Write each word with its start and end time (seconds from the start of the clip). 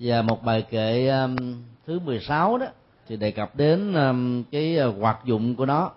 và 0.00 0.22
một 0.22 0.44
bài 0.44 0.62
kệ 0.70 1.08
um, 1.08 1.36
thứ 1.86 1.98
16 1.98 2.58
đó 2.58 2.66
thì 3.06 3.16
đề 3.16 3.30
cập 3.30 3.56
đến 3.56 3.94
um, 3.94 4.42
cái 4.50 4.78
uh, 4.88 4.94
hoạt 5.00 5.18
dụng 5.24 5.54
của 5.54 5.66
nó. 5.66 5.90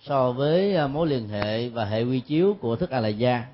So 0.00 0.32
với 0.32 0.84
uh, 0.84 0.90
mối 0.90 1.06
liên 1.06 1.28
hệ 1.28 1.68
và 1.68 1.84
hệ 1.84 2.02
quy 2.02 2.20
chiếu 2.20 2.56
của 2.60 2.76
thức 2.76 2.90
a 2.90 3.00
la 3.00 3.08
gia 3.08 3.44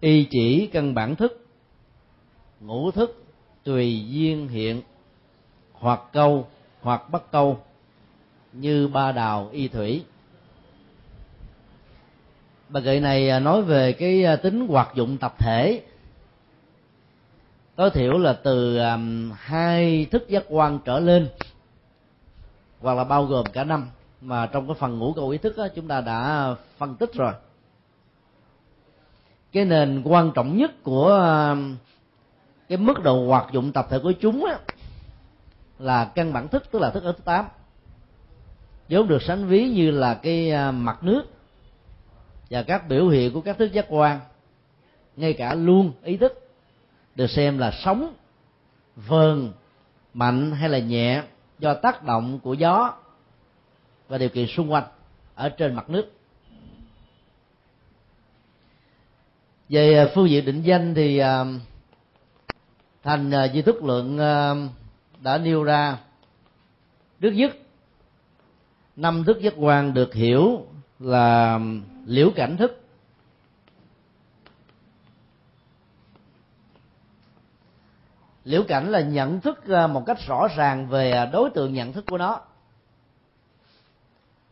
y 0.00 0.26
chỉ 0.30 0.66
căn 0.66 0.94
bản 0.94 1.16
thức 1.16 1.46
ngũ 2.60 2.90
thức 2.90 3.24
tùy 3.64 4.04
duyên 4.08 4.48
hiện 4.48 4.82
hoặc 5.72 6.00
câu 6.12 6.46
hoặc 6.80 7.10
bắt 7.10 7.22
câu 7.32 7.58
như 8.52 8.88
ba 8.88 9.12
đào 9.12 9.48
y 9.52 9.68
thủy. 9.68 10.04
Bài 12.68 12.82
kệ 12.86 13.00
này 13.00 13.28
ờ, 13.28 13.40
nói 13.40 13.62
về 13.62 13.92
cái 13.92 14.24
tính 14.42 14.66
hoạt 14.68 14.94
dụng 14.94 15.18
tập 15.18 15.34
thể 15.38 15.82
tối 17.76 17.90
thiểu 17.90 18.18
là 18.18 18.32
từ 18.32 18.78
um, 18.78 19.32
hai 19.36 20.06
thức 20.10 20.28
giác 20.28 20.44
quan 20.48 20.78
trở 20.84 21.00
lên 21.00 21.28
hoặc 22.80 22.94
là 22.94 23.04
bao 23.04 23.24
gồm 23.24 23.46
cả 23.52 23.64
năm. 23.64 23.88
Mà 24.20 24.46
trong 24.46 24.66
cái 24.66 24.74
phần 24.78 24.98
ngũ 24.98 25.12
cầu 25.12 25.28
ý 25.28 25.38
thức 25.38 25.56
đó, 25.56 25.68
chúng 25.74 25.88
ta 25.88 26.00
đã 26.00 26.54
phân 26.78 26.94
tích 26.94 27.14
rồi. 27.14 27.32
Cái 29.52 29.64
nền 29.64 30.02
quan 30.04 30.32
trọng 30.34 30.56
nhất 30.56 30.70
của 30.82 31.08
um, 31.52 31.76
cái 32.68 32.78
mức 32.78 33.02
độ 33.02 33.26
hoạt 33.26 33.52
dụng 33.52 33.72
tập 33.72 33.86
thể 33.90 33.98
của 33.98 34.12
chúng 34.12 34.44
á, 34.44 34.58
là 35.78 36.04
căn 36.04 36.32
bản 36.32 36.48
thức 36.48 36.70
tức 36.70 36.78
là 36.78 36.90
thức 36.90 37.04
ở 37.04 37.12
thứ 37.12 37.22
tám. 37.24 37.44
Vốn 38.88 39.08
được 39.08 39.22
sánh 39.22 39.46
ví 39.46 39.68
như 39.68 39.90
là 39.90 40.14
cái 40.14 40.50
à, 40.50 40.70
mặt 40.70 40.98
nước 41.02 41.22
và 42.50 42.62
các 42.62 42.88
biểu 42.88 43.08
hiện 43.08 43.32
của 43.32 43.40
các 43.40 43.58
thức 43.58 43.72
giác 43.72 43.86
quan 43.88 44.20
ngay 45.16 45.32
cả 45.32 45.54
luôn 45.54 45.92
ý 46.02 46.16
thức 46.16 46.45
được 47.16 47.30
xem 47.30 47.58
là 47.58 47.72
sống 47.84 48.14
vờn, 48.96 49.52
mạnh 50.14 50.52
hay 50.52 50.68
là 50.68 50.78
nhẹ 50.78 51.22
do 51.58 51.74
tác 51.74 52.02
động 52.02 52.40
của 52.40 52.54
gió 52.54 52.94
và 54.08 54.18
điều 54.18 54.28
kiện 54.28 54.46
xung 54.46 54.72
quanh 54.72 54.84
ở 55.34 55.48
trên 55.48 55.74
mặt 55.74 55.90
nước. 55.90 56.12
Về 59.68 59.98
à, 59.98 60.06
phương 60.14 60.30
diện 60.30 60.44
định 60.44 60.62
danh 60.62 60.94
thì 60.94 61.18
à, 61.18 61.44
thành 63.02 63.30
à, 63.30 63.48
di 63.48 63.62
thức 63.62 63.84
lượng 63.84 64.18
đã 65.20 65.38
nêu 65.38 65.64
ra. 65.64 65.98
Trước 67.20 67.30
nhất, 67.30 67.56
năm 68.96 69.24
thức 69.24 69.40
giác 69.40 69.54
quan 69.56 69.94
được 69.94 70.14
hiểu 70.14 70.66
là 70.98 71.60
liễu 72.06 72.30
cảnh 72.30 72.56
thức. 72.56 72.85
Liễu 78.46 78.62
cảnh 78.68 78.90
là 78.90 79.00
nhận 79.00 79.40
thức 79.40 79.68
ờ, 79.68 79.86
một 79.86 80.02
cách 80.06 80.18
rõ 80.26 80.48
ràng 80.56 80.88
về 80.88 81.12
ờ, 81.12 81.26
đối 81.26 81.50
tượng 81.50 81.74
nhận 81.74 81.92
thức 81.92 82.04
của 82.08 82.18
nó. 82.18 82.40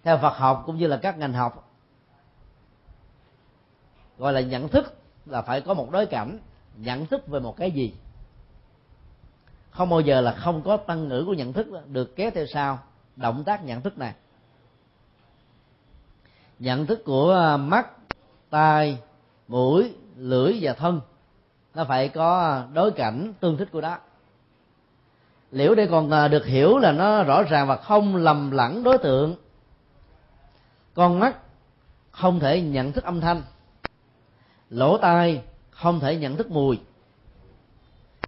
Theo 0.02 0.18
phật 0.18 0.36
học 0.36 0.62
cũng 0.66 0.78
như 0.78 0.86
là 0.86 0.96
các 0.96 1.18
ngành 1.18 1.32
học, 1.32 1.72
gọi 4.18 4.32
là 4.32 4.40
nhận 4.40 4.68
thức 4.68 4.96
là 5.26 5.42
phải 5.42 5.60
có 5.60 5.74
một 5.74 5.90
đối 5.90 6.06
cảnh, 6.06 6.38
nhận 6.76 7.06
thức 7.06 7.26
về 7.26 7.40
một 7.40 7.56
cái 7.56 7.70
gì. 7.70 7.94
Không 9.70 9.90
bao 9.90 10.00
giờ 10.00 10.20
là 10.20 10.32
không 10.32 10.62
có 10.62 10.76
tăng 10.76 11.08
ngữ 11.08 11.24
của 11.26 11.34
nhận 11.34 11.52
thức, 11.52 11.88
được 11.88 12.16
kéo 12.16 12.30
theo 12.34 12.46
sau, 12.46 12.78
động 13.16 13.44
tác 13.44 13.64
nhận 13.64 13.80
thức 13.80 13.98
này. 13.98 14.14
Nhận 16.58 16.86
thức 16.86 17.02
của 17.04 17.30
ờ, 17.30 17.56
mắt, 17.56 17.90
tai, 18.50 18.98
mũi, 19.48 19.94
lưỡi 20.16 20.58
và 20.60 20.72
thân 20.72 21.00
nó 21.74 21.84
phải 21.84 22.08
có 22.08 22.62
đối 22.72 22.90
cảnh 22.90 23.32
tương 23.40 23.56
thích 23.56 23.68
của 23.72 23.80
đó 23.80 23.98
liễu 25.54 25.74
để 25.74 25.86
còn 25.86 26.10
à, 26.10 26.28
được 26.28 26.46
hiểu 26.46 26.78
là 26.78 26.92
nó 26.92 27.22
rõ 27.22 27.42
ràng 27.42 27.66
và 27.66 27.76
không 27.76 28.16
lầm 28.16 28.50
lẫn 28.50 28.82
đối 28.82 28.98
tượng, 28.98 29.34
con 30.94 31.18
mắt 31.18 31.36
không 32.10 32.40
thể 32.40 32.60
nhận 32.60 32.92
thức 32.92 33.04
âm 33.04 33.20
thanh, 33.20 33.42
lỗ 34.70 34.98
tai 34.98 35.42
không 35.70 36.00
thể 36.00 36.16
nhận 36.16 36.36
thức 36.36 36.50
mùi, 36.50 36.78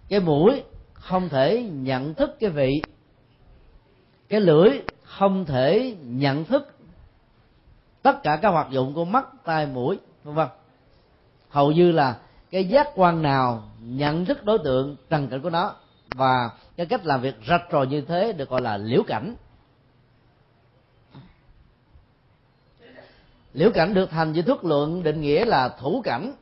cái 0.08 0.20
mũi 0.20 0.62
không 0.92 1.28
thể 1.28 1.62
nhận 1.62 2.14
thức 2.14 2.36
cái 2.40 2.50
vị, 2.50 2.86
cái 4.28 4.40
lưỡi 4.40 4.70
không 5.02 5.44
thể 5.44 5.96
nhận 6.04 6.44
thức 6.44 6.74
tất 8.02 8.22
cả 8.22 8.38
các 8.42 8.48
hoạt 8.48 8.70
dụng 8.70 8.94
của 8.94 9.04
mắt, 9.04 9.28
tai, 9.44 9.66
mũi, 9.66 9.98
vân 10.24 10.34
vân. 10.34 10.48
Hầu 11.48 11.72
như 11.72 11.92
là 11.92 12.16
cái 12.50 12.68
giác 12.68 12.88
quan 12.94 13.22
nào 13.22 13.62
nhận 13.80 14.24
thức 14.24 14.44
đối 14.44 14.58
tượng, 14.58 14.96
trần 15.10 15.28
cảnh 15.28 15.40
của 15.42 15.50
nó, 15.50 15.74
và 16.10 16.50
cái 16.76 16.86
cách 16.86 17.06
làm 17.06 17.20
việc 17.20 17.34
rạch 17.48 17.62
ròi 17.72 17.86
như 17.86 18.00
thế 18.00 18.32
được 18.32 18.48
gọi 18.48 18.62
là 18.62 18.76
liễu 18.76 19.02
cảnh. 19.06 19.34
Liễu 23.52 23.70
cảnh 23.70 23.94
được 23.94 24.10
thành 24.10 24.32
với 24.32 24.42
thuốc 24.42 24.64
lượng 24.64 25.02
định 25.02 25.20
nghĩa 25.20 25.44
là 25.44 25.68
thủ 25.68 26.02
cảnh. 26.04 26.32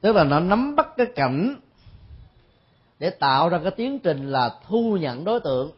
Tức 0.00 0.16
là 0.16 0.24
nó 0.24 0.40
nắm 0.40 0.76
bắt 0.76 0.88
cái 0.96 1.06
cảnh 1.14 1.56
để 2.98 3.10
tạo 3.10 3.48
ra 3.48 3.58
cái 3.62 3.70
tiến 3.70 3.98
trình 3.98 4.30
là 4.30 4.54
thu 4.68 4.96
nhận 5.00 5.24
đối 5.24 5.40
tượng. 5.40 5.70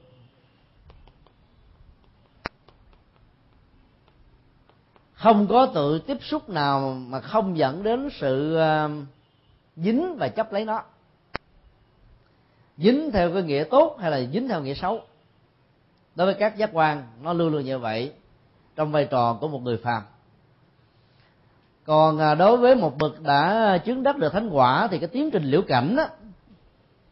Không 5.24 5.46
có 5.46 5.66
tự 5.66 5.98
tiếp 5.98 6.16
xúc 6.20 6.48
nào 6.48 6.96
mà 7.08 7.20
không 7.20 7.58
dẫn 7.58 7.82
đến 7.82 8.08
sự 8.20 8.56
ờ, 8.56 8.90
dính 9.76 10.16
và 10.18 10.28
chấp 10.28 10.52
lấy 10.52 10.64
nó. 10.64 10.82
Dính 12.76 13.10
theo 13.12 13.32
cái 13.32 13.42
nghĩa 13.42 13.64
tốt 13.70 13.96
hay 14.00 14.10
là 14.10 14.20
dính 14.32 14.48
theo 14.48 14.60
nghĩa 14.60 14.74
xấu? 14.74 15.00
Đối 16.14 16.26
với 16.26 16.34
các 16.34 16.56
giác 16.56 16.70
quan 16.72 17.02
nó 17.22 17.32
luôn 17.32 17.52
luôn 17.52 17.64
như 17.64 17.78
vậy 17.78 18.12
trong 18.76 18.92
vai 18.92 19.04
trò 19.04 19.38
của 19.40 19.48
một 19.48 19.62
người 19.62 19.76
phàm. 19.76 20.02
Còn 21.84 22.18
ờ, 22.18 22.34
đối 22.34 22.56
với 22.56 22.74
một 22.74 22.98
bậc 22.98 23.20
đã 23.20 23.78
chứng 23.84 24.02
đắc 24.02 24.16
được 24.16 24.32
thánh 24.32 24.50
quả 24.50 24.88
thì 24.90 24.98
cái 24.98 25.08
tiến 25.08 25.30
trình 25.30 25.44
liễu 25.44 25.62
cảnh 25.62 25.96
đó, 25.96 26.06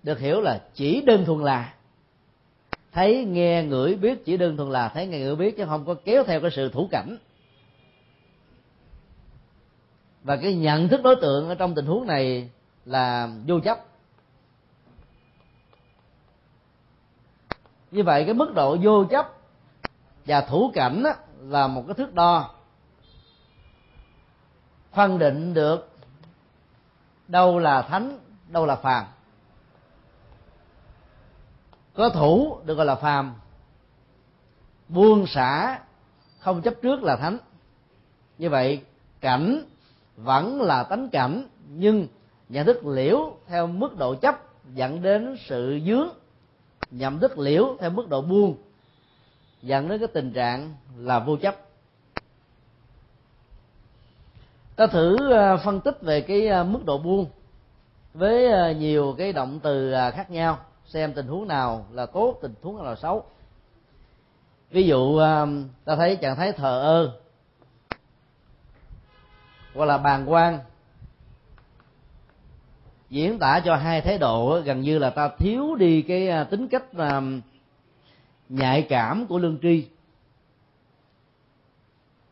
được 0.02 0.18
hiểu 0.18 0.40
là 0.40 0.62
chỉ 0.74 1.02
đơn 1.02 1.24
thuần 1.24 1.38
là 1.38 1.74
thấy 2.92 3.24
nghe 3.24 3.64
ngửi 3.64 3.94
biết. 3.94 4.24
Chỉ 4.24 4.36
đơn 4.36 4.56
thuần 4.56 4.70
là 4.70 4.88
thấy 4.88 5.06
nghe 5.06 5.18
ngửi 5.18 5.36
biết 5.36 5.56
chứ 5.56 5.64
không 5.66 5.84
có 5.84 5.94
kéo 6.04 6.24
theo 6.24 6.40
cái 6.40 6.50
sự 6.50 6.68
thủ 6.68 6.88
cảnh 6.90 7.16
và 10.22 10.36
cái 10.36 10.54
nhận 10.54 10.88
thức 10.88 11.00
đối 11.02 11.16
tượng 11.16 11.48
ở 11.48 11.54
trong 11.54 11.74
tình 11.74 11.86
huống 11.86 12.06
này 12.06 12.50
là 12.84 13.28
vô 13.46 13.60
chấp. 13.60 13.78
Như 17.90 18.02
vậy 18.02 18.24
cái 18.24 18.34
mức 18.34 18.54
độ 18.54 18.76
vô 18.82 19.04
chấp 19.04 19.28
và 20.26 20.40
thủ 20.40 20.70
cảnh 20.74 21.02
á, 21.04 21.14
là 21.40 21.66
một 21.66 21.84
cái 21.86 21.94
thước 21.94 22.14
đo. 22.14 22.54
Phân 24.92 25.18
định 25.18 25.54
được 25.54 25.90
đâu 27.28 27.58
là 27.58 27.82
thánh 27.82 28.18
đâu 28.48 28.66
là 28.66 28.76
phàm. 28.76 29.04
Có 31.94 32.08
thủ 32.08 32.58
được 32.64 32.74
gọi 32.74 32.86
là 32.86 32.94
phàm. 32.94 33.34
Buông 34.88 35.26
xả 35.26 35.80
không 36.38 36.62
chấp 36.62 36.74
trước 36.82 37.02
là 37.02 37.16
thánh. 37.16 37.38
Như 38.38 38.50
vậy 38.50 38.82
cảnh 39.20 39.64
vẫn 40.16 40.62
là 40.62 40.82
tánh 40.82 41.08
cảnh 41.08 41.48
nhưng 41.68 42.06
nhận 42.48 42.66
thức 42.66 42.86
liễu 42.86 43.36
theo 43.46 43.66
mức 43.66 43.98
độ 43.98 44.14
chấp 44.14 44.40
dẫn 44.74 45.02
đến 45.02 45.36
sự 45.46 45.80
dướng. 45.86 46.08
Nhận 46.90 47.18
thức 47.18 47.38
liễu 47.38 47.76
theo 47.80 47.90
mức 47.90 48.08
độ 48.08 48.22
buông 48.22 48.56
dẫn 49.62 49.88
đến 49.88 49.98
cái 49.98 50.08
tình 50.08 50.32
trạng 50.32 50.74
là 50.96 51.18
vô 51.18 51.36
chấp. 51.36 51.56
Ta 54.76 54.86
thử 54.86 55.32
ờ, 55.32 55.56
phân 55.56 55.80
tích 55.80 56.02
về 56.02 56.20
cái 56.20 56.46
ờ, 56.46 56.64
mức 56.64 56.84
độ 56.84 56.98
buông 56.98 57.26
với 58.14 58.52
ờ, 58.52 58.72
nhiều 58.72 59.14
cái 59.18 59.32
động 59.32 59.60
từ 59.62 59.94
khác 60.14 60.30
nhau, 60.30 60.58
xem 60.86 61.12
tình 61.12 61.26
huống 61.26 61.48
nào 61.48 61.86
là 61.92 62.06
tốt, 62.06 62.38
tình 62.42 62.54
huống 62.62 62.76
nào 62.76 62.84
là 62.84 62.94
xấu. 62.94 63.24
Ví 64.70 64.86
dụ 64.86 65.20
ta 65.84 65.96
thấy 65.96 66.16
trạng 66.16 66.36
thái 66.36 66.52
thờ 66.52 66.80
ơ 66.80 67.21
hoặc 69.74 69.84
là 69.84 69.98
bàn 69.98 70.24
quan. 70.30 70.58
Diễn 73.10 73.38
tả 73.38 73.60
cho 73.64 73.76
hai 73.76 74.00
thái 74.00 74.18
độ 74.18 74.60
gần 74.64 74.80
như 74.80 74.98
là 74.98 75.10
ta 75.10 75.28
thiếu 75.38 75.74
đi 75.74 76.02
cái 76.02 76.28
à, 76.28 76.44
tính 76.44 76.68
cách 76.68 76.84
à, 76.98 77.20
nhạy 78.48 78.82
cảm 78.82 79.26
của 79.26 79.38
lương 79.38 79.58
tri. 79.62 79.88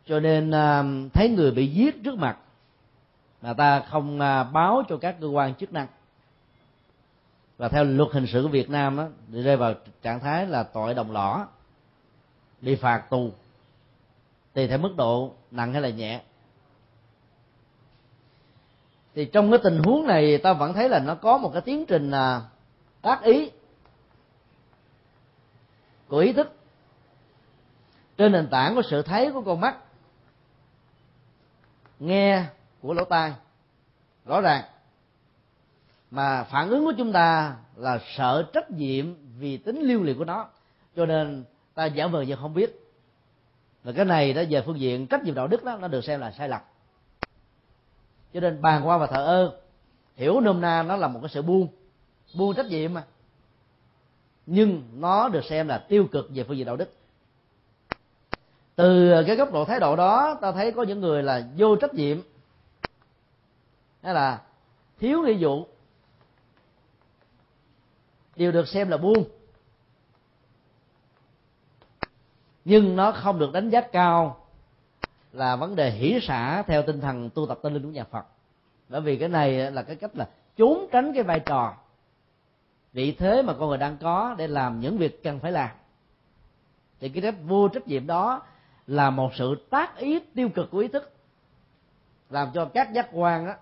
Cho 0.06 0.20
nên 0.20 0.50
à, 0.50 0.84
thấy 1.12 1.28
người 1.28 1.50
bị 1.50 1.66
giết 1.66 2.04
trước 2.04 2.18
mặt 2.18 2.38
mà 3.42 3.54
ta 3.54 3.80
không 3.80 4.18
báo 4.52 4.82
cho 4.88 4.96
các 4.96 5.16
cơ 5.20 5.26
quan 5.26 5.54
chức 5.54 5.72
năng. 5.72 5.86
Và 7.58 7.68
theo 7.68 7.84
luật 7.84 8.08
hình 8.12 8.26
sự 8.26 8.42
của 8.42 8.48
Việt 8.48 8.70
Nam 8.70 8.96
đó, 8.96 9.08
thì 9.32 9.42
rơi 9.42 9.56
vào 9.56 9.74
trạng 10.02 10.20
thái 10.20 10.46
là 10.46 10.62
tội 10.62 10.94
đồng 10.94 11.12
lõa 11.12 11.46
bị 12.60 12.74
phạt 12.74 13.10
tù 13.10 13.30
tùy 14.52 14.68
theo 14.68 14.78
mức 14.78 14.94
độ 14.96 15.32
nặng 15.50 15.72
hay 15.72 15.82
là 15.82 15.88
nhẹ 15.88 16.20
thì 19.14 19.24
trong 19.24 19.50
cái 19.50 19.60
tình 19.62 19.82
huống 19.84 20.06
này, 20.06 20.38
ta 20.38 20.52
vẫn 20.52 20.74
thấy 20.74 20.88
là 20.88 20.98
nó 20.98 21.14
có 21.14 21.38
một 21.38 21.50
cái 21.52 21.62
tiến 21.62 21.86
trình 21.86 22.10
là 22.10 22.42
tác 23.02 23.22
ý 23.22 23.50
của 26.08 26.18
ý 26.18 26.32
thức 26.32 26.56
trên 28.18 28.32
nền 28.32 28.48
tảng 28.50 28.74
của 28.74 28.82
sự 28.82 29.02
thấy 29.02 29.32
của 29.32 29.42
con 29.42 29.60
mắt, 29.60 29.76
nghe 31.98 32.44
của 32.82 32.94
lỗ 32.94 33.04
tai. 33.04 33.32
Rõ 34.26 34.40
ràng. 34.40 34.64
Mà 36.10 36.44
phản 36.44 36.68
ứng 36.68 36.84
của 36.84 36.92
chúng 36.98 37.12
ta 37.12 37.56
là 37.76 37.98
sợ 38.16 38.50
trách 38.52 38.70
nhiệm 38.70 39.14
vì 39.38 39.56
tính 39.56 39.80
lưu 39.80 40.02
liệt 40.02 40.14
của 40.18 40.24
nó. 40.24 40.48
Cho 40.96 41.06
nên 41.06 41.44
ta 41.74 41.84
giả 41.84 42.06
vờ 42.06 42.22
như 42.22 42.36
không 42.36 42.54
biết. 42.54 42.94
Và 43.84 43.92
cái 43.92 44.04
này 44.04 44.32
đó, 44.32 44.42
về 44.50 44.62
phương 44.66 44.80
diện 44.80 45.06
trách 45.06 45.22
nhiệm 45.24 45.34
đạo 45.34 45.46
đức 45.46 45.64
đó, 45.64 45.76
nó 45.80 45.88
được 45.88 46.04
xem 46.04 46.20
là 46.20 46.30
sai 46.30 46.48
lầm 46.48 46.60
cho 48.34 48.40
nên 48.40 48.62
bàn 48.62 48.88
qua 48.88 48.98
và 48.98 49.06
thờ 49.06 49.26
ơ. 49.26 49.60
Hiểu 50.16 50.40
nôm 50.40 50.60
na 50.60 50.82
nó 50.82 50.96
là 50.96 51.08
một 51.08 51.20
cái 51.22 51.28
sự 51.28 51.42
buông. 51.42 51.68
Buông 52.34 52.54
trách 52.54 52.66
nhiệm 52.66 52.94
mà. 52.94 53.04
Nhưng 54.46 54.82
nó 54.92 55.28
được 55.28 55.44
xem 55.44 55.68
là 55.68 55.78
tiêu 55.78 56.06
cực 56.12 56.28
về 56.34 56.44
phương 56.44 56.56
diện 56.56 56.66
đạo 56.66 56.76
đức. 56.76 56.92
Từ 58.76 59.12
cái 59.26 59.36
góc 59.36 59.52
độ 59.52 59.64
thái 59.64 59.80
độ 59.80 59.96
đó, 59.96 60.38
ta 60.40 60.52
thấy 60.52 60.72
có 60.72 60.82
những 60.82 61.00
người 61.00 61.22
là 61.22 61.48
vô 61.56 61.76
trách 61.76 61.94
nhiệm. 61.94 62.20
Hay 64.02 64.14
là 64.14 64.42
thiếu 64.98 65.22
nghĩa 65.22 65.36
vụ. 65.40 65.66
Đều 68.36 68.52
được 68.52 68.68
xem 68.68 68.88
là 68.88 68.96
buông. 68.96 69.24
Nhưng 72.64 72.96
nó 72.96 73.12
không 73.12 73.38
được 73.38 73.52
đánh 73.52 73.70
giá 73.70 73.80
cao 73.80 74.39
là 75.32 75.56
vấn 75.56 75.76
đề 75.76 75.90
hỷ 75.90 76.20
xả 76.22 76.62
theo 76.62 76.82
tinh 76.82 77.00
thần 77.00 77.30
tu 77.30 77.46
tập 77.46 77.58
tâm 77.62 77.74
linh 77.74 77.82
của 77.82 77.88
nhà 77.88 78.04
Phật. 78.04 78.26
Bởi 78.88 79.00
vì 79.00 79.16
cái 79.16 79.28
này 79.28 79.70
là 79.70 79.82
cái 79.82 79.96
cách 79.96 80.16
là 80.16 80.28
trốn 80.56 80.86
tránh 80.92 81.12
cái 81.14 81.22
vai 81.22 81.40
trò, 81.40 81.74
vị 82.92 83.12
thế 83.12 83.42
mà 83.42 83.52
con 83.58 83.68
người 83.68 83.78
đang 83.78 83.96
có 83.96 84.34
để 84.38 84.46
làm 84.46 84.80
những 84.80 84.98
việc 84.98 85.22
cần 85.22 85.38
phải 85.38 85.52
làm. 85.52 85.70
Thì 87.00 87.08
cái 87.08 87.22
cách 87.22 87.34
vô 87.44 87.68
trách 87.68 87.86
nhiệm 87.86 88.06
đó 88.06 88.42
là 88.86 89.10
một 89.10 89.34
sự 89.34 89.66
tác 89.70 89.96
ý 89.96 90.20
tiêu 90.34 90.48
cực 90.48 90.70
của 90.70 90.78
ý 90.78 90.88
thức, 90.88 91.12
làm 92.30 92.48
cho 92.54 92.64
các 92.64 92.92
giác 92.92 93.08
quan 93.12 93.46
á, 93.46 93.56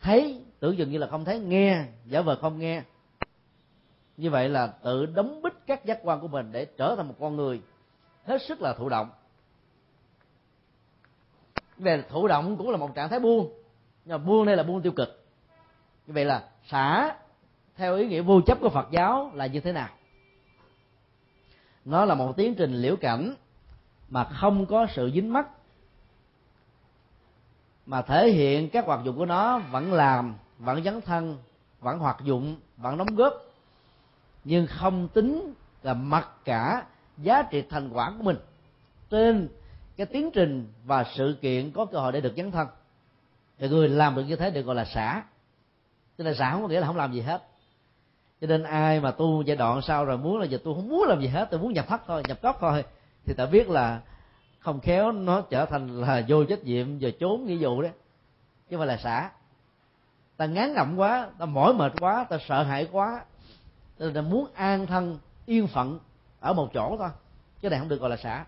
thấy, 0.00 0.44
tưởng 0.60 0.76
chừng 0.76 0.90
như 0.90 0.98
là 0.98 1.06
không 1.06 1.24
thấy, 1.24 1.40
nghe, 1.40 1.84
giả 2.06 2.20
vờ 2.20 2.38
không 2.40 2.58
nghe. 2.58 2.82
Như 4.16 4.30
vậy 4.30 4.48
là 4.48 4.66
tự 4.66 5.06
đóng 5.06 5.42
bít 5.42 5.52
các 5.66 5.84
giác 5.84 5.98
quan 6.02 6.20
của 6.20 6.28
mình 6.28 6.52
để 6.52 6.64
trở 6.64 6.96
thành 6.96 7.08
một 7.08 7.14
con 7.20 7.36
người 7.36 7.60
hết 8.24 8.42
sức 8.42 8.60
là 8.60 8.74
thụ 8.74 8.88
động 8.88 9.10
về 11.82 12.04
thụ 12.08 12.26
động 12.28 12.56
cũng 12.56 12.70
là 12.70 12.76
một 12.76 12.94
trạng 12.94 13.08
thái 13.08 13.20
buông. 13.20 13.52
Nhưng 14.04 14.18
mà 14.18 14.18
buông 14.18 14.46
đây 14.46 14.56
là 14.56 14.62
buông 14.62 14.82
tiêu 14.82 14.92
cực. 14.92 15.24
Như 16.06 16.14
vậy 16.14 16.24
là 16.24 16.44
xả 16.64 17.14
theo 17.76 17.96
ý 17.96 18.06
nghĩa 18.06 18.20
vô 18.20 18.40
chấp 18.40 18.58
của 18.60 18.70
phật 18.70 18.88
giáo 18.90 19.30
là 19.34 19.46
như 19.46 19.60
thế 19.60 19.72
nào? 19.72 19.88
Nó 21.84 22.04
là 22.04 22.14
một 22.14 22.36
tiến 22.36 22.54
trình 22.54 22.74
liễu 22.74 22.96
cảnh 22.96 23.34
mà 24.08 24.24
không 24.24 24.66
có 24.66 24.86
sự 24.94 25.10
dính 25.14 25.32
mắc, 25.32 25.48
mà 27.86 28.02
thể 28.02 28.30
hiện 28.30 28.70
các 28.70 28.86
hoạt 28.86 29.04
dụng 29.04 29.18
của 29.18 29.26
nó 29.26 29.58
vẫn 29.58 29.92
làm, 29.92 30.34
vẫn 30.58 30.84
dấn 30.84 31.00
thân, 31.00 31.38
vẫn 31.80 31.98
hoạt 31.98 32.20
dụng, 32.22 32.56
vẫn 32.76 32.98
đóng 32.98 33.14
góp, 33.14 33.34
nhưng 34.44 34.66
không 34.66 35.08
tính 35.08 35.54
là 35.82 35.94
mặc 35.94 36.28
cả 36.44 36.84
giá 37.18 37.42
trị 37.42 37.62
thành 37.70 37.90
quả 37.92 38.12
của 38.18 38.24
mình. 38.24 38.36
Trên 39.10 39.48
cái 40.02 40.12
tiến 40.12 40.30
trình 40.30 40.72
và 40.84 41.04
sự 41.14 41.38
kiện 41.42 41.70
có 41.70 41.84
cơ 41.84 41.98
hội 41.98 42.12
để 42.12 42.20
được 42.20 42.32
dấn 42.36 42.50
thân. 42.50 42.68
Thì 43.58 43.68
người 43.68 43.88
làm 43.88 44.16
được 44.16 44.22
như 44.22 44.36
thế 44.36 44.50
được 44.50 44.62
gọi 44.62 44.74
là 44.74 44.84
xả. 44.84 45.22
Tức 46.16 46.24
là 46.24 46.34
xả 46.34 46.50
không 46.50 46.62
có 46.62 46.68
nghĩa 46.68 46.80
là 46.80 46.86
không 46.86 46.96
làm 46.96 47.12
gì 47.12 47.20
hết. 47.20 47.42
Cho 48.40 48.46
nên 48.46 48.62
ai 48.62 49.00
mà 49.00 49.10
tu 49.10 49.42
giai 49.42 49.56
đoạn 49.56 49.82
sau 49.82 50.04
rồi 50.04 50.18
muốn 50.18 50.38
là 50.38 50.46
giờ 50.46 50.58
tôi 50.64 50.74
không 50.74 50.88
muốn 50.88 51.04
làm 51.08 51.20
gì 51.20 51.26
hết, 51.26 51.48
tôi 51.50 51.60
muốn 51.60 51.72
nhập 51.72 51.88
thất 51.88 52.00
thôi, 52.06 52.22
nhập 52.28 52.42
cốc 52.42 52.56
thôi, 52.60 52.84
thì 53.24 53.34
ta 53.34 53.46
biết 53.46 53.68
là 53.68 54.00
không 54.58 54.80
khéo 54.80 55.12
nó 55.12 55.40
trở 55.40 55.66
thành 55.66 56.00
là 56.00 56.24
vô 56.28 56.44
trách 56.44 56.64
nhiệm 56.64 56.98
và 57.00 57.10
trốn 57.20 57.46
nghĩa 57.46 57.56
vụ 57.60 57.82
đấy. 57.82 57.92
Chứ 58.70 58.76
không 58.76 58.78
phải 58.78 58.86
là 58.86 58.96
xả. 58.96 59.30
Ta 60.36 60.46
ngán 60.46 60.74
ngẩm 60.74 60.96
quá, 60.96 61.28
ta 61.38 61.46
mỏi 61.46 61.74
mệt 61.74 61.92
quá, 62.00 62.26
ta 62.30 62.38
sợ 62.48 62.62
hãi 62.62 62.88
quá. 62.92 63.24
Ta 63.98 64.20
muốn 64.20 64.50
an 64.54 64.86
thân, 64.86 65.18
yên 65.46 65.66
phận 65.66 65.98
ở 66.40 66.52
một 66.52 66.70
chỗ 66.74 66.96
thôi. 66.98 67.10
Chứ 67.60 67.70
này 67.70 67.78
không 67.78 67.88
được 67.88 68.00
gọi 68.00 68.10
là 68.10 68.16
xả 68.16 68.44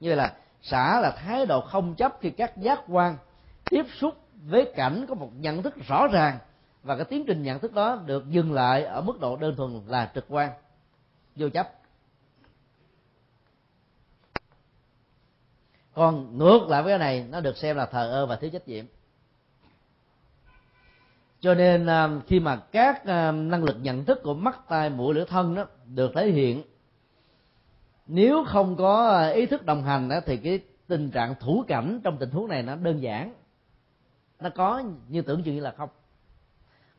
như 0.00 0.14
là 0.14 0.34
xả 0.62 1.00
là 1.00 1.10
thái 1.10 1.46
độ 1.46 1.60
không 1.60 1.94
chấp 1.94 2.18
khi 2.20 2.30
các 2.30 2.56
giác 2.56 2.80
quan 2.88 3.16
tiếp 3.70 3.86
xúc 4.00 4.14
với 4.44 4.72
cảnh 4.76 5.06
có 5.08 5.14
một 5.14 5.30
nhận 5.36 5.62
thức 5.62 5.74
rõ 5.86 6.06
ràng 6.06 6.38
và 6.82 6.96
cái 6.96 7.04
tiến 7.04 7.24
trình 7.26 7.42
nhận 7.42 7.58
thức 7.58 7.72
đó 7.72 8.02
được 8.06 8.28
dừng 8.28 8.52
lại 8.52 8.84
ở 8.84 9.00
mức 9.00 9.20
độ 9.20 9.36
đơn 9.36 9.56
thuần 9.56 9.82
là 9.86 10.10
trực 10.14 10.24
quan. 10.28 10.50
Vô 11.36 11.48
chấp. 11.48 11.68
Còn 15.94 16.38
ngược 16.38 16.66
lại 16.68 16.82
với 16.82 16.92
cái 16.92 16.98
này, 16.98 17.26
nó 17.30 17.40
được 17.40 17.56
xem 17.56 17.76
là 17.76 17.86
thờ 17.86 18.10
ơ 18.10 18.26
và 18.26 18.36
thiếu 18.36 18.50
trách 18.50 18.68
nhiệm. 18.68 18.84
Cho 21.40 21.54
nên 21.54 21.86
à, 21.86 22.08
khi 22.26 22.40
mà 22.40 22.56
các 22.56 23.06
à, 23.06 23.32
năng 23.32 23.64
lực 23.64 23.76
nhận 23.82 24.04
thức 24.04 24.18
của 24.22 24.34
mắt, 24.34 24.68
tai, 24.68 24.90
mũi, 24.90 25.14
lưỡi, 25.14 25.24
thân 25.24 25.54
đó 25.54 25.66
được 25.86 26.12
thể 26.14 26.30
hiện 26.30 26.62
nếu 28.08 28.44
không 28.44 28.76
có 28.76 29.08
à, 29.08 29.28
ý 29.28 29.46
thức 29.46 29.66
đồng 29.66 29.82
hành 29.82 30.10
thì 30.26 30.36
cái 30.36 30.60
tình 30.86 31.10
trạng 31.10 31.34
thủ 31.40 31.64
cảnh 31.68 32.00
trong 32.04 32.16
tình 32.16 32.30
huống 32.30 32.48
này 32.48 32.62
nó 32.62 32.76
đơn 32.76 33.02
giản. 33.02 33.34
Nó 34.40 34.50
có 34.50 34.82
như 35.08 35.22
tưởng 35.22 35.42
chừng 35.42 35.54
như 35.54 35.60
là 35.60 35.74
không. 35.76 35.88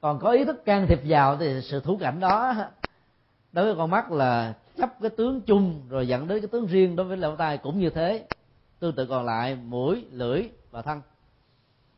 Còn 0.01 0.19
có 0.19 0.31
ý 0.31 0.45
thức 0.45 0.65
can 0.65 0.87
thiệp 0.87 0.99
vào 1.05 1.37
thì 1.37 1.61
sự 1.61 1.79
thủ 1.79 1.97
cảnh 1.97 2.19
đó, 2.19 2.53
đối 3.51 3.65
với 3.65 3.75
con 3.75 3.89
mắt 3.89 4.11
là 4.11 4.53
chấp 4.77 5.01
cái 5.01 5.09
tướng 5.09 5.41
chung 5.41 5.81
rồi 5.89 6.07
dẫn 6.07 6.27
đến 6.27 6.41
cái 6.41 6.47
tướng 6.47 6.65
riêng 6.65 6.95
đối 6.95 7.05
với 7.05 7.17
lỗ 7.17 7.35
tai 7.35 7.57
cũng 7.57 7.79
như 7.79 7.89
thế. 7.89 8.25
Tương 8.79 8.95
tự 8.95 9.05
còn 9.05 9.25
lại, 9.25 9.55
mũi, 9.55 10.05
lưỡi 10.11 10.43
và 10.71 10.81
thân. 10.81 11.01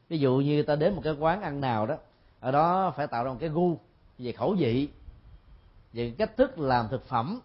Ví 0.09 0.19
dụ 0.19 0.37
như 0.37 0.63
ta 0.63 0.75
đến 0.75 0.93
một 0.95 1.01
cái 1.03 1.13
quán 1.13 1.41
ăn 1.41 1.61
nào 1.61 1.85
đó, 1.85 1.97
ở 2.39 2.51
đó 2.51 2.93
phải 2.97 3.07
tạo 3.07 3.23
ra 3.23 3.31
một 3.31 3.37
cái 3.39 3.49
gu 3.49 3.77
về 4.17 4.31
khẩu 4.31 4.55
vị, 4.59 4.89
về 5.93 6.13
cách 6.17 6.37
thức 6.37 6.59
làm 6.59 6.87
thực 6.89 7.07
phẩm 7.07 7.39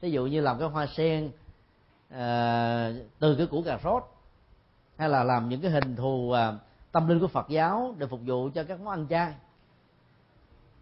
ví 0.00 0.10
dụ 0.10 0.26
như 0.26 0.40
làm 0.40 0.58
cái 0.58 0.68
hoa 0.68 0.86
sen 0.86 1.30
à, 2.08 2.92
từ 3.18 3.34
cái 3.36 3.46
củ 3.46 3.62
cà 3.62 3.78
rốt 3.84 4.02
hay 4.96 5.08
là 5.08 5.24
làm 5.24 5.48
những 5.48 5.60
cái 5.60 5.70
hình 5.70 5.96
thù 5.96 6.30
à, 6.30 6.52
tâm 6.92 7.08
linh 7.08 7.20
của 7.20 7.26
Phật 7.26 7.48
giáo 7.48 7.94
để 7.98 8.06
phục 8.06 8.20
vụ 8.26 8.50
cho 8.54 8.64
các 8.64 8.80
món 8.80 8.90
ăn 8.90 9.06
chay. 9.10 9.34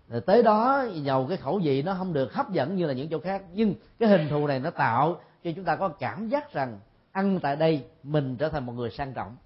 Rồi 0.08 0.20
tới 0.20 0.42
đó 0.42 0.84
dầu 1.02 1.26
cái 1.28 1.36
khẩu 1.36 1.60
vị 1.62 1.82
nó 1.82 1.94
không 1.94 2.12
được 2.12 2.32
hấp 2.32 2.50
dẫn 2.50 2.76
như 2.76 2.86
là 2.86 2.92
những 2.92 3.08
chỗ 3.08 3.20
khác 3.20 3.42
nhưng 3.52 3.74
cái 3.98 4.08
hình 4.08 4.28
thù 4.28 4.46
này 4.46 4.60
nó 4.60 4.70
tạo 4.70 5.20
cho 5.44 5.50
chúng 5.56 5.64
ta 5.64 5.76
có 5.76 5.88
cảm 5.88 6.28
giác 6.28 6.52
rằng 6.52 6.80
ăn 7.12 7.40
tại 7.42 7.56
đây 7.56 7.84
mình 8.02 8.36
trở 8.36 8.48
thành 8.48 8.66
một 8.66 8.72
người 8.72 8.90
sang 8.90 9.12
trọng. 9.12 9.36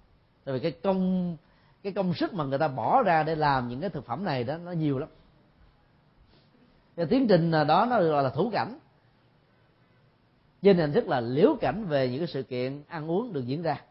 Tại 0.43 0.53
vì 0.53 0.59
cái 0.59 0.71
công 0.71 1.37
cái 1.83 1.93
công 1.93 2.13
sức 2.13 2.33
mà 2.33 2.43
người 2.43 2.59
ta 2.59 2.67
bỏ 2.67 3.03
ra 3.03 3.23
để 3.23 3.35
làm 3.35 3.67
những 3.69 3.81
cái 3.81 3.89
thực 3.89 4.05
phẩm 4.05 4.23
này 4.23 4.43
đó 4.43 4.57
nó 4.57 4.71
nhiều 4.71 4.99
lắm. 4.99 5.09
Cái 6.95 7.05
tiến 7.05 7.27
trình 7.27 7.51
đó 7.51 7.87
nó 7.89 8.01
gọi 8.01 8.23
là 8.23 8.29
thủ 8.29 8.49
cảnh 8.53 8.79
trên 10.61 10.77
hình 10.77 10.93
thức 10.93 11.07
là 11.07 11.21
liễu 11.21 11.55
cảnh 11.61 11.85
về 11.85 12.09
những 12.09 12.19
cái 12.19 12.27
sự 12.27 12.43
kiện 12.43 12.83
ăn 12.87 13.11
uống 13.11 13.33
được 13.33 13.45
diễn 13.45 13.61
ra. 13.61 13.81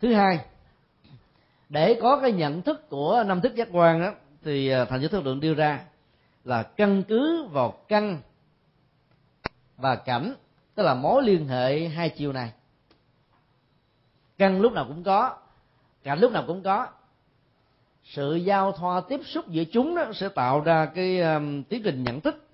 Thứ 0.00 0.14
hai, 0.14 0.44
để 1.68 1.98
có 2.02 2.20
cái 2.22 2.32
nhận 2.32 2.62
thức 2.62 2.88
của 2.88 3.24
năm 3.26 3.40
thức 3.40 3.54
giác 3.54 3.68
quan 3.72 4.00
đó 4.00 4.12
thì 4.42 4.68
à, 4.68 4.84
thành 4.84 5.00
giới 5.00 5.08
thức 5.08 5.24
lượng 5.24 5.40
đưa 5.40 5.54
ra 5.54 5.84
là 6.44 6.62
căn 6.62 7.02
cứ 7.08 7.44
vào 7.44 7.70
căn 7.88 8.20
và 9.76 9.96
cảnh, 9.96 10.34
tức 10.74 10.82
là 10.82 10.94
mối 10.94 11.22
liên 11.22 11.48
hệ 11.48 11.88
hai 11.88 12.10
chiều 12.10 12.32
này. 12.32 12.52
Căn 14.38 14.60
lúc 14.60 14.72
nào 14.72 14.84
cũng 14.88 15.02
có, 15.02 15.38
cảnh 16.02 16.18
lúc 16.18 16.32
nào 16.32 16.44
cũng 16.46 16.62
có 16.62 16.88
sự 18.10 18.34
giao 18.34 18.72
thoa 18.72 19.00
tiếp 19.00 19.20
xúc 19.24 19.48
giữa 19.48 19.64
chúng 19.64 19.94
đó 19.94 20.12
sẽ 20.14 20.28
tạo 20.28 20.60
ra 20.60 20.86
cái 20.86 21.20
um, 21.20 21.62
tiến 21.62 21.82
trình 21.84 22.04
nhận 22.04 22.20
thức 22.20 22.44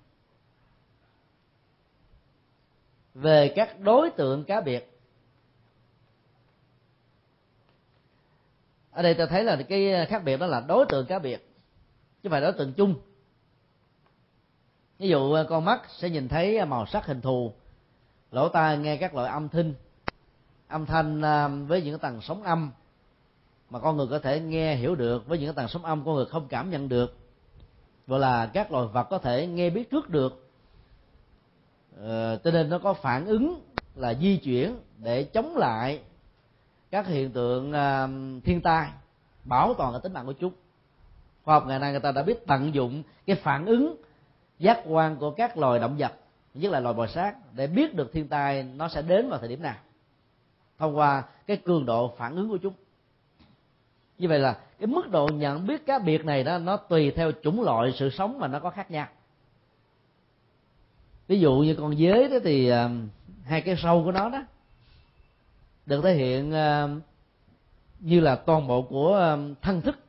về 3.13 3.53
các 3.55 3.79
đối 3.79 4.09
tượng 4.09 4.43
cá 4.43 4.61
biệt. 4.61 4.99
Ở 8.91 9.01
đây 9.01 9.13
ta 9.13 9.25
thấy 9.25 9.43
là 9.43 9.57
cái 9.69 10.05
khác 10.05 10.23
biệt 10.23 10.37
đó 10.37 10.45
là 10.45 10.59
đối 10.59 10.85
tượng 10.89 11.05
cá 11.05 11.19
biệt 11.19 11.37
chứ 12.23 12.29
không 12.29 12.31
phải 12.31 12.41
đối 12.41 12.53
tượng 12.53 12.73
chung. 12.73 12.95
Ví 14.99 15.09
dụ 15.09 15.19
uh, 15.41 15.47
con 15.49 15.65
mắt 15.65 15.81
sẽ 15.89 16.09
nhìn 16.09 16.27
thấy 16.27 16.59
uh, 16.61 16.67
màu 16.67 16.85
sắc 16.85 17.05
hình 17.05 17.21
thù 17.21 17.53
lỗ 18.31 18.49
tai 18.49 18.77
nghe 18.77 18.97
các 18.97 19.15
loại 19.15 19.31
âm 19.31 19.49
thanh 19.49 19.73
âm 20.67 20.85
thanh 20.85 21.21
um, 21.21 21.67
với 21.67 21.81
những 21.81 21.99
tầng 21.99 22.21
sóng 22.21 22.43
âm 22.43 22.71
mà 23.69 23.79
con 23.79 23.97
người 23.97 24.07
có 24.07 24.19
thể 24.19 24.39
nghe 24.39 24.75
hiểu 24.75 24.95
được 24.95 25.27
với 25.27 25.39
những 25.39 25.47
cái 25.47 25.55
tầng 25.55 25.67
sóng 25.67 25.85
âm 25.85 26.05
con 26.05 26.15
người 26.15 26.25
không 26.25 26.47
cảm 26.47 26.69
nhận 26.69 26.89
được. 26.89 27.17
Gọi 28.07 28.19
là 28.19 28.45
các 28.45 28.71
loài 28.71 28.87
vật 28.93 29.03
có 29.03 29.17
thể 29.17 29.47
nghe 29.47 29.69
biết 29.69 29.91
trước 29.91 30.09
được. 30.09 30.49
Ờ, 31.99 32.39
cho 32.43 32.51
nên 32.51 32.69
nó 32.69 32.79
có 32.79 32.93
phản 32.93 33.25
ứng 33.25 33.61
là 33.95 34.13
di 34.13 34.37
chuyển 34.37 34.75
để 34.97 35.23
chống 35.23 35.57
lại 35.57 36.01
các 36.91 37.07
hiện 37.07 37.31
tượng 37.31 37.69
uh, 37.71 38.43
thiên 38.43 38.61
tai 38.61 38.89
bảo 39.43 39.73
toàn 39.73 39.93
cái 39.93 40.01
tính 40.03 40.13
mạng 40.13 40.25
của 40.25 40.33
chúng. 40.33 40.53
Khoa 41.43 41.55
học 41.55 41.67
ngày 41.67 41.79
nay 41.79 41.91
người 41.91 41.99
ta 41.99 42.11
đã 42.11 42.23
biết 42.23 42.47
tận 42.47 42.73
dụng 42.73 43.03
cái 43.25 43.35
phản 43.35 43.65
ứng 43.65 43.95
giác 44.59 44.79
quan 44.85 45.15
của 45.15 45.31
các 45.31 45.57
loài 45.57 45.79
động 45.79 45.95
vật 45.97 46.11
nhất 46.53 46.71
là 46.71 46.79
loài 46.79 46.93
bò 46.93 47.07
sát 47.07 47.35
để 47.53 47.67
biết 47.67 47.95
được 47.95 48.13
thiên 48.13 48.27
tai 48.27 48.63
nó 48.63 48.87
sẽ 48.87 49.01
đến 49.01 49.29
vào 49.29 49.39
thời 49.39 49.49
điểm 49.49 49.61
nào 49.61 49.75
thông 50.77 50.97
qua 50.97 51.23
cái 51.47 51.57
cường 51.57 51.85
độ 51.85 52.13
phản 52.17 52.35
ứng 52.35 52.49
của 52.49 52.57
chúng 52.57 52.73
như 54.17 54.27
vậy 54.27 54.39
là 54.39 54.53
cái 54.79 54.87
mức 54.87 55.11
độ 55.11 55.27
nhận 55.27 55.67
biết 55.67 55.85
cá 55.85 55.99
biệt 55.99 56.25
này 56.25 56.43
đó 56.43 56.57
nó 56.57 56.77
tùy 56.77 57.11
theo 57.11 57.31
chủng 57.43 57.61
loại 57.61 57.93
sự 57.95 58.09
sống 58.09 58.39
mà 58.39 58.47
nó 58.47 58.59
có 58.59 58.69
khác 58.69 58.91
nhau. 58.91 59.07
Ví 61.27 61.39
dụ 61.39 61.53
như 61.55 61.75
con 61.75 61.97
dế 61.97 62.27
đó 62.27 62.37
thì 62.43 62.71
uh, 62.71 62.75
hai 63.45 63.61
cái 63.61 63.75
sâu 63.83 64.03
của 64.05 64.11
nó 64.11 64.29
đó 64.29 64.43
được 65.85 66.01
thể 66.03 66.13
hiện 66.13 66.49
uh, 66.51 67.03
như 67.99 68.19
là 68.19 68.35
toàn 68.35 68.67
bộ 68.67 68.81
của 68.81 69.35
uh, 69.35 69.57
thân 69.61 69.81
thức 69.81 69.99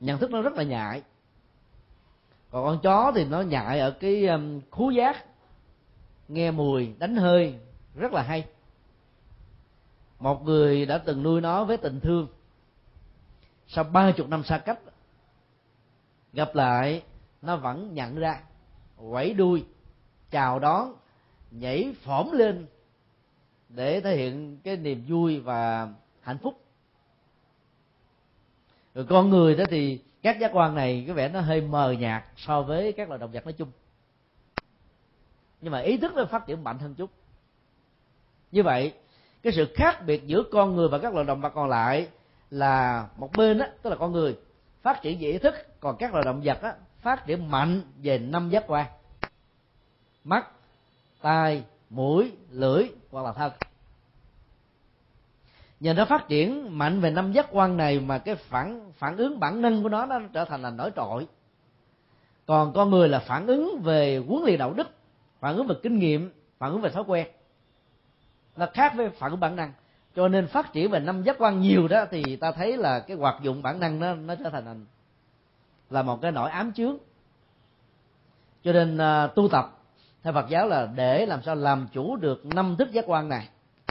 nhận 0.00 0.18
thức 0.18 0.30
nó 0.30 0.42
rất 0.42 0.54
là 0.54 0.62
nhạy. 0.62 1.02
Còn 2.50 2.64
con 2.64 2.78
chó 2.82 3.12
thì 3.14 3.24
nó 3.24 3.40
nhạy 3.40 3.80
ở 3.80 3.90
cái 3.90 4.26
um, 4.26 4.60
khú 4.70 4.90
giác 4.90 5.24
nghe 6.28 6.50
mùi 6.50 6.94
đánh 6.98 7.16
hơi 7.16 7.54
rất 7.94 8.12
là 8.12 8.22
hay. 8.22 8.44
Một 10.18 10.44
người 10.44 10.86
đã 10.86 10.98
từng 10.98 11.22
nuôi 11.22 11.40
nó 11.40 11.64
với 11.64 11.76
tình 11.76 12.00
thương 12.00 12.28
sau 13.68 13.84
ba 13.84 14.12
chục 14.16 14.28
năm 14.28 14.44
xa 14.44 14.58
cách, 14.58 14.78
gặp 16.32 16.54
lại, 16.54 17.02
nó 17.42 17.56
vẫn 17.56 17.94
nhận 17.94 18.16
ra, 18.16 18.40
quẩy 18.96 19.34
đuôi, 19.34 19.64
chào 20.30 20.58
đón, 20.58 20.94
nhảy 21.50 21.94
phỏm 22.02 22.32
lên 22.32 22.66
để 23.68 24.00
thể 24.00 24.16
hiện 24.16 24.58
cái 24.64 24.76
niềm 24.76 25.04
vui 25.08 25.40
và 25.40 25.88
hạnh 26.20 26.38
phúc. 26.38 26.64
Rồi 28.94 29.06
con 29.08 29.30
người 29.30 29.56
đó 29.56 29.64
thì 29.70 30.00
các 30.22 30.38
giác 30.40 30.50
quan 30.54 30.74
này 30.74 31.04
có 31.08 31.14
vẻ 31.14 31.28
nó 31.28 31.40
hơi 31.40 31.60
mờ 31.60 31.92
nhạt 31.92 32.24
so 32.36 32.62
với 32.62 32.92
các 32.92 33.08
loài 33.08 33.18
động 33.18 33.32
vật 33.32 33.44
nói 33.44 33.52
chung. 33.52 33.70
Nhưng 35.60 35.72
mà 35.72 35.78
ý 35.78 35.96
thức 35.96 36.12
nó 36.14 36.24
phát 36.24 36.46
triển 36.46 36.64
mạnh 36.64 36.78
hơn 36.78 36.94
chút. 36.94 37.10
Như 38.50 38.62
vậy, 38.62 38.92
cái 39.42 39.52
sự 39.52 39.72
khác 39.74 40.02
biệt 40.06 40.26
giữa 40.26 40.42
con 40.52 40.76
người 40.76 40.88
và 40.88 40.98
các 40.98 41.14
loài 41.14 41.26
động 41.26 41.40
vật 41.40 41.52
còn 41.54 41.68
lại 41.68 42.08
là 42.50 43.08
một 43.16 43.32
bên 43.36 43.58
đó 43.58 43.66
tức 43.82 43.90
là 43.90 43.96
con 43.96 44.12
người 44.12 44.38
phát 44.82 45.02
triển 45.02 45.18
về 45.20 45.28
ý 45.30 45.38
thức 45.38 45.54
còn 45.80 45.96
các 45.96 46.12
loài 46.12 46.24
động 46.24 46.40
vật 46.44 46.62
đó, 46.62 46.72
phát 46.98 47.26
triển 47.26 47.50
mạnh 47.50 47.82
về 48.02 48.18
năm 48.18 48.50
giác 48.50 48.64
quan. 48.66 48.86
Mắt 50.24 50.48
tai 51.22 51.64
mũi 51.90 52.32
lưỡi 52.50 52.84
hoặc 53.10 53.24
là 53.24 53.32
thân. 53.32 53.52
Nhờ 55.80 55.94
nó 55.94 56.04
phát 56.04 56.28
triển 56.28 56.78
mạnh 56.78 57.00
về 57.00 57.10
năm 57.10 57.32
giác 57.32 57.46
quan 57.50 57.76
này 57.76 58.00
mà 58.00 58.18
cái 58.18 58.34
phản 58.34 58.92
phản 58.92 59.16
ứng 59.16 59.40
bản 59.40 59.62
năng 59.62 59.82
của 59.82 59.88
nó 59.88 60.06
nó 60.06 60.20
trở 60.32 60.44
thành 60.44 60.62
là 60.62 60.70
nổi 60.70 60.90
trội. 60.96 61.26
Còn 62.46 62.72
con 62.72 62.90
người 62.90 63.08
là 63.08 63.18
phản 63.18 63.46
ứng 63.46 63.80
về 63.82 64.22
huấn 64.28 64.42
luyện 64.44 64.58
đạo 64.58 64.72
đức 64.72 64.88
phản 65.40 65.56
ứng 65.56 65.66
về 65.66 65.74
kinh 65.82 65.98
nghiệm 65.98 66.32
phản 66.58 66.70
ứng 66.70 66.80
về 66.80 66.90
thói 66.90 67.04
quen. 67.06 67.26
Nó 68.56 68.66
khác 68.74 68.92
với 68.96 69.10
phản 69.10 69.30
ứng 69.30 69.40
bản 69.40 69.56
năng 69.56 69.72
cho 70.18 70.28
nên 70.28 70.46
phát 70.46 70.72
triển 70.72 70.90
về 70.90 71.00
năm 71.00 71.22
giác 71.22 71.36
quan 71.38 71.60
nhiều 71.60 71.88
đó 71.88 72.04
thì 72.10 72.36
ta 72.36 72.52
thấy 72.52 72.76
là 72.76 73.00
cái 73.00 73.16
hoạt 73.16 73.42
dụng 73.42 73.62
bản 73.62 73.80
năng 73.80 73.98
nó 73.98 74.14
nó 74.14 74.34
trở 74.34 74.50
thành 74.50 74.86
là 75.90 76.02
một 76.02 76.18
cái 76.22 76.32
nỗi 76.32 76.50
ám 76.50 76.72
chướng. 76.72 76.96
Cho 78.64 78.72
nên 78.72 78.96
uh, 78.96 79.34
tu 79.34 79.48
tập 79.48 79.78
theo 80.22 80.32
Phật 80.32 80.48
giáo 80.48 80.68
là 80.68 80.88
để 80.94 81.26
làm 81.26 81.42
sao 81.42 81.54
làm 81.54 81.88
chủ 81.92 82.16
được 82.16 82.46
năm 82.46 82.76
thức 82.78 82.92
giác 82.92 83.04
quan 83.06 83.28
này. 83.28 83.48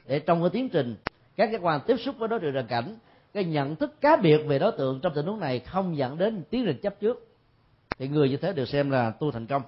Để 0.07 0.19
trong 0.19 0.41
cái 0.41 0.49
tiến 0.49 0.69
trình 0.69 0.95
các 1.35 1.51
giác 1.51 1.61
quan 1.61 1.81
tiếp 1.87 1.97
xúc 1.97 2.15
với 2.17 2.27
đối 2.27 2.39
tượng 2.39 2.53
trần 2.53 2.67
cảnh 2.67 2.95
cái 3.33 3.43
nhận 3.43 3.75
thức 3.75 4.01
cá 4.01 4.15
biệt 4.15 4.37
về 4.47 4.59
đối 4.59 4.71
tượng 4.71 4.99
trong 4.99 5.13
tình 5.15 5.25
huống 5.25 5.39
này 5.39 5.59
không 5.59 5.97
dẫn 5.97 6.17
đến 6.17 6.43
tiến 6.49 6.65
trình 6.65 6.79
chấp 6.81 6.99
trước. 6.99 7.27
Thì 7.99 8.07
người 8.07 8.29
như 8.29 8.37
thế 8.37 8.53
được 8.53 8.67
xem 8.67 8.89
là 8.89 9.11
tu 9.11 9.31
thành 9.31 9.47
công. 9.47 9.61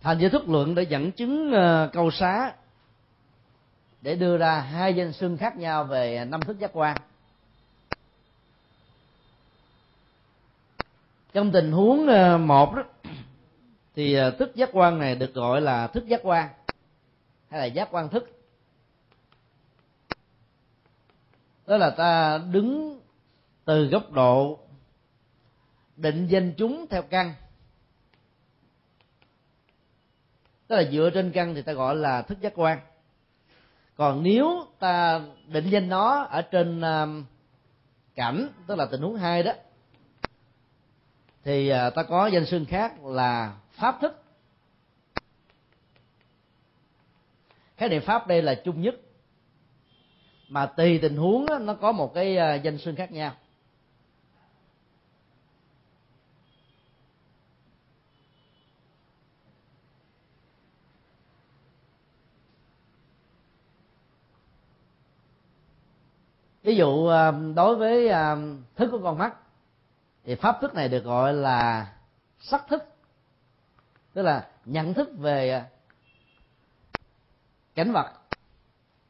Thành 0.00 0.18
giới 0.18 0.30
thức 0.30 0.48
luận 0.48 0.74
để 0.74 0.82
dẫn 0.82 1.12
chứng 1.12 1.52
ờ, 1.52 1.90
câu 1.92 2.10
xá 2.10 2.52
để 4.02 4.16
đưa 4.16 4.36
ra 4.36 4.60
hai 4.60 4.94
danh 4.94 5.12
xưng 5.12 5.36
khác 5.36 5.56
nhau 5.56 5.84
về 5.84 6.24
năm 6.24 6.44
thức 6.44 6.58
giác 6.58 6.70
quan. 6.72 6.98
Trong 11.32 11.52
tình 11.52 11.72
huống 11.72 12.06
ờ, 12.06 12.38
một 12.38 12.74
đó, 12.74 12.82
thì 13.94 14.14
ờ, 14.14 14.30
thức 14.30 14.54
giác 14.54 14.70
quan 14.72 14.98
này 14.98 15.14
được 15.14 15.34
gọi 15.34 15.60
là 15.60 15.86
thức 15.86 16.06
giác 16.06 16.20
quan 16.22 16.48
hay 17.48 17.60
là 17.60 17.66
giác 17.66 17.88
quan 17.90 18.08
thức. 18.08 18.36
Đó 21.66 21.76
là 21.76 21.90
ta 21.90 22.38
đứng 22.38 23.00
từ 23.64 23.86
góc 23.86 24.12
độ 24.12 24.58
định 25.96 26.26
danh 26.26 26.52
chúng 26.56 26.86
theo 26.90 27.02
căn. 27.02 27.34
Tức 30.70 30.76
là 30.76 30.90
dựa 30.90 31.10
trên 31.14 31.32
căn 31.32 31.54
thì 31.54 31.62
ta 31.62 31.72
gọi 31.72 31.96
là 31.96 32.22
thức 32.22 32.40
giác 32.40 32.52
quan. 32.56 32.78
Còn 33.96 34.22
nếu 34.22 34.66
ta 34.78 35.20
định 35.46 35.70
danh 35.70 35.88
nó 35.88 36.22
ở 36.22 36.42
trên 36.42 36.80
um, 36.80 37.24
cảnh 38.14 38.48
tức 38.66 38.78
là 38.78 38.86
tình 38.86 39.00
huống 39.00 39.16
hai 39.16 39.42
đó 39.42 39.52
thì 41.44 41.68
à, 41.68 41.90
ta 41.90 42.02
có 42.02 42.26
danh 42.26 42.46
xưng 42.46 42.64
khác 42.64 43.04
là 43.04 43.54
pháp 43.70 43.98
thức. 44.00 44.22
Khái 47.76 47.88
niệm 47.88 48.02
pháp 48.02 48.26
đây 48.26 48.42
là 48.42 48.54
chung 48.54 48.82
nhất. 48.82 48.94
Mà 50.48 50.66
tùy 50.66 50.98
tình 51.02 51.16
huống 51.16 51.46
đó, 51.46 51.58
nó 51.58 51.74
có 51.74 51.92
một 51.92 52.14
cái 52.14 52.36
à, 52.36 52.54
danh 52.54 52.78
xưng 52.78 52.96
khác 52.96 53.12
nhau. 53.12 53.32
Ví 66.70 66.76
dụ 66.76 67.06
ờ, 67.06 67.34
đối 67.54 67.76
với 67.76 68.08
ờ, 68.08 68.38
thức 68.76 68.88
của 68.90 69.00
con 69.02 69.18
mắt, 69.18 69.34
thì 70.24 70.34
pháp 70.34 70.58
thức 70.60 70.74
này 70.74 70.88
được 70.88 71.04
gọi 71.04 71.34
là 71.34 71.92
sắc 72.38 72.64
thức. 72.68 72.84
Tức 74.12 74.22
là 74.22 74.48
nhận 74.64 74.94
thức 74.94 75.08
về 75.18 75.50
ờ, 75.50 75.62
cảnh 77.74 77.92
vật 77.92 78.12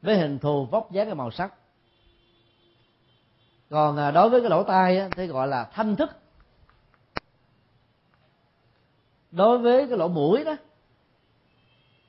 với 0.01 0.17
hình 0.17 0.39
thù 0.39 0.65
vóc 0.65 0.91
dáng 0.91 1.07
và 1.07 1.13
màu 1.13 1.31
sắc. 1.31 1.53
Còn 3.69 4.13
đối 4.13 4.29
với 4.29 4.41
cái 4.41 4.49
lỗ 4.49 4.63
tai 4.63 5.09
thì 5.15 5.27
gọi 5.27 5.47
là 5.47 5.69
thanh 5.73 5.95
thức. 5.95 6.09
Đối 9.31 9.57
với 9.57 9.87
cái 9.87 9.97
lỗ 9.97 10.07
mũi 10.07 10.43
đó, 10.43 10.55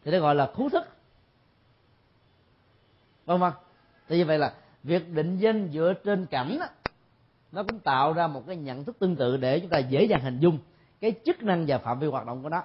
thì 0.04 0.12
nó 0.12 0.18
gọi 0.18 0.34
là 0.34 0.50
khú 0.54 0.68
thức. 0.68 0.84
Vâng 3.24 3.40
vâng. 3.40 3.52
Thì 4.08 4.18
như 4.18 4.24
vậy 4.24 4.38
là 4.38 4.52
việc 4.82 5.12
định 5.12 5.38
danh 5.38 5.68
dựa 5.72 5.94
trên 6.04 6.26
cảnh 6.26 6.58
đó, 6.60 6.66
nó 7.52 7.62
cũng 7.62 7.80
tạo 7.80 8.12
ra 8.12 8.26
một 8.26 8.44
cái 8.46 8.56
nhận 8.56 8.84
thức 8.84 8.96
tương 8.98 9.16
tự 9.16 9.36
để 9.36 9.60
chúng 9.60 9.70
ta 9.70 9.78
dễ 9.78 10.04
dàng 10.04 10.20
hình 10.20 10.40
dung 10.40 10.58
cái 11.00 11.14
chức 11.24 11.42
năng 11.42 11.66
và 11.66 11.78
phạm 11.78 11.98
vi 11.98 12.06
hoạt 12.06 12.26
động 12.26 12.42
của 12.42 12.48
nó. 12.48 12.62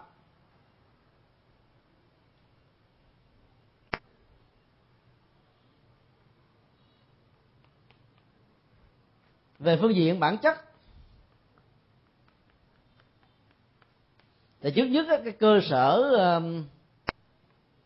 Về 9.60 9.78
phương 9.82 9.96
diện 9.96 10.20
bản 10.20 10.38
chất 10.38 10.58
thì 14.62 14.72
trước 14.76 14.86
nhất 14.86 15.06
cái 15.24 15.34
cơ 15.34 15.60
sở 15.70 16.02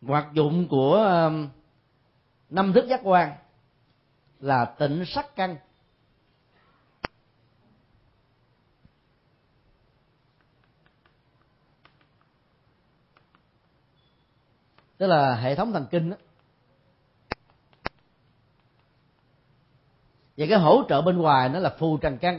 hoạt 0.02 0.32
dụng 0.32 0.68
của 0.68 1.30
năm 2.50 2.72
thức 2.72 2.86
giác 2.88 3.00
quan 3.02 3.32
là 4.42 4.64
tịnh 4.64 5.04
sắc 5.06 5.36
căn. 5.36 5.56
Tức 14.96 15.06
là 15.06 15.34
hệ 15.34 15.54
thống 15.54 15.72
thần 15.72 15.86
kinh 15.90 16.10
đó. 16.10 16.16
và 20.36 20.46
cái 20.48 20.58
hỗ 20.58 20.82
trợ 20.88 21.02
bên 21.02 21.18
ngoài 21.18 21.48
nó 21.48 21.58
là 21.58 21.76
phù 21.78 21.96
trần 21.96 22.18
căn. 22.18 22.38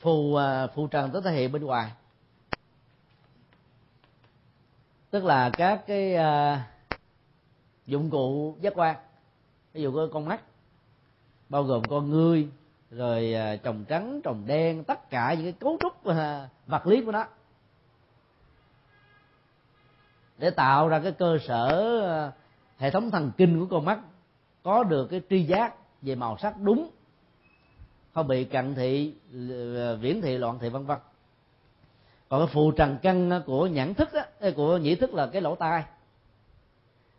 Phù 0.00 0.34
à, 0.34 0.66
phù 0.66 0.86
trần 0.86 1.10
tức 1.10 1.20
thể 1.24 1.32
hiện 1.32 1.52
bên 1.52 1.64
ngoài. 1.64 1.92
Tức 5.10 5.24
là 5.24 5.50
các 5.52 5.84
cái 5.86 6.14
uh, 6.14 6.58
dụng 7.86 8.10
cụ 8.10 8.56
giác 8.60 8.72
quan 8.76 8.96
ví 9.72 9.82
dụ 9.82 10.08
con 10.12 10.24
mắt 10.24 10.42
bao 11.48 11.62
gồm 11.62 11.88
con 11.88 12.10
ngươi 12.10 12.48
rồi 12.90 13.34
à, 13.34 13.56
trồng 13.56 13.84
trắng 13.84 14.20
trồng 14.24 14.46
đen 14.46 14.84
tất 14.84 15.10
cả 15.10 15.34
những 15.34 15.44
cái 15.44 15.52
cấu 15.52 15.78
trúc 15.80 16.04
à, 16.04 16.48
vật 16.66 16.86
lý 16.86 17.04
của 17.04 17.12
nó. 17.12 17.24
Để 20.38 20.50
tạo 20.50 20.88
ra 20.88 21.00
cái 21.00 21.12
cơ 21.12 21.38
sở 21.48 22.00
à, 22.00 22.32
hệ 22.78 22.90
thống 22.90 23.10
thần 23.10 23.32
kinh 23.36 23.60
của 23.60 23.66
con 23.66 23.84
mắt 23.84 24.00
có 24.62 24.84
được 24.84 25.06
cái 25.06 25.20
tri 25.30 25.42
giác 25.42 25.74
về 26.02 26.14
màu 26.14 26.38
sắc 26.38 26.58
đúng 26.60 26.90
không 28.14 28.28
bị 28.28 28.44
cận 28.44 28.74
thị 28.74 29.14
viễn 30.00 30.20
thị 30.22 30.38
loạn 30.38 30.58
thị 30.58 30.68
vân 30.68 30.86
vân. 30.86 30.98
Còn 32.28 32.40
cái 32.40 32.54
phù 32.54 32.70
trần 32.70 32.98
căn 33.02 33.42
của 33.46 33.66
nhãn 33.66 33.94
thức 33.94 34.08
đó, 34.12 34.50
của 34.56 34.76
nhĩ 34.76 34.94
thức 34.94 35.14
là 35.14 35.26
cái 35.26 35.42
lỗ 35.42 35.54
tai. 35.54 35.84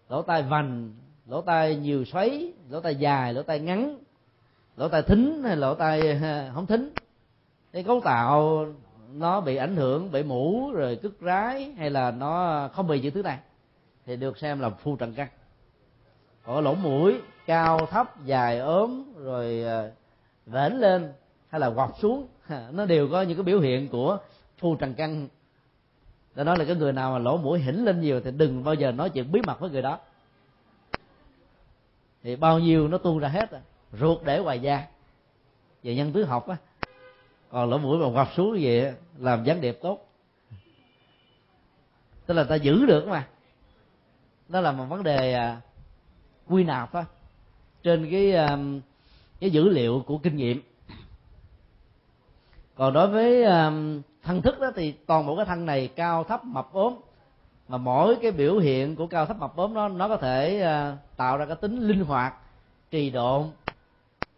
Lỗ 0.10 0.22
tai 0.22 0.44
vành 0.44 0.94
lỗ 1.28 1.42
tai 1.42 1.76
nhiều 1.76 2.06
xoáy, 2.06 2.54
lỗ 2.70 2.80
tai 2.80 2.96
dài, 2.96 3.34
lỗ 3.34 3.44
tai 3.44 3.60
ngắn, 3.60 3.98
lỗ 4.78 4.88
tai 4.88 5.02
thính 5.02 5.44
hay 5.44 5.56
lỗ 5.56 5.76
tai 5.76 6.20
không 6.54 6.66
thính. 6.66 6.94
Cái 7.72 7.84
cấu 7.84 8.02
tạo 8.02 8.66
nó 9.14 9.42
bị 9.42 9.56
ảnh 9.56 9.76
hưởng 9.76 10.12
bị 10.12 10.24
mũ, 10.24 10.72
rồi 10.72 11.00
cứt 11.02 11.14
rái 11.22 11.72
hay 11.78 11.90
là 11.90 12.12
nó 12.12 12.68
không 12.74 12.88
bị 12.88 13.02
những 13.02 13.14
thứ 13.14 13.22
này 13.22 13.38
thì 14.06 14.16
được 14.16 14.38
xem 14.38 14.60
là 14.60 14.70
phu 14.70 14.96
trần 14.96 15.14
căn. 15.14 15.28
Còn 16.46 16.64
lỗ 16.64 16.76
mũi, 16.76 17.22
cao 17.46 17.86
thấp, 17.86 18.26
dài 18.26 18.60
ốm, 18.60 19.04
rồi 19.18 19.64
à, 19.64 19.92
vểnh 20.46 20.80
lên 20.80 21.14
hay 21.50 21.62
là 21.62 21.70
gọt 21.70 21.90
xuống 22.00 22.28
nó 22.72 22.86
đều 22.86 23.08
có 23.12 23.22
những 23.22 23.38
cái 23.38 23.44
biểu 23.44 23.60
hiện 23.60 23.90
của 23.90 24.18
phu 24.58 24.76
trần 24.76 24.94
căn. 24.94 25.28
Đó 26.36 26.44
nói 26.44 26.58
là 26.58 26.66
cái 26.66 26.76
người 26.76 26.94
nào 26.94 27.12
mà 27.12 27.18
lỗ 27.18 27.38
mũi 27.38 27.60
hỉnh 27.60 27.86
lên 27.86 28.02
nhiều 28.02 28.22
thì 28.22 28.32
đừng 28.32 28.64
bao 28.64 28.74
giờ 28.74 28.92
nói 28.92 29.10
chuyện 29.10 29.32
bí 29.32 29.42
mật 29.48 29.60
với 29.60 29.70
người 29.70 29.82
đó 29.82 30.00
thì 32.24 32.36
bao 32.36 32.60
nhiêu 32.60 32.88
nó 32.88 32.98
tuôn 32.98 33.20
ra 33.20 33.28
hết 33.28 33.52
rồi 33.52 33.62
ruột 33.94 34.24
để 34.24 34.40
ngoài 34.40 34.60
da 34.60 34.88
về 35.84 35.96
nhân 35.96 36.12
tứ 36.12 36.24
học 36.24 36.48
á. 36.48 36.58
Còn 37.50 37.70
lỗ 37.70 37.78
mũi 37.78 37.98
mà 37.98 38.06
quặp 38.14 38.34
xuống 38.36 38.58
vậy 38.62 38.94
làm 39.18 39.44
gián 39.44 39.62
điệp 39.62 39.80
tốt. 39.82 40.10
Tức 42.26 42.34
là 42.34 42.44
ta 42.44 42.56
giữ 42.56 42.86
được 42.86 43.08
mà. 43.08 43.28
Đó 44.50 44.62
là 44.62 44.72
một 44.72 44.86
vấn 44.86 45.04
đề 45.04 45.34
à, 45.34 45.62
quy 46.48 46.64
nạp 46.64 46.92
thôi 46.94 47.04
trên 47.84 48.12
cái 48.12 48.32
à, 48.32 48.58
cái 49.40 49.50
dữ 49.50 49.70
liệu 49.70 50.04
của 50.08 50.18
kinh 50.18 50.36
nghiệm. 50.36 50.62
Còn 52.76 52.94
đối 52.94 53.08
với 53.08 53.44
thân 54.24 54.42
thức 54.42 54.60
đó 54.60 54.72
thì 54.76 54.92
toàn 54.92 55.26
bộ 55.26 55.36
cái 55.36 55.46
thân 55.46 55.66
này 55.66 55.88
cao 55.88 56.24
thấp 56.24 56.44
mập 56.44 56.74
ốm 56.74 56.94
mà 57.68 57.78
mỗi 57.78 58.16
cái 58.22 58.32
biểu 58.32 58.58
hiện 58.58 58.96
của 58.96 59.08
cao 59.08 59.26
thấp 59.26 59.38
mập 59.40 59.56
ốm 59.56 59.74
đó, 59.74 59.88
nó 59.88 60.08
có 60.08 60.18
thể 60.18 60.62
à, 60.62 60.98
tạo 61.18 61.38
ra 61.38 61.46
cái 61.46 61.56
tính 61.56 61.80
linh 61.88 62.06
hoạt, 62.06 62.34
trì 62.92 63.10
độn, 63.10 63.44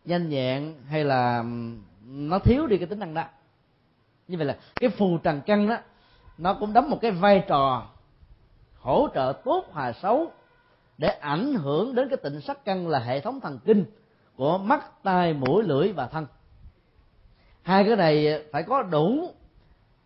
nhanh 0.05 0.29
nhẹn, 0.29 0.75
hay 0.87 1.03
là 1.03 1.43
nó 2.05 2.39
thiếu 2.39 2.67
đi 2.67 2.77
cái 2.77 2.87
tính 2.87 2.99
năng 2.99 3.13
đó. 3.13 3.23
Như 4.27 4.37
vậy 4.37 4.45
là 4.45 4.57
cái 4.79 4.89
phù 4.89 5.17
trần 5.17 5.41
căn 5.45 5.67
đó, 5.67 5.77
nó 6.37 6.53
cũng 6.53 6.73
đóng 6.73 6.89
một 6.89 6.97
cái 7.01 7.11
vai 7.11 7.43
trò 7.47 7.87
hỗ 8.79 9.07
trợ 9.13 9.33
tốt 9.45 9.65
hòa 9.71 9.91
xấu 10.01 10.31
để 10.97 11.07
ảnh 11.07 11.53
hưởng 11.53 11.95
đến 11.95 12.09
cái 12.09 12.17
tịnh 12.17 12.41
sắc 12.41 12.65
căn 12.65 12.87
là 12.87 12.99
hệ 12.99 13.19
thống 13.19 13.39
thần 13.41 13.59
kinh 13.65 13.85
của 14.35 14.57
mắt, 14.57 15.03
tai, 15.03 15.33
mũi, 15.33 15.63
lưỡi 15.63 15.91
và 15.91 16.07
thân. 16.07 16.25
Hai 17.61 17.83
cái 17.83 17.95
này 17.95 18.43
phải 18.51 18.63
có 18.63 18.83
đủ 18.83 19.33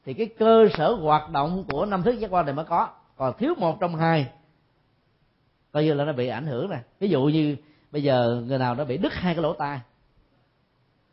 thì 0.05 0.13
cái 0.13 0.27
cơ 0.39 0.67
sở 0.77 0.93
hoạt 0.93 1.29
động 1.29 1.63
của 1.67 1.85
năm 1.85 2.03
thức 2.03 2.11
giác 2.11 2.31
quan 2.31 2.45
này 2.45 2.55
mới 2.55 2.65
có 2.65 2.87
còn 3.19 3.37
thiếu 3.37 3.55
một 3.57 3.77
trong 3.79 3.95
hai, 3.95 4.31
coi 5.71 5.83
như 5.83 5.93
là 5.93 6.05
nó 6.05 6.13
bị 6.13 6.27
ảnh 6.27 6.45
hưởng 6.45 6.69
nè. 6.69 6.79
Ví 6.99 7.09
dụ 7.09 7.23
như 7.23 7.55
bây 7.91 8.03
giờ 8.03 8.43
người 8.47 8.57
nào 8.57 8.75
nó 8.75 8.85
bị 8.85 8.97
đứt 8.97 9.13
hai 9.13 9.35
cái 9.35 9.43
lỗ 9.43 9.53
tai, 9.53 9.79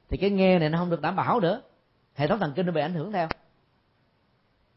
thì 0.09 0.17
cái 0.17 0.31
nghe 0.31 0.59
này 0.59 0.69
nó 0.69 0.79
không 0.79 0.91
được 0.91 1.01
đảm 1.01 1.17
bảo 1.17 1.41
nữa. 1.41 1.63
Hệ 2.15 2.27
thống 2.27 2.39
thần 2.39 2.53
kinh 2.57 2.67
nó 2.67 2.73
bị 2.73 2.81
ảnh 2.81 2.95
hưởng 2.95 3.13
theo. 3.13 3.29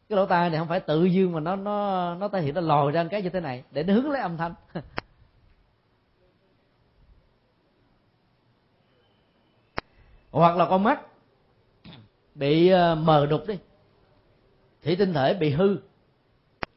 Cái 0.08 0.16
lỗ 0.16 0.26
tai 0.26 0.50
này 0.50 0.58
không 0.58 0.68
phải 0.68 0.80
tự 0.80 1.04
dưng 1.04 1.32
mà 1.32 1.40
nó 1.40 1.56
nó 1.56 2.14
nó 2.14 2.28
thể 2.28 2.42
hiện, 2.42 2.54
nó 2.54 2.60
lòi 2.60 2.92
ra 2.92 3.02
một 3.02 3.08
cái 3.12 3.22
như 3.22 3.30
thế 3.30 3.40
này 3.40 3.64
để 3.70 3.82
nó 3.82 3.94
hướng 3.94 4.10
lấy 4.10 4.20
âm 4.20 4.36
thanh. 4.36 4.54
Hoặc 10.30 10.56
là 10.56 10.66
con 10.68 10.82
mắt 10.82 11.00
bị 12.34 12.68
ờ, 12.68 12.94
mờ 12.94 13.26
đục 13.26 13.42
đi, 13.46 13.58
thủy 14.82 14.96
tinh 14.96 15.12
thể 15.12 15.34
bị 15.34 15.50
hư 15.50 15.76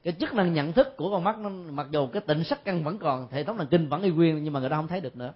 cái 0.03 0.13
chức 0.19 0.33
năng 0.33 0.53
nhận 0.53 0.73
thức 0.73 0.97
của 0.97 1.09
con 1.11 1.23
mắt 1.23 1.37
nó 1.37 1.49
mặc 1.49 1.87
dù 1.91 2.07
cái 2.07 2.21
tịnh 2.21 2.43
sắc 2.43 2.65
căn 2.65 2.83
vẫn 2.83 2.97
còn 2.97 3.27
hệ 3.31 3.43
thống 3.43 3.57
thần 3.57 3.67
kinh 3.67 3.89
vẫn 3.89 4.01
y 4.01 4.09
nguyên 4.09 4.43
nhưng 4.43 4.53
mà 4.53 4.59
người 4.59 4.69
ta 4.69 4.75
không 4.75 4.87
thấy 4.87 5.01
được 5.01 5.15
nữa. 5.15 5.33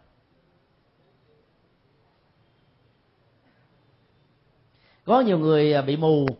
Có 5.05 5.21
nhiều 5.21 5.39
người 5.39 5.73
à, 5.73 5.81
bị 5.81 5.97
mù 5.97 6.37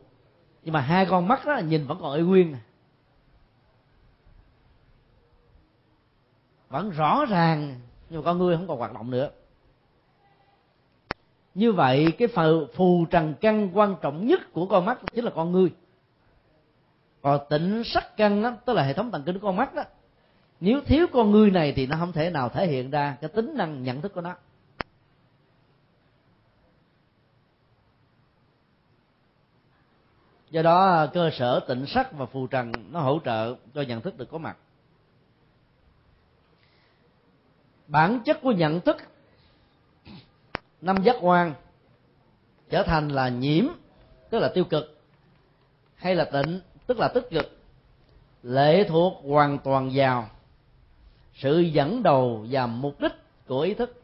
nhưng 0.64 0.74
mà 0.74 0.82
hai 0.82 1.06
con 1.06 1.28
mắt 1.28 1.46
đó 1.46 1.58
nhìn 1.58 1.88
vẫn 1.88 1.98
còn 2.02 2.18
y 2.18 2.24
nguyên. 2.24 2.56
Vẫn 6.70 6.90
rõ 6.90 7.26
ràng 7.26 7.80
nhưng 8.10 8.22
mà 8.22 8.26
con 8.26 8.38
người 8.38 8.56
không 8.56 8.68
còn 8.68 8.78
hoạt 8.78 8.94
động 8.94 9.12
nữa. 9.12 9.30
Như 11.56 11.72
vậy 11.72 12.12
cái 12.18 12.28
phù, 12.28 12.66
phù 12.74 13.06
trần 13.06 13.34
căn 13.42 13.70
quan 13.74 13.96
trọng 14.02 14.28
nhất 14.28 14.54
của 14.54 14.66
con 14.66 14.86
mắt 14.86 15.00
chính 15.14 15.26
là 15.26 15.32
con 15.36 15.52
người 15.52 15.72
còn 17.22 17.40
tịnh 17.50 17.84
sắc 17.86 18.18
căn 18.18 18.44
đó 18.44 18.54
tức 18.66 18.74
là 18.74 18.84
hệ 18.84 18.94
thống 18.94 19.12
thần 19.12 19.24
kinh 19.26 19.40
của 19.40 19.48
con 19.48 19.56
mắt 19.56 19.74
đó 19.74 19.84
nếu 20.60 20.82
thiếu 20.82 21.08
con 21.14 21.32
người 21.32 21.52
này 21.52 21.74
thì 21.76 21.88
nó 21.88 21.96
không 22.00 22.12
thể 22.12 22.30
nào 22.30 22.50
thể 22.50 22.68
hiện 22.68 22.92
ra 22.92 23.18
cái 23.22 23.30
tính 23.30 23.54
năng 23.58 23.84
nhận 23.84 24.02
thức 24.02 24.14
của 24.14 24.22
nó. 24.22 24.36
Do 30.50 30.62
đó, 30.62 31.08
cơ 31.14 31.30
sở 31.34 31.60
tịnh 31.68 31.86
sắc 31.86 32.12
và 32.12 32.26
phù 32.26 32.48
trần 32.48 32.72
nó 32.92 33.00
hỗ 33.00 33.20
trợ 33.26 33.56
cho 33.74 33.82
nhận 33.82 34.02
thức 34.02 34.18
được 34.18 34.28
có 34.32 34.38
mặt. 34.38 34.58
Bản 37.88 38.20
chất 38.26 38.40
của 38.42 38.52
nhận 38.52 38.82
thức, 38.82 38.98
năm 40.82 41.04
giác 41.04 41.16
quan, 41.22 41.54
trở 42.70 42.84
thành 42.84 43.08
là 43.08 43.30
nhiễm, 43.30 43.66
tức 44.30 44.40
là 44.40 44.52
tiêu 44.54 44.64
cực, 44.64 45.02
hay 45.96 46.16
là 46.16 46.26
tịnh 46.26 46.62
tức 46.88 47.00
là 47.00 47.08
tích 47.08 47.28
cực 47.30 47.58
lệ 48.44 48.84
thuộc 48.90 49.14
hoàn 49.24 49.60
toàn 49.60 49.92
vào 49.94 50.30
sự 51.34 51.60
dẫn 51.60 52.04
đầu 52.04 52.46
và 52.50 52.68
mục 52.68 53.00
đích 53.00 53.12
của 53.48 53.62
ý 53.62 53.74
thức. 53.74 54.02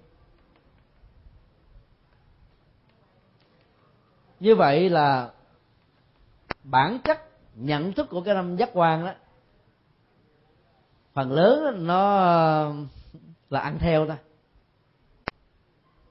Như 4.40 4.56
vậy 4.56 4.90
là 4.90 5.32
bản 6.64 7.00
chất, 7.04 7.30
nhận 7.56 7.94
thức 7.94 8.10
của 8.10 8.22
cái 8.22 8.36
năm 8.36 8.56
giác 8.56 8.70
quan 8.74 9.06
đó, 9.06 9.14
phần 11.14 11.32
lớn 11.32 11.88
nó 11.88 12.00
là 13.50 13.60
ăn 13.60 13.78
theo 13.80 14.08
thôi. 14.08 14.18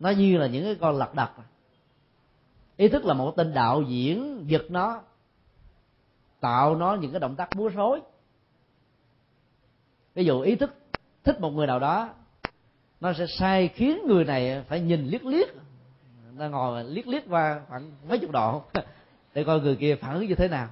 Nó 0.00 0.11
như 0.11 0.37
là 0.37 0.46
những 0.46 0.64
cái 0.64 0.74
con 0.80 0.96
lật 0.96 1.14
đật. 1.14 1.30
Ý 2.76 2.88
thức 2.88 3.04
là 3.04 3.14
một 3.14 3.32
tên 3.37 3.54
đạo 3.54 3.82
diễn 3.82 4.44
giật 4.46 4.62
nó 4.68 5.02
tạo 6.42 6.76
nó 6.76 6.94
những 6.94 7.11
cái 7.11 7.20
động 7.20 7.37
tác 7.37 7.55
múa 7.55 7.68
rối. 7.68 8.00
Ví 10.14 10.24
dụ 10.24 10.40
ý 10.40 10.57
thức 10.57 10.74
thích 11.24 11.40
một 11.40 11.50
người 11.50 11.66
nào 11.66 11.78
đó, 11.78 12.14
nó 13.00 13.12
sẽ 13.12 13.26
sai 13.38 13.68
khiến 13.68 13.98
người 14.07 14.24
này 14.24 14.64
phải 14.68 14.81
nhìn 14.81 15.07
liếc 15.07 15.24
liếc, 15.24 15.48
nó 16.37 16.48
ngồi 16.48 16.85
liếc 16.85 17.09
liếc 17.09 17.22
qua 17.28 17.61
khoảng 17.68 17.90
mấy 18.09 18.18
chục 18.18 18.31
độ 18.31 18.62
để 19.35 19.44
coi 19.44 19.61
người 19.61 19.76
kia 19.76 19.96
phản 19.96 20.14
ứng 20.14 20.28
như 20.28 20.35
thế 20.35 20.48
nào. 20.48 20.68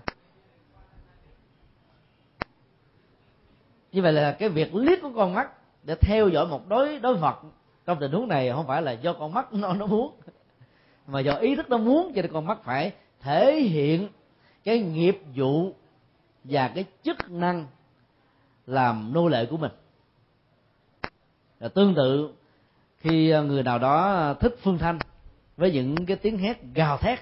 Như 3.93 4.03
vậy 4.03 4.13
là 4.13 4.33
cái 4.33 4.49
việc 4.49 4.75
liếc 4.75 5.03
của 5.03 5.13
con 5.17 5.35
mắt 5.35 5.51
để 5.83 5.95
theo 5.95 6.29
dõi 6.29 6.47
một 6.47 6.69
đối 6.69 6.99
đối 6.99 7.17
vật 7.17 7.43
trong 7.87 7.99
tình 8.01 8.13
huống 8.13 8.29
này 8.29 8.51
không 8.53 8.67
phải 8.67 8.83
là 8.83 8.93
do 8.93 9.13
con 9.13 9.35
mắt 9.35 9.53
nó 9.53 9.73
nó 9.75 9.87
muốn, 9.87 10.15
mà 11.07 11.21
do 11.21 11.35
ý 11.35 11.57
thức 11.57 11.71
nó 11.71 11.79
muốn 11.79 12.13
cho 12.17 12.23
nên 12.23 12.33
con 12.33 12.47
mắt 12.47 12.59
phải 12.65 12.93
thể 13.21 13.61
hiện 13.61 14.09
cái 14.65 14.79
nghiệp 14.81 15.19
vụ 15.37 15.75
và 16.45 16.69
cái 16.69 16.85
chức 17.03 17.31
năng 17.31 17.67
làm 18.67 19.13
nô 19.13 19.29
lệ 19.29 19.47
của 19.47 19.57
mình. 19.57 19.73
Và 21.59 21.69
tương 21.69 21.95
tự, 21.95 22.35
khi 22.99 23.31
à, 23.31 23.41
người 23.41 23.63
nào 23.63 23.79
đó 23.79 24.13
à, 24.13 24.35
thích 24.35 24.57
phương 24.63 24.79
thanh 24.79 25.01
với 25.57 25.73
những 25.73 26.07
cái 26.07 26.17
tiếng 26.17 26.39
hét 26.39 26.63
gào 26.75 26.99
thét, 26.99 27.19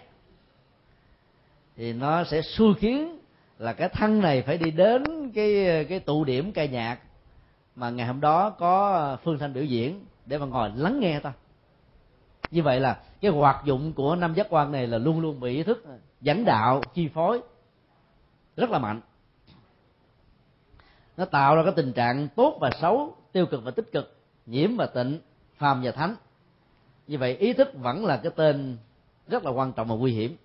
thì 1.77 1.93
nó 1.93 2.25
sẽ 2.25 2.43
xui 2.43 2.75
khiến 2.75 3.19
là 3.59 3.73
cái 3.73 3.89
thân 3.89 4.21
này 4.21 4.43
phải 4.43 4.59
đi 4.59 4.71
đến 4.71 5.33
cái 5.35 5.69
à, 5.69 5.83
cái 5.89 6.01
tụ 6.01 6.25
điểm 6.25 6.53
ca 6.53 6.65
nhạc 6.65 6.99
mà 7.77 7.91
ngày 7.91 8.07
hôm 8.07 8.21
đó 8.21 8.51
có 8.51 9.17
phương 9.25 9.39
thanh 9.39 9.55
biểu 9.55 9.65
diễn 9.65 10.05
để 10.27 10.39
mà 10.39 10.47
ngồi 10.47 10.71
lắng 10.77 11.01
nghe 11.01 11.21
ta 11.21 11.33
như 12.51 12.63
vậy 12.63 12.81
là 12.81 13.01
cái 13.21 13.31
hoạt 13.31 13.65
dụng 13.65 13.93
của 13.93 14.17
năm 14.17 14.35
giác 14.35 14.47
quan 14.51 14.73
này 14.73 14.87
là 14.87 14.99
luôn 14.99 15.21
luôn 15.21 15.41
bị 15.41 15.57
ý 15.57 15.63
thức, 15.63 15.85
dẫn 16.21 16.45
đạo, 16.45 16.83
chi 16.95 17.09
phối. 17.09 17.41
Rất 18.57 18.71
là 18.71 18.79
mạnh. 18.79 19.01
Nó 21.17 21.25
tạo 21.25 21.57
ra 21.57 21.63
cái 21.63 21.73
tình 21.77 21.93
trạng 21.93 22.29
tốt 22.29 22.59
và 22.61 22.71
xấu, 22.81 23.17
tiêu 23.33 23.47
cực 23.47 23.65
và 23.65 23.71
tích 23.71 23.93
cực, 23.93 24.17
nhiễm 24.47 24.77
và 24.77 24.87
tịnh, 24.87 25.21
phàm 25.57 25.83
và 25.83 25.91
thánh. 25.91 26.17
Như 27.07 27.19
vậy, 27.19 27.37
ý 27.37 27.53
thức 27.53 27.69
vẫn 27.75 28.05
là 28.05 28.17
cái 28.17 28.33
tên 28.37 28.79
rất 29.29 29.45
là 29.45 29.51
quan 29.51 29.73
trọng 29.73 29.89
và 29.89 29.95
nguy 29.95 30.13
hiểm. 30.13 30.37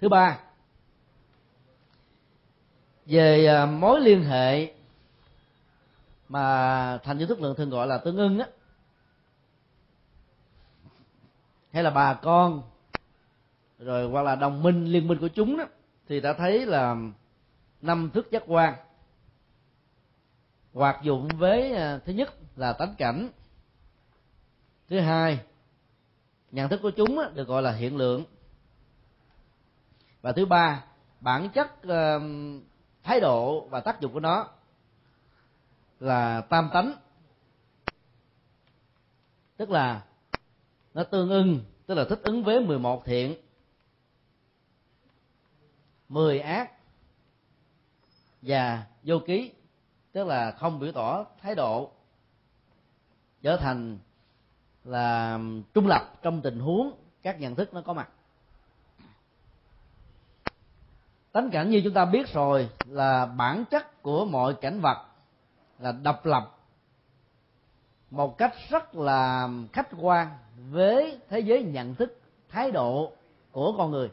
Thứ 0.00 0.08
ba, 0.08 0.38
về 3.06 3.46
à, 3.46 3.66
mối 3.66 4.00
liên 4.00 4.24
hệ 4.24 4.72
mà 6.32 6.98
thành 6.98 7.18
giới 7.18 7.26
thức 7.26 7.40
lượng 7.40 7.56
thường 7.56 7.70
gọi 7.70 7.86
là 7.86 7.98
tương 7.98 8.16
ưng 8.16 8.38
á. 8.38 8.46
Hay 11.72 11.82
là 11.82 11.90
bà 11.90 12.14
con, 12.14 12.62
rồi 13.78 14.08
hoặc 14.10 14.22
là 14.22 14.34
đồng 14.34 14.62
minh, 14.62 14.84
liên 14.84 15.08
minh 15.08 15.18
của 15.18 15.28
chúng 15.28 15.56
đó 15.56 15.64
thì 16.08 16.20
đã 16.20 16.32
thấy 16.32 16.66
là 16.66 16.96
năm 17.82 18.10
thức 18.14 18.28
giác 18.30 18.42
quan 18.46 18.74
hoạt 20.72 21.02
dụng 21.02 21.28
với 21.38 21.74
à, 21.74 21.98
thứ 22.06 22.12
nhất 22.12 22.34
là 22.56 22.72
tánh 22.72 22.94
cảnh, 22.98 23.28
thứ 24.88 25.00
hai, 25.00 25.40
nhận 26.50 26.68
thức 26.68 26.80
của 26.82 26.90
chúng 26.90 27.18
được 27.34 27.48
gọi 27.48 27.62
là 27.62 27.72
hiện 27.72 27.96
lượng. 27.96 28.24
Và 30.22 30.32
thứ 30.32 30.46
ba, 30.46 30.84
bản 31.20 31.48
chất 31.54 31.70
thái 33.02 33.20
độ 33.20 33.68
và 33.70 33.80
tác 33.80 34.00
dụng 34.00 34.12
của 34.12 34.20
nó 34.20 34.48
là 36.02 36.40
tam 36.40 36.70
tánh. 36.72 36.92
Tức 39.56 39.70
là 39.70 40.04
nó 40.94 41.04
tương 41.04 41.30
ưng, 41.30 41.60
tức 41.86 41.94
là 41.94 42.04
thích 42.08 42.20
ứng 42.22 42.44
với 42.44 42.60
11 42.60 43.04
thiện. 43.04 43.34
10 46.08 46.40
ác 46.40 46.72
và 48.42 48.86
vô 49.02 49.18
ký, 49.26 49.52
tức 50.12 50.26
là 50.26 50.50
không 50.50 50.78
biểu 50.78 50.92
tỏ 50.92 51.24
thái 51.42 51.54
độ, 51.54 51.90
trở 53.42 53.56
thành 53.56 53.98
là 54.84 55.38
trung 55.74 55.86
lập 55.86 56.12
trong 56.22 56.42
tình 56.42 56.58
huống 56.58 56.92
các 57.22 57.40
nhận 57.40 57.54
thức 57.54 57.74
nó 57.74 57.82
có 57.82 57.92
mặt. 57.92 58.08
Tánh 61.32 61.50
cảnh 61.50 61.70
như 61.70 61.80
chúng 61.84 61.94
ta 61.94 62.04
biết 62.04 62.28
rồi 62.32 62.70
là 62.84 63.26
bản 63.26 63.64
chất 63.70 64.02
của 64.02 64.24
mọi 64.24 64.54
cảnh 64.54 64.80
vật 64.80 65.11
là 65.82 65.92
độc 65.92 66.26
lập 66.26 66.58
một 68.10 68.38
cách 68.38 68.54
rất 68.70 68.94
là 68.94 69.48
khách 69.72 69.88
quan 70.00 70.28
với 70.70 71.18
thế 71.28 71.40
giới 71.40 71.62
nhận 71.62 71.94
thức, 71.94 72.20
thái 72.48 72.70
độ 72.70 73.12
của 73.52 73.74
con 73.78 73.90
người. 73.90 74.10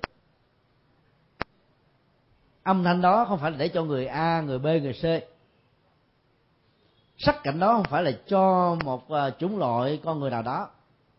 Âm 2.64 2.84
thanh 2.84 3.02
đó 3.02 3.26
không 3.26 3.40
phải 3.40 3.52
là 3.52 3.58
để 3.58 3.68
cho 3.68 3.84
người 3.84 4.06
a, 4.08 4.42
người 4.42 4.60
b, 4.60 4.64
người 4.64 4.94
c. 4.94 5.04
Sắc 7.18 7.44
cảnh 7.44 7.60
đó 7.60 7.74
không 7.74 7.88
phải 7.90 8.04
là 8.04 8.12
cho 8.28 8.76
một 8.76 9.10
ờ, 9.10 9.32
chủng 9.40 9.58
loại 9.60 10.02
con 10.04 10.20
người 10.20 10.30
nào 10.30 10.42
đó. 10.42 10.70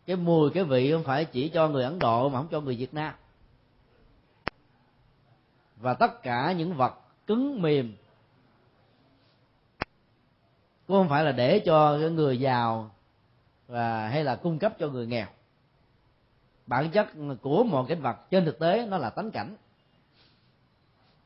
Cái 0.05 0.15
mùi, 0.15 0.49
cái 0.49 0.63
vị 0.63 0.91
không 0.91 1.03
phải 1.03 1.25
chỉ 1.25 1.49
cho 1.49 1.67
người 1.67 1.83
ấn 1.83 1.99
độ 1.99 2.29
mà 2.29 2.39
không 2.39 2.47
cho 2.51 2.61
người 2.61 2.75
việt 2.75 2.93
nam. 2.93 3.13
Và 5.77 5.93
tất 5.93 6.23
cả 6.23 6.51
những 6.51 6.73
vật 6.73 6.93
cứng 7.27 7.61
mềm 7.61 7.95
cũng 10.91 10.99
không 10.99 11.09
phải 11.09 11.23
là 11.23 11.31
để 11.31 11.59
cho 11.59 11.97
người 11.97 12.39
giàu 12.39 12.91
và 13.67 14.07
hay 14.07 14.23
là 14.23 14.35
cung 14.35 14.59
cấp 14.59 14.73
cho 14.79 14.87
người 14.87 15.07
nghèo. 15.07 15.25
Bản 16.67 16.91
chất 16.91 17.07
của 17.41 17.63
một 17.63 17.85
cái 17.87 17.97
vật 17.97 18.17
trên 18.31 18.45
thực 18.45 18.59
tế 18.59 18.85
nó 18.85 18.97
là 18.97 19.09
tánh 19.09 19.31
cảnh. 19.31 19.55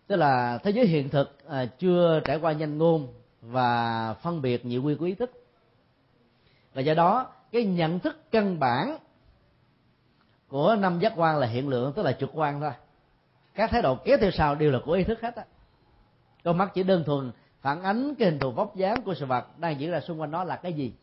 Tức 0.07 0.15
là 0.15 0.57
thế 0.57 0.71
giới 0.71 0.85
hiện 0.85 1.09
thực 1.09 1.49
à, 1.49 1.65
chưa 1.65 2.19
trải 2.25 2.37
qua 2.37 2.51
nhanh 2.51 2.77
ngôn 2.77 3.07
và 3.41 4.13
phân 4.13 4.41
biệt 4.41 4.65
nhị 4.65 4.77
quy 4.77 4.95
của 4.95 5.05
ý 5.05 5.15
thức. 5.15 5.31
Và 6.73 6.81
do 6.81 6.93
đó 6.93 7.31
cái 7.51 7.65
nhận 7.65 7.99
thức 7.99 8.31
căn 8.31 8.59
bản 8.59 8.97
của 10.47 10.75
năm 10.79 10.99
giác 10.99 11.13
quan 11.15 11.37
là 11.37 11.47
hiện 11.47 11.69
lượng 11.69 11.93
tức 11.93 12.03
là 12.03 12.11
trực 12.11 12.29
quan 12.33 12.61
thôi. 12.61 12.71
Các 13.55 13.69
thái 13.69 13.81
độ 13.81 13.95
kéo 13.95 14.17
theo 14.21 14.31
sau 14.31 14.55
đều 14.55 14.71
là 14.71 14.79
của 14.85 14.93
ý 14.93 15.03
thức 15.03 15.21
hết 15.21 15.35
á. 15.35 15.45
Con 16.43 16.57
mắt 16.57 16.71
chỉ 16.73 16.83
đơn 16.83 17.03
thuần 17.03 17.31
phản 17.65 17.83
ánh 17.83 18.15
cái 18.15 18.29
hình 18.29 18.39
thù 18.39 18.51
vóc 18.51 18.75
dáng 18.75 19.01
của 19.01 19.13
sự 19.13 19.25
vật 19.25 19.59
đang 19.59 19.79
diễn 19.79 19.91
ra 19.91 19.99
xung 20.01 20.21
quanh 20.21 20.31
nó 20.31 20.43
là 20.43 20.55
cái 20.55 20.73
gì? 20.73 20.93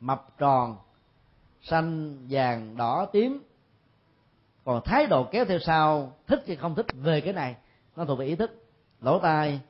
Mập 0.00 0.38
tròn, 0.38 0.76
xanh, 1.62 2.18
vàng, 2.30 2.76
đỏ, 2.76 3.06
tím. 3.12 3.42
Còn 4.64 4.80
thái 4.84 5.06
độ 5.06 5.24
kéo 5.24 5.44
theo 5.44 5.58
sau, 5.58 6.12
thích 6.26 6.44
hay 6.46 6.56
không 6.56 6.74
thích 6.74 6.86
về 6.94 7.20
cái 7.20 7.32
này, 7.32 7.56
nó 7.96 8.04
thuộc 8.04 8.18
về 8.18 8.26
ý 8.26 8.36
thức. 8.36 8.64
Lỗ 9.00 9.18
tai, 9.18 9.60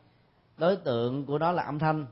đối 0.57 0.77
tượng 0.77 1.27
của 1.27 1.39
nó 1.39 1.53
là 1.53 1.63
âm 1.63 1.79
thanh. 1.79 2.07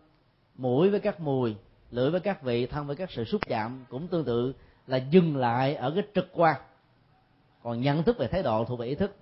Mũi 0.55 0.91
với 0.91 1.01
các 1.01 1.21
mùi, 1.21 1.57
lưỡi 1.91 2.11
với 2.11 2.21
các 2.21 2.43
vị, 2.43 2.67
thân 2.67 2.87
với 2.87 2.97
các 2.97 3.11
sự 3.11 3.25
xúc 3.25 3.41
chạm 3.47 3.85
cũng 3.91 4.09
tương 4.09 4.25
tự 4.25 4.55
là 4.87 4.97
dừng 4.97 5.37
lại 5.37 5.75
ở 5.75 5.93
cái 5.95 6.05
trực 6.15 6.29
quan. 6.33 6.57
Còn 7.63 7.81
nhận 7.81 8.03
thức 8.03 8.19
về 8.19 8.27
thái 8.27 8.43
độ 8.43 8.65
thuộc 8.65 8.79
về 8.79 8.87
ý 8.87 8.95
thức 8.95 9.17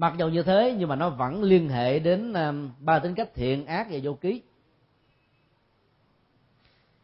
mặc 0.00 0.14
dù 0.18 0.28
như 0.28 0.42
thế, 0.42 0.74
nhưng 0.78 0.88
mà 0.88 0.96
nó 0.96 1.10
vẫn 1.10 1.42
liên 1.42 1.68
hệ 1.68 1.98
đến 1.98 2.32
ờ, 2.32 2.54
ba 2.80 2.98
tính 2.98 3.14
cách 3.14 3.34
thiện 3.34 3.66
ác 3.66 3.86
và 3.90 3.98
vô 4.02 4.14
ký. 4.14 4.42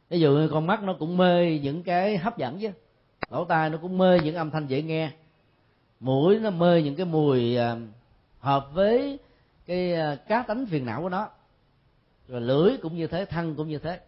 Ví 0.08 0.20
dụ 0.20 0.32
như 0.32 0.48
con 0.48 0.66
mắt 0.66 0.82
nó 0.82 0.96
cũng 0.98 1.16
mê 1.16 1.58
những 1.62 1.82
cái 1.82 2.16
hấp 2.16 2.38
dẫn 2.38 2.58
chứ. 2.58 2.70
Lỗ 3.30 3.44
tai 3.44 3.70
nó 3.70 3.78
cũng 3.82 3.98
mê 3.98 4.20
những 4.20 4.34
âm 4.34 4.50
thanh 4.50 4.66
dễ 4.66 4.82
nghe. 4.82 5.10
Mũi 6.00 6.38
nó 6.38 6.50
mê 6.50 6.82
những 6.82 6.96
cái 6.96 7.06
mùi 7.06 7.56
ờ, 7.56 7.78
hợp 8.40 8.68
với 8.72 9.18
cái 9.66 9.92
ờ, 9.94 10.16
cá 10.28 10.42
tánh 10.42 10.66
phiền 10.66 10.86
não 10.86 11.02
của 11.02 11.08
nó. 11.08 11.28
Rồi 12.28 12.40
lưỡi 12.40 12.76
cũng 12.82 12.96
như 12.96 13.06
thế, 13.06 13.24
thân 13.24 13.54
cũng 13.54 13.68
như 13.68 13.78
thế. 13.78 14.00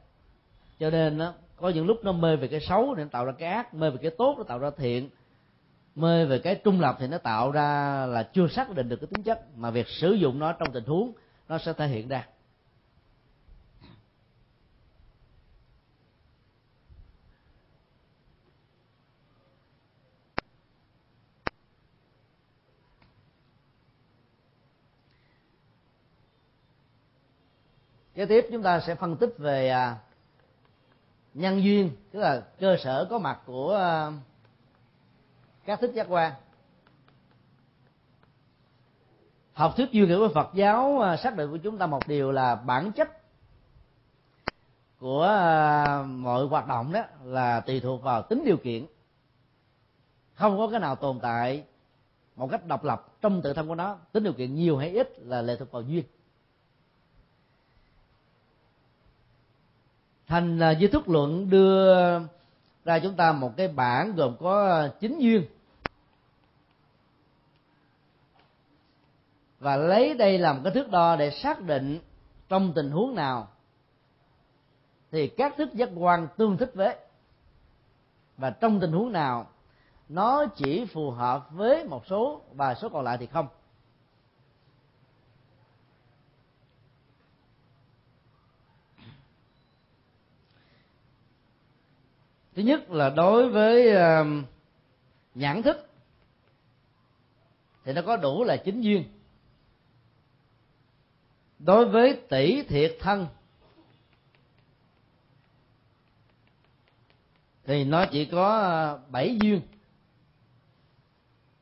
Cho 0.81 0.91
nên 0.91 1.19
nó 1.19 1.33
có 1.57 1.69
những 1.69 1.87
lúc 1.87 2.05
nó 2.05 2.13
mê 2.13 2.37
về 2.37 2.49
cái 2.49 2.61
xấu 2.61 2.95
để 2.95 3.05
tạo 3.11 3.25
ra 3.25 3.33
cái 3.33 3.49
ác, 3.49 3.75
mê 3.75 3.91
về 3.91 3.97
cái 4.03 4.11
tốt 4.19 4.35
nó 4.39 4.45
tạo 4.45 4.59
ra 4.59 4.71
thiện 4.77 5.09
mê 5.99 6.25
về 6.25 6.39
cái 6.39 6.55
trung 6.65 6.81
lập 6.81 6.97
thì 7.01 7.07
nó 7.07 7.19
tạo 7.19 7.51
ra 7.51 8.07
là 8.07 8.23
chưa 8.23 8.49
xác 8.49 8.71
định 8.71 8.89
được 8.89 8.97
cái 8.97 9.07
tính 9.07 9.23
chất, 9.23 9.57
mà 9.57 9.71
việc 9.71 9.89
sử 9.89 10.13
dụng 10.13 10.39
nó 10.39 10.53
trong 10.53 10.73
tình 10.73 10.85
huống 10.85 11.13
nó 11.49 11.59
sẽ 11.59 11.73
thể 11.73 11.87
hiện 11.87 12.09
ra. 12.09 12.27
Kế 28.15 28.27
tiếp 28.27 28.47
chúng 28.53 28.63
ta 28.63 28.81
sẽ 28.81 28.95
phân 28.95 29.17
tích 29.17 29.35
về 29.39 29.69
à, 29.69 29.97
nhân 31.35 31.63
duyên, 31.63 31.91
tức 32.13 32.21
là 32.21 32.43
cơ 32.61 32.77
sở 32.85 33.07
có 33.11 33.19
mặt 33.19 33.41
của 33.47 33.75
à, 33.75 34.11
các 35.69 35.81
thức 35.81 35.95
giác 35.95 36.07
quan. 36.11 36.33
Học 39.53 39.75
thuyết 39.77 39.93
duy 39.93 40.07
duyên 40.07 40.19
của 40.19 40.29
Phật 40.35 40.51
giáo 40.55 41.01
à, 41.01 41.17
xác 41.17 41.37
định 41.37 41.51
của 41.51 41.57
chúng 41.57 41.79
ta 41.79 41.87
một 41.87 42.09
điều 42.09 42.33
là 42.33 42.55
bản 42.55 42.93
chất 42.93 43.09
của 44.99 45.25
à, 45.25 46.03
mọi 46.03 46.47
hoạt 46.47 46.69
động 46.69 46.93
đó 46.93 47.03
là 47.25 47.61
tùy 47.61 47.81
thuộc 47.81 48.03
vào 48.03 48.23
tính 48.23 48.43
điều 48.45 48.57
kiện. 48.57 48.87
Không 50.35 50.59
có 50.59 50.69
cái 50.69 50.81
nào 50.81 50.97
tồn 50.97 51.21
tại 51.21 51.65
một 52.37 52.49
cách 52.51 52.67
độc 52.67 52.85
lập 52.85 53.07
trong 53.21 53.43
tự 53.43 53.53
thân 53.53 53.69
của 53.69 53.75
nó. 53.75 53.97
Tính 54.13 54.25
điều 54.25 54.33
kiện 54.33 54.55
nhiều 54.55 54.77
hay 54.77 54.91
ít 54.91 55.19
là 55.19 55.43
lệ 55.43 55.57
thuộc 55.57 55.71
vào 55.71 55.83
duyên. 55.83 56.05
Thành 60.27 60.63
à, 60.63 60.71
duy 60.71 60.89
thức 60.89 61.09
luận 61.09 61.51
đưa 61.51 62.19
ra 62.85 62.99
chúng 62.99 63.15
ta 63.15 63.33
một 63.33 63.57
cái 63.57 63.69
bảng 63.69 64.15
gồm 64.17 64.37
có 64.41 64.89
chín 65.01 65.19
duyên. 65.19 65.47
Và 69.59 69.77
lấy 69.77 70.15
đây 70.15 70.39
làm 70.39 70.63
cái 70.65 70.73
thước 70.73 70.91
đo 70.91 71.17
để 71.17 71.31
xác 71.31 71.61
định 71.61 72.01
trong 72.49 72.73
tình 72.75 72.91
huống 72.91 73.15
nào 73.15 73.49
thì 75.11 75.29
các 75.29 75.55
thức 75.57 75.75
giác 75.75 75.89
quan 75.97 76.29
tương 76.37 76.57
thích 76.57 76.71
với. 76.75 76.97
Và 78.37 78.51
trong 78.51 78.81
tình 78.81 78.93
huống 78.93 79.13
nào 79.13 79.51
nó 80.09 80.47
chỉ 80.57 80.85
phù 80.85 81.11
hợp 81.11 81.49
với 81.51 81.85
một 81.85 82.07
số 82.07 82.43
và 82.53 82.75
số 82.75 82.89
còn 82.89 83.05
lại 83.05 83.19
thì 83.19 83.27
không. 83.27 83.49
Thứ 92.57 92.63
nhất 92.63 92.91
là 92.91 93.11
đối 93.11 93.49
với 93.49 93.97
um, 93.97 94.45
nhãn 95.35 95.63
thức 95.63 95.89
thì 97.85 97.93
nó 97.93 98.03
có 98.07 98.17
đủ 98.17 98.45
là 98.45 98.57
chính 98.57 98.81
duyên 98.81 99.18
đối 101.59 101.89
với 101.89 102.21
tỷ 102.29 102.63
thiệt 102.63 102.97
thân. 103.01 103.27
Thì 107.65 107.85
nó 107.85 108.07
chỉ 108.13 108.25
có 108.25 108.59
à, 108.61 108.97
bảy 109.09 109.39
duyên. 109.41 109.61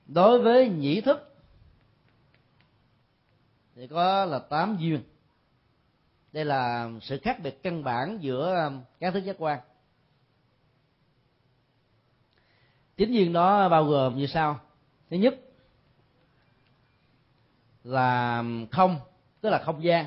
Đối 0.07 0.43
với 0.43 0.69
nhĩ 0.69 1.01
thức, 1.01 1.37
thì 3.75 3.87
có 3.87 4.25
là 4.25 4.39
tám 4.39 4.77
duyên. 4.81 5.03
Đây 6.33 6.45
là 6.45 6.91
sự 7.03 7.19
khác 7.23 7.41
biệt 7.43 7.63
căn 7.63 7.85
bản 7.85 8.19
giữa 8.21 8.55
à, 8.55 8.71
các 9.01 9.11
thức 9.11 9.21
giác 9.21 9.37
quan. 9.39 9.61
Chính 12.97 13.13
duyên 13.13 13.33
đó 13.33 13.69
bao 13.69 13.85
gồm 13.85 14.17
như 14.17 14.27
sau. 14.27 14.61
Thứ 15.11 15.17
nhất 15.17 15.41
là 17.85 18.45
không 18.71 19.01
tức 19.47 19.51
là 19.51 19.59
không 19.59 19.85
gian. 19.85 20.07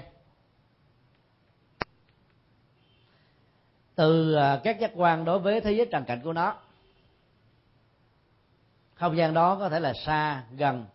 Từ 3.96 4.34
à, 4.34 4.60
các 4.64 4.80
giác 4.80 4.92
quan 4.96 5.26
đối 5.26 5.40
với 5.40 5.62
thế 5.62 5.72
giới 5.72 5.86
trần 5.92 6.06
cảnh 6.06 6.22
của 6.24 6.34
nó, 6.34 6.56
không 8.94 9.18
gian 9.18 9.34
đó 9.34 9.56
có 9.56 9.70
thể 9.70 9.80
là 9.80 9.94
xa, 10.06 10.44
gần, 10.58 10.86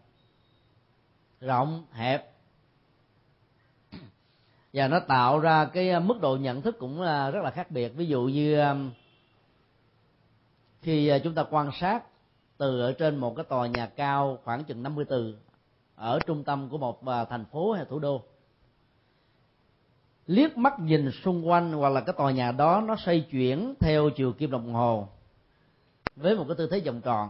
rộng, 1.40 1.84
hẹp. 1.92 2.32
Và 4.72 4.88
nó 4.88 5.00
tạo 5.00 5.38
ra 5.38 5.64
cái 5.64 5.90
à, 5.90 6.00
mức 6.00 6.20
độ 6.20 6.36
nhận 6.36 6.62
thức 6.62 6.76
cũng 6.78 7.00
rất 7.02 7.42
là 7.42 7.50
khác 7.50 7.70
biệt. 7.70 7.88
Ví 7.88 8.06
dụ 8.06 8.22
như 8.22 8.58
à, 8.58 8.76
khi 10.82 11.12
chúng 11.24 11.34
ta 11.34 11.44
quan 11.50 11.70
sát 11.80 12.04
từ 12.56 12.80
ở 12.80 12.92
trên 12.92 13.16
một 13.16 13.36
cái 13.36 13.44
tòa 13.44 13.66
nhà 13.66 13.86
cao 13.86 14.38
khoảng 14.44 14.64
chừng 14.64 14.82
50 14.82 15.04
từ 15.08 15.38
ở 15.96 16.20
trung 16.26 16.44
tâm 16.44 16.68
của 16.68 16.78
một 16.78 17.00
thành 17.30 17.44
phố 17.44 17.72
hay 17.72 17.84
thủ 17.84 17.98
đô 17.98 18.22
liếc 20.26 20.58
mắt 20.58 20.80
nhìn 20.80 21.10
xung 21.10 21.48
quanh 21.48 21.72
hoặc 21.72 21.88
là 21.88 22.00
cái 22.00 22.14
tòa 22.18 22.32
nhà 22.32 22.52
đó, 22.52 22.80
nó 22.86 22.96
xoay 22.96 23.20
chuyển 23.20 23.74
theo 23.80 24.10
chiều 24.10 24.32
kim 24.32 24.50
đồng 24.50 24.74
hồ 24.74 25.08
với 26.16 26.36
một 26.36 26.44
cái 26.48 26.56
tư 26.58 26.68
thế 26.70 26.80
vòng 26.80 27.00
tròn. 27.00 27.28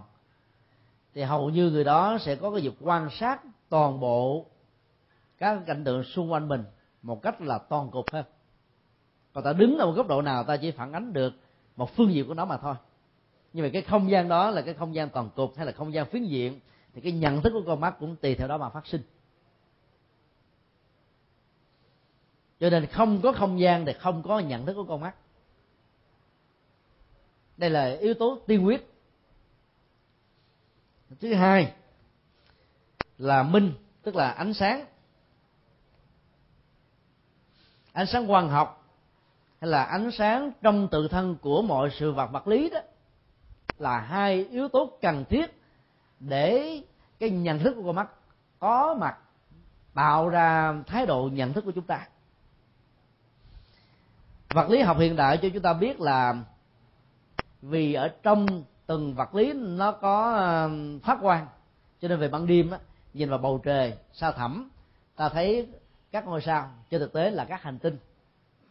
Thì 1.14 1.22
hầu 1.22 1.50
như 1.50 1.70
người 1.70 1.84
đó 1.84 2.18
sẽ 2.20 2.36
có 2.36 2.50
cái 2.50 2.60
việc 2.60 2.74
quan 2.80 3.08
sát 3.10 3.40
toàn 3.68 4.00
bộ 4.00 4.46
các 5.38 5.58
cảnh 5.66 5.84
tượng 5.84 6.04
xung 6.04 6.32
quanh 6.32 6.48
mình 6.48 6.64
một 7.02 7.22
cách 7.22 7.40
là 7.40 7.58
toàn 7.58 7.90
cục 7.90 8.12
hơn. 8.12 8.24
Còn 9.32 9.44
ta 9.44 9.52
đứng 9.52 9.78
ở 9.78 9.86
một 9.86 9.92
góc 9.92 10.08
độ 10.08 10.22
nào 10.22 10.44
ta 10.44 10.56
chỉ 10.56 10.70
phản 10.70 10.92
ánh 10.92 11.12
được 11.12 11.32
một 11.76 11.96
phương 11.96 12.14
diện 12.14 12.28
của 12.28 12.34
nó 12.34 12.44
mà 12.44 12.56
thôi. 12.56 12.74
Nhưng 13.52 13.64
mà 13.64 13.70
cái 13.72 13.82
không 13.82 14.10
gian 14.10 14.28
đó 14.28 14.50
là 14.50 14.62
cái 14.62 14.74
không 14.74 14.94
gian 14.94 15.08
toàn 15.08 15.30
cục 15.36 15.56
hay 15.56 15.66
là 15.66 15.72
không 15.72 15.92
gian 15.92 16.06
phiến 16.06 16.24
diện 16.24 16.60
thì 16.94 17.00
cái 17.00 17.12
nhận 17.12 17.42
thức 17.42 17.50
của 17.52 17.62
con 17.66 17.80
mắt 17.80 17.96
cũng 18.00 18.16
tùy 18.16 18.34
theo 18.34 18.48
đó 18.48 18.58
mà 18.58 18.68
phát 18.68 18.86
sinh. 18.86 19.02
Cho 22.64 22.70
nên 22.70 22.86
không 22.86 23.20
có 23.22 23.32
không 23.32 23.60
gian 23.60 23.86
thì 23.86 23.92
không 23.92 24.22
có 24.22 24.38
nhận 24.38 24.66
thức 24.66 24.74
của 24.74 24.84
con 24.84 25.00
mắt. 25.00 25.14
Đây 27.56 27.70
là 27.70 27.96
yếu 28.00 28.14
tố 28.14 28.38
tiên 28.46 28.66
quyết. 28.66 28.90
Thứ 31.20 31.34
hai 31.34 31.72
là 33.18 33.42
minh, 33.42 33.74
tức 34.02 34.16
là 34.16 34.30
ánh 34.30 34.54
sáng. 34.54 34.84
Ánh 37.92 38.06
sáng 38.06 38.26
quang 38.26 38.48
học 38.48 38.84
hay 39.60 39.70
là 39.70 39.82
ánh 39.82 40.10
sáng 40.10 40.50
trong 40.62 40.88
tự 40.88 41.08
thân 41.08 41.36
của 41.42 41.62
mọi 41.62 41.90
sự 41.98 42.12
vật 42.12 42.26
vật 42.32 42.48
lý 42.48 42.70
đó 42.70 42.80
là 43.78 44.00
hai 44.00 44.44
yếu 44.44 44.68
tố 44.68 44.98
cần 45.02 45.24
thiết 45.30 45.46
để 46.20 46.80
cái 47.18 47.30
nhận 47.30 47.58
thức 47.58 47.74
của 47.76 47.82
con 47.82 47.94
mắt 47.96 48.08
có 48.58 48.96
mặt, 49.00 49.18
tạo 49.94 50.28
ra 50.28 50.74
thái 50.86 51.06
độ 51.06 51.28
nhận 51.32 51.52
thức 51.52 51.64
của 51.64 51.72
chúng 51.72 51.86
ta 51.86 52.08
vật 54.54 54.70
lý 54.70 54.82
học 54.82 54.98
hiện 54.98 55.16
đại 55.16 55.38
cho 55.42 55.48
chúng 55.52 55.62
ta 55.62 55.72
biết 55.72 56.00
là 56.00 56.34
vì 57.62 57.94
ở 57.94 58.08
trong 58.22 58.46
từng 58.86 59.14
vật 59.14 59.34
lý 59.34 59.52
nó 59.52 59.92
có 59.92 60.38
phát 61.02 61.18
quang. 61.20 61.46
Cho 62.00 62.08
nên 62.08 62.18
về 62.18 62.28
ban 62.28 62.46
đêm 62.46 62.70
á, 62.70 62.78
nhìn 63.14 63.30
vào 63.30 63.38
bầu 63.38 63.60
trời 63.64 63.94
sao 64.12 64.32
thẳm, 64.32 64.70
ta 65.16 65.28
thấy 65.28 65.68
các 66.12 66.26
ngôi 66.26 66.40
sao 66.40 66.70
trên 66.90 67.00
thực 67.00 67.12
tế 67.12 67.30
là 67.30 67.44
các 67.44 67.62
hành 67.62 67.78
tinh 67.78 67.98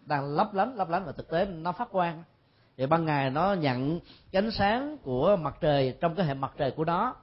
đang 0.06 0.36
lấp 0.36 0.54
lánh 0.54 0.76
lấp 0.76 0.90
lánh 0.90 1.06
và 1.06 1.12
thực 1.12 1.30
tế 1.30 1.46
nó 1.46 1.72
phát 1.72 1.92
quang. 1.92 2.24
Thì 2.78 2.86
ban 2.86 3.06
ngày 3.06 3.30
nó 3.30 3.54
nhận 3.54 4.00
cái 4.32 4.42
ánh 4.42 4.52
sáng 4.52 4.98
của 4.98 5.36
mặt 5.42 5.58
trời 5.62 5.98
trong 6.02 6.16
cái 6.16 6.26
hệ 6.26 6.34
mặt 6.34 6.54
trời 6.58 6.72
của 6.72 6.86
nó. 6.86 7.16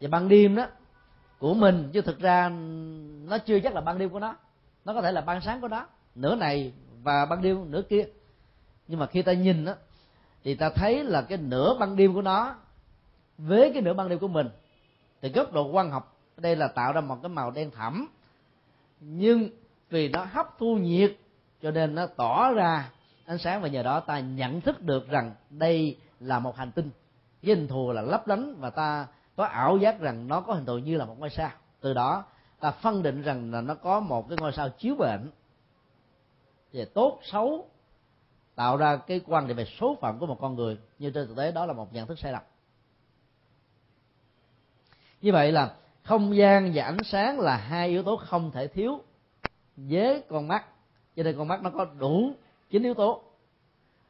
Và 0.00 0.08
ban 0.08 0.28
đêm 0.28 0.56
đó, 0.56 0.66
của 1.38 1.54
mình, 1.54 1.90
chứ 1.92 2.00
thực 2.00 2.18
ra 2.18 2.48
nó 3.28 3.38
chưa 3.38 3.60
chắc 3.60 3.74
là 3.74 3.80
ban 3.80 3.98
đêm 3.98 4.10
của 4.10 4.20
nó. 4.20 4.36
Nó 4.84 4.94
có 4.94 5.02
thể 5.02 5.12
là 5.12 5.20
ban 5.20 5.40
sáng 5.40 5.60
của 5.60 5.68
nó. 5.68 5.86
Nửa 6.14 6.34
này 6.34 6.72
và 7.06 7.26
ban 7.26 7.42
đêm 7.42 7.70
nửa 7.70 7.82
kia. 7.82 8.04
Nhưng 8.88 9.00
mà 9.00 9.06
khi 9.06 9.22
ta 9.22 9.32
nhìn 9.32 9.64
á, 9.64 9.74
thì 10.44 10.54
ta 10.54 10.70
thấy 10.70 11.04
là 11.04 11.22
cái 11.22 11.38
nửa 11.38 11.76
ban 11.80 11.96
đêm 11.96 12.14
của 12.14 12.22
nó 12.22 12.54
với 13.38 13.70
cái 13.72 13.82
nửa 13.82 13.94
ban 13.94 14.08
đêm 14.08 14.18
của 14.18 14.28
mình 14.28 14.48
thì 15.22 15.28
góc 15.28 15.52
độ 15.52 15.70
quan 15.70 15.90
học, 15.90 16.16
đây 16.36 16.56
là 16.56 16.68
tạo 16.68 16.92
ra 16.92 17.00
một 17.00 17.18
cái 17.22 17.28
màu 17.28 17.50
đen 17.50 17.70
thẳm 17.70 18.08
nhưng 19.00 19.48
vì 19.90 20.08
nó 20.08 20.24
hấp 20.24 20.58
thu 20.58 20.76
nhiệt, 20.76 21.16
cho 21.62 21.70
nên 21.70 21.94
nó 21.94 22.06
tỏ 22.06 22.52
ra 22.52 22.90
ánh 23.26 23.38
sáng 23.38 23.62
và 23.62 23.68
nhờ 23.68 23.82
đó 23.82 24.00
ta 24.00 24.20
nhận 24.20 24.60
thức 24.60 24.82
được 24.82 25.08
rằng 25.08 25.34
đây 25.50 25.96
là 26.20 26.38
một 26.38 26.56
hành 26.56 26.72
tinh. 26.72 26.90
Với 27.42 27.54
hình 27.54 27.68
thù 27.68 27.92
là 27.92 28.02
lấp 28.02 28.28
lánh 28.28 28.54
và 28.60 28.70
ta 28.70 29.06
có 29.36 29.44
ảo 29.44 29.76
giác 29.76 30.00
rằng 30.00 30.28
nó 30.28 30.40
có 30.40 30.52
hình 30.52 30.66
thù 30.66 30.78
như 30.78 30.96
là 30.96 31.04
một 31.04 31.18
ngôi 31.18 31.30
sao. 31.30 31.50
Từ 31.80 31.94
đó 31.94 32.24
ta 32.60 32.70
phân 32.70 33.02
định 33.02 33.22
rằng 33.22 33.52
là 33.52 33.60
nó 33.60 33.74
có 33.74 34.00
một 34.00 34.28
cái 34.28 34.38
ngôi 34.40 34.52
sao 34.52 34.68
chiếu 34.68 34.94
bệnh 34.98 35.30
về 36.76 36.84
tốt, 36.84 37.20
xấu, 37.22 37.68
tạo 38.54 38.76
ra 38.76 38.96
cái 38.96 39.20
quan 39.26 39.46
điểm 39.46 39.56
về 39.56 39.64
số 39.80 39.96
phận 40.00 40.18
của 40.18 40.26
một 40.26 40.38
con 40.40 40.54
người. 40.54 40.78
Nhưng 40.98 41.12
trên 41.12 41.28
thực 41.28 41.36
tế, 41.36 41.52
đó 41.52 41.66
là 41.66 41.72
một 41.72 41.92
nhận 41.92 42.06
thức 42.06 42.18
sai 42.18 42.32
lầm. 42.32 42.42
Như 45.20 45.32
vậy 45.32 45.52
là 45.52 45.74
không 46.02 46.36
gian 46.36 46.72
và 46.74 46.84
ánh 46.84 47.04
sáng 47.04 47.40
là 47.40 47.56
hai 47.56 47.88
yếu 47.88 48.02
tố 48.02 48.16
không 48.16 48.50
thể 48.50 48.66
thiếu 48.66 49.00
với 49.76 50.22
con 50.28 50.48
mắt. 50.48 50.64
Cho 51.16 51.22
nên 51.22 51.36
con 51.38 51.48
mắt 51.48 51.62
nó 51.62 51.70
có 51.70 51.86
đủ 51.98 52.32
chín 52.70 52.82
yếu 52.82 52.94
tố. 52.94 53.22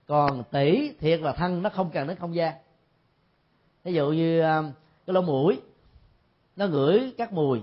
Còn 0.07 0.45
tỷ 0.51 0.93
thiệt 1.01 1.21
và 1.23 1.33
thân 1.33 1.63
nó 1.63 1.71
không 1.71 1.91
cần 1.91 2.09
đến 2.09 2.17
không 2.17 2.35
gian. 2.35 2.55
Ví 3.85 3.93
dụ 3.93 4.11
như 4.11 4.41
à, 4.41 4.63
cái 5.07 5.15
lỗ 5.15 5.23
mũi, 5.23 5.61
nó 6.57 6.67
ngửi 6.67 7.15
các 7.19 7.33
mùi. 7.33 7.63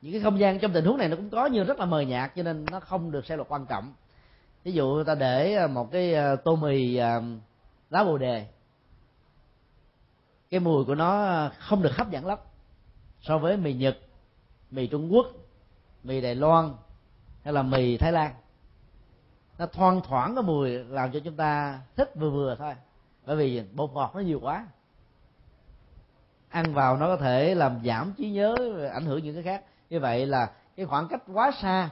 Những 0.00 0.12
cái 0.12 0.20
không 0.20 0.38
gian 0.38 0.58
trong 0.58 0.72
tình 0.72 0.84
huống 0.84 0.98
này 0.98 1.08
nó 1.08 1.16
cũng 1.16 1.30
có, 1.30 1.46
nhưng 1.46 1.66
rất 1.66 1.78
là 1.78 1.84
mờ 1.84 2.00
nhạt, 2.00 2.32
cho 2.36 2.42
nên 2.42 2.66
nó 2.70 2.80
không 2.80 3.10
được 3.10 3.26
xem 3.26 3.38
là 3.38 3.44
quan 3.48 3.66
trọng 3.66 3.92
ví 4.64 4.72
dụ 4.72 5.04
ta 5.04 5.14
để 5.14 5.54
à, 5.54 5.66
một 5.66 5.92
cái 5.92 6.14
à, 6.14 6.36
tô 6.36 6.56
mì 6.56 6.96
à, 6.96 7.20
lá 7.90 8.04
bồ 8.04 8.18
đề. 8.18 8.46
Cái 10.50 10.60
mùi 10.60 10.84
của 10.84 10.94
nó 10.94 11.50
không 11.58 11.82
được 11.82 11.96
hấp 11.96 12.10
dẫn 12.10 12.26
lắm 12.26 12.38
so 13.20 13.38
với 13.38 13.56
mì 13.56 13.72
nhật, 13.72 13.98
mì 14.70 14.86
trung 14.86 15.12
quốc, 15.12 15.26
mì 16.02 16.20
đài 16.20 16.34
loan 16.34 16.74
hay 17.42 17.52
là 17.52 17.62
mì 17.62 17.96
thái 17.96 18.12
lan. 18.12 18.34
Nó 19.58 19.66
thoang 19.66 20.00
thoảng 20.00 20.34
cái 20.34 20.42
mùi 20.42 20.70
làm 20.70 21.12
cho 21.12 21.20
chúng 21.24 21.36
ta 21.36 21.80
thích 21.96 22.12
vừa 22.14 22.30
vừa 22.30 22.56
thôi. 22.58 22.74
Bởi 23.26 23.36
vì 23.36 23.62
bột 23.72 23.90
ngọt 23.92 24.12
nó 24.14 24.20
nhiều 24.20 24.40
quá. 24.42 24.66
Ăn 26.48 26.74
vào 26.74 26.96
nó 26.96 27.06
có 27.06 27.16
thể 27.16 27.54
làm 27.54 27.80
giảm 27.84 28.12
trí 28.16 28.30
nhớ, 28.30 28.56
ảnh 28.92 29.04
hưởng 29.04 29.22
những 29.22 29.34
cái 29.34 29.42
khác. 29.42 29.64
Như 29.90 30.00
vậy 30.00 30.26
là 30.26 30.50
cái 30.76 30.86
khoảng 30.86 31.08
cách 31.08 31.22
quá 31.32 31.50
xa 31.62 31.90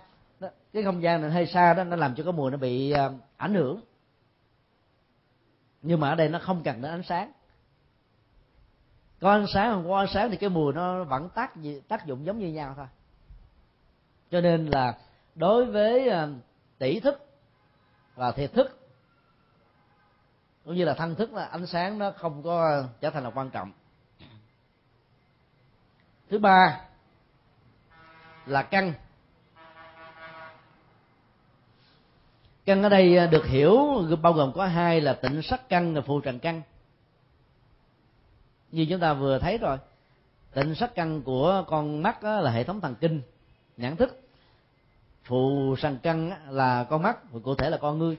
cái 0.73 0.83
không 0.83 1.03
gian 1.03 1.23
này 1.23 1.31
hơi 1.31 1.47
xa 1.47 1.75
đó, 1.75 1.85
nó 1.85 1.97
làm 1.97 2.15
cho 2.15 2.25
cái 2.25 2.33
mùi 2.33 2.51
nó 2.51 2.57
bị 2.57 2.91
ờ, 2.91 3.15
ảnh 3.37 3.55
hưởng. 3.55 3.81
Nhưng 5.83 6.01
mà 6.01 6.09
ở 6.09 6.15
đây 6.15 6.29
nó 6.29 6.39
không 6.39 6.63
cần 6.63 6.83
đến 6.83 6.91
ánh 6.91 7.03
sáng. 7.03 7.33
Có 9.21 9.31
ánh 9.31 9.47
sáng, 9.55 9.73
không 9.73 9.89
có 9.89 9.99
ánh 9.99 10.13
sáng 10.15 10.31
thì 10.31 10.37
cái 10.37 10.51
mùi 10.51 10.73
nó 10.73 11.05
vẫn 11.05 11.29
tác 11.29 11.53
tác 11.89 12.07
dụng 12.07 12.27
giống 12.27 12.39
như 12.39 12.49
nhau 12.49 12.75
thôi. 12.77 12.87
Cho 14.31 14.41
nên 14.41 14.67
là 14.67 14.99
đối 15.35 15.65
với 15.65 16.09
ờ, 16.09 16.29
tỷ 16.79 17.01
thức 17.01 17.27
và 18.15 18.33
thiệt 18.33 18.53
thức, 18.53 18.79
cũng 20.65 20.75
như 20.75 20.85
là 20.85 20.95
thân 20.95 21.15
thức 21.15 21.33
là 21.33 21.45
ánh 21.45 21.67
sáng 21.67 21.99
nó 21.99 22.11
không 22.11 22.43
có 22.43 22.85
trở 23.01 23.11
thành 23.11 23.25
là 23.25 23.31
quan 23.31 23.51
trọng. 23.51 23.73
Thứ 26.31 26.39
ba 26.39 26.81
là 28.47 28.63
căn. 28.63 28.93
Căn 32.65 32.83
ở 32.83 32.89
đây 32.89 33.17
à, 33.17 33.27
được 33.27 33.47
hiểu, 33.47 33.79
bao 34.23 34.33
gồm 34.33 34.53
có 34.53 34.67
hai 34.67 35.01
là 35.01 35.13
tịnh 35.13 35.43
sắc 35.43 35.69
căn 35.69 35.95
và 35.95 36.01
phù 36.01 36.21
trần 36.21 36.39
căn. 36.39 36.63
Như 38.73 38.87
chúng 38.91 39.01
ta 39.01 39.15
vừa 39.15 39.39
thấy 39.39 39.59
rồi, 39.59 39.79
tịnh 40.55 40.75
sắc 40.75 40.95
căn 40.95 41.23
của 41.23 41.65
con 41.69 42.03
mắt 42.03 42.25
là 42.25 42.51
hệ 42.51 42.65
thống 42.65 42.81
thần 42.81 42.95
kinh, 43.01 43.23
nhãn 43.77 43.97
thức. 43.97 44.21
Phù 45.25 45.75
sàn 45.79 45.99
căn 46.03 46.33
là 46.49 46.85
con 46.85 47.03
mắt 47.03 47.19
cụ 47.43 47.55
thể 47.55 47.71
là 47.71 47.77
con 47.77 47.99
ngươi. 47.99 48.17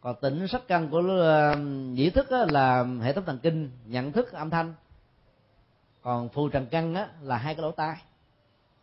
Còn 0.00 0.16
tỉnh 0.20 0.48
sắc 0.48 0.62
căn 0.68 0.88
của 0.88 1.02
à, 1.22 1.54
nhĩ 1.94 2.10
thức 2.10 2.26
là 2.30 2.84
hệ 3.02 3.12
thống 3.12 3.24
thần 3.24 3.38
kinh 3.42 3.70
nhận 3.86 4.12
thức, 4.12 4.32
âm 4.32 4.50
thanh. 4.50 4.74
Còn 6.02 6.28
phù 6.28 6.48
trần 6.48 6.66
căn 6.66 6.94
là 7.22 7.36
hai 7.36 7.54
cái 7.54 7.62
lỗ 7.62 7.70
tai. 7.70 7.96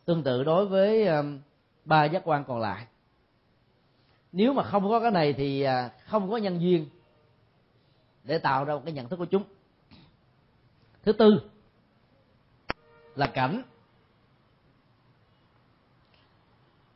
Tương 0.06 0.24
tự 0.24 0.44
đối 0.44 0.66
với 0.66 1.08
à, 1.08 1.24
ba 1.86 2.06
giác 2.06 2.22
quan 2.26 2.44
còn 2.44 2.60
lại 2.60 2.86
nếu 4.32 4.54
mà 4.54 4.64
không 4.64 4.90
có 4.90 5.00
cái 5.00 5.12
này 5.12 5.34
thì 5.34 5.62
à, 5.62 5.90
không 6.06 6.32
có 6.32 6.38
nhân 6.38 6.62
duyên 6.62 6.90
để 8.24 8.38
tạo 8.38 8.66
ra 8.66 8.74
một 8.74 8.82
cái 8.86 8.94
nhận 8.94 9.10
thức 9.10 9.16
của 9.16 9.26
chúng. 9.26 9.44
Thứ 11.04 11.12
tư 11.12 11.42
là 13.16 13.28
cảnh. 13.28 13.64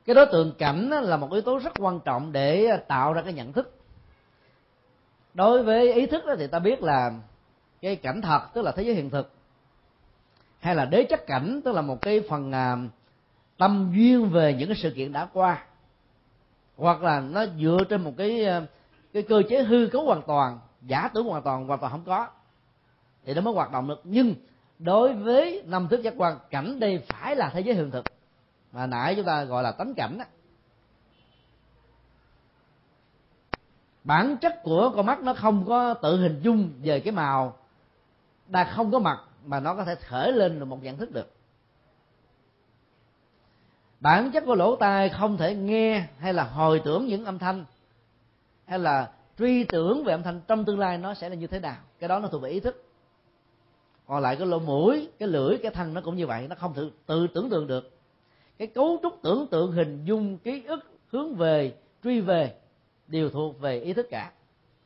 Cái 0.05 0.15
đối 0.15 0.25
tượng 0.25 0.53
cảnh 0.57 0.89
là 0.89 1.17
một 1.17 1.31
yếu 1.31 1.41
tố 1.41 1.59
rất 1.59 1.73
quan 1.77 1.99
trọng 2.05 2.31
để 2.31 2.65
à, 2.65 2.77
tạo 2.77 3.13
ra 3.13 3.21
cái 3.21 3.33
nhận 3.33 3.53
thức. 3.53 3.79
Đối 5.33 5.63
với 5.63 5.93
ý 5.93 6.05
thức 6.05 6.25
đó 6.25 6.35
thì 6.37 6.47
ta 6.47 6.59
biết 6.59 6.83
là 6.83 7.13
cái 7.81 7.95
cảnh 7.95 8.21
thật, 8.21 8.41
tức 8.53 8.61
là 8.61 8.71
thế 8.71 8.83
giới 8.83 8.95
hiện 8.95 9.09
thực, 9.09 9.31
hay 10.59 10.75
là 10.75 10.85
đế 10.85 11.03
chất 11.03 11.27
cảnh, 11.27 11.61
tức 11.65 11.71
là 11.71 11.81
một 11.81 12.03
cái 12.03 12.21
phần 12.29 12.51
à, 12.51 12.77
tâm 13.57 13.91
duyên 13.95 14.29
về 14.29 14.53
những 14.53 14.67
cái 14.67 14.77
sự 14.77 14.93
kiện 14.95 15.11
đã 15.11 15.27
qua 15.33 15.65
hoặc 16.83 17.03
là 17.03 17.19
nó 17.19 17.45
dựa 17.59 17.77
trên 17.89 18.03
một 18.03 18.13
cái 18.17 18.45
ờ, 18.45 18.65
cái 19.13 19.23
cơ 19.23 19.41
chế 19.49 19.63
hư 19.63 19.87
cấu 19.91 20.05
hoàn 20.05 20.21
toàn, 20.21 20.59
giả 20.81 21.09
tưởng 21.13 21.25
hoàn 21.25 21.43
toàn 21.43 21.67
hoàn 21.67 21.79
toàn 21.79 21.91
không 21.91 22.03
có. 22.05 22.27
Thì 23.25 23.33
nó 23.33 23.41
mới 23.41 23.53
hoạt 23.53 23.71
động 23.71 23.87
được. 23.87 24.01
Nhưng 24.03 24.35
đối 24.79 25.13
với 25.13 25.63
năm 25.65 25.87
thức 25.87 26.03
giác 26.03 26.13
quan, 26.17 26.37
cảnh 26.49 26.79
đây 26.79 27.03
phải 27.07 27.35
là 27.35 27.49
thế 27.53 27.61
giới 27.61 27.75
hiện 27.75 27.91
thực. 27.91 28.05
Mà 28.71 28.87
nãy 28.87 29.15
chúng 29.15 29.25
ta 29.25 29.43
gọi 29.43 29.63
là 29.63 29.71
tánh 29.71 29.93
cảnh 29.93 30.17
đó. 30.17 30.25
bản 34.03 34.37
chất 34.37 34.63
của 34.63 34.91
con 34.95 35.05
mắt 35.05 35.21
nó 35.21 35.33
không 35.33 35.65
có 35.67 35.93
tự 35.93 36.17
hình 36.17 36.39
dung 36.43 36.69
về 36.81 36.99
cái 36.99 37.11
màu 37.11 37.57
đã 38.47 38.63
không 38.63 38.91
có 38.91 38.99
mặt, 38.99 39.19
mà 39.45 39.59
nó 39.59 39.75
có 39.75 39.85
thể 39.85 39.95
khởi 39.95 40.31
lên 40.31 40.59
được 40.59 40.65
một 40.65 40.83
nhận 40.83 40.97
thức 40.97 41.11
được 41.11 41.31
bản 44.03 44.31
chất 44.31 44.43
của 44.45 44.55
lỗ 44.55 44.75
tai 44.75 45.09
không 45.09 45.37
thể 45.37 45.55
nghe 45.55 46.07
hay 46.19 46.33
là 46.33 46.43
hồi 46.43 46.81
tưởng 46.85 47.05
những 47.05 47.25
âm 47.25 47.39
thanh 47.39 47.65
hay 48.65 48.79
là 48.79 49.11
truy 49.39 49.63
tưởng 49.63 50.03
về 50.03 50.13
âm 50.13 50.23
thanh 50.23 50.41
trong 50.47 50.65
tương 50.65 50.79
lai 50.79 50.97
nó 50.97 51.13
sẽ 51.13 51.29
là 51.29 51.35
như 51.35 51.47
thế 51.47 51.59
nào. 51.59 51.77
Cái 51.99 52.07
đó 52.07 52.19
nó 52.19 52.27
thuộc 52.27 52.41
về 52.41 52.49
ý 52.49 52.59
thức. 52.59 52.83
Còn 54.07 54.21
lại 54.21 54.35
cái 54.35 54.47
lỗ 54.47 54.59
mũi 54.59 55.09
cái 55.19 55.29
lưỡi 55.29 55.57
cái 55.57 55.71
thân 55.71 55.93
nó 55.93 56.01
cũng 56.01 56.15
như 56.15 56.27
vậy 56.27 56.47
nó 56.47 56.55
không 56.55 56.73
tự, 56.73 56.91
tự 57.05 57.27
tưởng 57.27 57.49
tượng 57.49 57.67
được. 57.67 57.97
Cái 58.57 58.67
cấu 58.67 58.99
trúc 59.03 59.19
tưởng 59.21 59.47
tượng 59.47 59.71
hình 59.71 60.05
dung 60.05 60.37
ký 60.37 60.63
ức 60.63 60.79
hướng 61.07 61.35
về 61.35 61.75
truy 62.03 62.21
về 62.21 62.55
đều 63.07 63.29
thuộc 63.29 63.59
về 63.59 63.79
ý 63.79 63.93
thức 63.93 64.07
cả. 64.09 64.31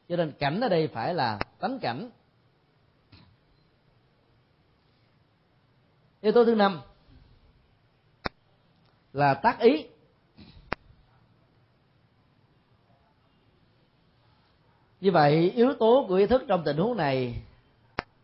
Cho 0.09 0.15
nên 0.15 0.31
cảnh 0.31 0.61
ở 0.61 0.69
đây 0.69 0.87
phải 0.87 1.13
là 1.13 1.39
tánh 1.59 1.79
cảnh. 1.79 2.09
Yếu 6.21 6.31
tố 6.31 6.45
thứ 6.45 6.55
năm 6.55 6.79
là 9.17 9.33
tác 9.33 9.59
ý. 9.59 9.87
Như 15.01 15.11
vậy, 15.11 15.51
yếu 15.55 15.73
tố 15.73 16.05
của 16.07 16.15
ý 16.15 16.25
thức 16.25 16.43
trong 16.47 16.63
tình 16.65 16.77
huống 16.77 16.97
này 16.97 17.41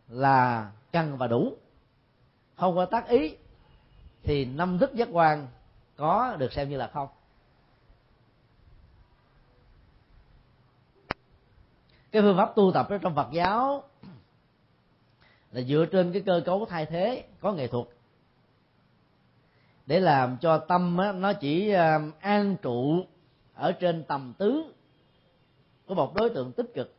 là 0.08 0.72
cần 0.92 1.18
và 1.18 1.28
đủ. 1.28 1.58
Không 2.56 2.76
có 2.76 2.86
tác 2.86 3.08
ý 3.08 3.36
thì 4.24 4.46
năm 4.46 4.80
thức 4.80 4.94
giác 4.94 5.08
quan 5.12 5.48
có 5.96 6.36
được 6.40 6.54
xem 6.54 6.70
như 6.70 6.78
là 6.78 6.88
không. 6.88 7.08
Cái 12.12 12.22
phương 12.22 12.38
pháp 12.38 12.56
tu 12.56 12.72
tập 12.74 12.88
trong 13.02 13.16
Phật 13.16 13.28
giáo 13.32 13.84
là 15.52 15.62
dựa 15.62 15.86
trên 15.92 16.14
cái 16.14 16.22
cơ 16.26 16.42
cấu 16.46 16.66
thay 16.66 16.86
thế 16.86 17.26
có 17.42 17.52
nghệ 17.52 17.68
thuật 17.68 17.88
để 19.86 20.00
làm 20.00 20.38
cho 20.42 20.58
tâm 20.58 20.98
nó 21.16 21.34
chỉ 21.34 21.70
à, 21.70 22.00
an 22.20 22.56
trụ 22.62 23.06
ở 23.54 23.72
trên 23.72 24.04
tầm 24.04 24.34
tứ 24.38 24.74
của 25.86 25.96
một 25.96 26.14
đối 26.16 26.30
tượng 26.30 26.52
tích 26.52 26.74
cực. 26.74 26.96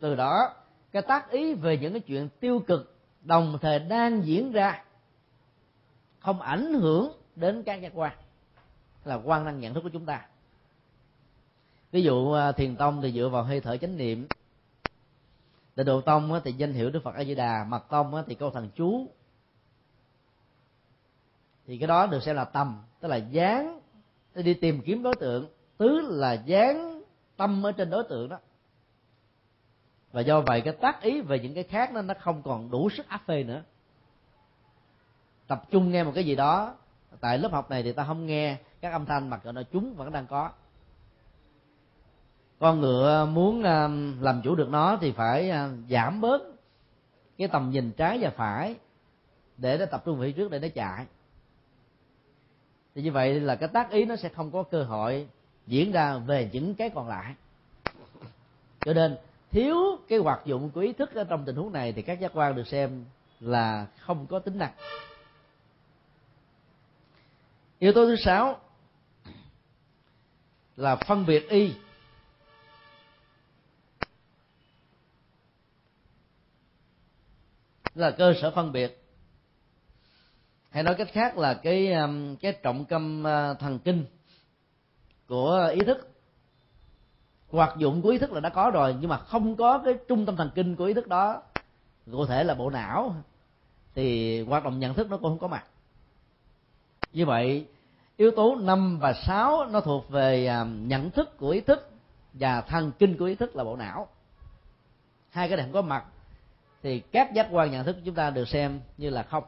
Từ 0.00 0.14
đó, 0.14 0.54
cái 0.92 1.02
tác 1.02 1.30
ý 1.30 1.54
về 1.54 1.78
những 1.78 1.92
cái 1.92 2.00
chuyện 2.00 2.28
tiêu 2.40 2.60
cực, 2.66 2.94
đồng 3.22 3.58
thời 3.60 3.78
đang 3.78 4.26
diễn 4.26 4.52
ra, 4.52 4.84
không 6.18 6.40
ảnh 6.40 6.74
hưởng 6.74 7.12
đến 7.36 7.62
các 7.62 7.74
giác 7.74 7.92
quan, 7.94 8.12
là 9.04 9.14
quan 9.14 9.44
năng 9.44 9.60
nhận 9.60 9.74
thức 9.74 9.80
của 9.80 9.88
chúng 9.88 10.06
ta. 10.06 10.26
Ví 11.92 12.02
dụ 12.02 12.32
à, 12.32 12.52
thiền 12.52 12.76
tông 12.76 13.02
thì 13.02 13.12
dựa 13.12 13.28
vào 13.28 13.42
hơi 13.42 13.60
thở 13.60 13.76
chánh 13.76 13.96
niệm. 13.96 14.26
Tịnh 15.74 15.86
độ 15.86 16.00
tông 16.00 16.40
thì 16.44 16.52
danh 16.52 16.72
hiệu 16.72 16.90
đức 16.90 17.00
phật 17.04 17.14
a 17.14 17.24
di 17.24 17.34
đà, 17.34 17.64
mật 17.68 17.88
tông 17.88 18.22
thì 18.26 18.34
câu 18.34 18.50
thần 18.50 18.68
chú 18.74 19.06
thì 21.70 21.78
cái 21.78 21.86
đó 21.86 22.06
được 22.06 22.22
xem 22.22 22.36
là 22.36 22.44
tâm. 22.44 22.82
Tức 23.00 23.08
là 23.08 23.16
dán, 23.16 23.80
đi 24.34 24.54
tìm 24.54 24.80
kiếm 24.82 25.02
đối 25.02 25.14
tượng. 25.14 25.48
Tứ 25.76 26.00
là 26.00 26.32
dán 26.32 27.02
tâm 27.36 27.66
ở 27.66 27.72
trên 27.72 27.90
đối 27.90 28.04
tượng 28.04 28.28
đó. 28.28 28.38
Và 30.12 30.20
do 30.20 30.40
vậy 30.40 30.60
cái 30.60 30.74
tác 30.80 31.02
ý 31.02 31.20
về 31.20 31.40
những 31.40 31.54
cái 31.54 31.64
khác 31.64 31.92
nó 31.92 32.02
nó 32.02 32.14
không 32.20 32.42
còn 32.42 32.70
đủ 32.70 32.90
sức 32.90 33.08
áp 33.08 33.22
phê 33.26 33.44
nữa. 33.44 33.62
Tập 35.46 35.62
trung 35.70 35.90
nghe 35.90 36.04
một 36.04 36.12
cái 36.14 36.24
gì 36.24 36.36
đó. 36.36 36.74
Tại 37.20 37.38
lớp 37.38 37.52
học 37.52 37.70
này 37.70 37.82
thì 37.82 37.92
ta 37.92 38.04
không 38.04 38.26
nghe. 38.26 38.56
Các 38.80 38.92
âm 38.92 39.06
thanh 39.06 39.30
mặc 39.30 39.40
nó 39.44 39.62
chúng 39.62 39.94
vẫn 39.94 40.12
đang 40.12 40.26
có. 40.26 40.50
Con 42.58 42.80
ngựa 42.80 43.26
muốn 43.26 43.62
um, 43.62 44.22
làm 44.22 44.40
chủ 44.44 44.54
được 44.54 44.68
nó 44.68 44.98
thì 45.00 45.12
phải 45.12 45.50
uh, 45.50 45.90
giảm 45.90 46.20
bớt 46.20 46.42
cái 47.38 47.48
tầm 47.48 47.70
nhìn 47.70 47.92
trái 47.92 48.18
và 48.20 48.30
phải 48.30 48.76
để 49.56 49.78
nó 49.78 49.86
tập 49.86 50.02
trung 50.04 50.18
về 50.18 50.28
phía 50.28 50.32
trước 50.32 50.50
để 50.50 50.58
nó 50.58 50.68
chạy 50.74 51.06
thì 52.94 53.02
như 53.02 53.12
vậy 53.12 53.40
là 53.40 53.56
cái 53.56 53.68
tác 53.68 53.90
ý 53.90 54.04
nó 54.04 54.16
sẽ 54.16 54.28
không 54.28 54.50
có 54.50 54.62
cơ 54.62 54.82
hội 54.82 55.28
diễn 55.66 55.92
ra 55.92 56.18
về 56.18 56.50
những 56.52 56.74
cái 56.74 56.90
còn 56.90 57.08
lại. 57.08 57.34
Cho 58.84 58.92
nên, 58.92 59.16
thiếu 59.50 59.76
cái 60.08 60.18
hoạt 60.18 60.40
dụng 60.44 60.70
của 60.70 60.80
ý 60.80 60.92
thức 60.92 61.14
ở 61.14 61.24
trong 61.24 61.44
tình 61.44 61.56
huống 61.56 61.72
này 61.72 61.92
thì 61.92 62.02
các 62.02 62.20
giác 62.20 62.32
quan 62.34 62.56
được 62.56 62.66
xem 62.66 63.04
là 63.40 63.86
không 64.00 64.26
có 64.26 64.38
tính 64.38 64.58
năng. 64.58 64.72
Yếu 67.78 67.92
tố 67.92 68.06
thứ 68.06 68.16
sáu 68.16 68.60
là 70.76 70.96
phân 70.96 71.26
biệt 71.26 71.48
y. 71.48 71.72
Là 77.94 78.10
cơ 78.10 78.34
sở 78.42 78.50
phân 78.50 78.72
biệt 78.72 78.99
hay 80.70 80.82
nói 80.82 80.94
cách 80.94 81.08
khác 81.12 81.38
là 81.38 81.54
cái 81.54 81.92
um, 81.92 82.36
cái 82.36 82.52
trọng 82.52 82.84
tâm 82.84 83.24
uh, 83.24 83.58
thần 83.58 83.78
kinh 83.78 84.04
của 85.28 85.70
ý 85.72 85.80
thức, 85.86 86.08
hoạt 87.48 87.76
dụng 87.76 88.02
của 88.02 88.08
ý 88.08 88.18
thức 88.18 88.32
là 88.32 88.40
đã 88.40 88.48
có 88.48 88.70
rồi, 88.70 88.96
nhưng 89.00 89.10
mà 89.10 89.18
không 89.18 89.56
có 89.56 89.78
cái 89.84 89.94
trung 90.08 90.26
tâm 90.26 90.36
thần 90.36 90.50
kinh 90.54 90.76
của 90.76 90.84
ý 90.84 90.94
thức 90.94 91.08
đó, 91.08 91.42
cụ 92.10 92.26
thể 92.26 92.44
là 92.44 92.54
bộ 92.54 92.70
não, 92.70 93.14
thì 93.94 94.40
hoạt 94.42 94.64
động 94.64 94.78
nhận 94.78 94.94
thức 94.94 95.10
nó 95.10 95.16
cũng 95.16 95.30
không 95.30 95.38
có 95.38 95.48
mặt. 95.48 95.64
Như 97.12 97.26
vậy, 97.26 97.66
yếu 98.16 98.30
tố 98.30 98.56
năm 98.56 98.98
và 98.98 99.12
sáu 99.26 99.66
nó 99.66 99.80
thuộc 99.80 100.10
về 100.10 100.46
um, 100.46 100.88
nhận 100.88 101.10
thức 101.10 101.38
của 101.38 101.50
ý 101.50 101.60
thức 101.60 101.90
và 102.32 102.60
thần 102.60 102.92
kinh 102.98 103.16
của 103.16 103.24
ý 103.24 103.34
thức 103.34 103.56
là 103.56 103.64
bộ 103.64 103.76
não. 103.76 104.08
Hai 105.30 105.48
cái 105.48 105.56
này 105.56 105.66
không 105.66 105.72
có 105.72 105.82
mặt, 105.82 106.04
thì 106.82 107.00
các 107.00 107.34
giác 107.34 107.48
quan 107.50 107.70
nhận 107.70 107.84
thức 107.84 107.92
của 107.92 108.02
chúng 108.04 108.14
ta 108.14 108.30
được 108.30 108.48
xem 108.48 108.80
như 108.98 109.10
là 109.10 109.22
không. 109.22 109.44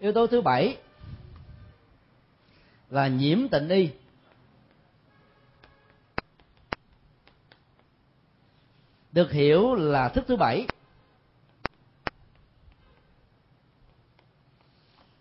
Yếu 0.00 0.12
tố 0.12 0.26
thứ 0.26 0.40
bảy 0.40 0.76
là 2.90 3.08
nhiễm 3.08 3.48
tịnh 3.48 3.68
y. 3.68 3.90
Được 9.12 9.32
hiểu 9.32 9.74
là 9.74 10.08
thức 10.08 10.24
thứ 10.26 10.36
bảy. 10.36 10.66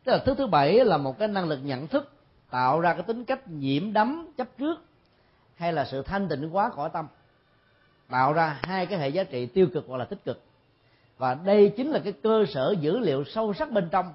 Tức 0.04 0.12
là 0.12 0.18
thức 0.26 0.36
thứ 0.38 0.48
bảy 0.48 0.86
là 0.86 0.98
một 0.98 1.20
cái 1.20 1.28
năng 1.28 1.48
lực 1.48 1.60
nhận 1.64 1.88
thức 1.88 2.12
tạo 2.50 2.80
ra 2.80 2.94
cái 2.94 3.04
tính 3.04 3.26
cách 3.26 3.48
nhiễm 3.48 3.94
đắm, 3.94 4.34
chấp 4.38 4.48
trước, 4.58 4.86
hay 5.56 5.74
là 5.74 5.86
sự 5.86 6.02
thanh 6.02 6.30
tịnh 6.30 6.56
quá 6.56 6.70
khỏi 6.70 6.90
tâm. 6.94 7.08
Tạo 8.10 8.34
ra 8.34 8.48
hai 8.48 8.86
cái 8.86 9.00
hệ 9.00 9.10
giá 9.10 9.24
trị 9.24 9.46
tiêu 9.46 9.68
cực 9.74 9.86
hoặc 9.88 9.98
là 9.98 10.06
tích 10.06 10.24
cực. 10.26 10.44
Và 11.18 11.34
đây 11.34 11.74
chính 11.78 11.92
là 11.92 12.00
cái 12.04 12.14
cơ 12.14 12.46
sở 12.54 12.76
dữ 12.82 13.00
liệu 13.00 13.24
sâu 13.24 13.54
sắc 13.54 13.72
bên 13.72 13.90
trong 13.92 14.14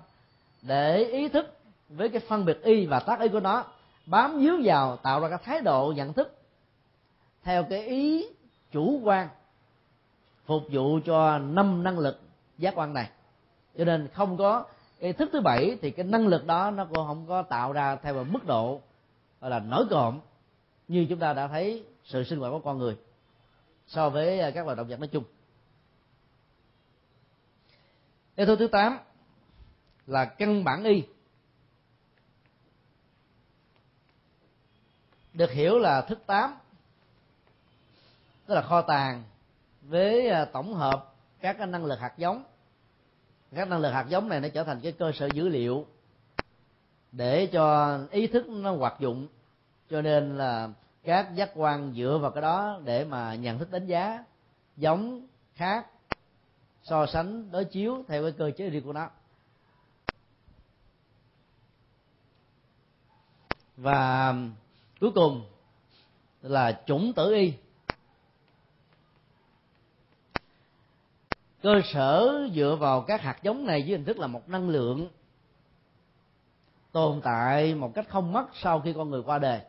để 0.62 1.04
ý 1.04 1.28
thức 1.28 1.58
với 1.88 2.08
cái 2.08 2.20
phân 2.28 2.44
biệt 2.44 2.62
y 2.62 2.86
và 2.86 3.00
tác 3.00 3.20
ý 3.20 3.28
của 3.28 3.40
nó, 3.40 3.64
bám 4.06 4.38
víu 4.38 4.54
vào, 4.64 4.96
tạo 4.96 5.20
ra 5.20 5.28
cái 5.28 5.38
thái 5.44 5.60
độ 5.60 5.92
nhận 5.96 6.12
thức 6.12 6.38
theo 7.42 7.64
cái 7.64 7.86
ý 7.86 8.26
chủ 8.72 9.00
quan, 9.04 9.28
phục 10.46 10.62
vụ 10.72 10.98
cho 11.04 11.38
năm 11.38 11.82
năng 11.82 11.98
lực 11.98 12.20
giác 12.58 12.74
quan 12.76 12.94
này. 12.94 13.10
Cho 13.78 13.84
nên 13.84 14.08
không 14.14 14.36
có 14.36 14.64
ý 14.98 15.12
thức 15.12 15.28
thứ 15.32 15.40
bảy 15.40 15.78
thì 15.82 15.90
cái 15.90 16.06
năng 16.06 16.26
lực 16.26 16.46
đó 16.46 16.70
nó 16.70 16.84
cũng 16.84 17.06
không 17.06 17.26
có 17.28 17.42
tạo 17.42 17.72
ra 17.72 17.96
theo 17.96 18.14
một 18.14 18.24
mức 18.30 18.46
độ, 18.46 18.80
gọi 19.40 19.50
là, 19.50 19.58
nổi 19.58 19.86
cộm 19.90 20.20
như 20.88 21.06
chúng 21.08 21.18
ta 21.18 21.32
đã 21.32 21.48
thấy 21.48 21.84
sự 22.04 22.24
sinh 22.24 22.38
hoạt 22.38 22.52
của 22.52 22.58
con 22.58 22.78
người 22.78 22.96
so 23.86 24.10
với 24.10 24.40
à, 24.40 24.50
các 24.50 24.64
loài 24.64 24.76
động 24.76 24.88
vật 24.88 25.00
nói 25.00 25.08
chung. 25.08 25.24
Yếu 28.36 28.46
tố 28.46 28.56
thứ 28.56 28.66
tám 28.66 28.98
là 30.06 30.24
căn 30.24 30.64
bản 30.64 30.84
y. 30.84 31.04
Được 35.32 35.50
hiểu 35.50 35.78
là 35.78 36.00
thức 36.00 36.22
tám, 36.26 36.54
tức 38.46 38.54
là 38.54 38.62
kho 38.62 38.82
tàng 38.82 39.22
với 39.82 40.28
à, 40.28 40.44
tổng 40.44 40.74
hợp 40.74 41.14
các 41.40 41.56
cái 41.58 41.66
năng 41.66 41.84
lực 41.84 42.00
hạt 42.00 42.12
giống. 42.16 42.44
Các 43.54 43.68
năng 43.68 43.80
lực 43.80 43.90
hạt 43.90 44.06
giống 44.08 44.28
này 44.28 44.40
nó 44.40 44.48
trở 44.48 44.64
thành 44.64 44.80
cái 44.80 44.92
cơ 44.92 45.12
sở 45.14 45.28
dữ 45.34 45.48
liệu 45.48 45.86
để 47.12 47.48
cho 47.52 47.98
ý 48.10 48.26
thức 48.26 48.48
nó 48.48 48.74
hoạt 48.74 49.00
dụng. 49.00 49.26
Cho 49.90 50.02
nên 50.02 50.38
là 50.38 50.68
các 51.04 51.34
giác 51.34 51.50
quan 51.54 51.92
dựa 51.96 52.18
vào 52.22 52.30
cái 52.30 52.42
đó 52.42 52.80
để 52.84 53.04
mà 53.04 53.34
nhận 53.34 53.58
thức 53.58 53.70
đánh 53.70 53.86
giá 53.86 54.24
giống, 54.76 55.26
khác, 55.54 55.86
so 56.82 57.06
sánh, 57.06 57.50
đối 57.50 57.64
chiếu 57.64 58.04
theo 58.08 58.22
cái 58.22 58.32
cơ 58.32 58.50
chế 58.56 58.70
riêng 58.70 58.84
của 58.84 58.92
nó. 58.92 59.10
Và 63.82 64.28
um, 64.28 64.52
cuối 65.00 65.10
cùng 65.14 65.42
là 66.42 66.82
chủng 66.86 67.12
tử 67.12 67.34
y. 67.34 67.52
Cơ 71.62 71.80
sở 71.92 72.48
dựa 72.54 72.76
vào 72.80 73.00
các 73.00 73.20
hạt 73.20 73.42
giống 73.42 73.66
này 73.66 73.80
với 73.80 73.90
hình 73.90 74.04
thức 74.04 74.18
là 74.18 74.26
một 74.26 74.48
năng 74.48 74.68
lượng 74.68 75.08
tồn 76.92 77.20
tại 77.20 77.74
một 77.74 77.94
cách 77.94 78.08
không 78.08 78.32
mất 78.32 78.46
sau 78.54 78.80
khi 78.80 78.92
con 78.92 79.10
người 79.10 79.22
qua 79.22 79.38
đời. 79.38 79.60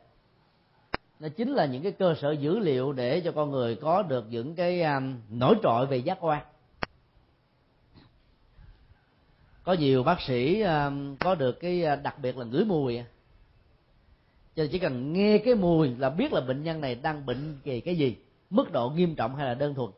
Nó 1.20 1.28
chính 1.30 1.54
là 1.54 1.66
những 1.66 1.84
cái 1.84 1.92
cơ 1.92 2.16
sở 2.22 2.32
dữ 2.32 2.60
liệu 2.60 2.94
để 2.94 3.22
cho 3.26 3.32
con 3.32 3.52
người 3.52 3.76
có 3.76 4.02
được 4.02 4.26
những 4.30 4.56
cái 4.56 4.84
um, 4.84 5.22
nổi 5.30 5.56
trội 5.64 5.86
về 5.86 5.98
giác 5.98 6.18
quan. 6.22 6.44
Có 9.64 9.74
nhiều 9.74 10.04
bác 10.04 10.22
sĩ 10.22 10.62
um, 10.62 11.16
có 11.16 11.36
được 11.36 11.60
cái 11.60 11.86
uh, 11.94 12.04
đặc 12.04 12.20
biệt 12.20 12.38
là 12.38 12.46
ngửi 12.46 12.66
mùi 12.66 13.04
cho 14.56 14.64
nên 14.64 14.72
chỉ 14.72 14.80
cần 14.80 15.14
nghe 15.14 15.38
cái 15.38 15.56
mùi 15.56 15.96
là 15.96 16.10
biết 16.10 16.34
là 16.34 16.42
bệnh 16.42 16.64
nhân 16.64 16.82
này 16.82 16.96
đang 16.96 17.26
bệnh 17.26 17.60
về 17.64 17.80
cái 17.80 17.96
gì, 17.96 18.18
mức 18.50 18.72
độ 18.72 18.90
nghiêm 18.90 19.16
trọng 19.16 19.36
hay 19.36 19.46
là 19.46 19.54
đơn 19.54 19.76
thuần. 19.76 19.92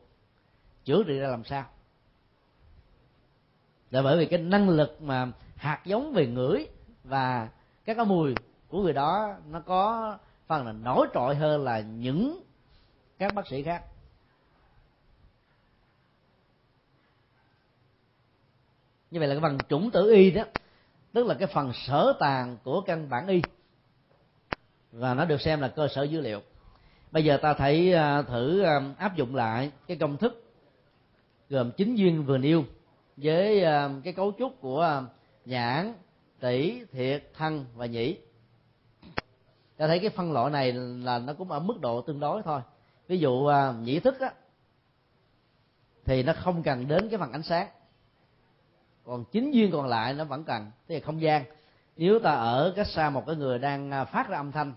Chữa 0.84 1.02
trị 1.06 1.18
ra 1.18 1.28
làm 1.28 1.44
sao? 1.44 1.64
Là 3.90 4.02
bởi 4.02 4.18
vì 4.18 4.26
cái 4.26 4.38
năng 4.38 4.68
lực 4.68 5.02
mà 5.02 5.32
hạt 5.56 5.80
giống 5.84 6.12
về 6.12 6.26
ngửi 6.26 6.66
và 7.04 7.48
các 7.84 7.94
cái 7.94 8.06
mùi 8.06 8.36
của 8.68 8.82
người 8.82 8.92
đó 8.92 9.36
nó 9.50 9.60
có 9.60 10.18
phần 10.46 10.66
là 10.66 10.72
nổi 10.72 11.06
trội 11.14 11.34
hơn 11.34 11.64
là 11.64 11.80
những 11.80 12.42
các 13.18 13.34
bác 13.34 13.46
sĩ 13.46 13.62
khác. 13.62 13.82
Như 19.10 19.18
vậy 19.18 19.28
là 19.28 19.34
cái 19.34 19.42
phần 19.42 19.62
chủng 19.68 19.90
tử 19.90 20.12
y 20.12 20.30
đó, 20.30 20.44
tức 21.12 21.26
là 21.26 21.34
cái 21.34 21.48
phần 21.54 21.72
sở 21.86 22.12
tàng 22.20 22.56
của 22.64 22.80
căn 22.80 23.08
bản 23.08 23.26
y 23.26 23.42
và 24.98 25.14
nó 25.14 25.24
được 25.24 25.40
xem 25.40 25.60
là 25.60 25.68
cơ 25.68 25.88
sở 25.88 26.02
dữ 26.02 26.20
liệu. 26.20 26.40
Bây 27.10 27.24
giờ 27.24 27.36
ta 27.36 27.54
thấy 27.54 27.92
à, 27.92 28.22
thử 28.22 28.62
à, 28.62 28.80
áp 28.98 29.16
dụng 29.16 29.34
lại 29.34 29.70
cái 29.86 29.96
công 29.96 30.16
thức 30.16 30.44
gồm 31.48 31.70
chín 31.70 31.94
duyên 31.94 32.24
vừa 32.24 32.38
nêu 32.38 32.64
với 33.16 33.64
à, 33.64 33.90
cái 34.04 34.12
cấu 34.12 34.32
trúc 34.38 34.60
của 34.60 35.02
nhãn, 35.44 35.92
tỷ, 36.40 36.84
thiệt, 36.92 37.30
thân 37.34 37.64
và 37.74 37.86
nhĩ. 37.86 38.16
Ta 39.76 39.86
thấy 39.86 39.98
cái 39.98 40.10
phân 40.10 40.32
loại 40.32 40.50
này 40.50 40.72
là 40.72 41.18
nó 41.18 41.34
cũng 41.34 41.50
ở 41.50 41.60
mức 41.60 41.80
độ 41.80 42.00
tương 42.00 42.20
đối 42.20 42.42
thôi. 42.42 42.60
Ví 43.08 43.18
dụ 43.18 43.50
nhĩ 43.80 44.00
thức 44.00 44.20
á, 44.20 44.32
thì 46.04 46.22
nó 46.22 46.32
không 46.32 46.62
cần 46.62 46.88
đến 46.88 47.08
cái 47.08 47.18
phần 47.18 47.32
ánh 47.32 47.42
sáng. 47.42 47.68
Còn 49.04 49.24
chính 49.24 49.54
duyên 49.54 49.70
còn 49.72 49.86
lại 49.86 50.14
nó 50.14 50.24
vẫn 50.24 50.44
cần, 50.44 50.70
tức 50.86 50.94
là 50.94 51.00
không 51.04 51.20
gian. 51.20 51.44
Nếu 51.96 52.18
ta 52.18 52.30
ở 52.30 52.72
cách 52.76 52.86
xa 52.86 53.10
một 53.10 53.26
cái 53.26 53.36
người 53.36 53.58
đang 53.58 54.06
phát 54.12 54.28
ra 54.28 54.36
âm 54.38 54.52
thanh 54.52 54.72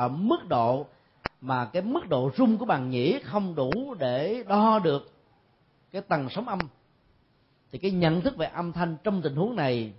ở 0.00 0.08
mức 0.08 0.48
độ 0.48 0.86
mà 1.40 1.64
cái 1.72 1.82
mức 1.82 2.08
độ 2.08 2.30
rung 2.36 2.58
của 2.58 2.64
bàn 2.64 2.90
nhĩ 2.90 3.18
không 3.24 3.54
đủ 3.54 3.94
để 3.98 4.44
đo 4.48 4.78
được 4.78 5.12
cái 5.92 6.02
tầng 6.02 6.28
sóng 6.30 6.48
âm, 6.48 6.68
thì 7.72 7.78
cái 7.78 7.90
nhận 7.90 8.20
thức 8.20 8.36
về 8.36 8.46
âm 8.46 8.72
thanh 8.72 8.96
trong 9.04 9.22
tình 9.22 9.36
huống 9.36 9.56
này 9.56 9.92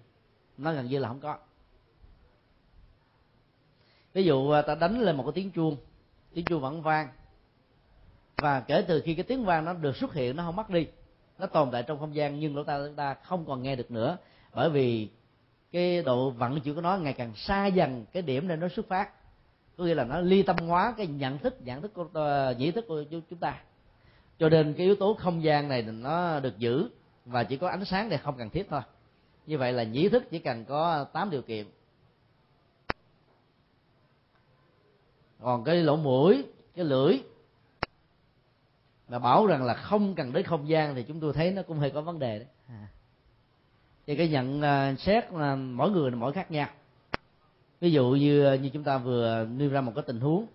nó 0.57 0.73
gần 0.73 0.87
như 0.87 0.99
là 0.99 1.07
không 1.07 1.19
có. 1.19 1.37
Ví 4.13 4.23
dụ 4.23 4.49
à, 4.51 4.61
ta 4.61 4.75
đánh 4.75 4.99
lên 4.99 5.17
một 5.17 5.23
cái 5.23 5.31
tiếng 5.35 5.51
chuông 5.51 5.77
tiếng 6.33 6.47
chuông 6.47 6.61
vẫn 6.61 6.81
vang, 6.81 7.07
và 8.37 8.59
kể 8.59 8.85
từ 8.87 9.01
khi 9.01 9.15
cái 9.15 9.23
tiếng 9.23 9.45
vang 9.45 9.65
nó 9.65 9.73
được 9.73 9.95
xuất 9.95 10.13
hiện 10.13 10.35
nó 10.35 10.43
không 10.43 10.55
mất 10.55 10.69
đi, 10.69 10.87
nó 11.39 11.45
tồn 11.45 11.71
tại 11.71 11.83
trong 11.83 11.99
không 11.99 12.15
gian, 12.15 12.39
nhưng 12.39 12.55
lỗ 12.55 12.63
tai 12.63 12.79
chúng 12.87 12.95
ta 12.95 13.13
không 13.13 13.45
còn 13.45 13.63
nghe 13.63 13.75
được 13.75 13.91
nữa, 13.91 14.17
bởi 14.53 14.69
vì 14.69 15.09
cái 15.71 16.03
độ 16.03 16.29
vận 16.29 16.59
chuyển 16.61 16.75
của 16.75 16.81
nó 16.81 16.97
ngày 16.97 17.13
càng 17.13 17.35
xa 17.35 17.65
dần, 17.65 18.05
cái 18.11 18.23
điểm 18.23 18.47
nơi 18.47 18.57
nó 18.57 18.67
xuất 18.67 18.87
phát 18.87 19.09
có 19.77 19.83
nghĩa 19.83 19.95
là 19.95 20.03
nó 20.03 20.19
ly 20.21 20.43
tâm 20.43 20.57
hóa 20.57 20.93
cái 20.97 21.07
nhận 21.07 21.37
thức 21.37 21.61
nhận 21.61 21.81
thức 21.81 21.93
của 21.93 22.03
uh, 22.03 22.57
nhĩ 22.57 22.71
thức 22.71 22.85
của 22.87 23.03
chúng 23.29 23.39
ta. 23.39 23.61
Cho 24.39 24.49
nên 24.49 24.73
cái 24.73 24.85
yếu 24.85 24.95
tố 24.95 25.13
không 25.13 25.43
gian 25.43 25.67
này 25.67 25.81
nó 25.81 26.39
được 26.39 26.57
giữ 26.57 26.89
và 27.25 27.43
chỉ 27.43 27.57
có 27.57 27.69
ánh 27.69 27.85
sáng 27.85 28.09
này 28.09 28.17
không 28.17 28.37
cần 28.37 28.49
thiết 28.49 28.67
thôi. 28.69 28.81
Như 29.45 29.57
vậy 29.57 29.73
là 29.73 29.83
nhĩ 29.83 30.09
thức 30.09 30.23
chỉ 30.31 30.39
cần 30.39 30.65
có 30.65 31.03
8 31.03 31.29
điều 31.29 31.41
kiện. 31.41 31.65
Còn 35.39 35.63
cái 35.63 35.75
lỗ 35.75 35.95
mũi 35.95 36.45
cái 36.75 36.85
lưỡi 36.85 37.19
mà 39.07 39.19
bảo 39.19 39.45
rằng 39.45 39.63
là 39.63 39.73
không 39.73 40.15
cần 40.15 40.33
đến 40.33 40.45
không 40.45 40.69
gian 40.69 40.95
thì 40.95 41.03
chúng 41.03 41.19
tôi 41.19 41.33
thấy 41.33 41.51
nó 41.51 41.61
cũng 41.61 41.77
hơi 41.77 41.89
có 41.89 42.01
vấn 42.01 42.19
đề 42.19 42.39
đấy. 42.39 42.47
À. 42.67 42.87
thì 44.07 44.15
cái 44.15 44.29
nhận 44.29 44.59
uh, 44.59 44.99
xét 44.99 45.33
là 45.33 45.55
mỗi 45.55 45.91
người 45.91 46.11
là 46.11 46.17
mỗi 46.17 46.33
khác 46.33 46.51
nhau 46.51 46.69
ví 47.81 47.91
dụ 47.91 48.09
như 48.09 48.53
như 48.53 48.69
chúng 48.69 48.83
ta 48.83 48.97
vừa 48.97 49.45
nêu 49.51 49.69
ra 49.69 49.81
một 49.81 49.91
cái 49.95 50.03
tình 50.07 50.19
huống. 50.19 50.45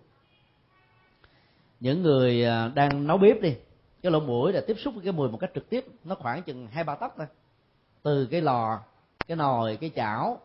Những 1.79 2.01
người 2.01 2.45
à, 2.45 2.71
đang 2.75 3.07
nấu 3.07 3.17
bếp 3.17 3.41
đi, 3.41 3.55
cái 4.01 4.11
lỗ 4.11 4.19
mũi 4.19 4.53
là 4.53 4.61
tiếp 4.67 4.75
xúc 4.79 4.93
với 4.93 5.03
cái 5.03 5.13
mùi 5.13 5.29
một 5.29 5.37
cách 5.37 5.51
trực 5.55 5.69
tiếp, 5.69 5.85
nó 6.03 6.15
khoảng 6.15 6.43
chừng 6.43 6.67
hai 6.67 6.83
ba 6.83 6.95
tấc 6.95 7.13
thôi. 7.17 7.27
Từ 8.03 8.25
cái 8.25 8.41
lò, 8.41 8.79
cái 9.27 9.37
nồi, 9.37 9.77
cái 9.77 9.91
chảo 9.95 10.39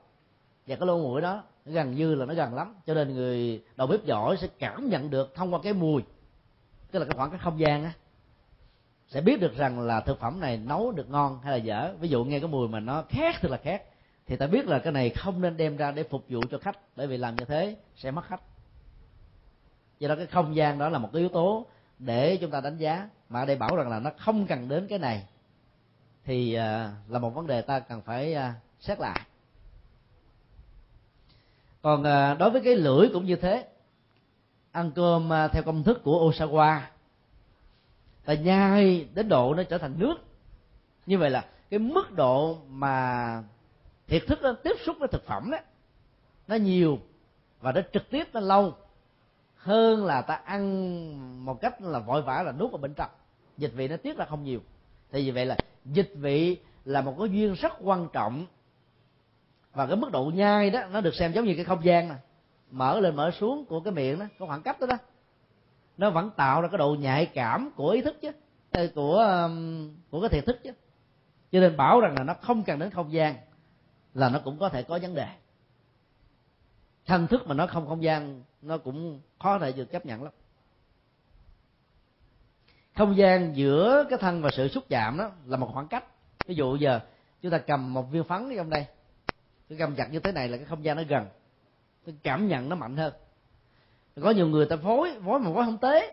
và 0.67 0.77
cái 0.77 0.87
lỗ 0.87 0.99
mũi 0.99 1.21
đó, 1.21 1.43
nó 1.65 1.73
gần 1.73 1.95
như 1.95 2.15
là 2.15 2.27
nó 2.27 2.35
gần 2.35 2.55
lắm. 2.55 2.75
Cho 2.87 2.95
nên 2.95 3.15
người 3.15 3.63
đầu 3.77 3.87
bếp 3.87 4.05
giỏi 4.05 4.37
sẽ 4.37 4.49
cảm 4.59 4.89
nhận 4.89 5.11
được 5.11 5.35
thông 5.35 5.55
qua 5.55 5.61
cái 5.63 5.73
mùi, 5.73 6.03
tức 6.91 6.99
là 6.99 7.05
cái 7.05 7.15
khoảng 7.17 7.31
cách 7.31 7.41
không 7.43 7.61
gian 7.61 7.85
á, 7.85 7.93
sẽ 9.09 9.21
biết 9.21 9.41
được 9.41 9.57
rằng 9.57 9.81
là 9.81 10.01
thực 10.01 10.21
phẩm 10.21 10.41
này 10.41 10.57
nấu 10.57 10.93
được 10.93 11.11
ngon 11.11 11.41
hay 11.43 11.53
là 11.53 11.65
dở. 11.65 11.95
Ví 12.01 12.09
dụ 12.09 12.25
nghe 12.25 12.41
cái 12.41 12.49
mùi 12.49 12.69
mà 12.69 12.81
nó 12.81 13.05
khác 13.09 13.37
thì 13.41 13.49
là 13.49 13.57
khác 13.57 13.83
thì 14.27 14.37
ta 14.37 14.47
biết 14.47 14.67
là 14.67 14.79
cái 14.79 14.93
này 14.93 15.11
không 15.11 15.41
nên 15.41 15.57
đem 15.57 15.77
ra 15.77 15.91
để 15.91 16.03
phục 16.03 16.25
vụ 16.29 16.41
cho 16.51 16.59
khách, 16.59 16.79
bởi 16.97 17.07
vì 17.07 17.17
làm 17.17 17.37
như 17.37 17.45
thế 17.45 17.77
sẽ 17.97 18.11
mất 18.11 18.25
khách. 18.27 18.41
Do 19.99 20.09
đó 20.09 20.17
cái 20.17 20.27
không 20.27 20.57
gian 20.57 20.79
đó 20.79 20.89
là 20.89 20.99
một 20.99 21.09
cái 21.13 21.21
yếu 21.21 21.29
tố 21.29 21.67
để 21.99 22.37
chúng 22.37 22.51
ta 22.51 22.61
đánh 22.61 22.77
giá. 22.77 23.09
Mà 23.29 23.41
ở 23.41 23.47
đây 23.47 23.57
bảo 23.57 23.77
rằng 23.77 23.89
là 23.89 23.99
nó 23.99 24.11
không 24.19 24.47
cần 24.47 24.69
đến 24.69 24.87
cái 24.89 24.99
này, 24.99 25.27
thì 26.25 26.55
à, 26.55 26.93
là 27.09 27.19
một 27.19 27.31
vấn 27.31 27.47
đề 27.47 27.63
ta 27.63 27.81
cần 27.81 28.03
phải 28.03 28.35
à, 28.35 28.55
xét 28.81 29.01
lại. 29.01 29.21
Còn 31.83 32.05
à, 32.05 32.35
đối 32.35 32.51
với 32.51 32.61
cái 32.65 32.77
lưỡi 32.77 33.09
cũng 33.13 33.25
như 33.25 33.37
thế. 33.37 33.69
Ăn 34.73 34.91
cơm 34.95 35.31
theo 35.53 35.63
công 35.63 35.83
thức 35.83 36.01
của 36.05 36.31
Osawa, 36.31 36.81
ta 38.25 38.35
nhai 38.35 39.09
đến 39.15 39.29
độ 39.29 39.55
nó 39.55 39.63
trở 39.63 39.79
thành 39.79 39.95
nước. 39.99 40.15
Như 41.07 41.19
vậy 41.19 41.31
là 41.31 41.45
cái 41.71 41.79
mức 41.79 42.13
độ 42.13 42.59
mà 42.69 43.43
thiệt 44.13 44.27
thức 44.27 44.43
nó 44.43 44.53
tiếp 44.53 44.77
xúc 44.85 44.97
với 44.99 45.09
thực 45.09 45.27
phẩm 45.27 45.51
đó, 45.51 45.59
nó 46.49 46.57
nhiều 46.57 46.99
và 47.61 47.73
nó 47.73 47.81
trực 47.93 48.11
tiếp, 48.11 48.29
nó 48.33 48.41
lâu 48.41 48.75
hơn 49.57 50.05
là 50.05 50.23
ta 50.23 50.35
ăn 50.35 51.45
một 51.45 51.61
cách 51.61 51.83
là 51.83 51.99
vội 51.99 52.23
vã 52.23 52.43
là 52.43 52.53
nuốt 52.53 52.71
vào 52.71 52.79
bên 52.79 52.95
trong. 52.95 53.11
Dịch 53.57 53.73
vị 53.75 53.89
nó 53.89 53.97
tiết 53.97 54.17
ra 54.17 54.25
không 54.25 54.45
nhiều. 54.45 54.61
Thì 55.13 55.25
vì 55.25 55.31
vậy 55.31 55.47
là 55.47 55.57
dịch 55.85 56.13
vị 56.15 56.57
là 56.85 57.01
một 57.01 57.15
cái 57.19 57.29
duyên 57.31 57.55
rất 57.55 57.73
quan 57.81 58.09
trọng 58.13 58.47
và 59.75 59.87
cái 59.87 59.97
mức 59.97 60.13
độ 60.13 60.31
nhai 60.35 60.71
đó, 60.71 60.81
nó 60.93 61.01
được 61.01 61.15
xem 61.15 61.33
giống 61.33 61.45
như 61.45 61.55
cái 61.55 61.65
không 61.65 61.85
gian 61.85 62.09
này 62.09 62.19
mở 62.71 63.01
lên 63.01 63.17
mở 63.17 63.31
xuống 63.31 63.65
của 63.65 63.81
cái 63.81 63.93
miệng 63.93 64.19
đó 64.19 64.27
có 64.39 64.47
khoảng 64.47 64.63
cách 64.63 64.81
đó 64.81 64.87
đó, 64.87 64.99
nó 65.97 66.11
vẫn 66.11 66.31
tạo 66.37 66.63
ra 66.63 66.69
cái 66.69 66.79
độ 66.79 66.97
nhạy 67.01 67.27
cảm 67.27 67.71
của 67.77 67.91
ý 67.91 68.03
thức 68.03 68.17
chứ, 68.23 68.31
của 68.95 69.17
um, 69.17 69.91
của 70.11 70.21
cái 70.21 70.29
thiệt 70.29 70.47
thức 70.47 70.61
chứ. 70.65 70.73
Cho 71.53 71.61
nên 71.61 71.77
bảo 71.77 72.01
rằng 72.01 72.15
là 72.19 72.25
nó 72.25 72.35
không 72.35 72.63
cần 72.63 72.79
đến 72.79 72.91
không 72.91 73.13
gian 73.13 73.35
là 74.15 74.29
nó 74.29 74.39
cũng 74.45 74.59
có 74.59 74.69
thể 74.69 74.83
có 74.83 74.99
vấn 75.03 75.15
đề. 75.15 75.27
Thành 77.07 77.27
thức 77.27 77.47
mà 77.47 77.55
nó 77.55 77.67
không 77.67 77.87
không 77.87 78.03
gian, 78.03 78.43
nó 78.63 78.79
cũng 78.79 79.21
khó 79.39 79.59
thể 79.59 79.73
được 79.73 79.93
chấp 79.93 80.07
nhận 80.07 80.23
lắm. 80.23 80.33
Không 82.97 83.17
gian 83.17 83.57
giữa 83.57 84.05
cái 84.11 84.19
thân 84.19 84.43
và 84.43 84.51
sự 84.57 84.69
xúc 84.69 84.85
chạm 84.89 85.17
đó 85.19 85.31
là 85.47 85.57
một 85.57 85.71
khoảng 85.73 85.89
cách. 85.89 86.05
Ví 86.47 86.55
dụ 86.55 86.77
giờ, 86.77 87.01
chúng 87.43 87.53
ta 87.53 87.59
cầm 87.59 87.95
một 87.95 88.11
viên 88.11 88.25
phấn 88.25 88.53
trong 88.57 88.71
đây. 88.71 88.87
Cái 89.69 89.79
cầm 89.79 89.95
chặt 89.95 90.13
như 90.13 90.21
thế 90.21 90.33
này 90.33 90.49
là 90.49 90.57
cái 90.57 90.67
không 90.67 90.85
gian 90.85 90.97
nó 90.97 91.03
gần. 91.09 91.27
Cái 92.07 92.15
cảm 92.23 92.49
nhận 92.49 92.69
nó 92.69 92.77
mạnh 92.77 92.97
hơn. 92.97 93.13
Có 94.21 94.31
nhiều 94.31 94.49
người 94.49 94.67
ta 94.67 94.77
phối 94.77 95.21
phối 95.25 95.41
mà 95.41 95.53
phối 95.55 95.65
không 95.65 95.79
tế. 95.79 96.11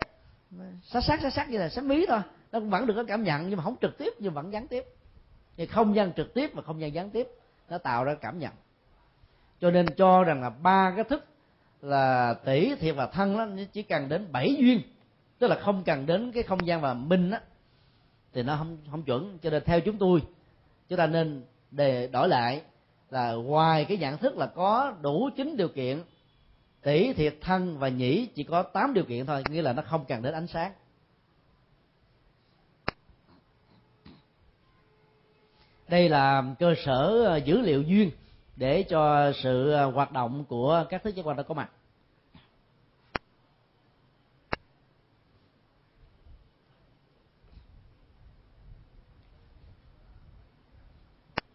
Sát 0.82 1.00
sát 1.00 1.20
sát 1.22 1.30
sát 1.32 1.50
như 1.50 1.58
là 1.58 1.68
sát 1.68 1.84
mí 1.84 2.06
thôi. 2.08 2.20
Nó 2.52 2.60
cũng 2.60 2.70
vẫn 2.70 2.86
được 2.86 2.94
có 2.96 3.04
cảm 3.04 3.24
nhận 3.24 3.48
nhưng 3.48 3.56
mà 3.56 3.64
không 3.64 3.76
trực 3.80 3.98
tiếp, 3.98 4.12
nhưng 4.18 4.34
vẫn 4.34 4.52
gián 4.52 4.68
tiếp. 4.68 4.84
Thì 5.56 5.66
không 5.66 5.94
gian 5.94 6.12
trực 6.12 6.34
tiếp 6.34 6.50
và 6.54 6.62
không 6.62 6.80
gian 6.80 6.94
gián 6.94 7.10
tiếp 7.10 7.28
nó 7.70 7.78
tạo 7.78 8.04
ra 8.04 8.14
cảm 8.14 8.38
nhận. 8.38 8.52
Cho 9.60 9.70
nên 9.70 9.86
cho 9.96 10.24
rằng 10.24 10.42
là 10.42 10.50
ba 10.50 10.92
cái 10.96 11.04
thức 11.04 11.24
là 11.80 12.34
tỷ 12.44 12.74
thiệt 12.74 12.96
và 12.96 13.06
thân 13.06 13.36
đó 13.36 13.46
chỉ 13.72 13.82
cần 13.82 14.08
đến 14.08 14.32
bảy 14.32 14.56
duyên. 14.58 14.80
Tức 15.38 15.48
là 15.48 15.56
không 15.60 15.82
cần 15.84 16.06
đến 16.06 16.32
cái 16.32 16.42
không 16.42 16.66
gian 16.66 16.80
và 16.80 16.94
minh 16.94 17.30
á, 17.30 17.40
thì 18.32 18.42
nó 18.42 18.56
không 18.56 18.78
không 18.90 19.02
chuẩn. 19.02 19.38
Cho 19.38 19.50
nên 19.50 19.64
theo 19.64 19.80
chúng 19.80 19.98
tôi, 19.98 20.22
chúng 20.88 20.98
ta 20.98 21.06
nên 21.06 21.42
để 21.70 22.06
đổi 22.06 22.28
lại 22.28 22.62
là 23.10 23.32
ngoài 23.32 23.84
cái 23.84 23.96
nhận 23.96 24.18
thức 24.18 24.36
là 24.36 24.46
có 24.46 24.94
đủ 25.02 25.30
chín 25.36 25.56
điều 25.56 25.68
kiện, 25.68 26.02
tỷ 26.82 27.12
thiệt 27.12 27.34
thân 27.40 27.78
và 27.78 27.88
nhĩ 27.88 28.26
chỉ 28.34 28.44
có 28.44 28.62
tám 28.62 28.94
điều 28.94 29.04
kiện 29.04 29.26
thôi, 29.26 29.42
nghĩa 29.50 29.62
là 29.62 29.72
nó 29.72 29.82
không 29.82 30.04
cần 30.04 30.22
đến 30.22 30.34
ánh 30.34 30.46
sáng. 30.46 30.72
Đây 35.90 36.08
là 36.08 36.42
cơ 36.58 36.74
sở 36.84 37.24
ờ, 37.24 37.36
dữ 37.36 37.60
liệu 37.60 37.82
duyên 37.82 38.10
để 38.56 38.82
cho 38.82 39.32
sự 39.32 39.70
ờ, 39.70 39.90
hoạt 39.90 40.12
động 40.12 40.44
của 40.44 40.84
các 40.90 41.02
thức 41.02 41.14
giác 41.14 41.26
quan 41.26 41.36
đã 41.36 41.42
có 41.42 41.54
mặt. 41.54 41.70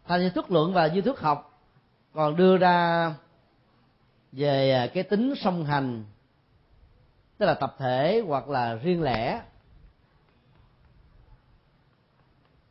Thành 0.07 0.31
thức 0.35 0.51
luận 0.51 0.73
và 0.73 0.87
như 0.87 1.01
thuyết 1.01 1.19
học 1.19 1.61
còn 2.13 2.35
đưa 2.35 2.57
ra 2.57 3.13
về 4.31 4.71
ờ, 4.71 4.87
cái 4.93 5.03
tính 5.03 5.33
song 5.37 5.65
hành, 5.65 6.05
tức 7.37 7.45
là 7.45 7.53
tập 7.53 7.75
thể 7.79 8.23
hoặc 8.27 8.49
là 8.49 8.75
riêng 8.75 9.03
lẻ. 9.03 9.41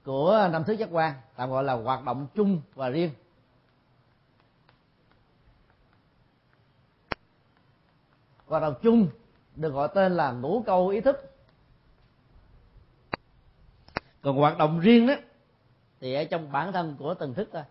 Của 0.05 0.49
năm 0.53 0.65
thứ 0.65 0.73
giác 0.73 0.89
quan 0.93 1.15
tạm 1.37 1.51
gọi 1.51 1.65
là 1.65 1.73
hoạt 1.73 2.05
động 2.05 2.27
chung 2.35 2.61
và 2.75 2.89
riêng. 2.89 3.11
Hoạt 8.47 8.63
động 8.63 8.75
chung 8.83 9.09
được 9.57 9.71
gọi 9.71 9.89
tên 9.95 10.13
là 10.13 10.33
ngũ 10.33 10.63
câu 10.67 10.89
ý 10.89 11.01
thức. 11.01 11.17
Còn 14.23 14.37
hoạt 14.37 14.59
động 14.59 14.81
riêng 14.81 15.07
đó 15.07 15.15
thì 16.01 16.15
ở 16.15 16.25
trong 16.25 16.53
bản 16.53 16.73
thân 16.73 16.97
của 16.99 17.15
từng 17.15 17.35
thức 17.35 17.49
thôi. 17.53 17.63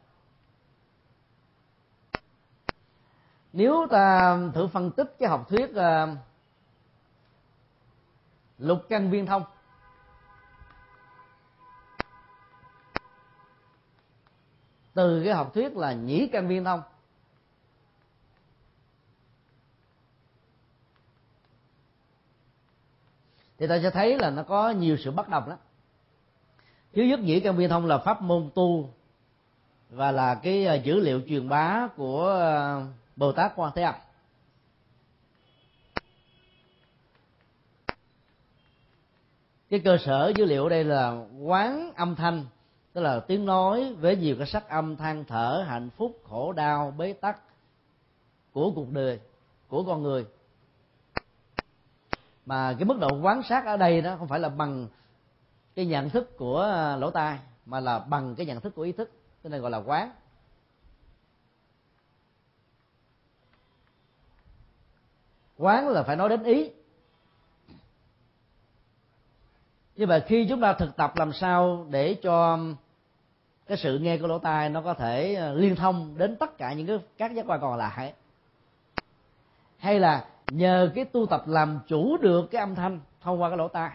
Nếu 3.54 3.88
ta 3.92 4.38
thử 4.54 4.68
phân 4.68 4.92
tích 4.92 5.16
cái 5.20 5.30
học 5.30 5.50
thuyết 5.50 5.70
uh, 5.72 6.18
lục 8.58 8.82
căn 8.90 9.12
viên 9.12 9.26
thông 9.26 9.44
từ 14.94 15.22
cái 15.24 15.34
học 15.34 15.54
thuyết 15.54 15.78
là 15.78 15.94
nhĩ 15.94 16.28
căn 16.32 16.48
viên 16.48 16.64
thông 16.64 16.82
thì 23.58 23.68
ta 23.68 23.80
sẽ 23.84 23.90
thấy 23.90 24.18
là 24.18 24.30
nó 24.30 24.44
có 24.44 24.70
nhiều 24.70 24.98
sự 24.98 25.12
bất 25.12 25.30
đồng 25.30 25.50
lắm. 25.50 25.58
Thứ 26.94 27.02
nhất, 27.02 27.20
nhĩ 27.20 27.40
căn 27.40 27.58
viên 27.58 27.70
thông 27.70 27.86
là 27.86 27.98
pháp 27.98 28.22
môn 28.22 28.50
tu 28.56 28.90
và 29.90 30.12
là 30.12 30.36
cái 30.36 30.66
à, 30.66 30.74
dữ 30.74 31.00
liệu 31.00 31.22
truyền 31.28 31.50
bá 31.50 31.88
của 31.96 32.30
à, 32.42 32.86
bồ 33.16 33.32
tát 33.32 33.52
quan 33.56 33.72
thế 33.76 33.82
âm. 33.82 33.96
Cái 39.70 39.80
cơ 39.80 39.98
sở 40.06 40.32
dữ 40.36 40.46
liệu 40.46 40.70
đây 40.70 40.84
là 40.84 41.26
quán 41.42 41.92
âm 41.96 42.16
thanh 42.16 42.46
tức 42.94 43.02
là 43.02 43.20
tiếng 43.20 43.46
nói 43.46 43.94
với 43.94 44.16
nhiều 44.16 44.36
cái 44.38 44.48
sắc 44.48 44.70
âm 44.70 44.96
than 44.96 45.26
thở, 45.26 45.66
hạnh 45.68 45.90
phúc, 45.90 46.22
khổ 46.30 46.54
đau, 46.54 46.94
bế 46.98 47.14
tắc 47.14 47.40
của 48.52 48.72
cuộc 48.76 48.92
đời, 48.92 49.20
của 49.68 49.84
con 49.84 50.04
người. 50.04 50.26
Mà 52.46 52.76
cái 52.80 52.86
mức 52.86 52.98
độ 53.00 53.22
quán 53.22 53.44
sát 53.44 53.66
ở 53.66 53.78
đây 53.78 54.02
đó 54.02 54.16
không 54.20 54.28
phải 54.28 54.40
là 54.40 54.50
bằng 54.50 54.88
cái 55.76 55.86
nhận 55.86 56.10
thức 56.10 56.38
của 56.38 56.62
à, 56.62 56.96
lỗ 56.96 57.12
tai, 57.12 57.40
mà 57.66 57.80
là 57.80 58.00
bằng 58.00 58.36
cái 58.36 58.46
nhận 58.46 58.62
thức 58.62 58.76
của 58.76 58.82
ý 58.82 58.92
thức, 58.92 59.12
cái 59.44 59.50
này 59.50 59.60
gọi 59.60 59.72
là 59.72 59.78
quán. 59.78 60.12
Quán 65.58 65.88
là 65.88 66.04
phải 66.04 66.16
nói 66.16 66.30
đến 66.30 66.44
ý. 66.44 66.70
Như 69.96 70.08
vậy 70.08 70.22
khi 70.28 70.46
chúng 70.50 70.62
ta 70.62 70.74
thực 70.74 70.96
tập 70.96 71.14
làm 71.16 71.34
sao 71.34 71.88
để 71.90 72.14
cho 72.24 72.60
cái 73.68 73.78
sự 73.78 74.00
nghe 74.00 74.18
của 74.18 74.28
lỗ 74.28 74.40
tai 74.40 74.70
nó 74.70 74.82
có 74.82 74.94
thể 74.94 75.34
ờ, 75.34 75.54
liên 75.54 75.76
thông 75.76 76.18
đến 76.18 76.36
tất 76.36 76.58
cả 76.58 76.74
những 76.74 76.88
cái, 76.88 76.98
các 77.18 77.34
giác 77.34 77.46
quan 77.48 77.62
còn 77.62 77.78
lại. 77.78 78.14
Hay 79.78 80.00
là 80.00 80.26
nhờ 80.48 80.92
cái 80.96 81.06
tu 81.06 81.26
tập 81.26 81.44
làm 81.48 81.80
chủ 81.88 82.18
được 82.18 82.52
cái 82.52 82.60
âm 82.60 82.76
thanh 82.76 83.00
thông 83.22 83.42
qua 83.42 83.50
cái 83.50 83.58
lỗ 83.58 83.68
tai, 83.68 83.92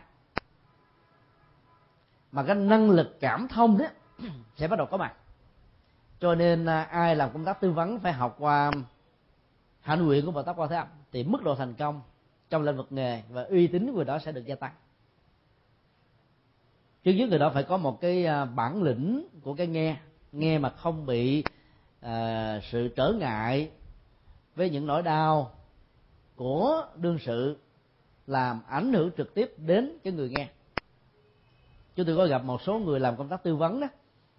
mà 2.32 2.42
cái 2.42 2.56
năng 2.56 2.90
lực 2.90 3.20
cảm 3.20 3.48
thông 3.48 3.78
đó 3.78 3.86
sẽ 4.56 4.68
bắt 4.68 4.76
đầu 4.76 4.86
có 4.86 4.96
mặt. 4.96 5.14
Cho 6.20 6.34
nên 6.34 6.66
à, 6.66 6.82
ai 6.82 7.16
làm 7.16 7.30
công 7.32 7.44
tác 7.44 7.60
tư 7.60 7.72
vấn 7.72 7.98
phải 7.98 8.12
học 8.12 8.36
qua 8.38 8.72
hạnh 9.80 10.06
nguyện 10.06 10.26
của 10.26 10.32
bồ 10.32 10.42
tát 10.42 10.56
quan 10.56 10.68
thế 10.68 10.76
âm, 10.76 10.86
thì 11.12 11.24
mức 11.24 11.42
độ 11.42 11.54
thành 11.54 11.74
công 11.74 12.00
trong 12.50 12.62
lĩnh 12.62 12.76
vực 12.76 12.86
nghề 12.90 13.22
và 13.30 13.42
uy 13.42 13.66
tín 13.66 13.92
của 13.94 14.04
đó 14.04 14.18
sẽ 14.18 14.32
được 14.32 14.44
gia 14.46 14.54
tăng 14.54 14.72
trước 17.08 17.14
nhất 17.14 17.28
người 17.28 17.38
đó 17.38 17.50
phải 17.54 17.62
có 17.62 17.76
một 17.76 18.00
cái 18.00 18.26
à, 18.26 18.44
bản 18.44 18.82
lĩnh 18.82 19.28
của 19.42 19.54
cái 19.54 19.66
nghe. 19.66 19.96
Nghe 20.32 20.58
mà 20.58 20.70
không 20.70 21.06
bị 21.06 21.44
à, 22.00 22.60
sự 22.70 22.88
trở 22.88 23.12
ngại 23.12 23.70
với 24.56 24.70
những 24.70 24.86
nỗi 24.86 25.02
đau 25.02 25.50
của 26.36 26.86
đương 26.96 27.18
sự 27.18 27.58
làm 28.26 28.60
ảnh 28.68 28.92
hưởng 28.92 29.10
trực 29.16 29.34
tiếp 29.34 29.54
đến 29.56 29.98
cái 30.04 30.12
người 30.12 30.28
nghe. 30.28 30.48
Chúng 31.96 32.06
tôi 32.06 32.16
có 32.16 32.26
gặp 32.26 32.44
một 32.44 32.62
số 32.62 32.78
người 32.78 33.00
làm 33.00 33.16
công 33.16 33.28
tác 33.28 33.42
tư 33.42 33.56
vấn 33.56 33.80
đó 33.80 33.86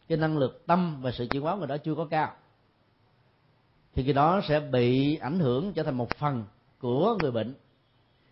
cái 0.07 0.17
năng 0.17 0.38
lực 0.38 0.63
tâm 0.67 1.01
và 1.01 1.11
sự 1.11 1.28
chuyển 1.32 1.41
hóa 1.41 1.55
người 1.55 1.67
đó 1.67 1.78
chưa 1.78 1.95
có 1.95 2.05
cao. 2.05 2.34
Thì 3.93 4.03
cái 4.03 4.13
đó 4.13 4.41
sẽ 4.47 4.59
bị 4.59 5.15
ảnh 5.15 5.39
hưởng 5.39 5.74
trở 5.74 5.84
thành 5.84 5.95
một 5.95 6.17
phần 6.17 6.45
của 6.80 7.17
người 7.22 7.32
bệnh. 7.32 7.53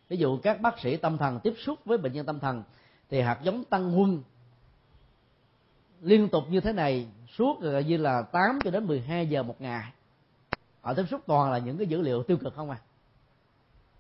Ví 0.09 0.17
dụ 0.17 0.37
các 0.37 0.61
bác 0.61 0.79
sĩ 0.79 0.97
tâm 0.97 1.17
thần 1.17 1.39
tiếp 1.39 1.53
xúc 1.57 1.79
với 1.85 1.97
bệnh 1.97 2.13
nhân 2.13 2.25
tâm 2.25 2.39
thần 2.39 2.63
thì 3.09 3.21
hạt 3.21 3.39
giống 3.43 3.63
tăng 3.63 3.99
quân 3.99 4.23
liên 6.01 6.29
tục 6.29 6.43
như 6.49 6.59
thế 6.59 6.73
này 6.73 7.07
suốt 7.37 7.61
gần 7.61 7.87
như 7.87 7.97
là 7.97 8.21
8 8.21 8.61
cho 8.63 8.71
đến 8.71 8.87
12 8.87 9.27
giờ 9.27 9.43
một 9.43 9.61
ngày. 9.61 9.91
Họ 10.81 10.93
tiếp 10.93 11.03
xúc 11.09 11.21
toàn 11.27 11.51
là 11.51 11.57
những 11.57 11.77
cái 11.77 11.87
dữ 11.87 12.01
liệu 12.01 12.23
tiêu 12.23 12.37
cực 12.37 12.55
không 12.55 12.69
à? 12.69 12.77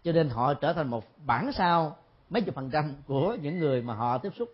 Cho 0.03 0.11
nên 0.11 0.29
họ 0.29 0.53
trở 0.53 0.73
thành 0.73 0.87
một 0.87 1.05
bản 1.25 1.51
sao 1.53 1.97
mấy 2.29 2.41
chục 2.41 2.55
phần 2.55 2.69
trăm 2.69 2.93
của 3.07 3.37
những 3.41 3.59
người 3.59 3.81
mà 3.81 3.93
họ 3.93 4.17
tiếp 4.17 4.31
xúc. 4.37 4.49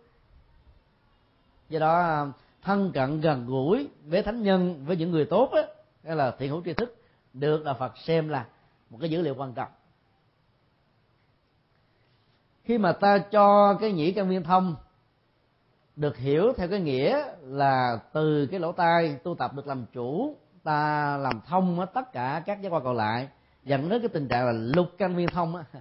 Do 1.68 1.78
đó, 1.78 2.26
thân 2.62 2.92
cận 2.94 3.20
gần 3.20 3.46
gũi 3.46 3.88
với 4.04 4.22
thánh 4.22 4.42
nhân, 4.42 4.84
với 4.86 4.96
những 4.96 5.10
người 5.10 5.24
tốt 5.24 5.50
á, 5.52 5.62
hay 6.04 6.16
là 6.16 6.30
thiện 6.38 6.50
hữu 6.50 6.62
tri 6.64 6.72
thức, 6.72 6.96
được 7.32 7.64
là 7.64 7.74
phật 7.74 7.98
xem 7.98 8.28
là 8.28 8.46
một 8.90 8.98
cái 9.00 9.10
dữ 9.10 9.22
liệu 9.22 9.34
quan 9.34 9.54
trọng 9.54 9.68
khi 12.64 12.78
mà 12.78 12.92
ta 12.92 13.18
cho 13.18 13.74
cái 13.80 13.92
nhĩ 13.92 14.12
căn 14.12 14.28
viên 14.28 14.42
thông, 14.42 14.76
được 15.96 16.16
hiểu 16.16 16.52
theo 16.56 16.68
cái 16.68 16.80
nghĩa 16.80 17.24
là 17.42 17.98
từ 18.12 18.46
cái 18.46 18.60
lỗ 18.60 18.72
tai 18.72 19.16
tu 19.22 19.34
tập 19.34 19.54
được 19.54 19.66
làm 19.66 19.86
chủ, 19.92 20.36
ta 20.62 21.16
làm 21.16 21.40
thông 21.46 21.86
tất 21.94 22.12
cả 22.12 22.42
các 22.46 22.62
giác 22.62 22.68
quan 22.68 22.84
còn 22.84 22.96
lại, 22.96 23.28
dẫn 23.64 23.88
đến 23.88 24.02
cái 24.02 24.08
tình 24.08 24.28
trạng 24.28 24.46
là 24.46 24.52
lục 24.52 24.86
căn 24.98 25.16
viên 25.16 25.30
thông 25.30 25.56
á. 25.56 25.64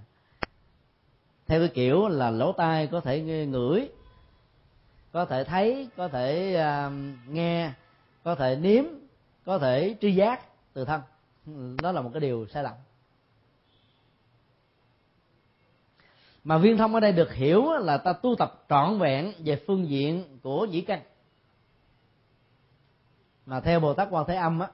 Theo 1.48 1.60
cái 1.60 1.70
kiểu 1.74 2.08
là 2.08 2.30
lỗ 2.30 2.52
tai 2.52 2.88
có 2.88 3.00
thể 3.00 3.22
ngửi, 3.22 3.90
có 5.12 5.26
thể 5.26 5.44
thấy, 5.44 5.90
có 5.98 6.08
thể 6.08 6.56
à, 6.56 6.92
nghe, 7.28 7.72
có 8.24 8.36
thể 8.36 8.56
nếm, 8.56 8.84
có 9.46 9.58
thể 9.60 9.96
tri 10.02 10.16
giác 10.16 10.42
từ 10.74 10.86
thân. 10.86 11.02
Đó 11.82 11.92
là 11.92 12.02
một 12.02 12.10
cái 12.14 12.20
điều 12.20 12.48
sai 12.48 12.64
lầm. 12.64 12.74
Mà 16.44 16.58
viên 16.58 16.78
thông 16.78 16.94
ở 16.94 17.00
đây 17.00 17.12
được 17.12 17.34
hiểu 17.34 17.72
là 17.72 17.98
ta 17.98 18.14
tu 18.14 18.36
tập 18.36 18.64
trọn 18.70 19.00
vẹn 19.00 19.34
về 19.40 19.64
phương 19.68 19.90
diện 19.90 20.40
của 20.44 20.66
nhĩ 20.66 20.82
căn. 20.82 21.02
Mà 23.46 23.60
theo 23.60 23.80
bồ 23.80 23.94
tát 23.94 24.08
quan 24.12 24.26
thế 24.28 24.36
âm 24.36 24.60
á, 24.60 24.68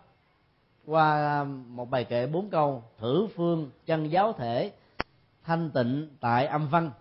qua 0.85 1.43
một 1.43 1.89
bài 1.89 2.03
kệ 2.03 2.27
bốn 2.27 2.49
câu, 2.49 2.83
thử 2.97 3.27
phương, 3.35 3.71
chân 3.85 4.11
giáo 4.11 4.33
thể, 4.33 4.71
thanh 5.43 5.71
tịnh 5.71 6.09
tại 6.19 6.45
âm 6.45 6.67
văn, 6.67 6.91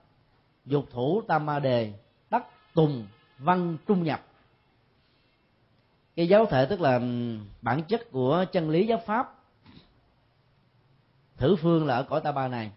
dục 0.64 0.84
thủ 0.90 1.22
tam 1.28 1.46
ma 1.46 1.58
đề, 1.58 1.92
đắc 2.30 2.44
tùng 2.74 3.06
văn 3.38 3.76
trung 3.86 4.02
nhập. 4.02 4.22
Cái 6.16 6.28
giáo 6.28 6.46
thể 6.46 6.66
tức 6.66 6.80
là 6.80 7.00
bản 7.62 7.82
chất 7.88 8.10
của 8.12 8.44
chân 8.52 8.70
lý 8.70 8.86
giáo 8.86 8.98
pháp. 9.06 9.34
Thử 11.36 11.56
phương 11.56 11.86
là 11.86 11.96
ở 11.96 12.02
cõi 12.02 12.20
ta 12.20 12.32
ba 12.32 12.48
này 12.48 12.70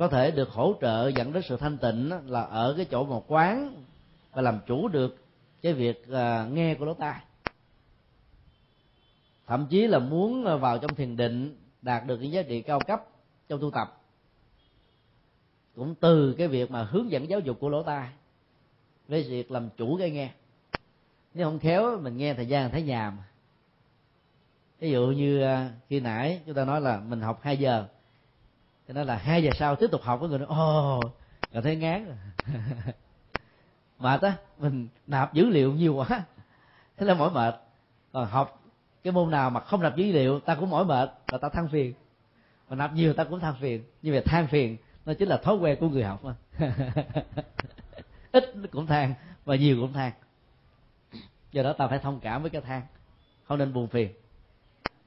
có 0.00 0.08
thể 0.08 0.30
được 0.30 0.50
hỗ 0.50 0.74
trợ, 0.80 1.08
dẫn 1.08 1.32
đến 1.32 1.42
sự 1.42 1.56
thanh 1.56 1.78
tịnh 1.78 2.10
là 2.26 2.42
ở 2.42 2.74
cái 2.76 2.86
chỗ 2.90 3.04
một 3.04 3.24
quán 3.28 3.84
và 4.32 4.42
làm 4.42 4.58
chủ 4.66 4.88
được 4.88 5.16
cái 5.62 5.72
việc 5.72 6.08
à, 6.12 6.46
nghe 6.52 6.74
của 6.74 6.84
lỗ 6.84 6.94
tai. 6.94 7.20
Thậm 9.46 9.66
chí 9.70 9.86
là 9.86 9.98
muốn 9.98 10.60
vào 10.60 10.78
trong 10.78 10.94
thiền 10.94 11.16
định 11.16 11.56
đạt 11.82 12.06
được 12.06 12.20
những 12.20 12.32
giá 12.32 12.42
trị 12.42 12.62
cao 12.62 12.80
cấp 12.86 13.04
trong 13.48 13.60
tu 13.60 13.70
tập. 13.70 14.00
Cũng 15.76 15.94
từ 15.94 16.34
cái 16.38 16.48
việc 16.48 16.70
mà 16.70 16.84
hướng 16.84 17.10
dẫn 17.10 17.28
giáo 17.28 17.40
dục 17.40 17.60
của 17.60 17.68
lỗ 17.68 17.82
tai, 17.82 18.08
với 19.08 19.22
việc 19.22 19.50
làm 19.50 19.68
chủ 19.76 19.96
cái 19.98 20.10
nghe. 20.10 20.30
Nếu 21.34 21.46
không 21.46 21.58
khéo 21.58 22.00
mình 22.00 22.16
nghe 22.16 22.34
thời 22.34 22.46
gian 22.46 22.70
thấy 22.70 22.82
nhàm. 22.82 23.18
Ví 24.78 24.90
dụ 24.90 25.06
như 25.06 25.42
à, 25.42 25.70
khi 25.88 26.00
nãy 26.00 26.40
chúng 26.46 26.54
ta 26.54 26.64
nói 26.64 26.80
là 26.80 27.00
mình 27.00 27.20
học 27.20 27.40
2 27.42 27.56
giờ 27.56 27.86
cho 28.90 28.94
nên 28.94 29.06
là 29.06 29.16
hai 29.16 29.42
giờ 29.42 29.52
sau 29.52 29.76
tiếp 29.76 29.86
tục 29.90 30.02
học 30.02 30.20
với 30.20 30.28
người 30.28 30.38
nói 30.38 30.48
ồ 30.50 31.10
cảm 31.52 31.62
thấy 31.62 31.76
ngán 31.76 32.06
rồi. 32.06 32.16
Mệt 33.98 34.22
á, 34.22 34.36
mình 34.58 34.88
nạp 35.06 35.34
dữ 35.34 35.46
liệu 35.46 35.72
nhiều 35.72 35.94
quá. 35.94 36.24
Thế 36.96 37.06
là 37.06 37.14
mỏi 37.14 37.30
mệt. 37.30 37.54
Còn 38.12 38.26
học 38.26 38.62
cái 39.02 39.12
môn 39.12 39.30
nào 39.30 39.50
mà 39.50 39.60
không 39.60 39.82
nạp 39.82 39.96
dữ 39.96 40.12
liệu, 40.12 40.40
ta 40.40 40.54
cũng 40.54 40.70
mỏi 40.70 40.84
mệt 40.84 41.12
và 41.28 41.38
ta 41.38 41.48
than 41.48 41.68
phiền. 41.68 41.94
Mà 42.68 42.76
nạp 42.76 42.94
nhiều, 42.94 43.12
ta 43.12 43.24
cũng 43.24 43.40
than 43.40 43.54
phiền. 43.60 43.84
Như 44.02 44.12
vậy 44.12 44.22
than 44.24 44.46
phiền, 44.46 44.76
nó 45.06 45.14
chính 45.14 45.28
là 45.28 45.36
thói 45.36 45.56
quen 45.56 45.76
của 45.80 45.88
người 45.88 46.04
học 46.04 46.24
mà. 46.24 46.34
Ít 48.32 48.54
cũng 48.70 48.86
than 48.86 49.14
và 49.44 49.56
nhiều 49.56 49.76
cũng 49.80 49.92
than. 49.92 50.12
Do 51.52 51.62
đó 51.62 51.72
ta 51.72 51.88
phải 51.88 51.98
thông 51.98 52.20
cảm 52.20 52.42
với 52.42 52.50
cái 52.50 52.60
than. 52.60 52.82
Không 53.44 53.58
nên 53.58 53.72
buồn 53.72 53.88
phiền. 53.88 54.12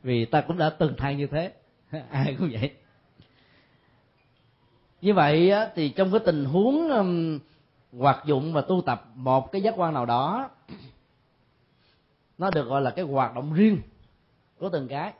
Vì 0.03 0.25
ta 0.25 0.41
cũng 0.41 0.57
đã 0.57 0.69
từng 0.69 0.95
than 0.97 1.17
như 1.17 1.27
thế. 1.27 1.53
Ai 2.11 2.35
cũng 2.39 2.49
vậy 2.51 2.71
như 5.03 5.13
vậy 5.13 5.53
thì 5.75 5.89
trong 5.89 6.11
cái 6.11 6.19
tình 6.25 6.45
huống 6.45 6.89
hoạt 7.97 8.25
dụng 8.25 8.53
và 8.53 8.61
tu 8.61 8.81
tập 8.81 9.05
một 9.15 9.51
cái 9.51 9.61
giác 9.61 9.73
quan 9.77 9.93
nào 9.93 10.05
đó 10.05 10.49
nó 12.37 12.49
được 12.51 12.67
gọi 12.67 12.81
là 12.81 12.89
cái 12.89 13.05
hoạt 13.05 13.35
động 13.35 13.53
riêng 13.53 13.81
của 14.59 14.69
từng 14.69 14.87
cái. 14.87 15.13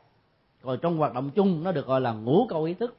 Còn 0.62 0.78
trong 0.82 0.96
hoạt 0.96 1.14
động 1.14 1.30
chung 1.30 1.64
nó 1.64 1.72
được 1.72 1.86
gọi 1.86 2.00
là 2.00 2.12
ngũ 2.12 2.46
câu 2.50 2.64
ý 2.64 2.74
thức. 2.74 2.96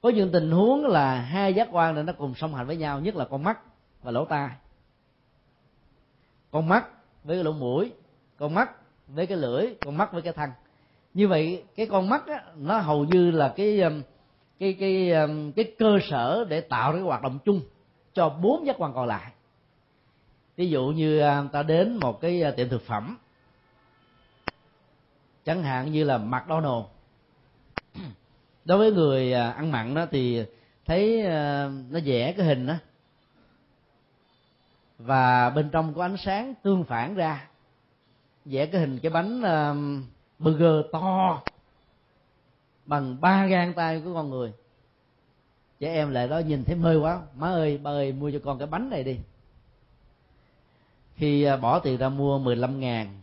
Có 0.00 0.08
những 0.08 0.32
tình 0.32 0.50
huống 0.50 0.86
là 0.86 1.14
hai 1.14 1.54
giác 1.54 1.68
quan 1.72 1.94
này 1.94 2.04
nó 2.04 2.12
cùng 2.12 2.34
song 2.34 2.54
hành 2.54 2.66
với 2.66 2.76
nhau 2.76 3.00
nhất 3.00 3.16
là 3.16 3.24
con 3.24 3.42
mắt 3.42 3.58
và 4.02 4.10
lỗ 4.10 4.24
tai. 4.24 4.50
Con 6.50 6.68
mắt 6.68 6.86
với 7.24 7.36
cái 7.36 7.44
lỗ 7.44 7.52
mũi 7.52 7.92
con 8.36 8.54
mắt 8.54 8.70
với 9.06 9.26
cái 9.26 9.36
lưỡi 9.36 9.66
con 9.84 9.96
mắt 9.96 10.12
với 10.12 10.22
cái 10.22 10.32
thân. 10.32 10.50
Như 11.14 11.28
vậy 11.28 11.64
cái 11.76 11.86
con 11.86 12.08
mắt 12.08 12.26
á, 12.26 12.44
nó 12.56 12.78
hầu 12.78 13.04
như 13.04 13.30
là 13.30 13.54
cái 13.56 13.80
cái 14.58 14.76
cái 14.80 15.10
um, 15.10 15.52
cái 15.52 15.72
cơ 15.78 15.98
sở 16.10 16.46
để 16.48 16.60
tạo 16.60 16.92
cái 16.92 17.00
hoạt 17.00 17.22
động 17.22 17.38
chung 17.44 17.60
cho 18.14 18.28
bốn 18.28 18.66
giác 18.66 18.76
quan 18.78 18.92
còn 18.94 19.06
lại. 19.06 19.32
Ví 20.56 20.70
dụ 20.70 20.86
như 20.86 21.22
uh, 21.22 21.52
ta 21.52 21.62
đến 21.62 21.96
một 21.96 22.20
cái 22.20 22.42
uh, 22.48 22.56
tiệm 22.56 22.68
thực 22.68 22.82
phẩm, 22.82 23.18
chẳng 25.44 25.62
hạn 25.62 25.92
như 25.92 26.04
là 26.04 26.18
McDonald 26.18 26.84
đối 28.64 28.78
với 28.78 28.92
người 28.92 29.32
uh, 29.32 29.56
ăn 29.56 29.72
mặn 29.72 29.94
đó 29.94 30.06
thì 30.10 30.44
thấy 30.86 31.22
nó 31.90 32.00
vẽ 32.04 32.32
cái 32.32 32.46
hình 32.46 32.66
đó, 32.66 32.74
và 34.98 35.50
bên 35.50 35.70
trong 35.70 35.94
có 35.94 36.02
ánh 36.02 36.16
sáng 36.24 36.54
tương 36.62 36.84
phản 36.84 37.14
ra, 37.14 37.48
vẽ 38.44 38.66
cái 38.66 38.80
hình 38.80 38.98
cái 38.98 39.10
bánh 39.10 39.42
um, 39.42 40.04
burger 40.38 40.84
to 40.92 41.42
bằng 42.88 43.20
ba 43.20 43.46
gang 43.46 43.74
tay 43.74 44.00
của 44.04 44.14
con 44.14 44.30
người. 44.30 44.52
Trẻ 45.80 45.94
em 45.94 46.10
lại 46.10 46.28
đó 46.28 46.38
nhìn 46.38 46.64
thấy 46.64 46.76
mê 46.76 46.96
quá. 46.96 47.22
Má 47.36 47.48
ơi 47.48 47.78
ba 47.78 47.90
ơi 47.90 48.12
mua 48.12 48.30
cho 48.30 48.38
con 48.44 48.58
cái 48.58 48.66
bánh 48.66 48.90
này 48.90 49.04
đi. 49.04 49.18
Khi 51.14 51.42
à, 51.42 51.56
bỏ 51.56 51.78
tiền 51.78 51.98
ra 51.98 52.08
mua 52.08 52.38
15 52.38 52.80
ngàn 52.80 53.22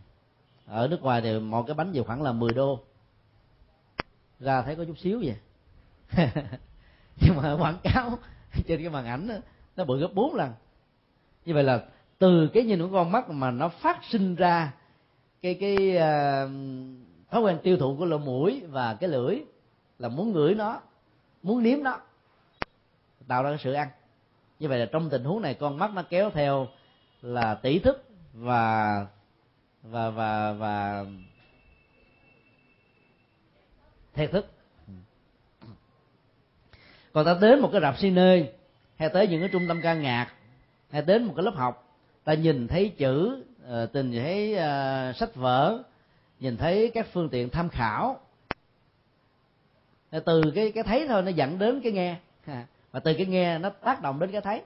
ở 0.66 0.88
nước 0.88 1.02
ngoài 1.02 1.20
thì 1.20 1.38
một 1.38 1.62
cái 1.66 1.74
bánh 1.74 1.92
về 1.92 2.02
khoảng 2.02 2.22
là 2.22 2.32
10 2.32 2.52
đô. 2.52 2.80
Ra 4.40 4.62
thấy 4.62 4.76
có 4.76 4.84
chút 4.84 4.98
xíu 4.98 5.22
vậy. 5.24 5.36
Nhưng 7.20 7.36
mà 7.36 7.56
quảng 7.60 7.78
cáo 7.82 8.10
trên 8.66 8.80
cái 8.80 8.90
màn 8.90 9.06
ảnh 9.06 9.28
đó, 9.28 9.34
nó 9.76 9.84
bự 9.84 9.98
gấp 9.98 10.14
bốn 10.14 10.34
lần. 10.34 10.52
Như 11.44 11.54
vậy 11.54 11.64
là 11.64 11.84
từ 12.18 12.48
cái 12.48 12.64
nhìn 12.64 12.80
của 12.80 12.88
con 12.92 13.12
mắt 13.12 13.30
mà 13.30 13.50
nó 13.50 13.68
phát 13.68 14.00
sinh 14.10 14.34
ra 14.34 14.72
cái 15.42 15.54
cái 15.54 15.96
uh, 15.96 16.50
thói 17.30 17.42
quen 17.42 17.58
tiêu 17.62 17.76
thụ 17.76 17.96
của 17.96 18.04
lỗ 18.04 18.18
mũi 18.18 18.62
và 18.68 18.94
cái 18.94 19.10
lưỡi 19.10 19.40
là 19.98 20.08
muốn 20.08 20.32
ngửi 20.32 20.54
nó 20.54 20.80
muốn 21.42 21.62
nếm 21.62 21.82
nó. 21.82 22.00
Tạo 23.28 23.42
ra 23.42 23.50
cái 23.50 23.58
sự 23.58 23.72
ăn. 23.72 23.88
Như 24.58 24.68
vậy 24.68 24.78
là 24.78 24.86
trong 24.86 25.10
tình 25.10 25.24
huống 25.24 25.42
này 25.42 25.54
con 25.54 25.78
mắt 25.78 25.90
nó 25.94 26.02
kéo 26.02 26.30
theo 26.30 26.68
là 27.22 27.54
tỷ 27.54 27.78
thức 27.78 28.04
và 28.32 29.06
và 29.82 30.10
và 30.10 30.52
và 30.52 31.04
theo 34.14 34.28
thức. 34.28 34.46
Còn 37.12 37.24
ta 37.24 37.38
đến 37.40 37.60
một 37.60 37.68
cái 37.72 37.80
rạp 37.80 37.98
cine 37.98 38.52
hay 38.96 39.08
tới 39.08 39.28
những 39.28 39.40
cái 39.40 39.48
trung 39.52 39.68
tâm 39.68 39.80
ca 39.82 39.94
nhạc 39.94 40.32
hay 40.90 41.02
đến 41.02 41.24
một 41.24 41.32
cái 41.36 41.44
lớp 41.44 41.54
học 41.54 41.86
ta 42.24 42.34
nhìn 42.34 42.68
thấy 42.68 42.88
chữ 42.88 43.44
ờ, 43.64 43.86
tình 43.86 44.12
thấy 44.12 44.54
uh, 44.54 45.16
sách 45.16 45.34
vở 45.34 45.82
nhìn 46.40 46.56
thấy 46.56 46.90
các 46.94 47.06
phương 47.12 47.28
tiện 47.28 47.50
tham 47.50 47.68
khảo 47.68 48.20
từ 50.10 50.42
cái 50.54 50.72
cái 50.72 50.84
thấy 50.84 51.08
thôi, 51.08 51.22
nó 51.22 51.30
dẫn 51.30 51.58
đến 51.58 51.80
cái 51.82 51.92
nghe. 51.92 52.16
Và 52.92 53.00
từ 53.00 53.14
cái 53.14 53.26
nghe, 53.26 53.58
nó 53.58 53.70
tác 53.70 54.02
động 54.02 54.18
đến 54.18 54.32
cái 54.32 54.40
thấy. 54.40 54.62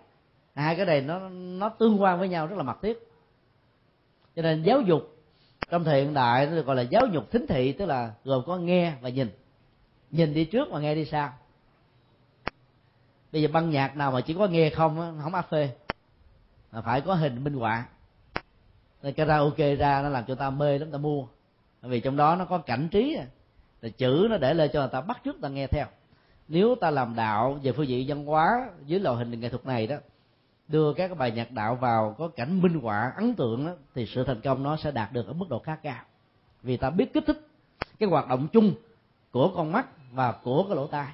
Hai 0.54 0.76
cái 0.76 0.86
này 0.86 1.00
nó 1.00 1.28
nó 1.28 1.68
tương 1.68 2.02
quan 2.02 2.18
với 2.18 2.28
nhau 2.28 2.46
rất 2.46 2.56
là 2.56 2.62
mật 2.62 2.82
thiết. 2.82 2.98
Cho 4.36 4.42
nên 4.42 4.62
giáo 4.62 4.80
dục 4.80 5.16
trong 5.70 5.84
thời 5.84 6.04
hiện 6.04 6.14
đại 6.14 6.46
nó 6.46 6.52
được 6.52 6.66
gọi 6.66 6.76
là 6.76 6.82
giáo 6.82 7.06
dục 7.06 7.30
thính 7.30 7.46
thị, 7.46 7.72
tức 7.72 7.86
là 7.86 8.12
gồm 8.24 8.42
có 8.46 8.56
nghe 8.56 8.92
và 9.00 9.08
nhìn. 9.08 9.30
Nhìn 10.10 10.34
đi 10.34 10.44
trước 10.44 10.68
và 10.70 10.80
nghe 10.80 10.94
đi 10.94 11.04
sau. 11.04 11.32
Bây 13.32 13.42
giờ 13.42 13.48
băng 13.52 13.70
nhạc 13.70 13.96
nào 13.96 14.10
mà 14.10 14.20
chỉ 14.20 14.34
có 14.34 14.46
nghe 14.46 14.70
không 14.70 15.20
không 15.22 15.34
áp 15.34 15.50
phê. 15.50 15.70
Mà 16.72 16.80
phải 16.80 17.00
có 17.00 17.14
hình 17.14 17.44
minh 17.44 17.54
họa. 17.54 17.84
Nên 19.02 19.14
karaoke 19.14 19.74
ra 19.74 20.02
nó 20.02 20.08
làm 20.08 20.24
cho 20.24 20.34
ta 20.34 20.50
mê 20.50 20.78
lắm 20.78 20.90
ta 20.90 20.98
mua. 20.98 21.26
Vì 21.82 22.00
trong 22.00 22.16
đó 22.16 22.36
nó 22.36 22.44
có 22.44 22.58
cảnh 22.58 22.88
trí 22.90 23.14
à 23.14 23.26
là 23.82 23.88
chữ 23.88 24.26
nó 24.30 24.38
để 24.38 24.54
lên 24.54 24.70
cho 24.72 24.80
người 24.80 24.88
ta 24.92 25.00
bắt 25.00 25.20
trước 25.24 25.36
ta 25.40 25.48
nghe 25.48 25.66
theo. 25.66 25.86
Nếu 26.48 26.74
ta 26.74 26.90
làm 26.90 27.14
đạo 27.14 27.58
về 27.62 27.72
phương 27.72 27.88
diện 27.88 28.04
văn 28.08 28.26
hóa 28.26 28.70
dưới 28.86 29.00
loại 29.00 29.16
hình 29.16 29.40
nghệ 29.40 29.48
thuật 29.48 29.66
này 29.66 29.86
đó 29.86 29.96
đưa 30.68 30.92
các 30.92 31.18
bài 31.18 31.30
nhạc 31.30 31.52
đạo 31.52 31.74
vào 31.74 32.14
có 32.18 32.28
cảnh 32.28 32.62
minh 32.62 32.80
họa 32.80 33.12
ấn 33.16 33.34
tượng 33.34 33.66
đó, 33.66 33.72
thì 33.94 34.06
sự 34.06 34.24
thành 34.24 34.40
công 34.40 34.62
nó 34.62 34.76
sẽ 34.76 34.90
đạt 34.90 35.12
được 35.12 35.26
ở 35.26 35.32
mức 35.32 35.46
độ 35.48 35.58
khá 35.58 35.76
cao. 35.76 36.04
Vì 36.62 36.76
ta 36.76 36.90
biết 36.90 37.12
kích 37.12 37.24
thích 37.26 37.46
cái 37.98 38.08
hoạt 38.08 38.28
động 38.28 38.48
chung 38.52 38.74
của 39.30 39.52
con 39.56 39.72
mắt 39.72 39.86
và 40.12 40.32
của 40.32 40.62
cái 40.62 40.76
lỗ 40.76 40.86
tai. 40.86 41.12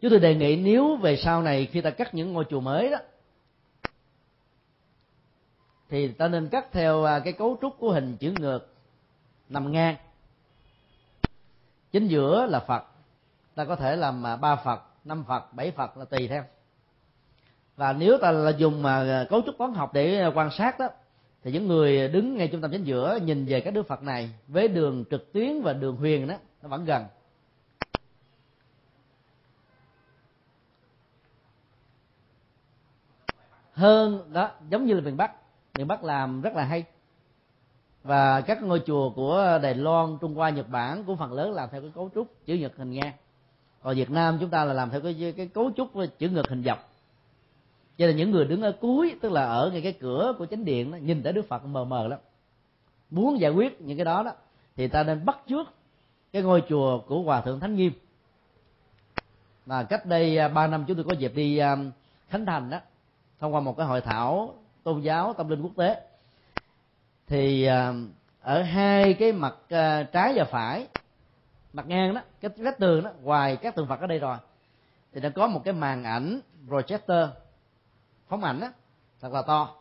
Chúng 0.00 0.10
tôi 0.10 0.20
đề 0.20 0.34
nghị 0.34 0.56
nếu 0.56 0.96
về 0.96 1.16
sau 1.16 1.42
này 1.42 1.66
khi 1.66 1.80
ta 1.80 1.90
cắt 1.90 2.14
những 2.14 2.32
ngôi 2.32 2.44
chùa 2.50 2.60
mới 2.60 2.90
đó 2.90 2.98
thì 5.88 6.08
ta 6.08 6.28
nên 6.28 6.48
cắt 6.48 6.72
theo 6.72 7.04
à, 7.04 7.18
cái 7.18 7.32
cấu 7.32 7.58
trúc 7.62 7.78
của 7.78 7.92
hình 7.92 8.16
chữ 8.16 8.32
ngược 8.38 8.75
nằm 9.48 9.72
ngang. 9.72 9.96
Chính 11.92 12.08
giữa 12.08 12.46
là 12.46 12.60
phật. 12.60 12.84
Ta 13.54 13.64
có 13.64 13.76
thể 13.76 13.96
làm 13.96 14.26
à, 14.26 14.36
ba 14.36 14.56
phật, 14.56 14.82
năm 15.04 15.24
phật, 15.28 15.54
bảy 15.54 15.70
phật 15.70 15.96
là 15.96 16.04
tùy 16.04 16.28
theo. 16.28 16.44
Và 17.76 17.92
nếu 17.92 18.18
ta 18.18 18.30
là 18.30 18.50
dùng 18.50 18.82
mà 18.82 19.26
cấu 19.30 19.42
trúc 19.46 19.58
toán 19.58 19.74
học 19.74 19.92
để 19.92 20.30
quan 20.34 20.50
sát 20.50 20.78
đó, 20.78 20.88
thì 21.42 21.52
những 21.52 21.66
người 21.66 22.08
đứng 22.08 22.36
ngay 22.36 22.48
trung 22.48 22.60
tâm 22.60 22.70
chính 22.70 22.84
giữa 22.84 23.18
nhìn 23.22 23.46
về 23.46 23.60
các 23.60 23.70
đức 23.70 23.88
phật 23.88 24.02
này 24.02 24.30
với 24.46 24.68
đường 24.68 25.04
trực 25.10 25.32
tuyến 25.32 25.62
và 25.62 25.72
đường 25.72 25.96
huyền 25.96 26.28
đó, 26.28 26.34
nó 26.62 26.68
vẫn 26.68 26.84
gần. 26.84 27.04
Hơn 33.72 34.32
đó, 34.32 34.50
giống 34.68 34.86
như 34.86 34.94
là 34.94 35.00
miền 35.00 35.16
bắc. 35.16 35.32
Miền 35.74 35.88
bắc 35.88 36.04
làm 36.04 36.40
rất 36.40 36.54
là 36.54 36.64
hay 36.64 36.84
và 38.06 38.40
các 38.40 38.62
ngôi 38.62 38.82
chùa 38.86 39.10
của 39.10 39.58
đài 39.62 39.74
loan 39.74 40.18
trung 40.20 40.34
hoa 40.34 40.50
nhật 40.50 40.68
bản 40.68 41.04
cũng 41.04 41.16
phần 41.16 41.32
lớn 41.32 41.52
làm 41.52 41.68
theo 41.72 41.80
cái 41.80 41.90
cấu 41.94 42.10
trúc 42.14 42.26
chữ 42.46 42.54
nhật 42.54 42.76
hình 42.76 42.90
ngang 42.90 43.12
còn 43.86 43.96
việt 43.96 44.10
nam 44.10 44.36
chúng 44.40 44.50
ta 44.50 44.64
là 44.64 44.72
làm 44.72 44.90
theo 44.90 45.00
cái 45.00 45.34
cái 45.36 45.46
cấu 45.46 45.70
trúc 45.76 45.90
chữ 46.18 46.28
ngược 46.28 46.48
hình 46.48 46.62
dọc. 46.62 46.88
Cho 47.98 48.06
nên 48.06 48.16
những 48.16 48.30
người 48.30 48.44
đứng 48.44 48.62
ở 48.62 48.72
cuối 48.80 49.14
tức 49.20 49.32
là 49.32 49.44
ở 49.44 49.70
ngay 49.70 49.80
cái 49.80 49.92
cửa 49.92 50.34
của 50.38 50.46
chánh 50.46 50.64
điện 50.64 50.90
đó, 50.90 50.96
nhìn 50.96 51.22
thấy 51.22 51.32
đức 51.32 51.48
phật 51.48 51.64
mờ 51.64 51.84
mờ 51.84 52.08
lắm. 52.08 52.18
Muốn 53.10 53.40
giải 53.40 53.50
quyết 53.50 53.80
những 53.80 53.98
cái 53.98 54.04
đó 54.04 54.22
đó 54.22 54.32
thì 54.76 54.88
ta 54.88 55.02
nên 55.02 55.24
bắt 55.24 55.38
trước 55.48 55.68
cái 56.32 56.42
ngôi 56.42 56.62
chùa 56.68 56.98
của 56.98 57.22
hòa 57.22 57.40
thượng 57.40 57.60
thánh 57.60 57.74
nghiêm. 57.76 57.92
Mà 59.66 59.82
cách 59.82 60.06
đây 60.06 60.38
à, 60.38 60.48
ba 60.48 60.66
năm 60.66 60.84
chúng 60.88 60.96
tôi 60.96 61.04
có 61.04 61.12
dịp 61.12 61.32
đi 61.34 61.58
à, 61.58 61.76
khánh 62.28 62.46
thành 62.46 62.70
đó 62.70 62.78
thông 63.40 63.54
qua 63.54 63.60
một 63.60 63.76
cái 63.76 63.86
hội 63.86 64.00
thảo 64.00 64.54
tôn 64.82 65.00
giáo 65.00 65.32
tâm 65.32 65.48
linh 65.48 65.62
quốc 65.62 65.72
tế 65.76 66.05
thì 67.26 67.64
à, 67.64 67.92
ở 68.40 68.62
hai 68.62 69.14
cái 69.14 69.32
mặt 69.32 69.54
à, 69.68 70.02
trái 70.02 70.32
và 70.36 70.44
phải, 70.44 70.86
mặt 71.72 71.86
ngang 71.88 72.14
đó, 72.14 72.20
cái 72.40 72.50
vách 72.56 72.78
tường 72.78 73.04
đó, 73.04 73.10
ngoài 73.22 73.56
các 73.56 73.74
tượng 73.74 73.88
phật 73.88 74.00
ở 74.00 74.06
đây 74.06 74.18
rồi, 74.18 74.36
thì 75.12 75.20
đã 75.20 75.28
có 75.28 75.46
một 75.46 75.60
cái 75.64 75.74
màn 75.74 76.04
ảnh 76.04 76.40
projector 76.68 77.28
phóng 78.28 78.44
ảnh 78.44 78.60
đó, 78.60 78.68
thật 79.20 79.32
là 79.32 79.42
to. 79.42 79.76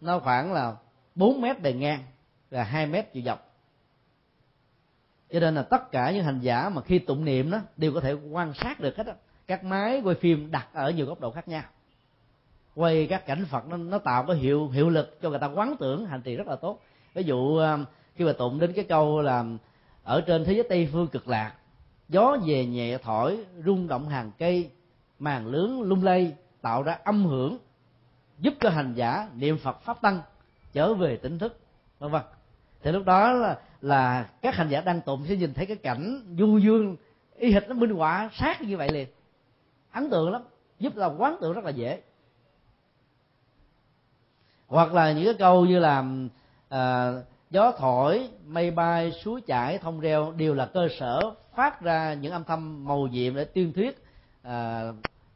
Nó 0.00 0.18
khoảng 0.18 0.52
là 0.52 0.76
4 1.14 1.40
mét 1.40 1.62
bề 1.62 1.72
ngang 1.72 2.04
và 2.50 2.62
2 2.64 2.86
mét 2.86 3.12
chiều 3.12 3.22
dọc. 3.22 3.44
Cho 5.32 5.40
nên 5.40 5.54
là 5.54 5.62
tất 5.62 5.90
cả 5.90 6.10
những 6.10 6.24
hành 6.24 6.40
giả 6.40 6.68
mà 6.68 6.82
khi 6.82 6.98
tụng 6.98 7.24
niệm 7.24 7.50
đó 7.50 7.58
đều 7.76 7.94
có 7.94 8.00
thể 8.00 8.12
quan 8.12 8.54
sát 8.54 8.80
được 8.80 8.96
hết 8.96 9.06
đó 9.06 9.12
các 9.46 9.64
máy 9.64 10.00
quay 10.04 10.16
phim 10.20 10.50
đặt 10.50 10.68
ở 10.72 10.90
nhiều 10.90 11.06
góc 11.06 11.20
độ 11.20 11.30
khác 11.30 11.48
nhau 11.48 11.62
quay 12.74 13.06
các 13.06 13.26
cảnh 13.26 13.44
phật 13.50 13.68
nó 13.68 13.76
nó 13.76 13.98
tạo 13.98 14.24
cái 14.26 14.36
hiệu 14.36 14.68
hiệu 14.68 14.88
lực 14.88 15.18
cho 15.22 15.30
người 15.30 15.38
ta 15.38 15.46
quán 15.46 15.76
tưởng 15.80 16.06
hành 16.06 16.22
trì 16.22 16.36
rất 16.36 16.46
là 16.46 16.56
tốt. 16.56 16.80
Ví 17.14 17.22
dụ 17.22 17.56
ờ, 17.56 17.78
khi 18.14 18.24
mà 18.24 18.32
tụng 18.32 18.58
đến 18.58 18.72
cái 18.72 18.84
câu 18.84 19.22
là 19.22 19.44
ở 20.04 20.20
trên 20.20 20.44
thế 20.44 20.52
giới 20.52 20.66
tây 20.68 20.88
phương 20.92 21.06
cực 21.06 21.28
lạc, 21.28 21.54
gió 22.08 22.36
về 22.46 22.66
nhẹ 22.66 22.98
thổi, 22.98 23.44
rung 23.64 23.88
động 23.88 24.08
hàng 24.08 24.30
cây 24.38 24.70
màn 25.18 25.46
lướng 25.46 25.82
lung 25.82 26.04
lay, 26.04 26.34
tạo 26.62 26.82
ra 26.82 26.98
âm 27.04 27.26
hưởng, 27.26 27.58
giúp 28.38 28.54
cho 28.60 28.70
hành 28.70 28.94
giả 28.94 29.28
niệm 29.34 29.58
phật 29.58 29.80
pháp 29.82 30.00
tăng, 30.00 30.20
trở 30.72 30.94
về 30.94 31.16
tỉnh 31.16 31.38
thức, 31.38 31.58
vân 31.98 32.10
vân. 32.10 32.22
Thì 32.82 32.92
lúc 32.92 33.04
đó 33.04 33.32
là 33.32 33.58
là 33.80 34.30
các 34.42 34.54
hành 34.54 34.68
giả 34.68 34.80
đang 34.80 35.00
tụng 35.00 35.24
sẽ 35.28 35.36
nhìn 35.36 35.54
thấy 35.54 35.66
cái 35.66 35.76
cảnh 35.76 36.20
du 36.38 36.58
dương, 36.58 36.96
y 37.36 37.52
hệt 37.52 37.68
nó 37.68 37.74
minh 37.74 37.90
họa 37.90 38.30
sát 38.32 38.62
như 38.62 38.76
vậy 38.76 38.92
liền. 38.92 39.08
Ấn 39.92 40.10
tượng 40.10 40.30
lắm, 40.30 40.42
giúp 40.78 40.96
là 40.96 41.06
quán 41.06 41.36
tưởng 41.40 41.52
rất 41.52 41.64
là 41.64 41.70
dễ 41.70 42.00
hoặc 44.68 44.94
là 44.94 45.12
những 45.12 45.24
cái 45.24 45.34
câu 45.34 45.66
như 45.66 45.78
là 45.78 46.04
à, 46.68 47.12
gió 47.50 47.72
thổi 47.78 48.28
mây 48.46 48.70
bay 48.70 49.12
suối 49.12 49.40
chảy 49.40 49.78
thông 49.78 50.00
reo 50.00 50.32
đều 50.32 50.54
là 50.54 50.66
cơ 50.66 50.88
sở 50.98 51.34
phát 51.54 51.80
ra 51.80 52.14
những 52.14 52.32
âm 52.32 52.44
thanh 52.44 52.84
màu 52.84 53.06
nhiệm 53.06 53.34
để 53.34 53.44
tuyên 53.44 53.72
thuyết 53.72 54.04
à, 54.42 54.82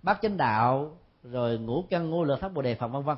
bát 0.02 0.18
chánh 0.22 0.36
đạo 0.36 0.96
rồi 1.22 1.58
ngũ 1.58 1.84
căn 1.90 2.10
ngũ 2.10 2.24
lực 2.24 2.40
thất 2.40 2.54
bồ 2.54 2.62
đề 2.62 2.74
phật 2.74 2.88
vân 2.88 3.02
vân. 3.02 3.16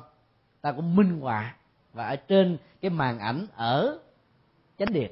Ta 0.61 0.71
cũng 0.71 0.95
minh 0.95 1.19
họa 1.19 1.55
và 1.93 2.07
ở 2.07 2.15
trên 2.15 2.57
cái 2.81 2.89
màn 2.89 3.19
ảnh 3.19 3.47
ở 3.55 3.99
chánh 4.79 4.93
điện. 4.93 5.11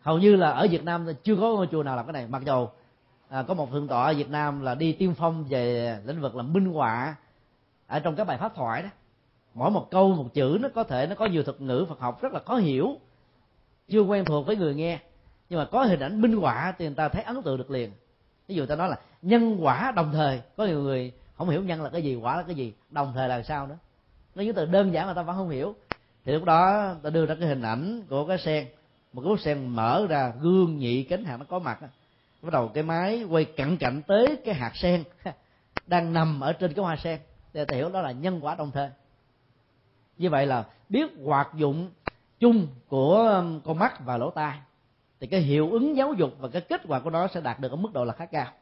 Hầu 0.00 0.18
như 0.18 0.36
là 0.36 0.50
ở 0.50 0.66
Việt 0.70 0.84
Nam 0.84 1.06
chưa 1.22 1.36
có 1.36 1.40
ngôi 1.40 1.66
chùa 1.70 1.82
nào 1.82 1.96
làm 1.96 2.06
cái 2.06 2.12
này. 2.12 2.26
Mặc 2.26 2.42
dù 2.46 2.64
à, 2.64 2.68
ờ, 3.28 3.42
có 3.42 3.54
một 3.54 3.70
thượng 3.70 3.88
tọa 3.88 4.04
ở 4.04 4.14
Việt 4.14 4.30
Nam 4.30 4.60
là 4.60 4.74
đi 4.74 4.92
tiên 4.92 5.14
phong 5.18 5.44
về 5.44 5.96
lĩnh 6.04 6.20
vực 6.20 6.36
là 6.36 6.42
minh 6.42 6.72
họa 6.72 7.16
ở 7.88 8.00
trong 8.00 8.16
các 8.16 8.24
bài 8.24 8.38
pháp 8.38 8.54
thoại 8.54 8.82
đó, 8.82 8.88
mỗi 9.54 9.70
một 9.70 9.90
câu, 9.90 10.14
một 10.14 10.34
chữ 10.34 10.58
nó 10.60 10.68
có 10.74 10.84
thể 10.84 11.06
nó 11.06 11.14
có 11.14 11.26
nhiều 11.26 11.42
thuật 11.42 11.60
ngữ 11.60 11.86
Phật 11.88 12.00
học 12.00 12.22
rất 12.22 12.32
là 12.32 12.40
khó 12.46 12.56
hiểu, 12.56 12.96
chưa 13.88 14.00
quen 14.00 14.24
thuộc 14.24 14.46
với 14.46 14.56
người 14.56 14.74
nghe, 14.74 14.98
nhưng 15.48 15.58
mà 15.58 15.64
có 15.64 15.84
hình 15.84 16.00
ảnh 16.00 16.20
minh 16.20 16.36
họa 16.36 16.74
thì 16.78 16.84
người 16.86 16.94
ta 16.94 17.08
thấy 17.08 17.22
ấn 17.22 17.42
tượng 17.42 17.58
được 17.58 17.70
liền. 17.70 17.90
Ví 18.48 18.54
dụ 18.54 18.66
ta 18.66 18.76
nói 18.76 18.88
là 18.88 18.98
nhân 19.22 19.58
quả 19.60 19.92
đồng 19.96 20.12
thời, 20.12 20.40
có 20.56 20.64
nhiều 20.64 20.82
người 20.82 21.12
không 21.36 21.48
hiểu 21.48 21.62
nhân 21.62 21.82
là 21.82 21.90
cái 21.90 22.02
gì, 22.02 22.14
quả 22.14 22.36
là 22.36 22.42
cái 22.42 22.54
gì, 22.54 22.72
đồng 22.90 23.12
thời 23.14 23.28
là 23.28 23.42
sao 23.42 23.66
nữa. 23.66 23.78
Nó 24.34 24.42
những 24.42 24.54
từ 24.54 24.66
đơn 24.66 24.92
giản 24.92 25.06
mà 25.06 25.14
ta 25.14 25.22
vẫn 25.22 25.36
không 25.36 25.50
hiểu. 25.50 25.74
Thì 26.24 26.32
lúc 26.32 26.44
đó 26.44 26.94
ta 27.02 27.10
đưa 27.10 27.26
ra 27.26 27.34
cái 27.40 27.48
hình 27.48 27.62
ảnh 27.62 28.02
của 28.08 28.26
cái 28.26 28.38
sen, 28.38 28.66
một 29.12 29.22
cái 29.22 29.28
bức 29.28 29.40
sen 29.40 29.66
mở 29.66 30.06
ra, 30.08 30.32
gương 30.40 30.78
nhị 30.78 31.02
cánh 31.02 31.24
hạt 31.24 31.36
nó 31.36 31.44
có 31.48 31.58
mặt 31.58 31.78
bắt 32.42 32.52
đầu 32.52 32.68
cái 32.68 32.82
máy 32.82 33.24
quay 33.30 33.44
cận 33.44 33.76
cạnh 33.76 34.02
tới 34.02 34.38
cái 34.44 34.54
hạt 34.54 34.72
sen, 34.76 35.04
đang 35.86 36.12
nằm 36.12 36.40
ở 36.40 36.52
trên 36.52 36.72
cái 36.74 36.84
hoa 36.84 36.96
sen 36.96 37.20
để 37.52 37.64
ta 37.64 37.74
hiểu 37.74 37.90
đó 37.90 38.02
là 38.02 38.12
nhân 38.12 38.40
quả 38.42 38.54
đồng 38.54 38.70
thời 38.70 38.90
như 40.18 40.30
vậy 40.30 40.46
là 40.46 40.64
biết 40.88 41.10
hoạt 41.24 41.48
dụng 41.54 41.90
chung 42.40 42.66
của 42.88 43.16
um, 43.16 43.60
con 43.60 43.78
mắt 43.78 44.04
và 44.04 44.16
lỗ 44.16 44.30
tai 44.30 44.58
thì 45.20 45.26
cái 45.26 45.40
hiệu 45.40 45.70
ứng 45.70 45.96
giáo 45.96 46.12
dục 46.12 46.36
và 46.38 46.48
cái 46.48 46.62
kết 46.62 46.80
quả 46.88 47.00
của 47.00 47.10
nó 47.10 47.28
sẽ 47.28 47.40
đạt 47.40 47.60
được 47.60 47.70
ở 47.70 47.76
mức 47.76 47.92
độ 47.92 48.04
là 48.04 48.12
khá 48.12 48.26
cao. 48.26 48.52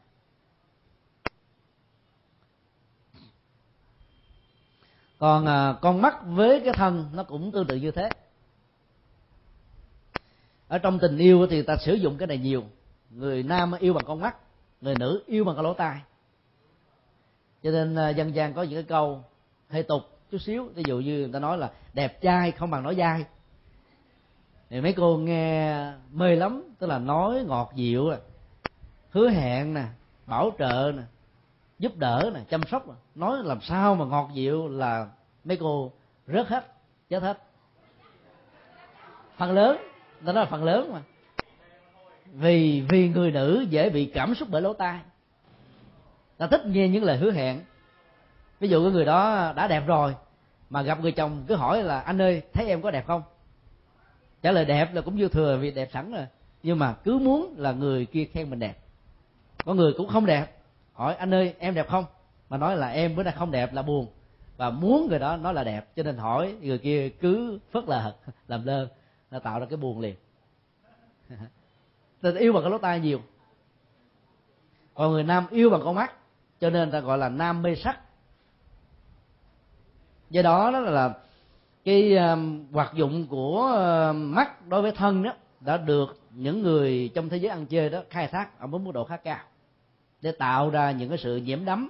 Còn 5.18 5.46
à, 5.46 5.74
con 5.82 6.02
mắt 6.02 6.16
với 6.24 6.60
cái 6.64 6.74
thân 6.74 7.10
nó 7.12 7.22
cũng 7.24 7.52
tương 7.52 7.66
tự 7.66 7.76
như 7.76 7.90
thế. 7.90 8.12
Ở 10.68 10.78
trong 10.78 10.98
tình 10.98 11.18
yêu 11.18 11.46
thì 11.50 11.62
ta 11.62 11.76
sử 11.76 11.94
dụng 11.94 12.18
cái 12.18 12.26
này 12.26 12.38
nhiều. 12.38 12.64
Người 13.10 13.42
nam 13.42 13.72
yêu 13.78 13.92
bằng 13.92 14.04
con 14.06 14.20
mắt 14.20 14.36
người 14.80 14.94
nữ 14.94 15.22
yêu 15.26 15.44
bằng 15.44 15.56
cái 15.56 15.64
lỗ 15.64 15.74
tai 15.74 16.00
cho 17.66 17.72
nên 17.72 17.94
à, 17.94 18.08
dân 18.08 18.34
gian 18.34 18.54
có 18.54 18.62
những 18.62 18.74
cái 18.74 18.82
câu 18.82 19.24
hơi 19.70 19.82
tục 19.82 20.02
chút 20.30 20.38
xíu. 20.38 20.68
Ví 20.74 20.82
dụ 20.86 20.98
như 20.98 21.18
người 21.18 21.30
ta 21.32 21.38
nói 21.38 21.58
là 21.58 21.70
đẹp 21.94 22.20
trai 22.20 22.50
không 22.50 22.70
bằng 22.70 22.82
nói 22.82 22.94
dai. 22.94 23.24
Thì 24.70 24.80
mấy 24.80 24.92
cô 24.92 25.16
nghe 25.16 25.76
mê 26.12 26.36
lắm, 26.36 26.62
tức 26.78 26.86
là 26.86 26.98
nói 26.98 27.44
ngọt 27.46 27.72
dịu 27.74 28.10
nè 28.10 28.16
hứa 29.10 29.28
hẹn 29.28 29.74
nè, 29.74 29.84
bảo 30.26 30.50
trợ 30.58 30.92
nè, 30.96 31.02
giúp 31.78 31.96
đỡ 31.96 32.30
nè, 32.34 32.40
chăm 32.50 32.60
sóc 32.70 32.88
nè. 32.88 32.94
Nói 33.14 33.38
làm 33.44 33.60
sao 33.60 33.94
mà 33.94 34.04
ngọt 34.04 34.30
dịu 34.32 34.68
là 34.68 35.08
mấy 35.44 35.56
cô 35.56 35.92
rớt 36.26 36.48
hết, 36.48 36.66
chết 37.08 37.22
hết. 37.22 37.38
Phần 39.36 39.52
lớn 39.52 39.78
đó 40.20 40.32
là 40.32 40.44
phần 40.44 40.64
lớn 40.64 40.92
mà. 40.92 41.02
Vì 42.32 42.84
vì 42.88 43.08
người 43.08 43.30
nữ 43.30 43.66
dễ 43.70 43.90
bị 43.90 44.06
cảm 44.14 44.34
xúc 44.34 44.48
bởi 44.50 44.62
lỗ 44.62 44.72
tai 44.72 45.00
ta 46.38 46.46
thích 46.46 46.66
nghe 46.66 46.88
những 46.88 47.04
lời 47.04 47.16
hứa 47.16 47.32
hẹn. 47.32 47.60
Ví 48.60 48.68
dụ 48.68 48.82
cái 48.82 48.92
người 48.92 49.04
đó 49.04 49.52
đã 49.56 49.68
đẹp 49.68 49.86
rồi, 49.86 50.14
mà 50.70 50.82
gặp 50.82 51.00
người 51.00 51.12
chồng 51.12 51.44
cứ 51.46 51.54
hỏi 51.54 51.82
là, 51.82 52.00
anh 52.00 52.22
ơi, 52.22 52.42
thấy 52.52 52.66
em 52.66 52.82
có 52.82 52.90
đẹp 52.90 53.06
không? 53.06 53.22
Trả 54.42 54.52
lời 54.52 54.64
đẹp 54.64 54.94
là 54.94 55.00
cũng 55.00 55.18
dư 55.18 55.28
thừa 55.28 55.58
vì 55.60 55.70
đẹp 55.70 55.88
sẵn 55.92 56.12
rồi, 56.12 56.26
nhưng 56.62 56.78
mà 56.78 56.94
cứ 57.04 57.18
muốn 57.18 57.54
là 57.58 57.72
người 57.72 58.06
kia 58.06 58.24
khen 58.24 58.50
mình 58.50 58.58
đẹp. 58.58 58.78
Có 59.64 59.74
người 59.74 59.92
cũng 59.96 60.08
không 60.08 60.26
đẹp, 60.26 60.56
hỏi, 60.92 61.14
anh 61.14 61.34
ơi, 61.34 61.54
em 61.58 61.74
đẹp 61.74 61.88
không? 61.88 62.04
Mà 62.48 62.56
nói 62.56 62.76
là, 62.76 62.88
em 62.88 63.16
bữa 63.16 63.22
nay 63.22 63.34
không 63.36 63.50
đẹp 63.50 63.72
là 63.72 63.82
buồn, 63.82 64.06
và 64.56 64.70
muốn 64.70 65.06
người 65.08 65.18
đó 65.18 65.36
nói 65.36 65.54
là 65.54 65.64
đẹp, 65.64 65.96
cho 65.96 66.02
nên 66.02 66.16
hỏi, 66.16 66.54
người 66.60 66.78
kia 66.78 67.08
cứ 67.08 67.58
phớt 67.72 67.84
lờ 67.84 68.12
làm 68.48 68.66
lơ 68.66 68.88
nó 69.30 69.38
tạo 69.38 69.60
ra 69.60 69.66
cái 69.66 69.76
buồn 69.76 70.00
liền. 70.00 70.14
Tình 72.20 72.36
yêu 72.36 72.52
bằng 72.52 72.62
cái 72.62 72.70
lỗ 72.70 72.78
tai 72.78 73.00
nhiều. 73.00 73.20
Còn 74.94 75.12
người 75.12 75.22
nam 75.22 75.46
yêu 75.50 75.70
bằng 75.70 75.80
con 75.84 75.94
mắt 75.94 76.12
cho 76.60 76.70
nên 76.70 76.90
ta 76.90 77.00
gọi 77.00 77.18
là 77.18 77.28
nam 77.28 77.62
mê 77.62 77.74
sắc. 77.74 78.00
Do 80.30 80.42
đó 80.42 80.70
đó 80.70 80.80
là 80.80 81.14
cái 81.84 82.16
um, 82.16 82.66
hoạt 82.72 82.94
dụng 82.94 83.26
của 83.26 83.72
uh, 84.10 84.16
mắt 84.16 84.66
đối 84.68 84.82
với 84.82 84.92
thân 84.92 85.22
đó 85.22 85.32
đã 85.60 85.76
được 85.76 86.20
những 86.30 86.62
người 86.62 87.10
trong 87.14 87.28
thế 87.28 87.36
giới 87.36 87.50
ăn 87.50 87.66
chơi 87.66 87.90
đó 87.90 88.02
khai 88.10 88.28
thác 88.28 88.60
ở 88.60 88.66
một 88.66 88.78
mức 88.78 88.92
độ 88.94 89.04
khá 89.04 89.16
cao 89.16 89.38
để 90.22 90.32
tạo 90.32 90.70
ra 90.70 90.90
những 90.90 91.08
cái 91.08 91.18
sự 91.18 91.36
nhiễm 91.36 91.64
đắm. 91.64 91.88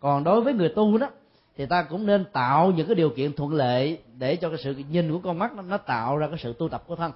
Còn 0.00 0.24
đối 0.24 0.40
với 0.40 0.54
người 0.54 0.68
tu 0.68 0.98
đó 0.98 1.10
thì 1.56 1.66
ta 1.66 1.82
cũng 1.82 2.06
nên 2.06 2.24
tạo 2.32 2.70
những 2.70 2.86
cái 2.86 2.94
điều 2.94 3.10
kiện 3.10 3.32
thuận 3.32 3.54
lợi 3.54 3.98
để 4.18 4.36
cho 4.36 4.48
cái 4.48 4.58
sự 4.58 4.74
nhìn 4.90 5.12
của 5.12 5.18
con 5.18 5.38
mắt 5.38 5.52
nó, 5.52 5.62
nó 5.62 5.76
tạo 5.76 6.16
ra 6.16 6.28
cái 6.28 6.38
sự 6.38 6.52
tu 6.58 6.68
tập 6.68 6.82
của 6.86 6.96
thân. 6.96 7.12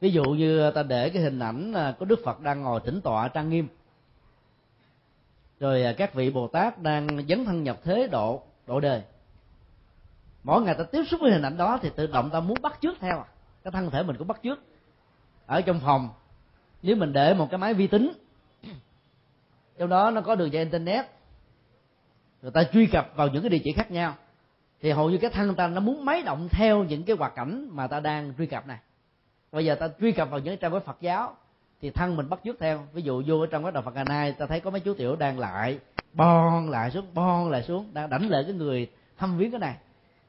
Ví 0.00 0.10
dụ 0.10 0.24
như 0.24 0.70
ta 0.70 0.82
để 0.82 1.10
cái 1.10 1.22
hình 1.22 1.38
ảnh 1.38 1.72
à, 1.72 1.92
của 1.92 1.96
có 2.00 2.06
đức 2.06 2.20
phật 2.24 2.40
đang 2.40 2.62
ngồi 2.62 2.80
tĩnh 2.80 3.00
tọa 3.00 3.28
trang 3.28 3.48
nghiêm 3.48 3.68
rồi 5.60 5.82
à, 5.82 5.92
các 5.92 6.14
vị 6.14 6.30
bồ 6.30 6.48
tát 6.48 6.82
đang 6.82 7.08
dấn 7.28 7.44
thân 7.44 7.62
nhập 7.62 7.78
thế 7.84 8.08
độ 8.10 8.42
độ 8.66 8.80
đời. 8.80 9.02
Mỗi 10.42 10.62
ngày 10.62 10.74
ta 10.74 10.84
tiếp 10.84 11.04
xúc 11.10 11.20
với 11.20 11.32
hình 11.32 11.42
ảnh 11.42 11.56
đó 11.56 11.78
thì 11.82 11.90
tự 11.96 12.06
động 12.06 12.30
ta 12.30 12.40
muốn 12.40 12.58
bắt 12.62 12.80
trước 12.80 12.96
theo 13.00 13.18
à. 13.18 13.24
cái 13.64 13.70
thân 13.70 13.90
thể 13.90 14.02
mình 14.02 14.16
cũng 14.16 14.28
bắt 14.28 14.42
trước 14.42 14.58
ở 15.46 15.60
trong 15.60 15.80
phòng, 15.84 16.08
nếu 16.82 16.96
mình 16.96 17.12
để 17.12 17.34
một 17.34 17.46
cái 17.50 17.58
máy 17.58 17.74
vi 17.74 17.86
tính, 17.86 18.12
trong 19.78 19.88
đó 19.88 20.10
nó 20.10 20.20
có 20.20 20.34
đường 20.34 20.52
dây 20.52 20.62
internet 20.62 21.06
người 22.42 22.50
ta 22.50 22.64
truy 22.64 22.86
cập 22.86 23.12
vào 23.14 23.28
những 23.28 23.42
cái 23.42 23.50
địa 23.50 23.60
chỉ 23.64 23.72
khác 23.72 23.90
nhau, 23.90 24.14
thì 24.80 24.90
hầu 24.90 25.10
như 25.10 25.18
cái 25.18 25.30
thân 25.30 25.54
ta 25.54 25.68
nó 25.68 25.80
muốn 25.80 26.04
máy 26.04 26.22
động 26.22 26.48
theo 26.50 26.84
những 26.84 27.02
cái 27.02 27.16
hoạt 27.16 27.34
cảnh 27.34 27.68
mà 27.72 27.86
ta 27.86 28.00
đang 28.00 28.32
truy 28.38 28.46
cập 28.46 28.66
này. 28.66 28.78
Bây 29.52 29.64
giờ 29.64 29.74
ta 29.74 29.88
truy 30.00 30.12
cập 30.12 30.30
vào 30.30 30.40
những 30.40 30.56
trang 30.56 30.72
web 30.72 30.80
Phật 30.80 30.96
giáo 31.00 31.36
thì 31.80 31.90
thân 31.90 32.16
mình 32.16 32.28
bắt 32.28 32.40
chước 32.44 32.58
theo. 32.58 32.86
Ví 32.92 33.02
dụ 33.02 33.22
vô 33.26 33.40
ở 33.40 33.46
trong 33.46 33.62
cái 33.62 33.72
đạo 33.72 33.82
Phật 33.82 33.94
ngày 33.94 34.04
nay, 34.04 34.32
ta 34.32 34.46
thấy 34.46 34.60
có 34.60 34.70
mấy 34.70 34.80
chú 34.80 34.94
tiểu 34.94 35.16
đang 35.16 35.38
lại, 35.38 35.78
bon 36.12 36.70
lại 36.70 36.90
xuống, 36.90 37.06
bon 37.14 37.50
lại 37.50 37.62
xuống 37.62 37.94
đang 37.94 38.10
đánh 38.10 38.28
lại 38.28 38.42
cái 38.44 38.52
người 38.52 38.90
thăm 39.16 39.38
viếng 39.38 39.50
cái 39.50 39.60
này. 39.60 39.76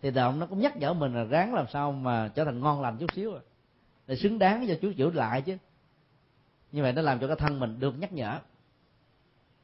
Thì 0.01 0.11
động 0.11 0.39
nó 0.39 0.45
cũng 0.45 0.59
nhắc 0.59 0.77
nhở 0.77 0.93
mình 0.93 1.15
là 1.15 1.23
ráng 1.23 1.53
làm 1.53 1.65
sao 1.73 1.91
mà 1.91 2.27
trở 2.35 2.45
thành 2.45 2.59
ngon 2.59 2.81
lành 2.81 2.97
chút 2.97 3.13
xíu 3.13 3.31
rồi 3.31 3.41
để 4.07 4.15
xứng 4.15 4.39
đáng 4.39 4.65
cho 4.67 4.73
chú 4.81 4.91
chịu 4.97 5.11
lại 5.11 5.41
chứ. 5.41 5.57
Như 6.71 6.81
vậy 6.81 6.93
nó 6.93 7.01
làm 7.01 7.19
cho 7.19 7.27
cái 7.27 7.35
thân 7.35 7.59
mình 7.59 7.79
được 7.79 7.99
nhắc 7.99 8.13
nhở. 8.13 8.39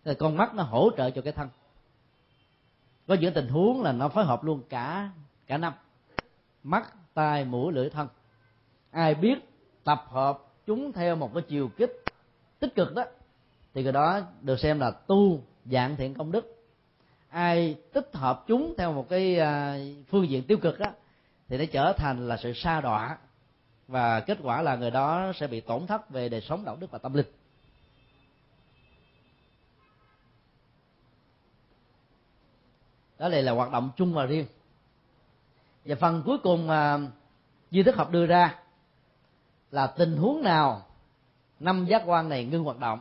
Thì 0.06 0.12
con 0.20 0.38
mắt 0.38 0.56
nó 0.56 0.64
hỗ 0.64 0.90
trợ 0.98 1.10
cho 1.10 1.22
cái 1.22 1.34
thân. 1.34 1.50
Có 3.08 3.16
những 3.16 3.34
tình 3.34 3.48
huống 3.48 3.84
là 3.84 3.92
nó 3.92 4.10
phối 4.10 4.26
hợp 4.26 4.44
luôn 4.44 4.62
cả 4.70 5.10
cả 5.48 5.58
năm. 5.58 5.74
Mắt, 6.64 6.94
tai, 7.14 7.46
mũi, 7.46 7.74
lưỡi, 7.74 7.90
thân. 7.90 8.08
Ai 8.92 9.16
biết, 9.16 9.50
tập 9.84 10.06
hợp 10.10 10.40
chúng 10.68 10.92
theo 10.92 11.16
một 11.16 11.32
cái 11.34 11.44
chiều 11.48 11.70
kích 11.78 12.04
tích 12.60 12.76
cực 12.76 12.96
đó 12.96 13.06
thì 13.74 13.84
cái 13.84 13.92
đó 13.92 14.22
được 14.42 14.60
xem 14.60 14.80
là 14.80 14.92
tu 14.92 15.40
dạng 15.66 15.96
thiện 15.96 16.14
công 16.14 16.32
đức. 16.32 16.64
Ai 17.30 17.76
tích 17.94 18.10
hợp 18.14 18.44
chúng 18.48 18.74
theo 18.78 18.94
một 18.94 19.10
cái 19.10 19.40
à, 19.40 19.78
phương 20.08 20.30
diện 20.30 20.44
tiêu 20.44 20.58
cực 20.58 20.80
đó 20.80 20.88
thì 21.48 21.58
nó 21.58 21.66
trở 21.72 21.94
thành 21.94 22.28
là 22.28 22.38
sự 22.38 22.54
sa 22.54 22.82
đọa 22.82 23.18
và 23.88 24.20
kết 24.20 24.38
quả 24.44 24.62
là 24.62 24.76
người 24.76 24.92
đó 24.92 25.32
sẽ 25.36 25.48
bị 25.48 25.62
tổn 25.62 25.88
thất 25.88 26.10
về 26.10 26.30
đời 26.30 26.42
sống 26.42 26.66
đạo 26.66 26.78
đức 26.80 26.92
và 26.92 26.98
tâm 26.98 27.14
linh. 27.14 27.26
Đó 33.20 33.28
là, 33.28 33.42
là 33.42 33.52
hoạt 33.52 33.72
động 33.72 33.90
chung 33.98 34.14
và 34.14 34.26
riêng. 34.26 34.46
Và 35.86 35.96
phần 35.96 36.24
cuối 36.26 36.38
cùng 36.44 36.68
mà 36.68 37.00
duy 37.72 37.84
thức 37.84 37.96
học 37.96 38.12
đưa 38.12 38.26
ra 38.26 38.65
là 39.72 39.88
tình 39.88 40.18
huống 40.18 40.44
nào 40.44 40.86
năm 41.60 41.86
giác 41.86 42.04
quan 42.06 42.30
này 42.30 42.46
ngưng 42.46 42.64
hoạt 42.64 42.80
động? 42.80 43.00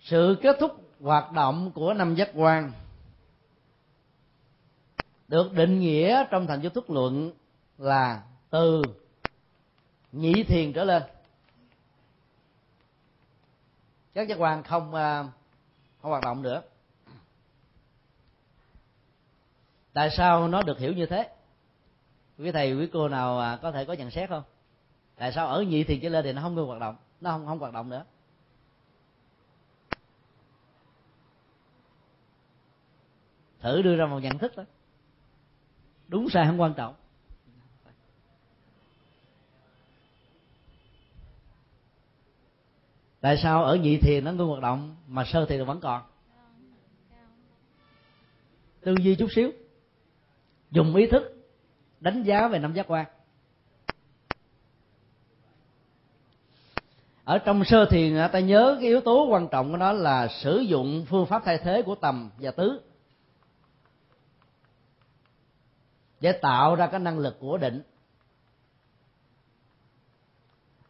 Sự 0.00 0.38
kết 0.42 0.56
thúc 0.60 0.90
hoạt 1.00 1.32
động 1.32 1.70
của 1.74 1.94
năm 1.94 2.14
giác 2.14 2.30
quan 2.34 2.72
được 5.28 5.52
định 5.52 5.80
nghĩa 5.80 6.24
trong 6.30 6.46
thành 6.46 6.60
vô 6.62 6.70
thức 6.70 6.90
luận 6.90 7.32
là 7.78 8.22
từ 8.50 8.82
nhị 10.12 10.42
thiền 10.42 10.72
trở 10.72 10.84
lên. 10.84 11.02
Các 14.14 14.28
giác 14.28 14.38
quan 14.38 14.62
không 14.62 14.94
à, 14.94 15.24
không 16.02 16.10
hoạt 16.10 16.24
động 16.24 16.42
nữa. 16.42 16.62
Tại 19.98 20.10
sao 20.10 20.48
nó 20.48 20.62
được 20.62 20.78
hiểu 20.78 20.92
như 20.92 21.06
thế? 21.06 21.28
Quý 22.38 22.52
thầy 22.52 22.74
quý 22.74 22.88
cô 22.92 23.08
nào 23.08 23.38
à, 23.38 23.58
có 23.62 23.72
thể 23.72 23.84
có 23.84 23.92
nhận 23.92 24.10
xét 24.10 24.28
không? 24.28 24.42
Tại 25.16 25.32
sao 25.32 25.46
ở 25.48 25.62
nhị 25.62 25.84
thiền 25.84 26.00
trở 26.00 26.08
lên 26.08 26.24
thì 26.24 26.32
nó 26.32 26.42
không 26.42 26.54
ngưng 26.54 26.66
hoạt 26.66 26.80
động? 26.80 26.96
Nó 27.20 27.30
không 27.30 27.46
không 27.46 27.58
hoạt 27.58 27.72
động 27.72 27.88
nữa. 27.88 28.04
Thử 33.60 33.82
đưa 33.82 33.96
ra 33.96 34.06
một 34.06 34.18
nhận 34.18 34.38
thức 34.38 34.56
đó. 34.56 34.64
Đúng 36.08 36.28
sai 36.30 36.46
không 36.46 36.60
quan 36.60 36.74
trọng. 36.74 36.94
Tại 43.20 43.36
sao 43.42 43.64
ở 43.64 43.76
nhị 43.76 43.98
thiền 43.98 44.24
nó 44.24 44.32
ngưng 44.32 44.48
hoạt 44.48 44.62
động 44.62 44.96
mà 45.06 45.24
sơ 45.24 45.46
thiền 45.46 45.64
vẫn 45.64 45.80
còn? 45.80 46.02
Tư 48.80 48.94
duy 49.02 49.16
chút 49.16 49.28
xíu 49.34 49.52
dùng 50.70 50.94
ý 50.94 51.06
thức 51.06 51.46
đánh 52.00 52.22
giá 52.22 52.48
về 52.48 52.58
năm 52.58 52.72
giác 52.72 52.86
quan. 52.88 53.06
Ở 57.24 57.38
trong 57.38 57.64
sơ 57.64 57.84
thiền 57.84 58.16
ta 58.32 58.38
nhớ 58.38 58.76
cái 58.80 58.88
yếu 58.88 59.00
tố 59.00 59.26
quan 59.30 59.48
trọng 59.48 59.70
của 59.70 59.76
nó 59.76 59.92
là 59.92 60.28
sử 60.28 60.58
dụng 60.58 61.06
phương 61.08 61.26
pháp 61.26 61.42
thay 61.44 61.58
thế 61.58 61.82
của 61.82 61.94
tầm 61.94 62.30
và 62.38 62.50
tứ. 62.50 62.80
Để 66.20 66.32
tạo 66.32 66.74
ra 66.74 66.86
cái 66.86 67.00
năng 67.00 67.18
lực 67.18 67.36
của 67.40 67.58
định. 67.58 67.82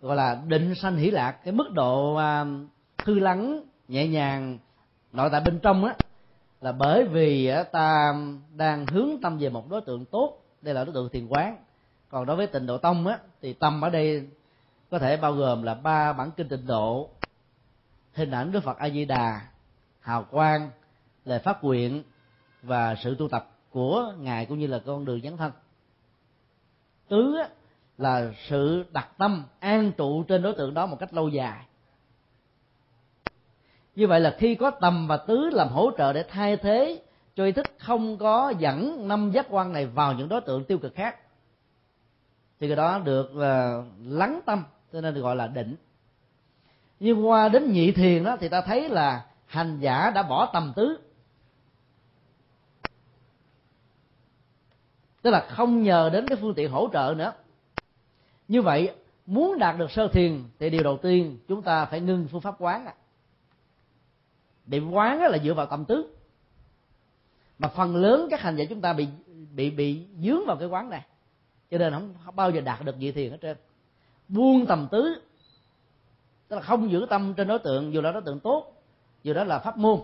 Gọi 0.01 0.17
là 0.17 0.43
định 0.47 0.75
sanh 0.75 0.97
hỷ 0.97 1.11
lạc. 1.11 1.33
Cái 1.45 1.53
mức 1.53 1.71
độ 1.73 2.15
à, 2.15 2.45
thư 2.99 3.19
lắng, 3.19 3.63
nhẹ 3.89 4.09
nhàng, 4.09 4.59
nội 5.13 5.29
tại 5.33 5.41
bên 5.41 5.59
trong 5.63 5.85
á 5.85 5.97
là 6.61 6.73
bởi 6.73 7.05
vì 7.05 7.47
à, 7.47 7.63
ta 7.63 8.15
đang 8.57 8.87
hướng 8.87 9.21
tâm 9.23 9.39
về 9.39 9.49
một 9.49 9.71
đối 9.71 9.81
tượng 9.81 10.05
tốt 10.05 10.43
đây 10.63 10.75
là 10.75 10.85
đối 10.85 10.95
tượng 10.95 11.09
thiền 11.09 11.27
quán. 11.27 11.57
Còn 12.09 12.27
đối 12.27 12.37
với 12.37 12.47
tịnh 12.47 12.67
độ 12.67 12.79
tông 12.79 13.07
á 13.07 13.19
thì 13.43 13.53
tâm 13.53 13.81
ở 13.85 13.91
đây 13.91 14.29
có 14.91 14.99
thể 14.99 15.17
bao 15.17 15.33
gồm 15.33 15.63
là 15.63 15.75
ba 15.75 16.13
bản 16.13 16.31
kinh 16.37 16.49
tịnh 16.49 16.67
độ 16.67 17.11
hình 18.13 18.31
ảnh 18.31 18.53
đức 18.53 18.61
phật 18.61 18.79
a 18.79 18.89
di 18.89 19.05
đà 19.05 19.41
hào 20.01 20.25
quang 20.25 20.71
lời 21.25 21.39
phát 21.39 21.65
nguyện 21.65 22.03
và 22.63 22.95
sự 22.95 23.17
tu 23.19 23.29
tập 23.29 23.51
của 23.71 24.13
ngài 24.19 24.47
cũng 24.47 24.59
như 24.59 24.67
là 24.67 24.79
con 24.87 25.05
đường 25.05 25.21
dấn 25.21 25.37
thân. 25.37 25.53
Tứ 27.09 27.37
á, 27.43 27.49
là 27.99 28.33
sự 28.49 28.85
đặt 28.93 29.09
tâm 29.19 29.45
an 29.61 29.93
trụ 29.93 30.23
trên 30.23 30.43
đối 30.43 30.55
tượng 30.55 30.75
đó 30.75 30.87
một 30.87 30.97
cách 31.01 31.15
lâu 31.15 31.29
dài 31.29 31.67
như 33.99 34.07
vậy 34.07 34.21
là 34.21 34.37
khi 34.39 34.55
có 34.55 34.71
tầm 34.71 35.07
và 35.07 35.17
tứ 35.17 35.51
làm 35.53 35.69
hỗ 35.69 35.91
trợ 35.99 36.13
để 36.13 36.25
thay 36.29 36.57
thế 36.57 37.03
cho 37.35 37.45
ý 37.45 37.53
thức 37.53 37.67
không 37.79 38.19
có 38.19 38.53
dẫn 38.59 39.09
năm 39.09 39.31
giác 39.31 39.47
quan 39.51 39.73
này 39.73 39.87
vào 39.87 40.13
những 40.13 40.29
đối 40.29 40.41
tượng 40.41 40.65
tiêu 40.65 40.79
cực 40.79 40.95
khác 40.95 41.17
thì 42.61 42.67
cái 42.69 42.77
đó 42.77 42.99
được 42.99 43.31
uh, 43.31 43.85
lắng 44.07 44.41
tâm 44.47 44.65
cho 44.93 45.01
nên 45.01 45.15
được 45.15 45.21
gọi 45.21 45.37
là 45.37 45.47
định. 45.47 45.77
Nhưng 47.01 47.27
qua 47.27 47.49
đến 47.49 47.73
nhị 47.73 47.93
thiền 47.93 48.25
đó 48.25 48.37
thì 48.41 48.49
ta 48.49 48.61
thấy 48.61 48.89
là 48.89 49.27
hành 49.47 49.79
giả 49.81 50.11
đã 50.11 50.23
bỏ 50.23 50.51
tầm 50.53 50.73
tứ. 50.77 50.99
Tức 55.23 55.31
là 55.31 55.47
không 55.49 55.83
nhờ 55.83 56.11
đến 56.13 56.29
cái 56.29 56.39
phương 56.41 56.55
tiện 56.55 56.71
hỗ 56.71 56.89
trợ 56.93 57.15
nữa. 57.17 57.33
Như 58.49 58.63
vậy 58.63 58.95
muốn 59.27 59.59
đạt 59.59 59.79
được 59.79 59.91
sơ 59.91 60.09
thiền 60.09 60.45
thì 60.59 60.71
điều 60.71 60.83
đầu 60.83 60.99
tiên 61.03 61.39
chúng 61.49 61.63
ta 61.63 61.85
phải 61.85 62.01
ngưng 62.01 62.29
phương 62.31 62.41
pháp 62.41 62.55
quán 62.59 62.87
à 62.87 62.95
điểm 64.69 64.91
quán 64.91 65.21
là 65.21 65.39
dựa 65.39 65.55
vào 65.55 65.67
tâm 65.67 65.85
tứ 65.85 66.15
mà 67.59 67.69
phần 67.69 67.97
lớn 67.97 68.27
các 68.31 68.41
hành 68.41 68.57
giả 68.57 68.65
chúng 68.69 68.81
ta 68.81 68.93
bị 68.93 69.09
bị 69.55 69.71
bị 69.71 70.07
dướng 70.23 70.47
vào 70.47 70.57
cái 70.57 70.69
quán 70.69 70.91
này. 70.91 71.03
Cho 71.71 71.79
nên 71.79 71.93
không, 71.93 72.15
không 72.25 72.37
bao 72.37 72.51
giờ 72.51 72.61
đạt 72.61 72.85
được 72.85 72.97
vị 72.99 73.13
thiền 73.13 73.31
hết 73.31 73.39
trơn. 73.43 73.57
Buông 74.29 74.67
tầm 74.67 74.89
tứ 74.91 75.23
tức 76.49 76.57
là 76.57 76.63
không 76.63 76.91
giữ 76.91 77.07
tâm 77.11 77.35
trên 77.35 77.49
đối 77.49 77.59
tượng 77.59 77.93
dù 77.93 78.01
là 78.01 78.13
đối 78.13 78.23
tượng 78.23 78.41
tốt 78.41 78.73
dù 79.23 79.35
đó 79.35 79.45
là 79.45 79.59
pháp 79.59 79.79
môn. 79.79 80.01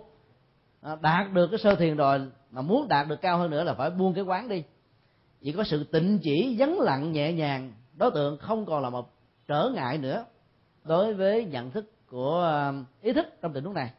À, 0.81 0.97
đạt 1.01 1.33
được 1.33 1.47
cái 1.51 1.59
sơ 1.59 1.75
thiền 1.75 1.97
rồi 1.97 2.21
mà 2.51 2.63
muốn 2.63 2.89
đạt 2.89 3.09
được 3.09 3.21
cao 3.21 3.39
hơn 3.39 3.51
nữa 3.51 3.65
là 3.65 3.75
phải 3.75 3.91
buông 3.91 4.15
cái 4.15 4.25
quán 4.25 4.49
đi. 4.49 4.65
Chỉ 5.41 5.53
có 5.53 5.65
sự 5.65 5.85
tịnh 5.85 6.19
chỉ 6.23 6.57
vắng 6.59 6.81
lặng 6.81 7.13
nhẹ 7.13 7.33
nhàng 7.33 7.73
đối 7.97 8.11
tượng 8.11 8.39
không 8.39 8.67
còn 8.67 8.83
là 8.83 8.91
một 8.91 9.11
trở 9.49 9.71
ngại 9.75 9.99
nữa 9.99 10.25
đối 10.85 11.15
với 11.15 11.45
nhận 11.45 11.71
thức 11.71 11.93
của 12.07 12.43
à, 12.43 12.73
ý 13.03 13.13
thức 13.13 13.27
trong 13.43 13.53
tình 13.53 13.65
huống 13.65 13.75
này 13.75 13.91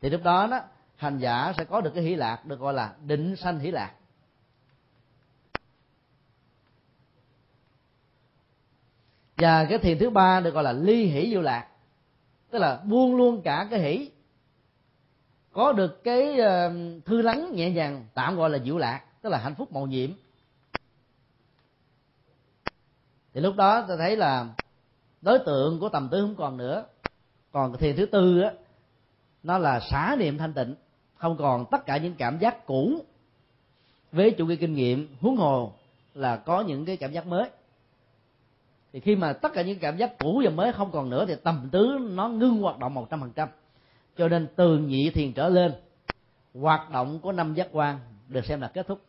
thì 0.00 0.10
lúc 0.10 0.22
đó 0.24 0.46
đó, 0.50 0.60
hành 0.96 1.18
giả 1.18 1.52
sẽ 1.56 1.64
có 1.64 1.80
được 1.80 1.90
cái 1.94 2.04
hỷ 2.04 2.14
lạc 2.14 2.46
được 2.46 2.60
gọi 2.60 2.74
là 2.74 2.94
định 3.06 3.36
sanh 3.36 3.58
hỷ 3.58 3.70
lạc 3.70 3.92
và 9.36 9.64
cái 9.64 9.78
thiền 9.78 9.98
thứ 9.98 10.10
ba 10.10 10.40
được 10.40 10.54
gọi 10.54 10.64
là 10.64 10.72
ly 10.72 11.06
hỷ 11.06 11.30
diệu 11.30 11.42
lạc. 11.42 11.68
Tức 12.50 12.58
là 12.58 12.76
buông 12.76 13.16
luôn 13.16 13.42
cả 13.42 13.68
cái 13.70 13.80
hỷ. 13.80 14.10
Có 15.52 15.72
được 15.72 16.04
cái 16.04 16.38
ờ, 16.38 16.72
thư 17.04 17.22
lắng 17.22 17.52
nhẹ 17.54 17.70
nhàng, 17.70 18.06
tạm 18.14 18.36
gọi 18.36 18.50
là 18.50 18.58
diệu 18.58 18.78
lạc, 18.78 19.04
tức 19.22 19.30
là 19.30 19.38
hạnh 19.38 19.54
phúc 19.54 19.72
màu 19.72 19.86
nhiệm. 19.86 20.10
Thì 23.34 23.40
lúc 23.40 23.56
đó 23.56 23.84
ta 23.88 23.96
thấy 23.96 24.16
là 24.16 24.46
đối 25.22 25.38
tượng 25.38 25.80
của 25.80 25.88
tầm 25.88 26.08
tứ 26.08 26.20
không 26.20 26.36
còn 26.36 26.56
nữa. 26.56 26.84
Còn 27.52 27.76
thiền 27.76 27.96
thứ 27.96 28.06
tư 28.06 28.40
á 28.40 28.52
nó 29.46 29.58
là 29.58 29.80
xả 29.80 30.16
niệm 30.18 30.38
thanh 30.38 30.52
tịnh. 30.52 30.74
Không 31.16 31.36
còn 31.36 31.66
tất 31.70 31.86
cả 31.86 31.96
những 31.96 32.14
cảm 32.14 32.38
giác 32.38 32.66
cũ. 32.66 33.04
Với 34.12 34.30
chủ 34.30 34.46
nghĩa 34.46 34.56
kinh 34.56 34.74
nghiệm, 34.74 35.16
huống 35.20 35.36
hồ 35.36 35.72
là 36.14 36.36
có 36.36 36.60
những 36.60 36.84
cái 36.84 36.96
cảm 36.96 37.12
giác 37.12 37.26
mới. 37.26 37.50
Thì 38.92 39.00
khi 39.00 39.16
mà 39.16 39.32
tất 39.32 39.52
cả 39.54 39.62
những 39.62 39.78
cảm 39.78 39.96
giác 39.96 40.18
cũ 40.18 40.42
và 40.44 40.50
mới 40.50 40.72
không 40.72 40.90
còn 40.90 41.10
nữa, 41.10 41.24
thì 41.28 41.34
tầm 41.42 41.68
tứ 41.72 41.98
nó 42.10 42.28
ngưng 42.28 42.62
hoạt 42.62 42.78
động 42.78 42.94
một 42.94 43.10
trăm 43.10 43.20
phần 43.20 43.32
trăm. 43.32 43.48
Cho 44.16 44.28
nên 44.28 44.46
từ 44.56 44.78
nhị 44.78 45.10
thiền 45.10 45.32
trở 45.32 45.48
lên, 45.48 45.72
hoạt 46.54 46.90
động 46.90 47.20
của 47.20 47.32
năm 47.32 47.54
giác 47.54 47.68
quan 47.72 47.98
được 48.28 48.44
xem 48.44 48.60
là 48.60 48.68
kết 48.68 48.86
thúc. 48.86 49.00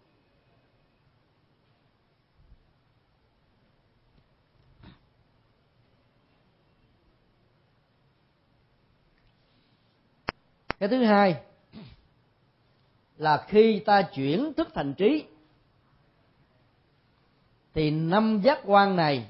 Cái 10.79 10.89
thứ 10.89 11.03
hai 11.03 11.41
là 13.17 13.45
khi 13.47 13.79
ta 13.85 14.01
chuyển 14.01 14.53
thức 14.53 14.67
thành 14.73 14.93
trí, 14.93 15.25
thì 17.73 17.91
năm 17.91 18.41
giác 18.43 18.59
quan 18.65 18.95
này 18.95 19.29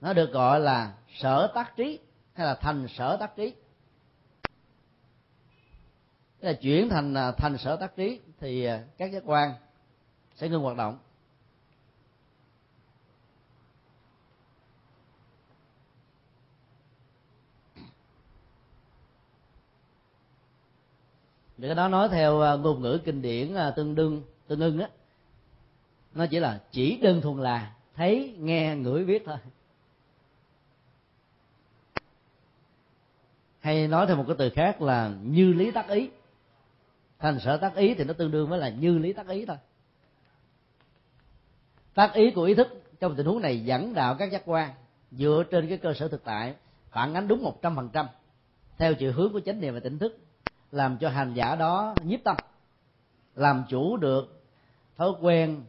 nó 0.00 0.12
được 0.12 0.32
gọi 0.32 0.60
là 0.60 0.94
sở 1.18 1.52
tác 1.54 1.76
trí 1.76 1.98
hay 2.32 2.46
là 2.46 2.54
thành 2.54 2.86
sở 2.88 3.16
tác 3.16 3.36
trí. 3.36 3.54
Tức 6.40 6.48
là 6.48 6.52
chuyển 6.52 6.88
thành 6.88 7.14
à, 7.14 7.32
thành 7.32 7.58
sở 7.58 7.76
tác 7.76 7.96
trí 7.96 8.20
thì 8.40 8.64
à, 8.64 8.84
các 8.98 9.12
giác 9.12 9.22
quan 9.26 9.54
sẽ 10.34 10.48
ngưng 10.48 10.62
hoạt 10.62 10.76
động. 10.76 10.98
Để 21.56 21.68
cái 21.68 21.74
đó 21.74 21.88
nói 21.88 22.08
theo 22.08 22.40
à, 22.40 22.56
ngôn 22.56 22.82
ngữ 22.82 22.98
kinh 23.04 23.22
điển 23.22 23.54
à, 23.54 23.70
tương 23.70 23.94
đương, 23.94 24.22
tương 24.46 24.60
ưng 24.60 24.78
á. 24.78 24.88
Nó 26.14 26.26
chỉ 26.26 26.38
là 26.38 26.60
chỉ 26.70 26.96
đơn 27.02 27.20
thuần 27.20 27.38
là 27.38 27.74
thấy, 27.94 28.34
nghe, 28.38 28.76
ngửi, 28.76 29.04
biết 29.04 29.22
thôi. 29.26 29.36
Hay 33.60 33.88
nói 33.88 34.06
theo 34.06 34.16
một 34.16 34.24
cái 34.26 34.36
từ 34.38 34.50
khác 34.50 34.82
là 34.82 35.12
như 35.22 35.52
lý 35.52 35.70
tác 35.70 35.88
ý. 35.88 36.10
Thành 37.18 37.40
sở 37.40 37.56
tác 37.56 37.74
ý 37.76 37.94
thì 37.94 38.04
nó 38.04 38.12
tương 38.12 38.30
đương 38.30 38.48
với 38.48 38.58
là 38.58 38.68
như 38.68 38.98
lý 38.98 39.12
tác 39.12 39.28
ý 39.28 39.46
thôi. 39.46 39.56
Tác 41.94 42.14
ý 42.14 42.30
của 42.30 42.42
ý 42.42 42.54
thức 42.54 42.82
trong 43.00 43.16
tình 43.16 43.26
huống 43.26 43.42
này 43.42 43.64
dẫn 43.64 43.94
đạo 43.94 44.16
các 44.18 44.32
giác 44.32 44.42
quan 44.44 44.70
dựa 45.10 45.44
trên 45.50 45.68
cái 45.68 45.78
cơ 45.78 45.94
sở 45.94 46.08
thực 46.08 46.24
tại, 46.24 46.54
phản 46.90 47.14
ánh 47.14 47.28
đúng 47.28 47.42
một 47.42 47.62
trăm 47.62 47.76
phần 47.76 47.88
trăm 47.92 48.06
theo 48.78 48.94
chiều 48.94 49.12
hướng 49.12 49.32
của 49.32 49.40
chánh 49.40 49.60
niệm 49.60 49.74
và 49.74 49.80
tỉnh 49.80 49.98
thức 49.98 50.25
làm 50.72 50.98
cho 50.98 51.08
hành 51.08 51.34
giả 51.34 51.56
đó 51.56 51.94
nhiếp 52.02 52.20
tâm, 52.24 52.36
làm 53.34 53.64
chủ 53.68 53.96
được 53.96 54.42
thói 54.96 55.12
quen, 55.20 55.64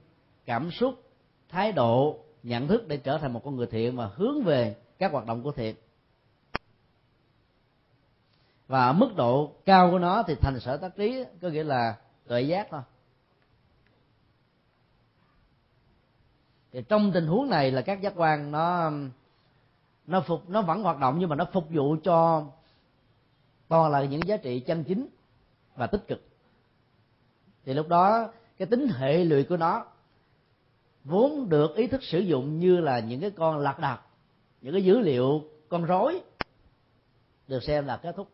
cảm 0.45 0.71
xúc, 0.71 1.03
thái 1.49 1.71
độ, 1.71 2.19
nhận 2.43 2.67
thức 2.67 2.87
để 2.87 2.97
trở 2.97 3.17
thành 3.17 3.33
một 3.33 3.41
con 3.45 3.55
người 3.55 3.67
thiện 3.67 3.97
và 3.97 4.09
hướng 4.15 4.43
về 4.43 4.75
các 4.99 5.11
hoạt 5.11 5.25
động 5.25 5.43
của 5.43 5.51
thiện. 5.51 5.75
Và 8.67 8.85
ở 8.85 8.93
mức 8.93 9.15
độ 9.15 9.53
cao 9.65 9.91
của 9.91 9.99
nó 9.99 10.23
thì 10.23 10.35
thành 10.35 10.59
sở 10.59 10.77
tác 10.77 10.95
trí, 10.95 11.23
có 11.41 11.49
nghĩa 11.49 11.63
là 11.63 11.97
tuệ 12.27 12.41
giác 12.41 12.67
thôi. 12.71 12.81
Thì 16.71 16.83
trong 16.89 17.11
tình 17.11 17.27
huống 17.27 17.49
này 17.49 17.71
là 17.71 17.81
các 17.81 18.01
giác 18.01 18.13
quan 18.15 18.51
nó 18.51 18.91
nó 20.07 20.21
phục, 20.21 20.49
nó 20.49 20.61
vẫn 20.61 20.83
hoạt 20.83 20.99
động 20.99 21.17
nhưng 21.19 21.29
mà 21.29 21.35
nó 21.35 21.45
phục 21.53 21.69
vụ 21.69 21.95
cho 22.03 22.45
toàn 23.68 23.91
là 23.91 24.03
những 24.03 24.28
giá 24.28 24.38
trị 24.38 24.59
chân 24.59 24.84
chính 24.84 25.07
và 25.76 25.88
tích 25.88 26.07
cực. 26.07 26.22
Thì 27.65 27.74
lúc 27.74 27.88
đó, 27.88 28.30
cái 28.57 28.65
tính 28.65 28.88
hệ 28.88 29.24
lụy 29.24 29.43
của 29.43 29.57
nó 29.57 29.86
vốn 31.03 31.49
được 31.49 31.76
ý 31.76 31.88
thức 31.88 32.03
sử 32.03 32.20
dụng 32.20 32.59
như 32.59 32.78
là 32.78 32.99
những 32.99 33.22
cái 33.22 33.32
con 33.32 33.57
lạc 33.57 33.80
đà 33.80 33.97
những 34.61 34.74
cái 34.74 34.84
dữ 34.84 34.99
liệu 34.99 35.43
con 35.70 35.86
rối 35.86 36.22
được 37.47 37.63
xem 37.63 37.86
là 37.86 37.97
kết 37.97 38.15
thúc. 38.15 38.30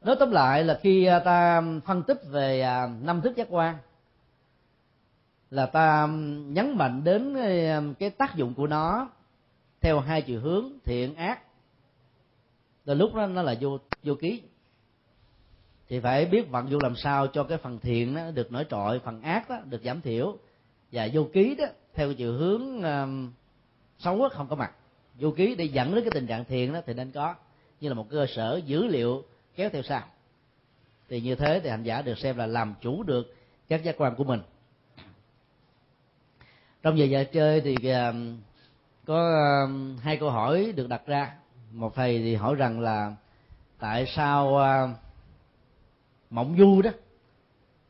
Nói 0.00 0.16
tóm 0.20 0.30
lại 0.30 0.64
là 0.64 0.78
khi 0.82 1.04
à, 1.04 1.18
ta 1.18 1.62
phân 1.84 2.02
tích 2.02 2.20
về 2.30 2.60
à, 2.60 2.88
năm 3.02 3.20
thức 3.20 3.36
giác 3.36 3.46
quan, 3.50 3.78
là 5.50 5.66
ta 5.66 6.06
nhấn 6.46 6.76
mạnh 6.76 7.04
đến 7.04 7.36
cái 7.98 8.10
tác 8.10 8.34
dụng 8.34 8.54
của 8.54 8.66
nó 8.66 9.08
theo 9.80 10.00
hai 10.00 10.22
chiều 10.22 10.40
hướng, 10.40 10.72
thiện, 10.84 11.14
ác 11.14 11.45
rồi 12.86 12.96
lúc 12.96 13.14
đó 13.14 13.26
nó 13.26 13.42
là 13.42 13.54
vô 13.60 13.78
vô 14.02 14.14
ký. 14.14 14.42
Thì 15.88 16.00
phải 16.00 16.26
biết 16.26 16.50
vận 16.50 16.70
dụng 16.70 16.82
làm 16.82 16.96
sao 16.96 17.26
cho 17.26 17.44
cái 17.44 17.58
phần 17.58 17.78
thiện 17.78 18.14
đó 18.14 18.30
được 18.34 18.52
nổi 18.52 18.66
trội 18.70 18.98
phần 18.98 19.22
ác 19.22 19.50
đó 19.50 19.56
được 19.64 19.82
giảm 19.84 20.00
thiểu. 20.00 20.38
Và 20.92 21.08
vô 21.12 21.28
ký 21.32 21.54
đó 21.54 21.64
theo 21.94 22.14
chiều 22.14 22.32
hướng 22.32 22.82
um, 22.82 23.32
xấu 23.98 24.28
không 24.32 24.48
có 24.48 24.56
mặt. 24.56 24.72
Vô 25.14 25.30
ký 25.30 25.54
để 25.54 25.64
dẫn 25.64 25.94
đến 25.94 26.04
cái 26.04 26.10
tình 26.14 26.26
trạng 26.26 26.44
thiện 26.44 26.72
đó 26.72 26.80
thì 26.86 26.94
nên 26.94 27.10
có. 27.10 27.34
Như 27.80 27.88
là 27.88 27.94
một 27.94 28.06
cơ 28.10 28.26
sở 28.28 28.60
dữ 28.66 28.86
liệu 28.86 29.24
kéo 29.56 29.70
theo 29.70 29.82
sau. 29.82 30.02
Thì 31.08 31.20
như 31.20 31.34
thế 31.34 31.60
thì 31.64 31.70
hành 31.70 31.82
giả 31.82 32.02
được 32.02 32.18
xem 32.18 32.36
là 32.36 32.46
làm 32.46 32.74
chủ 32.80 33.02
được 33.02 33.34
các 33.68 33.84
giác 33.84 33.94
quan 33.98 34.14
của 34.16 34.24
mình. 34.24 34.40
Trong 36.82 36.98
giờ 36.98 37.04
giờ 37.04 37.24
chơi 37.32 37.60
thì 37.60 37.90
um, 37.90 38.38
có 39.04 39.32
um, 39.64 39.96
hai 39.96 40.16
câu 40.16 40.30
hỏi 40.30 40.72
được 40.76 40.88
đặt 40.88 41.06
ra 41.06 41.36
một 41.70 41.94
thầy 41.94 42.18
thì 42.18 42.34
hỏi 42.34 42.54
rằng 42.54 42.80
là 42.80 43.16
tại 43.78 44.06
sao 44.06 44.58
à, 44.58 44.82
uh, 44.82 44.90
mộng 46.30 46.56
du 46.58 46.82
đó 46.82 46.90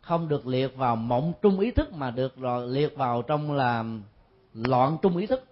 không 0.00 0.28
được 0.28 0.46
liệt 0.46 0.76
vào 0.76 0.96
mộng 0.96 1.32
trung 1.42 1.60
ý 1.60 1.70
thức 1.70 1.92
mà 1.92 2.10
được 2.10 2.36
rồi 2.36 2.68
liệt 2.68 2.96
vào 2.96 3.22
trong 3.22 3.52
là 3.52 3.84
loạn 4.54 4.96
trung 5.02 5.16
ý 5.16 5.26
thức? 5.26 5.44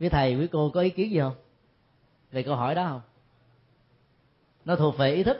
Với 0.00 0.10
thầy 0.10 0.34
quý 0.36 0.46
cô 0.52 0.70
có 0.74 0.80
ý 0.80 0.90
kiến 0.90 1.10
gì 1.10 1.18
không? 1.20 1.34
Về 2.30 2.42
câu 2.42 2.56
hỏi 2.56 2.74
đó 2.74 2.86
không? 2.88 3.00
Nó 4.64 4.76
thuộc 4.76 4.98
về 4.98 5.14
ý 5.14 5.22
thức. 5.22 5.38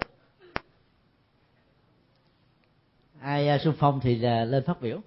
Ai 3.21 3.49
à, 3.49 3.59
xung 3.59 3.75
phong 3.79 4.01
thì 4.01 4.23
à, 4.23 4.45
lên 4.45 4.65
phát 4.65 4.81
biểu. 4.81 5.01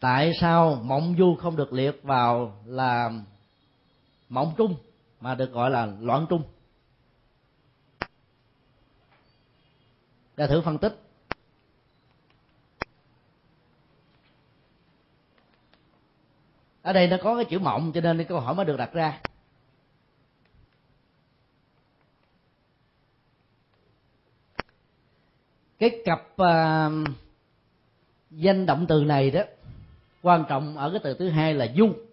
Tại 0.00 0.32
sao 0.40 0.74
mộng 0.84 1.14
du 1.18 1.34
không 1.34 1.56
được 1.56 1.72
liệt 1.72 2.02
vào 2.02 2.62
là 2.66 3.10
mộng 4.32 4.54
trung 4.56 4.76
mà 5.20 5.34
được 5.34 5.52
gọi 5.52 5.70
là 5.70 5.86
loạn 6.00 6.26
trung. 6.28 6.42
Ta 10.36 10.46
thử 10.46 10.60
phân 10.60 10.78
tích. 10.78 10.98
Ở 16.82 16.92
đây 16.92 17.08
nó 17.08 17.16
có 17.22 17.36
cái 17.36 17.44
chữ 17.44 17.58
mộng 17.58 17.92
cho 17.94 18.00
nên 18.00 18.16
cái 18.16 18.26
câu 18.26 18.40
hỏi 18.40 18.54
mới 18.54 18.64
được 18.64 18.76
đặt 18.76 18.92
ra. 18.92 19.20
Cái 25.78 26.02
cặp 26.04 26.20
uh, 26.42 27.08
danh 28.30 28.66
động 28.66 28.86
từ 28.88 29.04
này 29.04 29.30
đó 29.30 29.42
quan 30.22 30.44
trọng 30.48 30.76
ở 30.76 30.90
cái 30.90 31.00
từ 31.04 31.14
thứ 31.18 31.28
hai 31.28 31.54
là 31.54 31.64
dung 31.64 32.11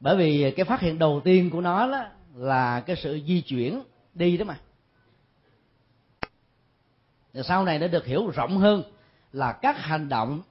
bởi 0.00 0.16
vì 0.16 0.50
cái 0.56 0.64
phát 0.64 0.80
hiện 0.80 0.98
đầu 0.98 1.20
tiên 1.24 1.50
của 1.50 1.60
nó 1.60 1.90
đó 1.90 2.04
là 2.34 2.80
cái 2.80 2.96
sự 2.96 3.20
di 3.26 3.40
chuyển 3.40 3.82
đi 4.14 4.36
đó 4.36 4.44
mà. 4.44 4.58
Rồi 7.32 7.44
sau 7.44 7.64
này 7.64 7.78
nó 7.78 7.88
được 7.88 8.04
hiểu 8.06 8.30
rộng 8.30 8.58
hơn 8.58 8.82
là 9.32 9.52
các 9.52 9.76
hành 9.78 10.08
động 10.08 10.42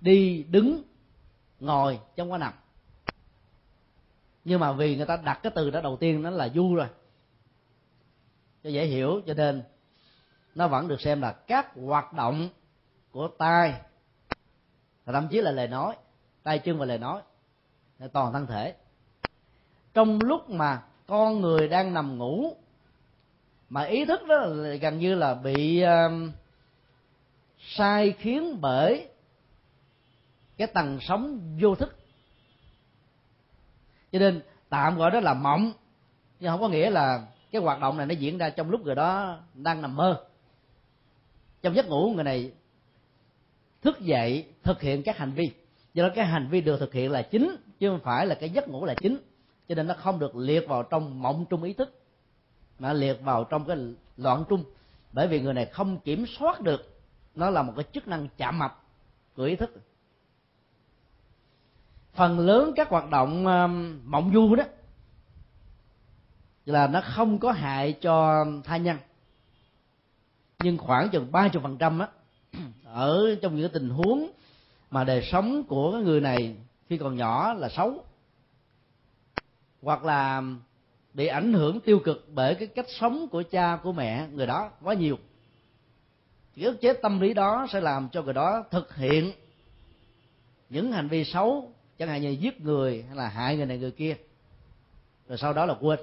đi 0.00 0.42
đứng, 0.42 0.82
ngồi 1.60 2.00
trong 2.16 2.32
quá 2.32 2.38
nằm. 2.38 2.52
Nhưng 4.44 4.60
mà 4.60 4.72
vì 4.72 4.96
người 4.96 5.06
ta 5.06 5.16
đặt 5.16 5.40
cái 5.42 5.52
từ 5.54 5.70
đó 5.70 5.80
đầu 5.80 5.96
tiên 5.96 6.22
nó 6.22 6.30
là 6.30 6.48
du 6.48 6.74
rồi. 6.74 6.86
Cho 8.64 8.70
dễ 8.70 8.86
hiểu, 8.86 9.20
cho 9.26 9.34
nên 9.34 9.62
nó 10.54 10.68
vẫn 10.68 10.88
được 10.88 11.00
xem 11.00 11.20
là 11.20 11.32
các 11.32 11.74
hoạt 11.86 12.12
động 12.12 12.48
của 13.10 13.28
tai 13.38 13.74
và 15.04 15.12
thậm 15.12 15.28
chí 15.28 15.40
là 15.40 15.50
lời 15.50 15.68
nói 15.68 15.96
tay 16.42 16.58
chân 16.58 16.78
và 16.78 16.86
lời 16.86 16.98
nói 16.98 17.22
toàn 18.08 18.32
thân 18.32 18.46
thể. 18.46 18.74
Trong 19.94 20.18
lúc 20.20 20.50
mà 20.50 20.82
con 21.06 21.40
người 21.40 21.68
đang 21.68 21.94
nằm 21.94 22.18
ngủ 22.18 22.56
mà 23.68 23.82
ý 23.82 24.04
thức 24.04 24.26
đó 24.26 24.36
là 24.36 24.74
gần 24.74 24.98
như 24.98 25.14
là 25.14 25.34
bị 25.34 25.84
uh, 25.84 26.30
sai 27.58 28.14
khiến 28.18 28.58
bởi 28.60 29.08
cái 30.56 30.66
tầng 30.66 30.98
sống 31.00 31.40
vô 31.60 31.74
thức. 31.74 31.96
Cho 34.12 34.18
nên 34.18 34.40
tạm 34.68 34.96
gọi 34.96 35.10
đó 35.10 35.20
là 35.20 35.34
mộng 35.34 35.72
nhưng 36.40 36.50
không 36.50 36.60
có 36.60 36.68
nghĩa 36.68 36.90
là 36.90 37.26
cái 37.50 37.62
hoạt 37.62 37.80
động 37.80 37.96
này 37.96 38.06
nó 38.06 38.14
diễn 38.14 38.38
ra 38.38 38.50
trong 38.50 38.70
lúc 38.70 38.84
người 38.84 38.94
đó 38.94 39.38
đang 39.54 39.82
nằm 39.82 39.96
mơ. 39.96 40.26
Trong 41.62 41.74
giấc 41.74 41.88
ngủ 41.88 42.12
người 42.14 42.24
này 42.24 42.52
thức 43.82 44.00
dậy 44.00 44.46
thực 44.62 44.80
hiện 44.80 45.02
các 45.02 45.18
hành 45.18 45.32
vi. 45.32 45.52
Do 45.94 46.04
đó 46.08 46.12
cái 46.14 46.26
hành 46.26 46.48
vi 46.50 46.60
được 46.60 46.80
thực 46.80 46.92
hiện 46.92 47.10
là 47.10 47.22
chính 47.22 47.56
chứ 47.80 47.88
không 47.88 48.00
phải 48.00 48.26
là 48.26 48.34
cái 48.34 48.50
giấc 48.50 48.68
ngủ 48.68 48.84
là 48.84 48.94
chính. 48.94 49.18
Cho 49.68 49.74
nên 49.74 49.86
nó 49.86 49.94
không 49.94 50.18
được 50.18 50.36
liệt 50.36 50.68
vào 50.68 50.82
trong 50.82 51.22
mộng 51.22 51.44
trung 51.50 51.62
ý 51.62 51.72
thức. 51.72 52.00
Mà 52.78 52.92
liệt 52.92 53.20
vào 53.22 53.44
trong 53.44 53.64
cái 53.64 53.76
loạn 54.16 54.44
trung. 54.48 54.64
Bởi 55.12 55.28
vì 55.28 55.40
người 55.40 55.54
này 55.54 55.66
không 55.66 55.98
kiểm 55.98 56.24
soát 56.38 56.60
được. 56.60 57.00
Nó 57.34 57.50
là 57.50 57.62
một 57.62 57.72
cái 57.76 57.84
chức 57.92 58.08
năng 58.08 58.28
chạm 58.36 58.58
mạch 58.58 58.74
của 59.36 59.42
ý 59.42 59.56
thức. 59.56 59.70
Phần 62.12 62.38
lớn 62.38 62.72
các 62.76 62.88
hoạt 62.88 63.10
động 63.10 63.46
um, 63.46 64.00
mộng 64.04 64.30
du 64.34 64.54
đó 64.54 64.64
là 66.66 66.86
nó 66.86 67.00
không 67.14 67.38
có 67.38 67.52
hại 67.52 67.92
cho 67.92 68.44
thai 68.64 68.80
nhân. 68.80 68.96
Nhưng 70.58 70.78
khoảng 70.78 71.08
chừng 71.08 71.32
ba 71.32 71.48
chục 71.48 71.62
phần 71.62 71.78
trăm 71.78 71.98
á, 71.98 72.08
ở 72.84 73.36
trong 73.42 73.56
những 73.56 73.72
tình 73.72 73.90
huống 73.90 74.30
mà 74.90 75.04
đời 75.04 75.28
sống 75.32 75.64
của 75.64 75.92
cái 75.92 76.02
người 76.02 76.20
này 76.20 76.56
khi 76.90 76.98
còn 76.98 77.16
nhỏ 77.16 77.52
là 77.52 77.68
xấu. 77.68 78.04
Hoặc 79.82 80.04
là 80.04 80.42
bị 81.14 81.26
ảnh 81.26 81.52
hưởng 81.52 81.80
tiêu 81.80 82.00
cực 82.04 82.28
bởi 82.34 82.54
cái 82.54 82.68
cách 82.68 82.86
sống 82.88 83.28
của 83.28 83.42
cha, 83.50 83.76
của 83.82 83.92
mẹ, 83.92 84.26
người 84.32 84.46
đó 84.46 84.70
quá 84.82 84.94
nhiều. 84.94 85.18
Cái 86.56 86.64
ức 86.64 86.80
chế 86.80 86.92
tâm 86.92 87.20
lý 87.20 87.34
đó 87.34 87.66
sẽ 87.72 87.80
làm 87.80 88.08
cho 88.12 88.22
người 88.22 88.34
đó 88.34 88.64
thực 88.70 88.96
hiện 88.96 89.32
những 90.70 90.92
hành 90.92 91.08
vi 91.08 91.24
xấu, 91.24 91.72
chẳng 91.98 92.08
hạn 92.08 92.22
như 92.22 92.30
giết 92.30 92.60
người 92.60 93.02
hay 93.02 93.16
là 93.16 93.28
hại 93.28 93.56
người 93.56 93.66
này 93.66 93.78
người 93.78 93.90
kia. 93.90 94.16
Rồi 95.28 95.38
sau 95.38 95.52
đó 95.52 95.66
là 95.66 95.74
quên. 95.80 95.98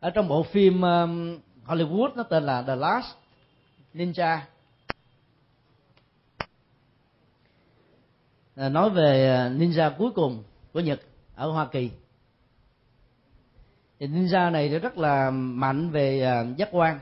Ở 0.00 0.10
trong 0.10 0.28
bộ 0.28 0.42
phim 0.42 0.80
um, 0.80 1.38
Hollywood 1.66 2.10
nó 2.14 2.22
tên 2.22 2.42
là 2.42 2.62
The 2.62 2.76
Last 2.76 3.06
Ninja. 3.94 4.38
Ờ, 8.56 8.68
nói 8.68 8.90
về 8.90 9.28
ờ, 9.28 9.48
ninja 9.48 9.90
cuối 9.98 10.10
cùng 10.14 10.42
của 10.72 10.80
Nhật 10.80 11.00
ở 11.34 11.50
Hoa 11.50 11.66
Kỳ. 11.66 11.90
Thì 13.98 14.06
ninja 14.06 14.52
này 14.52 14.68
rất 14.68 14.98
là 14.98 15.30
mạnh 15.30 15.90
về 15.90 16.20
ờ, 16.20 16.46
giác 16.56 16.68
quan. 16.72 16.98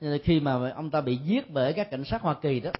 Nên 0.00 0.22
khi 0.22 0.40
mà 0.40 0.70
ông 0.70 0.90
ta 0.90 1.00
bị 1.00 1.16
giết 1.16 1.50
bởi 1.50 1.72
các 1.72 1.90
cảnh 1.90 2.04
sát 2.04 2.22
hoa 2.22 2.34
kỳ 2.34 2.60
đó, 2.60 2.70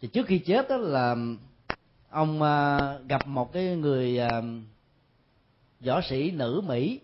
thì 0.00 0.08
trước 0.08 0.26
khi 0.26 0.38
chết 0.38 0.68
đó 0.68 0.76
là 0.76 1.16
ông 2.10 2.40
gặp 3.08 3.26
một 3.26 3.52
cái 3.52 3.76
người 3.76 4.20
võ 5.80 6.00
sĩ 6.00 6.30
nữ 6.30 6.62
mỹ. 6.66 7.00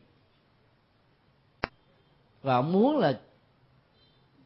Và 2.43 2.55
ông 2.55 2.73
muốn 2.73 2.99
là 2.99 3.21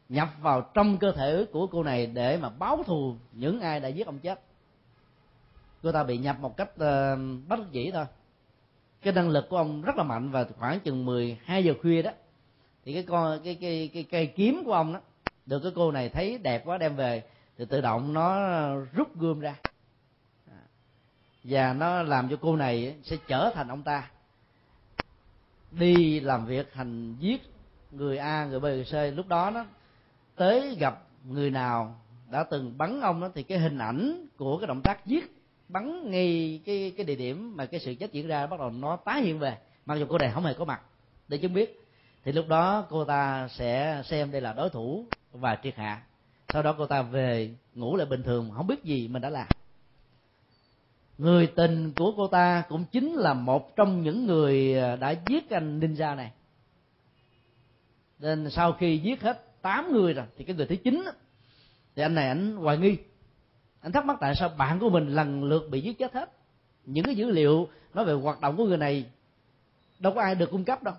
nhập 0.09 0.29
vào 0.41 0.71
trong 0.73 0.97
cơ 0.97 1.11
thể 1.11 1.45
của 1.51 1.67
cô 1.67 1.83
này 1.83 2.05
để 2.05 2.37
mà 2.37 2.49
báo 2.49 2.83
thù 2.83 3.15
những 3.31 3.59
ai 3.59 3.79
đã 3.79 3.87
giết 3.87 4.07
ông 4.07 4.19
chết 4.19 4.41
cô 5.87 5.91
ta 5.91 6.03
bị 6.03 6.17
nhập 6.17 6.35
một 6.39 6.57
cách 6.57 6.69
uh, 6.69 6.77
bất 7.47 7.59
đắc 7.59 7.71
dĩ 7.71 7.91
thôi. 7.91 8.05
Cái 9.01 9.13
năng 9.13 9.29
lực 9.29 9.49
của 9.49 9.57
ông 9.57 9.81
rất 9.81 9.95
là 9.95 10.03
mạnh 10.03 10.31
và 10.31 10.45
khoảng 10.59 10.79
chừng 10.79 11.05
12 11.05 11.63
giờ 11.63 11.73
khuya 11.81 12.01
đó 12.01 12.11
thì 12.85 12.93
cái 12.93 13.03
con 13.03 13.39
cái 13.43 13.57
cái 13.61 13.89
cái 13.93 14.03
cây 14.03 14.27
kiếm 14.27 14.63
của 14.65 14.73
ông 14.73 14.93
đó 14.93 14.99
được 15.45 15.59
cái 15.59 15.71
cô 15.75 15.91
này 15.91 16.09
thấy 16.09 16.37
đẹp 16.37 16.61
quá 16.65 16.77
đem 16.77 16.95
về 16.95 17.23
thì 17.57 17.65
tự 17.65 17.81
động 17.81 18.13
nó 18.13 18.39
rút 18.75 19.19
gươm 19.19 19.39
ra. 19.39 19.55
Và 21.43 21.73
nó 21.73 22.03
làm 22.03 22.29
cho 22.29 22.37
cô 22.41 22.55
này 22.55 22.95
sẽ 23.03 23.17
trở 23.27 23.51
thành 23.53 23.67
ông 23.67 23.83
ta. 23.83 24.11
Đi 25.71 26.19
làm 26.19 26.45
việc 26.45 26.73
hành 26.73 27.15
giết 27.19 27.41
người 27.91 28.17
a 28.17 28.45
người 28.45 28.59
b 28.59 28.63
người 28.63 28.85
c. 28.85 29.15
Lúc 29.15 29.27
đó 29.27 29.49
nó 29.49 29.65
tới 30.35 30.75
gặp 30.79 31.03
người 31.25 31.49
nào 31.51 31.95
đã 32.31 32.43
từng 32.43 32.77
bắn 32.77 33.01
ông 33.01 33.21
đó 33.21 33.29
thì 33.35 33.43
cái 33.43 33.59
hình 33.59 33.77
ảnh 33.77 34.27
của 34.37 34.57
cái 34.57 34.67
động 34.67 34.81
tác 34.81 35.05
giết 35.05 35.36
bắn 35.69 36.11
ngay 36.11 36.61
cái 36.65 36.93
cái 36.97 37.05
địa 37.05 37.15
điểm 37.15 37.57
mà 37.57 37.65
cái 37.65 37.79
sự 37.79 37.95
chết 37.95 38.11
diễn 38.11 38.27
ra 38.27 38.47
bắt 38.47 38.59
đầu 38.59 38.69
nó 38.69 38.95
tái 38.95 39.21
hiện 39.21 39.39
về. 39.39 39.57
Mặc 39.85 39.95
dù 39.95 40.05
cô 40.09 40.17
này 40.17 40.31
không 40.33 40.43
hề 40.43 40.53
có 40.53 40.65
mặt, 40.65 40.81
để 41.27 41.37
chứng 41.37 41.53
biết. 41.53 41.81
Thì 42.23 42.31
lúc 42.31 42.47
đó 42.47 42.85
cô 42.89 43.05
ta 43.05 43.47
sẽ 43.47 44.01
xem 44.05 44.31
đây 44.31 44.41
là 44.41 44.53
đối 44.53 44.69
thủ 44.69 45.05
và 45.31 45.57
triệt 45.63 45.75
hạ. 45.75 46.01
Sau 46.49 46.63
đó 46.63 46.75
cô 46.77 46.85
ta 46.85 47.01
về 47.01 47.55
ngủ 47.73 47.95
lại 47.95 48.05
bình 48.05 48.23
thường, 48.23 48.51
không 48.55 48.67
biết 48.67 48.83
gì 48.83 49.07
mình 49.07 49.21
đã 49.21 49.29
làm. 49.29 49.47
Người 51.17 51.47
tình 51.47 51.93
của 51.93 52.13
cô 52.17 52.27
ta 52.27 52.63
cũng 52.69 52.85
chính 52.91 53.13
là 53.13 53.33
một 53.33 53.75
trong 53.75 54.03
những 54.03 54.25
người 54.25 54.79
à, 54.79 54.95
đã 54.95 55.11
giết 55.11 55.49
anh 55.49 55.79
ninja 55.79 56.15
này. 56.15 56.31
Nên 58.19 58.49
sau 58.49 58.73
khi 58.73 58.97
giết 58.97 59.21
hết 59.21 59.61
tám 59.61 59.91
người 59.93 60.13
rồi, 60.13 60.25
thì 60.37 60.43
cái 60.45 60.55
người 60.55 60.65
thứ 60.65 60.75
chín 60.75 61.03
thì 61.95 62.03
anh 62.03 62.15
này 62.15 62.27
anh 62.27 62.55
hoài 62.55 62.77
nghi 62.77 62.97
anh 63.81 63.91
thắc 63.91 64.05
mắc 64.05 64.17
tại 64.19 64.35
sao 64.35 64.49
bạn 64.49 64.79
của 64.79 64.89
mình 64.89 65.07
lần 65.07 65.43
lượt 65.43 65.67
bị 65.69 65.81
giết 65.81 65.97
chết 65.97 66.13
hết? 66.13 66.31
Những 66.85 67.05
cái 67.05 67.15
dữ 67.15 67.31
liệu 67.31 67.67
nói 67.93 68.05
về 68.05 68.13
hoạt 68.13 68.41
động 68.41 68.57
của 68.57 68.65
người 68.65 68.77
này, 68.77 69.05
đâu 69.99 70.13
có 70.13 70.21
ai 70.21 70.35
được 70.35 70.51
cung 70.51 70.63
cấp 70.63 70.83
đâu. 70.83 70.93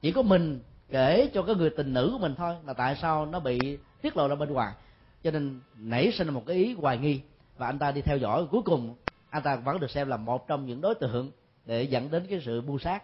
Chỉ 0.00 0.12
có 0.12 0.22
mình 0.22 0.60
kể 0.88 1.30
cho 1.34 1.42
cái 1.42 1.54
người 1.54 1.70
tình 1.70 1.94
nữ 1.94 2.08
của 2.12 2.18
mình 2.18 2.34
thôi 2.34 2.56
là 2.66 2.72
tại 2.72 2.96
sao 3.02 3.26
nó 3.26 3.40
bị 3.40 3.78
tiết 4.02 4.16
lộ 4.16 4.28
ra 4.28 4.34
bên 4.34 4.52
ngoài. 4.52 4.74
Cho 5.22 5.30
nên 5.30 5.60
nảy 5.76 6.12
sinh 6.12 6.28
một 6.28 6.42
cái 6.46 6.56
ý 6.56 6.74
hoài 6.74 6.98
nghi 6.98 7.20
và 7.56 7.66
anh 7.66 7.78
ta 7.78 7.92
đi 7.92 8.00
theo 8.00 8.16
dõi. 8.16 8.46
Cuối 8.50 8.62
cùng, 8.64 8.94
anh 9.30 9.42
ta 9.42 9.56
vẫn 9.56 9.80
được 9.80 9.90
xem 9.90 10.08
là 10.08 10.16
một 10.16 10.48
trong 10.48 10.66
những 10.66 10.80
đối 10.80 10.94
tượng 10.94 11.30
để 11.66 11.82
dẫn 11.82 12.10
đến 12.10 12.26
cái 12.30 12.40
sự 12.44 12.60
bu 12.60 12.78
sát. 12.78 13.02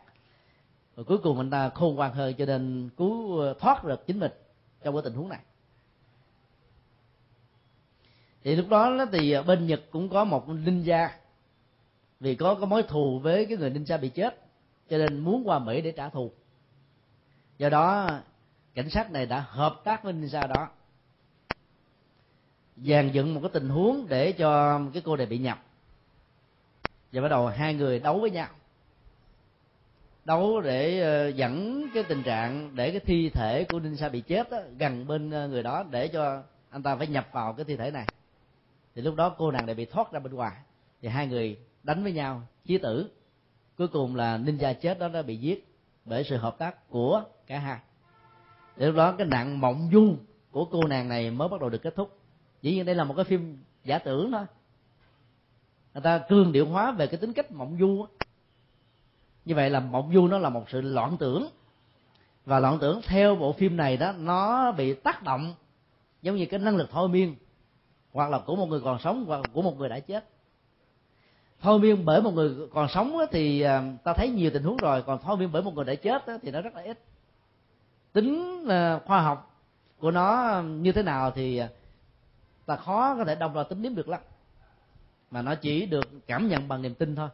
Và 0.95 1.03
cuối 1.03 1.19
cùng 1.19 1.39
anh 1.39 1.51
ta 1.51 1.69
khôn 1.69 1.95
ngoan 1.95 2.13
hơn 2.15 2.35
cho 2.35 2.47
nên 2.47 2.89
cứu, 2.97 3.43
thoát 3.61 3.85
được 3.85 4.07
chính 4.07 4.19
mình 4.19 4.33
trong 4.85 4.95
cái 4.95 5.03
tình 5.05 5.15
huống 5.15 5.29
này 5.29 5.41
thì 8.45 8.57
lúc 8.57 8.69
đó 8.69 9.07
thì 9.13 9.33
à, 9.33 9.43
bên 9.43 9.67
nhật 9.67 9.81
cũng 9.91 10.09
có 10.09 10.25
một 10.25 10.49
ninja. 10.49 11.09
Vì 12.21 12.35
có 12.35 12.55
có 12.55 12.67
mối 12.67 12.83
thù 12.83 13.19
với 13.19 13.47
cái 13.47 13.57
người 13.57 13.71
ninja 13.71 14.01
bị 14.01 14.09
chết 14.09 14.39
cho 14.91 14.99
nên 14.99 15.19
muốn 15.19 15.49
qua 15.49 15.59
mỹ 15.59 15.81
để 15.81 15.93
trả 15.93 16.09
thù. 16.09 16.31
Do 17.59 17.69
đó 17.69 18.19
cảnh 18.75 18.91
sát 18.91 19.13
này 19.13 19.27
đã 19.27 19.45
hợp 19.49 19.81
tác 19.85 20.05
với 20.05 20.13
ninja 20.13 20.49
đó. 20.49 20.69
Dàn 22.77 23.13
dựng 23.13 23.35
một 23.35 23.41
cái 23.43 23.51
tình 23.53 23.69
huống 23.69 24.07
để 24.09 24.33
cho 24.33 24.81
cái 24.93 25.03
cô 25.05 25.17
này 25.17 25.27
bị 25.27 25.39
nhập. 25.39 25.63
Và 27.13 27.23
bắt 27.23 27.29
đầu 27.29 27.47
hai 27.47 27.75
người 27.75 27.99
đấu 27.99 28.21
với 28.21 28.31
nhau. 28.31 28.49
Đấu 30.25 30.61
để 30.61 31.01
ờ, 31.01 31.29
dẫn 31.29 31.87
cái 31.95 32.03
tình 32.03 32.23
trạng 32.23 32.77
để 32.77 32.91
cái 32.91 33.01
thi 33.01 33.31
thể 33.31 33.65
của 33.65 33.79
ninja 33.79 34.11
bị 34.11 34.21
chết 34.21 34.51
đó, 34.51 34.59
gần 34.79 35.07
bên 35.07 35.31
ờ, 35.31 35.49
người 35.49 35.63
đó 35.63 35.85
để 35.91 36.09
cho 36.09 36.43
anh 36.71 36.83
ta 36.83 36.97
phải 36.97 37.07
nhập 37.07 37.29
vào 37.33 37.53
cái 37.53 37.65
thi 37.65 37.77
thể 37.77 37.91
này 37.91 38.07
thì 38.95 39.03
lúc 39.03 39.15
đó 39.15 39.35
cô 39.39 39.51
nàng 39.51 39.67
này 39.67 39.75
bị 39.75 39.85
thoát 39.85 40.13
ra 40.13 40.21
bên 40.21 40.35
ngoài. 40.35 40.57
Thì 41.03 41.09
hai 41.09 41.27
người 41.27 41.59
đánh 41.83 42.03
với 42.03 42.13
nhau, 42.13 42.43
chí 42.65 42.79
tử. 42.79 43.11
Cuối 43.79 43.89
cùng 43.89 44.17
là 44.17 44.39
ninja 44.39 44.75
chết 44.75 44.99
đó 44.99 45.09
đã 45.09 45.23
bị 45.23 45.37
giết 45.37 45.69
bởi 46.05 46.25
sự 46.25 46.37
hợp 46.37 46.59
tác 46.59 46.89
của 46.89 47.25
cả 47.47 47.59
hai. 47.59 47.79
Thì 48.77 48.87
lúc 48.87 48.97
đó 48.97 49.13
cái 49.13 49.27
nạn 49.27 49.61
mộng 49.61 49.89
du 49.93 50.17
của 50.51 50.65
cô 50.65 50.87
nàng 50.87 51.09
này 51.09 51.31
mới 51.31 51.49
bắt 51.49 51.61
đầu 51.61 51.71
được 51.71 51.83
kết 51.83 51.95
thúc. 51.97 52.19
Dĩ 52.63 52.75
nhiên 52.75 52.85
đây 52.85 52.95
là 52.95 53.05
một 53.05 53.15
cái 53.17 53.25
phim 53.25 53.59
giả 53.85 53.99
tưởng 53.99 54.33
thôi. 54.33 54.45
Người 55.95 56.03
ta 56.03 56.19
cương 56.19 56.53
điệu 56.53 56.67
hóa 56.67 56.93
về 56.93 57.07
cái 57.07 57.21
tính 57.21 57.33
cách 57.33 57.53
mộng 57.53 57.77
du 57.81 58.07
như 59.45 59.55
vậy 59.55 59.71
là 59.71 59.81
mộng 59.81 60.11
du 60.15 60.29
nó 60.29 60.39
là 60.39 60.49
một 60.49 60.71
sự 60.71 60.81
loạn 60.81 61.17
tưởng. 61.19 61.49
Và 62.45 62.59
loạn 62.59 62.79
tưởng 62.81 63.01
theo 63.07 63.37
bộ 63.37 63.53
phim 63.53 63.77
này 63.77 63.97
đó, 63.97 64.13
nó 64.13 64.73
bị 64.73 64.95
tác 64.95 65.23
động 65.23 65.55
giống 66.23 66.37
như 66.37 66.47
cái 66.47 66.61
năng 66.61 66.77
lực 66.77 66.91
thôi 66.91 67.09
miên 67.09 67.35
hoặc 68.13 68.31
là 68.31 68.39
của 68.39 68.57
một 68.57 68.67
người 68.67 68.81
còn 68.81 68.99
sống, 68.99 69.25
hoặc 69.27 69.37
là 69.37 69.45
của 69.53 69.63
một 69.63 69.79
người 69.79 69.89
đã 69.89 70.01
chết. 70.01 70.25
Thôi 71.61 71.79
miên 71.79 72.05
bởi 72.05 72.23
một 72.23 72.31
người 72.35 72.69
còn 72.75 72.89
sống 72.89 73.17
thì 73.31 73.61
à, 73.61 73.83
ta 74.05 74.15
thấy 74.15 74.31
nhiều 74.31 74.51
tình 74.55 74.63
huống 74.63 74.81
rồi, 74.81 75.03
còn 75.03 75.19
thôi 75.23 75.37
miên 75.37 75.53
bởi 75.53 75.63
một 75.63 75.75
người 75.75 75.85
đã 75.85 75.95
chết 75.95 76.23
thì 76.43 76.51
nó 76.51 76.61
rất 76.61 76.75
là 76.75 76.83
ít. 76.83 76.99
Tính 78.13 78.65
à, 78.69 79.01
khoa 79.07 79.23
học 79.23 79.61
của 79.99 80.11
nó 80.11 80.63
như 80.63 80.93
thế 80.93 81.03
nào 81.03 81.31
thì 81.31 81.59
à, 81.59 81.69
ta 82.67 82.77
khó 82.77 83.15
có 83.17 83.25
thể 83.25 83.35
đồng 83.35 83.53
vào 83.53 83.65
tính 83.65 83.83
điểm 83.83 83.95
được 83.95 84.09
lắm. 84.09 84.21
Mà 85.31 85.43
nó 85.43 85.55
chỉ 85.55 85.87
được 85.87 86.11
cảm 86.27 86.49
nhận 86.49 86.69
bằng 86.69 86.83
niềm 86.83 86.95
tin 86.95 87.17
thôi. 87.17 87.29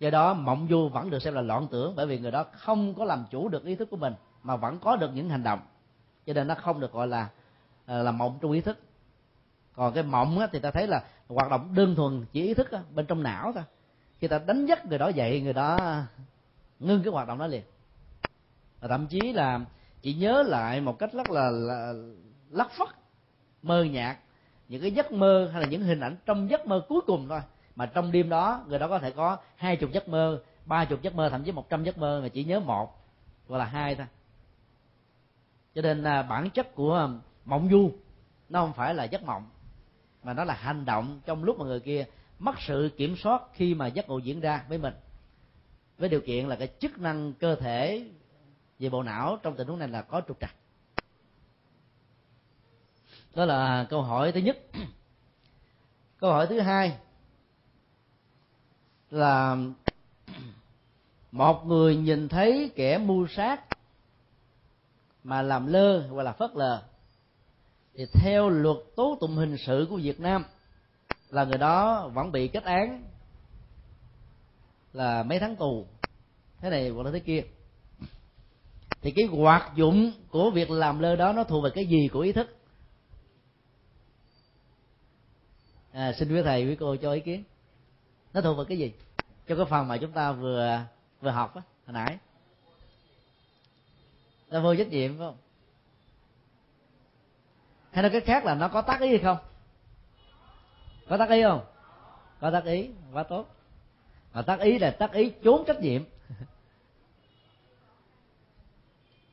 Do 0.00 0.10
đó, 0.10 0.34
mộng 0.34 0.66
du 0.70 0.88
vẫn 0.88 1.10
được 1.10 1.18
xem 1.18 1.34
là 1.34 1.40
loạn 1.40 1.66
tưởng, 1.70 1.96
bởi 1.96 2.06
vì 2.06 2.18
người 2.18 2.30
đó 2.30 2.44
không 2.52 2.94
có 2.94 3.04
làm 3.04 3.24
chủ 3.30 3.48
được 3.48 3.64
ý 3.64 3.74
thức 3.74 3.90
của 3.90 3.96
mình, 3.96 4.14
mà 4.42 4.56
vẫn 4.56 4.78
có 4.78 4.96
được 4.96 5.10
những 5.14 5.28
hành 5.28 5.42
động. 5.42 5.60
Cho 6.26 6.32
nên 6.32 6.48
nó 6.48 6.54
không 6.54 6.80
được 6.80 6.92
gọi 6.92 7.08
là 7.08 7.28
là 7.86 8.12
mộng 8.12 8.38
trong 8.42 8.52
ý 8.52 8.60
thức 8.60 8.78
còn 9.80 9.92
cái 9.94 10.02
mộng 10.02 10.38
á, 10.38 10.46
thì 10.52 10.58
ta 10.58 10.70
thấy 10.70 10.86
là 10.86 11.04
hoạt 11.28 11.50
động 11.50 11.74
đơn 11.74 11.94
thuần 11.94 12.26
chỉ 12.32 12.42
ý 12.42 12.54
thức 12.54 12.70
á, 12.70 12.80
bên 12.94 13.06
trong 13.06 13.22
não 13.22 13.52
thôi. 13.54 13.64
Khi 14.18 14.28
ta 14.28 14.38
đánh 14.38 14.66
giấc 14.66 14.86
người 14.86 14.98
đó 14.98 15.08
dậy 15.08 15.40
người 15.40 15.52
đó 15.52 16.00
ngưng 16.78 17.02
cái 17.02 17.12
hoạt 17.12 17.28
động 17.28 17.38
đó 17.38 17.46
liền. 17.46 17.62
Và 18.80 18.88
thậm 18.88 19.06
chí 19.06 19.32
là 19.32 19.60
chỉ 20.02 20.14
nhớ 20.14 20.42
lại 20.42 20.80
một 20.80 20.98
cách 20.98 21.12
rất 21.12 21.30
là, 21.30 21.50
là 21.50 21.92
lắc 22.50 22.70
phất 22.70 22.88
mơ 23.62 23.84
nhạt 23.84 24.16
những 24.68 24.82
cái 24.82 24.90
giấc 24.90 25.12
mơ 25.12 25.50
hay 25.52 25.62
là 25.62 25.68
những 25.68 25.82
hình 25.82 26.00
ảnh 26.00 26.16
trong 26.26 26.50
giấc 26.50 26.66
mơ 26.66 26.82
cuối 26.88 27.00
cùng 27.06 27.28
thôi. 27.28 27.40
Mà 27.76 27.86
trong 27.86 28.12
đêm 28.12 28.28
đó 28.28 28.64
người 28.66 28.78
đó 28.78 28.88
có 28.88 28.98
thể 28.98 29.10
có 29.10 29.36
hai 29.56 29.76
chục 29.76 29.90
giấc 29.92 30.08
mơ 30.08 30.42
ba 30.66 30.84
chục 30.84 31.02
giấc 31.02 31.14
mơ 31.14 31.28
thậm 31.28 31.44
chí 31.44 31.52
một 31.52 31.70
trăm 31.70 31.84
giấc 31.84 31.98
mơ 31.98 32.20
mà 32.22 32.28
chỉ 32.28 32.44
nhớ 32.44 32.60
một 32.60 33.04
gọi 33.48 33.58
là 33.58 33.64
hai 33.64 33.94
thôi. 33.94 34.06
Cho 35.74 35.82
nên 35.82 36.02
là 36.02 36.22
bản 36.22 36.50
chất 36.50 36.74
của 36.74 36.96
à, 36.96 37.08
mộng 37.44 37.68
du 37.70 37.90
nó 38.48 38.60
không 38.60 38.72
phải 38.72 38.94
là 38.94 39.04
giấc 39.04 39.22
mộng 39.22 39.46
mà 40.22 40.32
nó 40.34 40.44
là 40.44 40.54
hành 40.54 40.84
động 40.84 41.20
trong 41.26 41.44
lúc 41.44 41.58
mà 41.58 41.64
người 41.64 41.80
kia 41.80 42.06
mất 42.38 42.54
sự 42.66 42.90
kiểm 42.96 43.16
soát 43.16 43.42
khi 43.52 43.74
mà 43.74 43.86
giấc 43.86 44.08
ngủ 44.08 44.18
diễn 44.18 44.40
ra 44.40 44.64
với 44.68 44.78
mình. 44.78 44.94
Với 45.98 46.08
điều 46.08 46.20
kiện 46.20 46.48
là 46.48 46.56
cái 46.56 46.68
chức 46.80 46.98
năng 46.98 47.32
cơ 47.32 47.56
thể 47.56 48.06
về 48.78 48.88
bộ 48.88 49.02
não 49.02 49.38
trong 49.42 49.56
tình 49.56 49.68
huống 49.68 49.78
này 49.78 49.88
là 49.88 50.02
có 50.02 50.22
trục 50.28 50.40
trặc. 50.40 50.54
Đó 53.34 53.44
là 53.44 53.86
câu 53.90 54.02
hỏi 54.02 54.32
thứ 54.32 54.40
nhất. 54.40 54.58
Câu 56.18 56.32
hỏi 56.32 56.46
thứ 56.46 56.60
hai 56.60 56.98
là 59.10 59.56
một 61.32 61.66
người 61.66 61.96
nhìn 61.96 62.28
thấy 62.28 62.70
kẻ 62.76 62.98
mưu 62.98 63.26
sát 63.26 63.60
mà 65.24 65.42
làm 65.42 65.66
lơ 65.66 66.08
hoặc 66.08 66.22
là 66.22 66.32
phớt 66.32 66.50
lờ 66.54 66.82
thì 67.94 68.06
theo 68.12 68.48
luật 68.48 68.76
tố 68.96 69.18
tụng 69.20 69.36
hình 69.36 69.56
sự 69.66 69.86
của 69.90 69.96
Việt 69.96 70.20
Nam 70.20 70.44
là 71.30 71.44
người 71.44 71.58
đó 71.58 72.08
vẫn 72.08 72.32
bị 72.32 72.48
kết 72.48 72.64
án 72.64 73.04
là 74.92 75.22
mấy 75.22 75.38
tháng 75.38 75.56
tù. 75.56 75.86
Thế 76.58 76.70
này 76.70 76.88
hoặc 76.88 77.02
là 77.02 77.10
thế 77.10 77.20
kia. 77.20 77.42
Thì 79.02 79.10
cái 79.10 79.24
hoạt 79.24 79.72
dụng 79.76 80.12
của 80.30 80.50
việc 80.50 80.70
làm 80.70 80.98
lơ 80.98 81.16
đó 81.16 81.32
nó 81.32 81.44
thuộc 81.44 81.64
về 81.64 81.70
cái 81.74 81.86
gì 81.86 82.08
của 82.12 82.20
ý 82.20 82.32
thức? 82.32 82.56
À, 85.92 86.12
xin 86.12 86.34
quý 86.34 86.42
thầy 86.42 86.66
quý 86.66 86.76
cô 86.80 86.96
cho 86.96 87.12
ý 87.12 87.20
kiến. 87.20 87.44
Nó 88.32 88.40
thuộc 88.40 88.58
về 88.58 88.64
cái 88.68 88.78
gì? 88.78 88.92
Cho 89.48 89.56
cái 89.56 89.64
phần 89.70 89.88
mà 89.88 89.96
chúng 89.96 90.12
ta 90.12 90.32
vừa 90.32 90.80
vừa 91.20 91.30
học 91.30 91.54
á 91.54 91.62
hồi 91.86 91.94
nãy. 91.94 92.18
Là 94.48 94.60
vô 94.60 94.74
trách 94.74 94.88
nhiệm 94.88 95.18
phải 95.18 95.26
không? 95.26 95.36
Hay 98.00 98.10
nói 98.10 98.20
cách 98.20 98.26
khác 98.26 98.44
là 98.44 98.54
nó 98.54 98.68
có 98.68 98.82
tác 98.82 99.00
ý 99.00 99.08
hay 99.08 99.18
không? 99.18 99.36
Có 101.08 101.16
tác 101.16 101.30
ý 101.30 101.42
không? 101.42 101.60
Có 102.40 102.50
tác 102.50 102.64
ý 102.64 102.88
quá 103.12 103.22
tốt. 103.22 103.46
Mà 104.34 104.42
tác 104.42 104.60
ý 104.60 104.78
là 104.78 104.90
tác 104.90 105.12
ý 105.12 105.32
trốn 105.42 105.64
trách 105.66 105.80
nhiệm. 105.80 106.02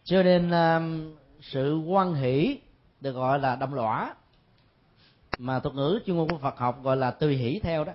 Cho 0.04 0.24
nên 0.24 0.52
um, 0.52 1.16
sự 1.42 1.78
quan 1.78 2.14
hỷ 2.14 2.60
được 3.02 3.12
gọi 3.12 3.40
là 3.40 3.56
đồng 3.56 3.74
lõa. 3.74 4.16
Mà 5.38 5.60
thuật 5.60 5.76
ngữ 5.76 6.00
chuyên 6.06 6.18
môn 6.18 6.30
của 6.30 6.38
Phật 6.38 6.58
học 6.58 6.84
gọi 6.84 6.98
là 6.98 7.12
tùy 7.12 7.36
hỷ 7.36 7.60
theo 7.60 7.84
đó. 7.84 7.94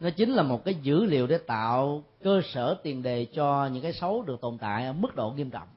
Nó 0.00 0.10
chính 0.10 0.30
là 0.30 0.42
một 0.42 0.64
cái 0.64 0.74
dữ 0.74 1.04
liệu 1.04 1.26
để 1.26 1.38
tạo 1.38 2.02
cơ 2.22 2.40
sở 2.52 2.76
tiền 2.82 3.02
đề 3.02 3.24
cho 3.24 3.66
những 3.72 3.82
cái 3.82 3.92
xấu 3.92 4.22
được 4.22 4.40
tồn 4.40 4.58
tại 4.58 4.86
ở 4.86 4.92
mức 4.92 5.16
độ 5.16 5.30
nghiêm 5.30 5.50
trọng 5.50 5.68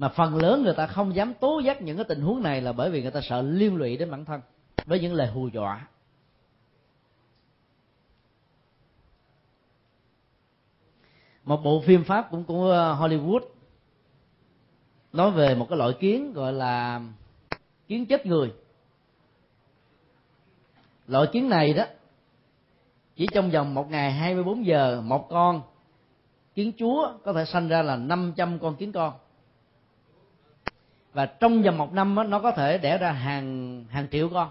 mà 0.00 0.08
phần 0.08 0.36
lớn 0.36 0.62
người 0.62 0.74
ta 0.74 0.86
không 0.86 1.14
dám 1.14 1.34
tố 1.34 1.58
giác 1.58 1.82
những 1.82 1.96
cái 1.96 2.04
tình 2.08 2.20
huống 2.20 2.42
này 2.42 2.60
là 2.60 2.72
bởi 2.72 2.90
vì 2.90 3.02
người 3.02 3.10
ta 3.10 3.20
sợ 3.22 3.42
liên 3.42 3.76
lụy 3.76 3.96
đến 3.96 4.10
bản 4.10 4.24
thân, 4.24 4.40
với 4.86 5.00
những 5.00 5.14
lời 5.14 5.26
hù 5.26 5.48
dọa. 5.48 5.86
Một 11.44 11.60
bộ 11.64 11.82
phim 11.86 12.04
pháp 12.04 12.28
cũng 12.30 12.44
của 12.44 12.70
ờ, 12.70 12.94
Hollywood 12.94 13.40
nói 15.12 15.30
về 15.30 15.54
một 15.54 15.66
cái 15.68 15.78
loại 15.78 15.92
kiến 16.00 16.32
gọi 16.32 16.52
là 16.52 17.00
kiến 17.88 18.06
chết 18.06 18.26
người. 18.26 18.52
Loại 21.06 21.26
kiến 21.32 21.48
này 21.48 21.72
đó, 21.72 21.84
chỉ 23.16 23.26
trong 23.32 23.50
vòng 23.50 23.74
một 23.74 23.90
ngày 23.90 24.12
24 24.12 24.66
giờ, 24.66 25.00
một 25.04 25.28
con 25.28 25.62
kiến 26.54 26.72
chúa 26.78 27.12
có 27.24 27.32
thể 27.32 27.44
sanh 27.44 27.68
ra 27.68 27.82
là 27.82 27.96
500 27.96 28.58
con 28.58 28.76
kiến 28.76 28.92
con 28.92 29.12
và 31.12 31.26
trong 31.26 31.62
vòng 31.62 31.78
một 31.78 31.92
năm 31.92 32.14
đó, 32.14 32.22
nó 32.24 32.40
có 32.40 32.52
thể 32.52 32.78
đẻ 32.78 32.98
ra 32.98 33.12
hàng 33.12 33.84
hàng 33.90 34.08
triệu 34.10 34.28
con. 34.28 34.50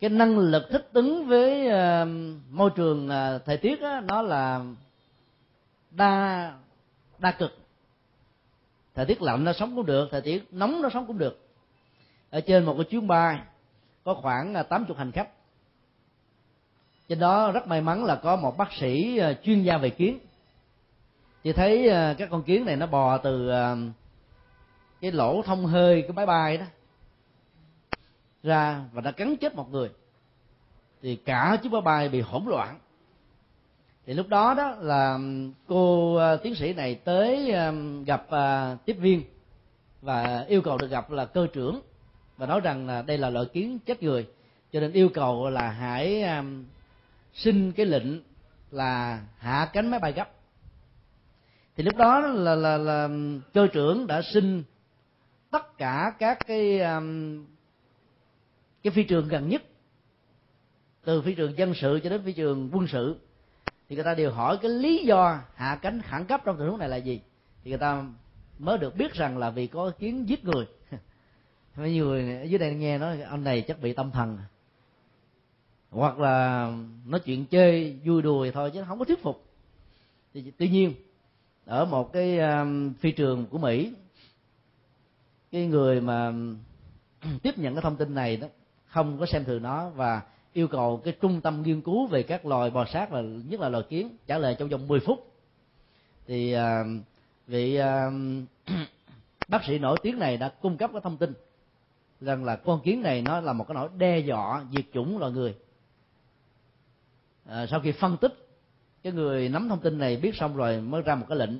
Cái 0.00 0.10
năng 0.10 0.38
lực 0.38 0.66
thích 0.70 0.88
ứng 0.92 1.26
với 1.26 1.66
uh, 1.66 2.08
môi 2.50 2.70
trường 2.76 3.08
uh, 3.08 3.44
thời 3.44 3.56
tiết 3.56 3.80
đó, 3.80 4.00
nó 4.00 4.22
là 4.22 4.64
đa 5.90 6.52
đa 7.18 7.32
cực. 7.32 7.58
Thời 8.94 9.06
tiết 9.06 9.22
lạnh 9.22 9.44
nó 9.44 9.52
sống 9.52 9.76
cũng 9.76 9.86
được 9.86 10.08
thời 10.10 10.20
tiết 10.20 10.46
nóng 10.50 10.82
nó 10.82 10.88
sống 10.90 11.06
cũng 11.06 11.18
được. 11.18 11.48
Ở 12.30 12.40
trên 12.40 12.64
một 12.64 12.74
cái 12.76 12.84
chuyến 12.84 13.06
bay 13.06 13.38
có 14.04 14.14
khoảng 14.14 14.54
ờ, 14.54 14.62
80 14.62 14.86
chục 14.88 14.96
hành 14.96 15.12
khách. 15.12 15.28
Trên 17.08 17.18
đó 17.18 17.52
rất 17.52 17.66
may 17.66 17.80
mắn 17.80 18.04
là 18.04 18.16
có 18.16 18.36
một 18.36 18.56
bác 18.56 18.72
sĩ 18.72 19.20
chuyên 19.42 19.62
gia 19.62 19.78
về 19.78 19.90
kiến. 19.90 20.18
Thì 21.44 21.52
thấy 21.52 21.90
các 22.18 22.28
con 22.30 22.42
kiến 22.42 22.64
này 22.64 22.76
nó 22.76 22.86
bò 22.86 23.18
từ 23.18 23.50
cái 25.00 25.12
lỗ 25.12 25.42
thông 25.42 25.66
hơi 25.66 26.02
cái 26.02 26.12
máy 26.12 26.26
bay 26.26 26.56
đó 26.56 26.64
ra 28.42 28.84
và 28.92 29.00
đã 29.00 29.10
cắn 29.10 29.36
chết 29.36 29.54
một 29.54 29.70
người. 29.70 29.90
Thì 31.02 31.16
cả 31.16 31.58
chiếc 31.62 31.72
máy 31.72 31.80
bay 31.80 32.08
bị 32.08 32.20
hỗn 32.20 32.42
loạn. 32.46 32.78
Thì 34.06 34.14
lúc 34.14 34.28
đó 34.28 34.54
đó 34.54 34.74
là 34.78 35.12
um, 35.12 35.52
cô 35.66 36.14
uh, 36.34 36.42
tiến 36.42 36.54
sĩ 36.54 36.72
này 36.72 36.94
tới 36.94 37.52
um, 37.52 38.04
gặp 38.04 38.26
uh, 38.28 38.84
tiếp 38.84 38.92
viên 38.92 39.22
và 40.02 40.44
yêu 40.48 40.62
cầu 40.62 40.78
được 40.78 40.90
gặp 40.90 41.10
là 41.10 41.24
cơ 41.24 41.46
trưởng 41.52 41.80
và 42.36 42.46
nói 42.46 42.60
rằng 42.60 42.86
là 42.86 43.02
đây 43.02 43.18
là 43.18 43.30
loại 43.30 43.46
kiến 43.46 43.78
chết 43.86 44.02
người. 44.02 44.26
Cho 44.72 44.80
nên 44.80 44.92
yêu 44.92 45.08
cầu 45.08 45.50
là 45.50 45.70
hãy 45.70 46.22
um, 46.22 46.64
xin 47.34 47.72
cái 47.72 47.86
lệnh 47.86 48.20
là 48.70 49.20
hạ 49.38 49.70
cánh 49.72 49.90
máy 49.90 50.00
bay 50.00 50.12
gấp. 50.12 50.30
Thì 51.76 51.82
lúc 51.82 51.96
đó 51.96 52.20
là 52.20 52.54
là, 52.54 52.76
là 52.76 53.08
cơ 53.54 53.66
trưởng 53.66 54.06
đã 54.06 54.22
xin 54.34 54.64
tất 55.50 55.78
cả 55.78 56.14
các 56.18 56.38
cái 56.46 56.80
um, 56.80 57.44
cái 58.82 58.90
phi 58.90 59.04
trường 59.04 59.28
gần 59.28 59.48
nhất 59.48 59.62
từ 61.04 61.22
phi 61.22 61.34
trường 61.34 61.58
dân 61.58 61.74
sự 61.74 62.00
cho 62.02 62.10
đến 62.10 62.22
phi 62.24 62.32
trường 62.32 62.70
quân 62.72 62.86
sự 62.86 63.16
thì 63.88 63.96
người 63.96 64.04
ta 64.04 64.14
đều 64.14 64.30
hỏi 64.30 64.58
cái 64.62 64.70
lý 64.70 65.04
do 65.04 65.40
hạ 65.54 65.78
cánh 65.82 66.02
khẩn 66.02 66.24
cấp 66.24 66.40
trong 66.44 66.58
tình 66.58 66.68
huống 66.68 66.78
này 66.78 66.88
là 66.88 66.96
gì? 66.96 67.20
Thì 67.64 67.70
người 67.70 67.78
ta 67.78 68.04
mới 68.58 68.78
được 68.78 68.96
biết 68.96 69.12
rằng 69.12 69.38
là 69.38 69.50
vì 69.50 69.66
có 69.66 69.92
kiến 69.98 70.28
giết 70.28 70.44
người. 70.44 70.66
Mấy 71.76 71.96
người 71.96 72.36
ở 72.36 72.42
dưới 72.42 72.58
đây 72.58 72.74
nghe 72.74 72.98
nói 72.98 73.22
anh 73.22 73.44
này 73.44 73.64
chắc 73.68 73.80
bị 73.80 73.92
tâm 73.92 74.10
thần. 74.10 74.38
Hoặc 75.90 76.18
là 76.18 76.70
nói 77.06 77.20
chuyện 77.20 77.46
chơi 77.46 77.98
vui 78.04 78.22
đùa 78.22 78.46
thôi 78.54 78.70
chứ 78.74 78.84
không 78.88 78.98
có 78.98 79.04
thuyết 79.04 79.22
phục. 79.22 79.44
Thì 80.34 80.52
tuy 80.58 80.68
nhiên 80.68 80.94
ở 81.64 81.84
một 81.84 82.12
cái 82.12 82.38
um, 82.38 82.94
phi 82.94 83.12
trường 83.12 83.46
của 83.46 83.58
mỹ 83.58 83.92
cái 85.56 85.66
người 85.66 86.00
mà 86.00 86.32
tiếp 87.42 87.58
nhận 87.58 87.74
cái 87.74 87.82
thông 87.82 87.96
tin 87.96 88.14
này 88.14 88.36
đó 88.36 88.48
không 88.86 89.18
có 89.18 89.26
xem 89.26 89.44
thường 89.44 89.62
nó 89.62 89.88
và 89.88 90.22
yêu 90.52 90.68
cầu 90.68 91.00
cái 91.04 91.16
trung 91.20 91.40
tâm 91.40 91.62
nghiên 91.62 91.80
cứu 91.80 92.06
về 92.06 92.22
các 92.22 92.46
loài 92.46 92.70
bò 92.70 92.84
sát 92.84 93.10
và 93.10 93.20
nhất 93.20 93.60
là 93.60 93.68
loài 93.68 93.84
kiến 93.88 94.16
trả 94.26 94.38
lời 94.38 94.56
trong 94.58 94.68
vòng 94.68 94.88
10 94.88 95.00
phút. 95.00 95.32
Thì 96.26 96.52
à, 96.52 96.84
vị 97.46 97.76
à, 97.76 98.10
bác 99.48 99.64
sĩ 99.64 99.78
nổi 99.78 99.98
tiếng 100.02 100.18
này 100.18 100.36
đã 100.36 100.48
cung 100.48 100.76
cấp 100.76 100.90
cái 100.92 101.00
thông 101.04 101.16
tin 101.16 101.32
rằng 102.20 102.44
là 102.44 102.56
con 102.56 102.80
kiến 102.84 103.02
này 103.02 103.22
nó 103.22 103.40
là 103.40 103.52
một 103.52 103.64
cái 103.68 103.74
nỗi 103.74 103.88
đe 103.96 104.18
dọa 104.18 104.64
diệt 104.72 104.84
chủng 104.94 105.18
loài 105.18 105.32
người. 105.32 105.54
À, 107.46 107.66
sau 107.66 107.80
khi 107.80 107.92
phân 107.92 108.16
tích 108.16 108.48
cái 109.02 109.12
người 109.12 109.48
nắm 109.48 109.68
thông 109.68 109.80
tin 109.80 109.98
này 109.98 110.16
biết 110.16 110.34
xong 110.34 110.56
rồi 110.56 110.80
mới 110.80 111.02
ra 111.02 111.14
một 111.14 111.26
cái 111.28 111.38
lệnh 111.38 111.50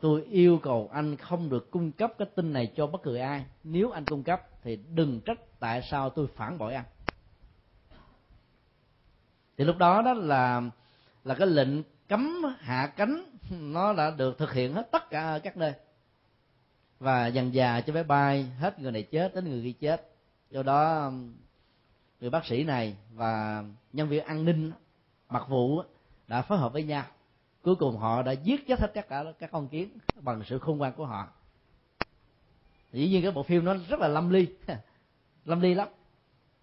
tôi 0.00 0.24
yêu 0.30 0.60
cầu 0.62 0.90
anh 0.92 1.16
không 1.16 1.50
được 1.50 1.70
cung 1.70 1.92
cấp 1.92 2.12
cái 2.18 2.28
tin 2.34 2.52
này 2.52 2.72
cho 2.76 2.86
bất 2.86 3.02
cứ 3.02 3.16
ai. 3.16 3.44
Nếu 3.64 3.90
anh 3.90 4.04
cung 4.04 4.22
cấp 4.22 4.42
thì 4.62 4.78
đừng 4.94 5.20
trách 5.20 5.38
tại 5.60 5.82
sao 5.82 6.10
tôi 6.10 6.26
phản 6.26 6.58
bội 6.58 6.74
anh. 6.74 6.84
Thì 9.56 9.64
lúc 9.64 9.76
đó 9.78 10.02
đó 10.02 10.14
là 10.14 10.62
là 11.24 11.34
cái 11.34 11.46
lệnh 11.46 11.82
cấm 12.08 12.42
hạ 12.58 12.92
cánh, 12.96 13.24
nó 13.50 13.92
đã 13.92 14.10
được 14.10 14.38
thực 14.38 14.52
hiện 14.52 14.74
hết 14.74 14.90
tất 14.90 15.10
cả 15.10 15.40
các 15.42 15.56
nơi. 15.56 15.72
Và 17.00 17.26
dần 17.26 17.54
già 17.54 17.80
cho 17.80 17.92
máy 17.92 18.04
bay, 18.04 18.44
hết 18.58 18.80
người 18.80 18.92
này 18.92 19.02
chết, 19.02 19.34
đến 19.34 19.44
người 19.44 19.62
kia 19.62 19.72
chết. 19.80 20.10
Do 20.50 20.62
đó, 20.62 21.10
người 22.20 22.30
bác 22.30 22.46
sĩ 22.46 22.64
này 22.64 22.96
và 23.14 23.64
nhân 23.92 24.08
viên 24.08 24.24
an 24.24 24.44
ninh, 24.44 24.72
mặc 25.28 25.44
vụ 25.48 25.82
đã 26.28 26.42
phối 26.42 26.58
hợp 26.58 26.72
với 26.72 26.82
nhau 26.82 27.04
cuối 27.68 27.76
cùng 27.76 27.96
họ 27.96 28.22
đã 28.22 28.32
giết 28.32 28.66
chết 28.66 28.80
hết 28.80 28.94
tất 28.94 29.08
cả, 29.08 29.24
các 29.38 29.50
con 29.52 29.68
kiến 29.68 29.88
bằng 30.14 30.42
sự 30.46 30.58
khôn 30.58 30.78
ngoan 30.78 30.92
của 30.92 31.06
họ. 31.06 31.28
Dĩ 32.92 33.08
nhiên 33.08 33.22
cái 33.22 33.32
bộ 33.32 33.42
phim 33.42 33.64
nó 33.64 33.74
rất 33.88 34.00
là 34.00 34.08
lâm 34.08 34.30
ly. 34.30 34.46
Lâm 35.44 35.60
ly 35.60 35.74
lắm. 35.74 35.88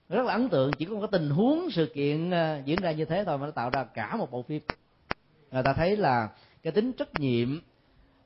Rất 0.10 0.26
là 0.26 0.34
ấn 0.34 0.50
tượng, 0.50 0.72
chỉ 0.74 0.86
có 0.86 0.94
một 0.94 1.02
cái 1.02 1.08
tình 1.12 1.30
huống 1.30 1.72
sự 1.72 1.92
kiện 1.94 2.32
ờ, 2.32 2.62
diễn 2.66 2.82
ra 2.82 2.92
như 2.92 3.06
thế 3.06 3.24
thôi 3.26 3.38
mà 3.38 3.46
nó 3.46 3.52
tạo 3.52 3.70
ra 3.70 3.84
cả 3.84 4.16
một 4.16 4.32
bộ 4.32 4.42
phim. 4.44 4.62
Người 5.52 5.64
ta 5.64 5.74
thấy 5.74 5.98
là 5.98 6.30
cái 6.64 6.74
tính 6.74 6.92
trách 6.94 7.20
nhiệm, 7.20 7.60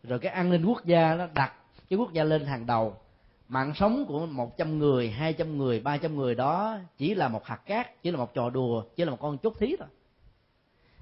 rồi 0.03 0.19
cái 0.19 0.31
an 0.31 0.49
ninh 0.49 0.65
quốc 0.65 0.85
gia 0.85 1.15
nó 1.15 1.27
đặt 1.33 1.53
cái 1.89 1.99
quốc 1.99 2.13
gia 2.13 2.23
lên 2.23 2.45
hàng 2.45 2.65
đầu. 2.65 2.95
Mạng 3.47 3.73
sống 3.75 4.05
của 4.07 4.25
một 4.25 4.57
trăm 4.57 4.79
người, 4.79 5.09
hai 5.09 5.33
trăm 5.33 5.57
người, 5.57 5.79
ba 5.79 5.97
trăm 5.97 6.15
người 6.15 6.35
đó 6.35 6.77
chỉ 6.97 7.15
là 7.15 7.27
một 7.27 7.45
hạt 7.45 7.65
cát, 7.65 8.03
chỉ 8.03 8.11
là 8.11 8.17
một 8.17 8.33
trò 8.33 8.49
đùa, 8.49 8.83
chỉ 8.95 9.05
là 9.05 9.11
một 9.11 9.19
con 9.19 9.37
chốt 9.37 9.53
thí 9.59 9.75
thôi 9.79 9.87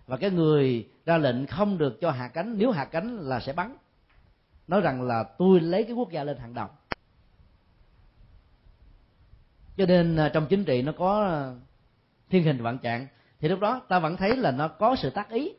và 0.07 0.17
cái 0.17 0.29
người 0.29 0.89
ra 1.05 1.17
lệnh 1.17 1.47
không 1.47 1.77
được 1.77 2.01
cho 2.01 2.11
hạ 2.11 2.27
cánh, 2.27 2.57
nếu 2.57 2.71
hạ 2.71 2.85
cánh 2.85 3.17
là 3.17 3.39
sẽ 3.39 3.53
bắn. 3.53 3.75
Nói 4.67 4.81
rằng 4.81 5.01
là 5.01 5.23
tôi 5.23 5.59
lấy 5.59 5.83
cái 5.83 5.93
quốc 5.93 6.11
gia 6.11 6.23
lên 6.23 6.37
hàng 6.37 6.53
đầu. 6.53 6.67
Cho 9.77 9.85
nên 9.85 10.15
à, 10.15 10.29
trong 10.33 10.47
chính 10.49 10.65
trị 10.65 10.81
nó 10.81 10.91
có 10.91 11.25
à, 11.25 11.55
thiên 12.29 12.43
hình 12.43 12.63
vạn 12.63 12.77
trạng. 12.77 13.07
Thì 13.39 13.47
lúc 13.47 13.59
đó 13.59 13.81
ta 13.87 13.99
vẫn 13.99 14.17
thấy 14.17 14.35
là 14.35 14.51
nó 14.51 14.67
có 14.67 14.95
sự 14.95 15.09
tác 15.09 15.29
ý. 15.29 15.53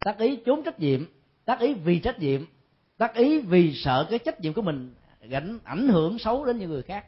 Tác 0.00 0.18
ý 0.18 0.36
trốn 0.46 0.62
trách 0.64 0.80
nhiệm, 0.80 1.04
tác 1.44 1.60
ý 1.60 1.74
vì 1.74 1.98
trách 1.98 2.18
nhiệm, 2.18 2.44
tác 2.98 3.14
ý 3.14 3.40
vì 3.40 3.74
sợ 3.74 4.06
cái 4.10 4.18
trách 4.18 4.40
nhiệm 4.40 4.52
của 4.52 4.62
mình 4.62 4.94
gánh 5.20 5.58
ảnh 5.64 5.88
hưởng 5.88 6.18
xấu 6.18 6.44
đến 6.44 6.58
những 6.58 6.70
người 6.70 6.82
khác, 6.82 7.06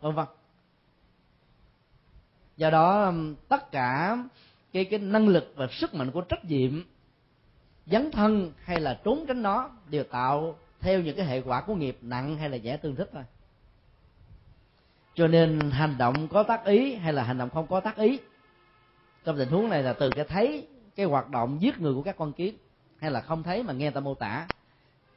vân 0.00 0.14
vân. 0.14 0.26
Do 2.56 2.70
đó 2.70 3.12
tất 3.48 3.72
cả 3.72 4.18
cái 4.72 4.84
cái 4.84 4.98
năng 4.98 5.28
lực 5.28 5.52
và 5.56 5.66
sức 5.70 5.94
mạnh 5.94 6.10
của 6.10 6.20
trách 6.20 6.44
nhiệm, 6.44 6.82
dấn 7.86 8.10
thân 8.10 8.52
hay 8.64 8.80
là 8.80 9.00
trốn 9.04 9.24
tránh 9.28 9.42
nó 9.42 9.70
đều 9.88 10.04
tạo 10.04 10.56
theo 10.80 11.00
những 11.00 11.16
cái 11.16 11.26
hệ 11.26 11.40
quả 11.40 11.60
của 11.60 11.74
nghiệp 11.74 11.98
nặng 12.00 12.36
hay 12.36 12.50
là 12.50 12.56
dễ 12.56 12.76
tương 12.76 12.96
thích 12.96 13.10
thôi. 13.12 13.24
Cho 15.14 15.26
nên 15.26 15.70
hành 15.70 15.98
động 15.98 16.28
có 16.28 16.42
tác 16.42 16.64
ý 16.64 16.94
hay 16.94 17.12
là 17.12 17.22
hành 17.22 17.38
động 17.38 17.50
không 17.50 17.66
có 17.66 17.80
tác 17.80 17.96
ý, 17.96 18.18
trong 19.24 19.38
tình 19.38 19.48
huống 19.48 19.68
này 19.68 19.82
là 19.82 19.92
từ 19.92 20.10
cái 20.10 20.24
thấy, 20.24 20.66
cái 20.96 21.06
hoạt 21.06 21.30
động 21.30 21.62
giết 21.62 21.80
người 21.80 21.94
của 21.94 22.02
các 22.02 22.16
con 22.16 22.32
kiến, 22.32 22.54
hay 22.98 23.10
là 23.10 23.20
không 23.20 23.42
thấy 23.42 23.62
mà 23.62 23.72
nghe 23.72 23.90
ta 23.90 24.00
mô 24.00 24.14
tả. 24.14 24.46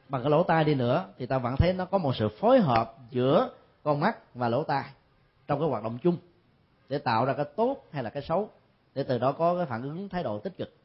Bằng 0.09 0.21
cái 0.23 0.31
lỗ 0.31 0.43
tai 0.43 0.63
đi 0.63 0.75
nữa 0.75 1.05
thì 1.17 1.25
ta 1.25 1.37
vẫn 1.37 1.55
thấy 1.57 1.73
nó 1.73 1.85
có 1.85 1.97
một 1.97 2.15
sự 2.15 2.29
phối 2.39 2.59
hợp 2.59 2.95
giữa 3.11 3.49
con 3.83 3.99
mắt 3.99 4.35
và 4.35 4.49
lỗ 4.49 4.63
tai 4.63 4.83
trong 5.47 5.59
cái 5.59 5.69
hoạt 5.69 5.83
động 5.83 5.97
chung 6.03 6.17
để 6.89 6.97
tạo 6.97 7.25
ra 7.25 7.33
cái 7.33 7.45
tốt 7.55 7.85
hay 7.91 8.03
là 8.03 8.09
cái 8.09 8.23
xấu 8.23 8.49
để 8.95 9.03
từ 9.03 9.17
đó 9.17 9.31
có 9.31 9.57
cái 9.57 9.65
phản 9.65 9.81
ứng 9.81 10.09
thái 10.09 10.23
độ 10.23 10.39
tích 10.39 10.57
cực. 10.57 10.75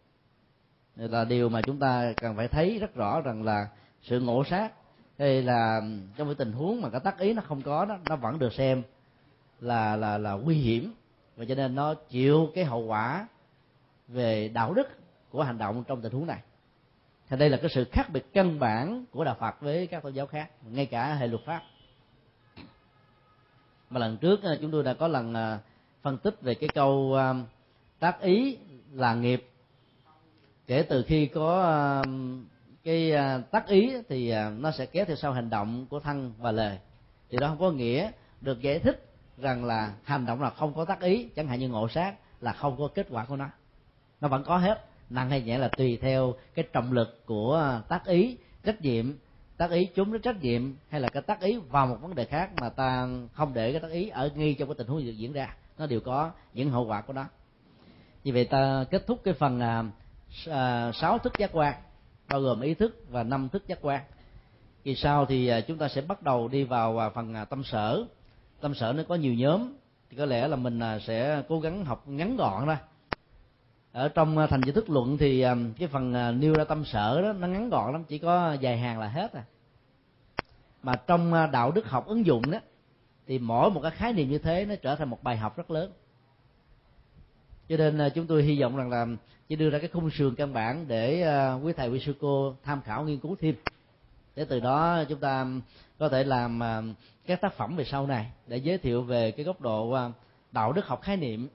Đây 0.97 1.09
là 1.09 1.25
điều 1.25 1.49
mà 1.49 1.63
chúng 1.63 1.79
ta 1.79 2.13
cần 2.21 2.37
phải 2.37 2.49
thấy 2.49 2.79
rất 2.79 2.95
rõ 2.95 3.21
rằng 3.21 3.43
là 3.43 3.69
sự 4.03 4.21
ngộ 4.21 4.45
sát 4.45 4.73
hay 5.19 5.43
là 5.43 5.81
trong 6.17 6.29
cái 6.29 6.35
tình 6.35 6.53
huống 6.53 6.83
mà 6.83 6.91
cái 6.91 7.01
tác 7.01 7.19
ý 7.19 7.33
nó 7.33 7.43
không 7.43 7.63
có 7.63 7.85
đó, 7.85 7.99
nó 8.07 8.17
vẫn 8.17 8.39
được 8.39 8.53
xem 8.53 8.83
là 9.61 9.97
là 9.97 10.19
là 10.19 10.33
nguy 10.33 10.55
hiểm. 10.55 10.93
Và 11.37 11.45
cho 11.45 11.55
nên 11.55 11.75
nó 11.75 11.95
chịu 11.95 12.51
cái 12.55 12.65
hậu 12.65 12.81
quả 12.81 13.29
về 14.09 14.49
đạo 14.49 14.75
đức 14.75 14.89
của 15.31 15.43
hành 15.43 15.59
động 15.59 15.85
trong 15.89 16.03
tình 16.03 16.13
huống 16.13 16.27
này. 16.27 16.41
Thì 17.29 17.37
đây 17.37 17.51
là 17.51 17.57
cái 17.57 17.71
sự 17.75 17.85
khác 17.93 18.11
biệt 18.13 18.33
căn 18.33 18.59
bản 18.59 19.05
của 19.11 19.25
đạo 19.25 19.37
Phật 19.41 19.61
với 19.61 19.87
các 19.87 20.03
tôn 20.03 20.13
giáo 20.13 20.27
khác, 20.27 20.51
ngay 20.71 20.87
cả 20.87 21.15
hệ 21.15 21.27
luật 21.27 21.43
pháp. 21.47 21.63
Mà 23.91 24.01
lần 24.01 24.17
trước 24.17 24.43
ờ, 24.43 24.59
chúng 24.61 24.71
tôi 24.71 24.83
đã 24.83 24.95
có 24.95 25.09
lần 25.09 25.35
ờ, 25.35 25.59
phân 26.03 26.19
tích 26.19 26.43
về 26.43 26.55
cái 26.55 26.69
câu 26.75 27.13
ờ, 27.15 27.35
tác 28.01 28.21
ý 28.21 28.59
là 28.93 29.15
nghiệp. 29.15 29.47
Kể 30.67 30.83
từ 30.83 31.05
khi 31.07 31.27
có 31.27 31.63
um, 32.05 32.45
cái 32.85 33.13
à, 33.13 33.39
tác 33.39 33.67
ý 33.67 33.93
thì 34.09 34.31
à, 34.31 34.51
nó 34.59 34.71
sẽ 34.71 34.87
kéo 34.87 35.05
theo 35.05 35.17
sau 35.17 35.33
hành 35.33 35.51
động 35.51 35.87
của 35.91 36.01
thân 36.01 36.33
và 36.39 36.53
lời. 36.53 36.79
Thì 37.31 37.39
đó 37.39 37.49
không 37.49 37.59
có 37.59 37.71
nghĩa 37.71 38.11
được 38.41 38.61
giải 38.61 38.79
thích 38.79 39.07
rằng 39.39 39.65
là 39.65 39.93
hành 40.05 40.27
động 40.27 40.43
là 40.43 40.51
không 40.51 40.75
có 40.75 40.85
tác 40.85 41.01
ý, 41.01 41.29
chẳng 41.37 41.49
hạn 41.49 41.59
như 41.59 41.69
ngộ 41.69 41.89
sát 41.89 42.15
là 42.41 42.53
không 42.53 42.77
có 42.79 42.89
kết 42.95 43.07
quả 43.11 43.25
của 43.25 43.37
nó. 43.37 43.47
Nó 44.21 44.29
vẫn 44.29 44.45
có 44.45 44.59
hết, 44.59 44.85
nặng 45.11 45.31
hay 45.31 45.43
nhẹ 45.43 45.59
là 45.59 45.69
tùy 45.69 45.99
theo 46.03 46.35
cái 46.55 46.65
trọng 46.73 46.93
lực 46.93 47.27
của 47.27 47.57
à, 47.57 47.81
tác 47.89 48.05
ý, 48.07 48.37
trách 48.65 48.81
nhiệm. 48.81 49.13
Tác 49.57 49.71
ý 49.71 49.85
chúng 49.95 50.13
đến 50.13 50.23
trách 50.23 50.43
nhiệm 50.43 50.75
hay 50.89 51.01
là 51.01 51.09
cái 51.09 51.23
tác 51.23 51.41
ý 51.41 51.59
vào 51.71 51.87
một 51.87 51.97
vấn 52.01 52.15
đề 52.15 52.25
khác 52.25 52.51
mà 52.57 52.69
ta 52.69 53.09
không 53.33 53.55
để 53.55 53.73
cái 53.73 53.81
tác 53.81 53.91
ý 53.91 54.09
ở 54.09 54.31
ngay 54.35 54.57
trong 54.59 54.69
cái 54.69 54.75
tình 54.79 54.87
huống 54.87 55.19
diễn 55.19 55.33
ra, 55.33 55.55
nó 55.79 55.87
đều 55.87 56.01
có 56.01 56.31
những 56.55 56.71
hậu 56.71 56.87
quả 56.87 57.01
của 57.01 57.13
nó 57.13 57.27
vì 58.25 58.33
vậy 58.33 58.45
ta 58.45 58.85
kết 58.91 59.07
thúc 59.07 59.21
cái 59.25 59.35
phần 59.35 59.61
à, 59.61 59.85
à, 60.47 60.93
sáu 60.93 61.19
thức 61.19 61.33
giác 61.39 61.51
quan 61.53 61.75
bao 62.29 62.41
gồm 62.41 62.61
ý 62.61 62.75
thức 62.75 63.05
và 63.09 63.23
năm 63.23 63.49
thức 63.49 63.67
giác 63.67 63.79
quan. 63.83 64.03
Kỳ 64.85 64.95
sau 64.95 65.27
thì 65.27 65.49
à, 65.49 65.61
chúng 65.61 65.79
ta 65.79 65.89
sẽ 65.89 66.01
bắt 66.01 66.23
đầu 66.23 66.49
đi 66.49 66.65
vào 66.65 66.99
à, 66.99 67.11
phần 67.11 67.35
tâm 67.51 67.65
sở. 67.65 68.05
Tâm 68.61 68.75
sở 68.75 68.93
nó 68.93 69.03
có 69.09 69.15
nhiều 69.15 69.35
nhóm 69.35 69.73
thì 70.11 70.17
có 70.17 70.25
lẽ 70.25 70.49
là 70.49 70.57
mình 70.57 70.81
sẽ 71.07 71.43
cố 71.49 71.61
gắng 71.61 71.85
học 71.85 72.09
ngắn 72.09 72.37
gọn 72.37 72.67
ra. 72.67 72.81
Ở 73.93 74.09
trong 74.09 74.47
thành 74.51 74.65
giới 74.65 74.73
thức 74.73 74.91
luận 74.91 75.19
thì 75.19 75.45
cái 75.79 75.89
phần 75.89 76.41
nêu 76.41 76.55
ra 76.55 76.65
tâm 76.65 76.85
sở 76.85 77.23
đó 77.23 77.33
nó 77.33 77.47
ngắn 77.47 77.71
gọn 77.71 77.93
lắm 77.93 78.05
chỉ 78.05 78.19
có 78.19 78.57
vài 78.61 78.79
hàng 78.79 78.99
là 78.99 79.09
hết 79.09 79.33
à. 79.33 79.45
Mà 80.83 80.97
trong 80.97 81.33
đạo 81.53 81.71
đức 81.71 81.87
học 81.87 82.07
ứng 82.07 82.27
dụng 82.27 82.51
đó 82.51 82.59
thì 83.27 83.39
mỗi 83.39 83.71
một 83.71 83.81
cái 83.81 83.91
khái 83.91 84.13
niệm 84.13 84.29
như 84.31 84.39
thế 84.39 84.65
nó 84.65 84.75
trở 84.83 84.97
thành 84.97 85.11
một 85.11 85.23
bài 85.23 85.37
học 85.37 85.57
rất 85.57 85.71
lớn 85.71 85.93
cho 87.71 87.77
nên 87.77 87.99
à, 87.99 88.09
chúng 88.09 88.27
tôi 88.27 88.43
hy 88.43 88.61
vọng 88.61 88.77
rằng 88.77 88.91
là 88.91 89.07
chỉ 89.49 89.57
đưa 89.57 89.71
ra 89.71 89.79
cái 89.79 89.89
khung 89.89 90.11
sườn 90.11 90.35
căn 90.35 90.53
bản 90.53 90.89
để 90.89 91.23
à, 91.23 91.55
quý 91.55 91.73
thầy, 91.73 91.89
quý 91.89 92.01
sư 92.01 92.15
cô 92.21 92.55
tham 92.63 92.83
khảo 92.83 93.05
nghiên 93.05 93.19
cứu 93.19 93.37
thêm. 93.41 93.55
Để 94.37 94.45
từ 94.45 94.61
đó 94.61 95.05
chúng 95.09 95.21
ta 95.21 95.47
có 95.99 96.09
thể 96.09 96.25
làm 96.25 96.63
à, 96.63 96.83
các 97.27 97.41
tác 97.41 97.55
phẩm 97.55 97.77
về 97.77 97.85
sau 97.85 98.07
này 98.07 98.31
để 98.47 98.57
giới 98.57 98.79
thiệu 98.79 99.03
về 99.03 99.31
cái 99.31 99.45
góc 99.45 99.61
độ 99.61 99.97
đạo 100.53 100.73
đức 100.73 100.87
học 100.87 101.03
khái 101.03 101.17
niệm 101.17 101.49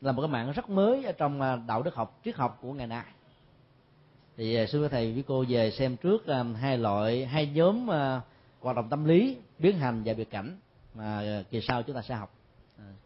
là 0.00 0.12
một 0.12 0.22
cái 0.22 0.28
mạng 0.28 0.52
rất 0.52 0.70
mới 0.70 1.04
ở 1.04 1.12
trong 1.12 1.66
đạo 1.66 1.82
đức 1.82 1.94
học, 1.94 2.20
triết 2.24 2.36
học 2.36 2.58
của 2.62 2.72
ngày 2.72 2.86
nay. 2.86 3.04
Thì 4.36 4.66
sư 4.68 4.88
thầy 4.88 5.12
với 5.12 5.24
cô 5.26 5.44
về 5.48 5.70
xem 5.70 5.96
trước 5.96 6.26
hai 6.60 6.78
loại, 6.78 7.26
hai 7.26 7.46
nhóm 7.46 7.88
hoạt 8.60 8.76
động 8.76 8.88
tâm 8.90 9.04
lý, 9.04 9.36
biến 9.58 9.78
hành 9.78 10.02
và 10.04 10.14
biệt 10.14 10.30
cảnh 10.30 10.58
mà 10.94 11.42
kỳ 11.50 11.60
sau 11.60 11.82
chúng 11.82 11.96
ta 11.96 12.02
sẽ 12.02 12.14
học. 12.14 12.34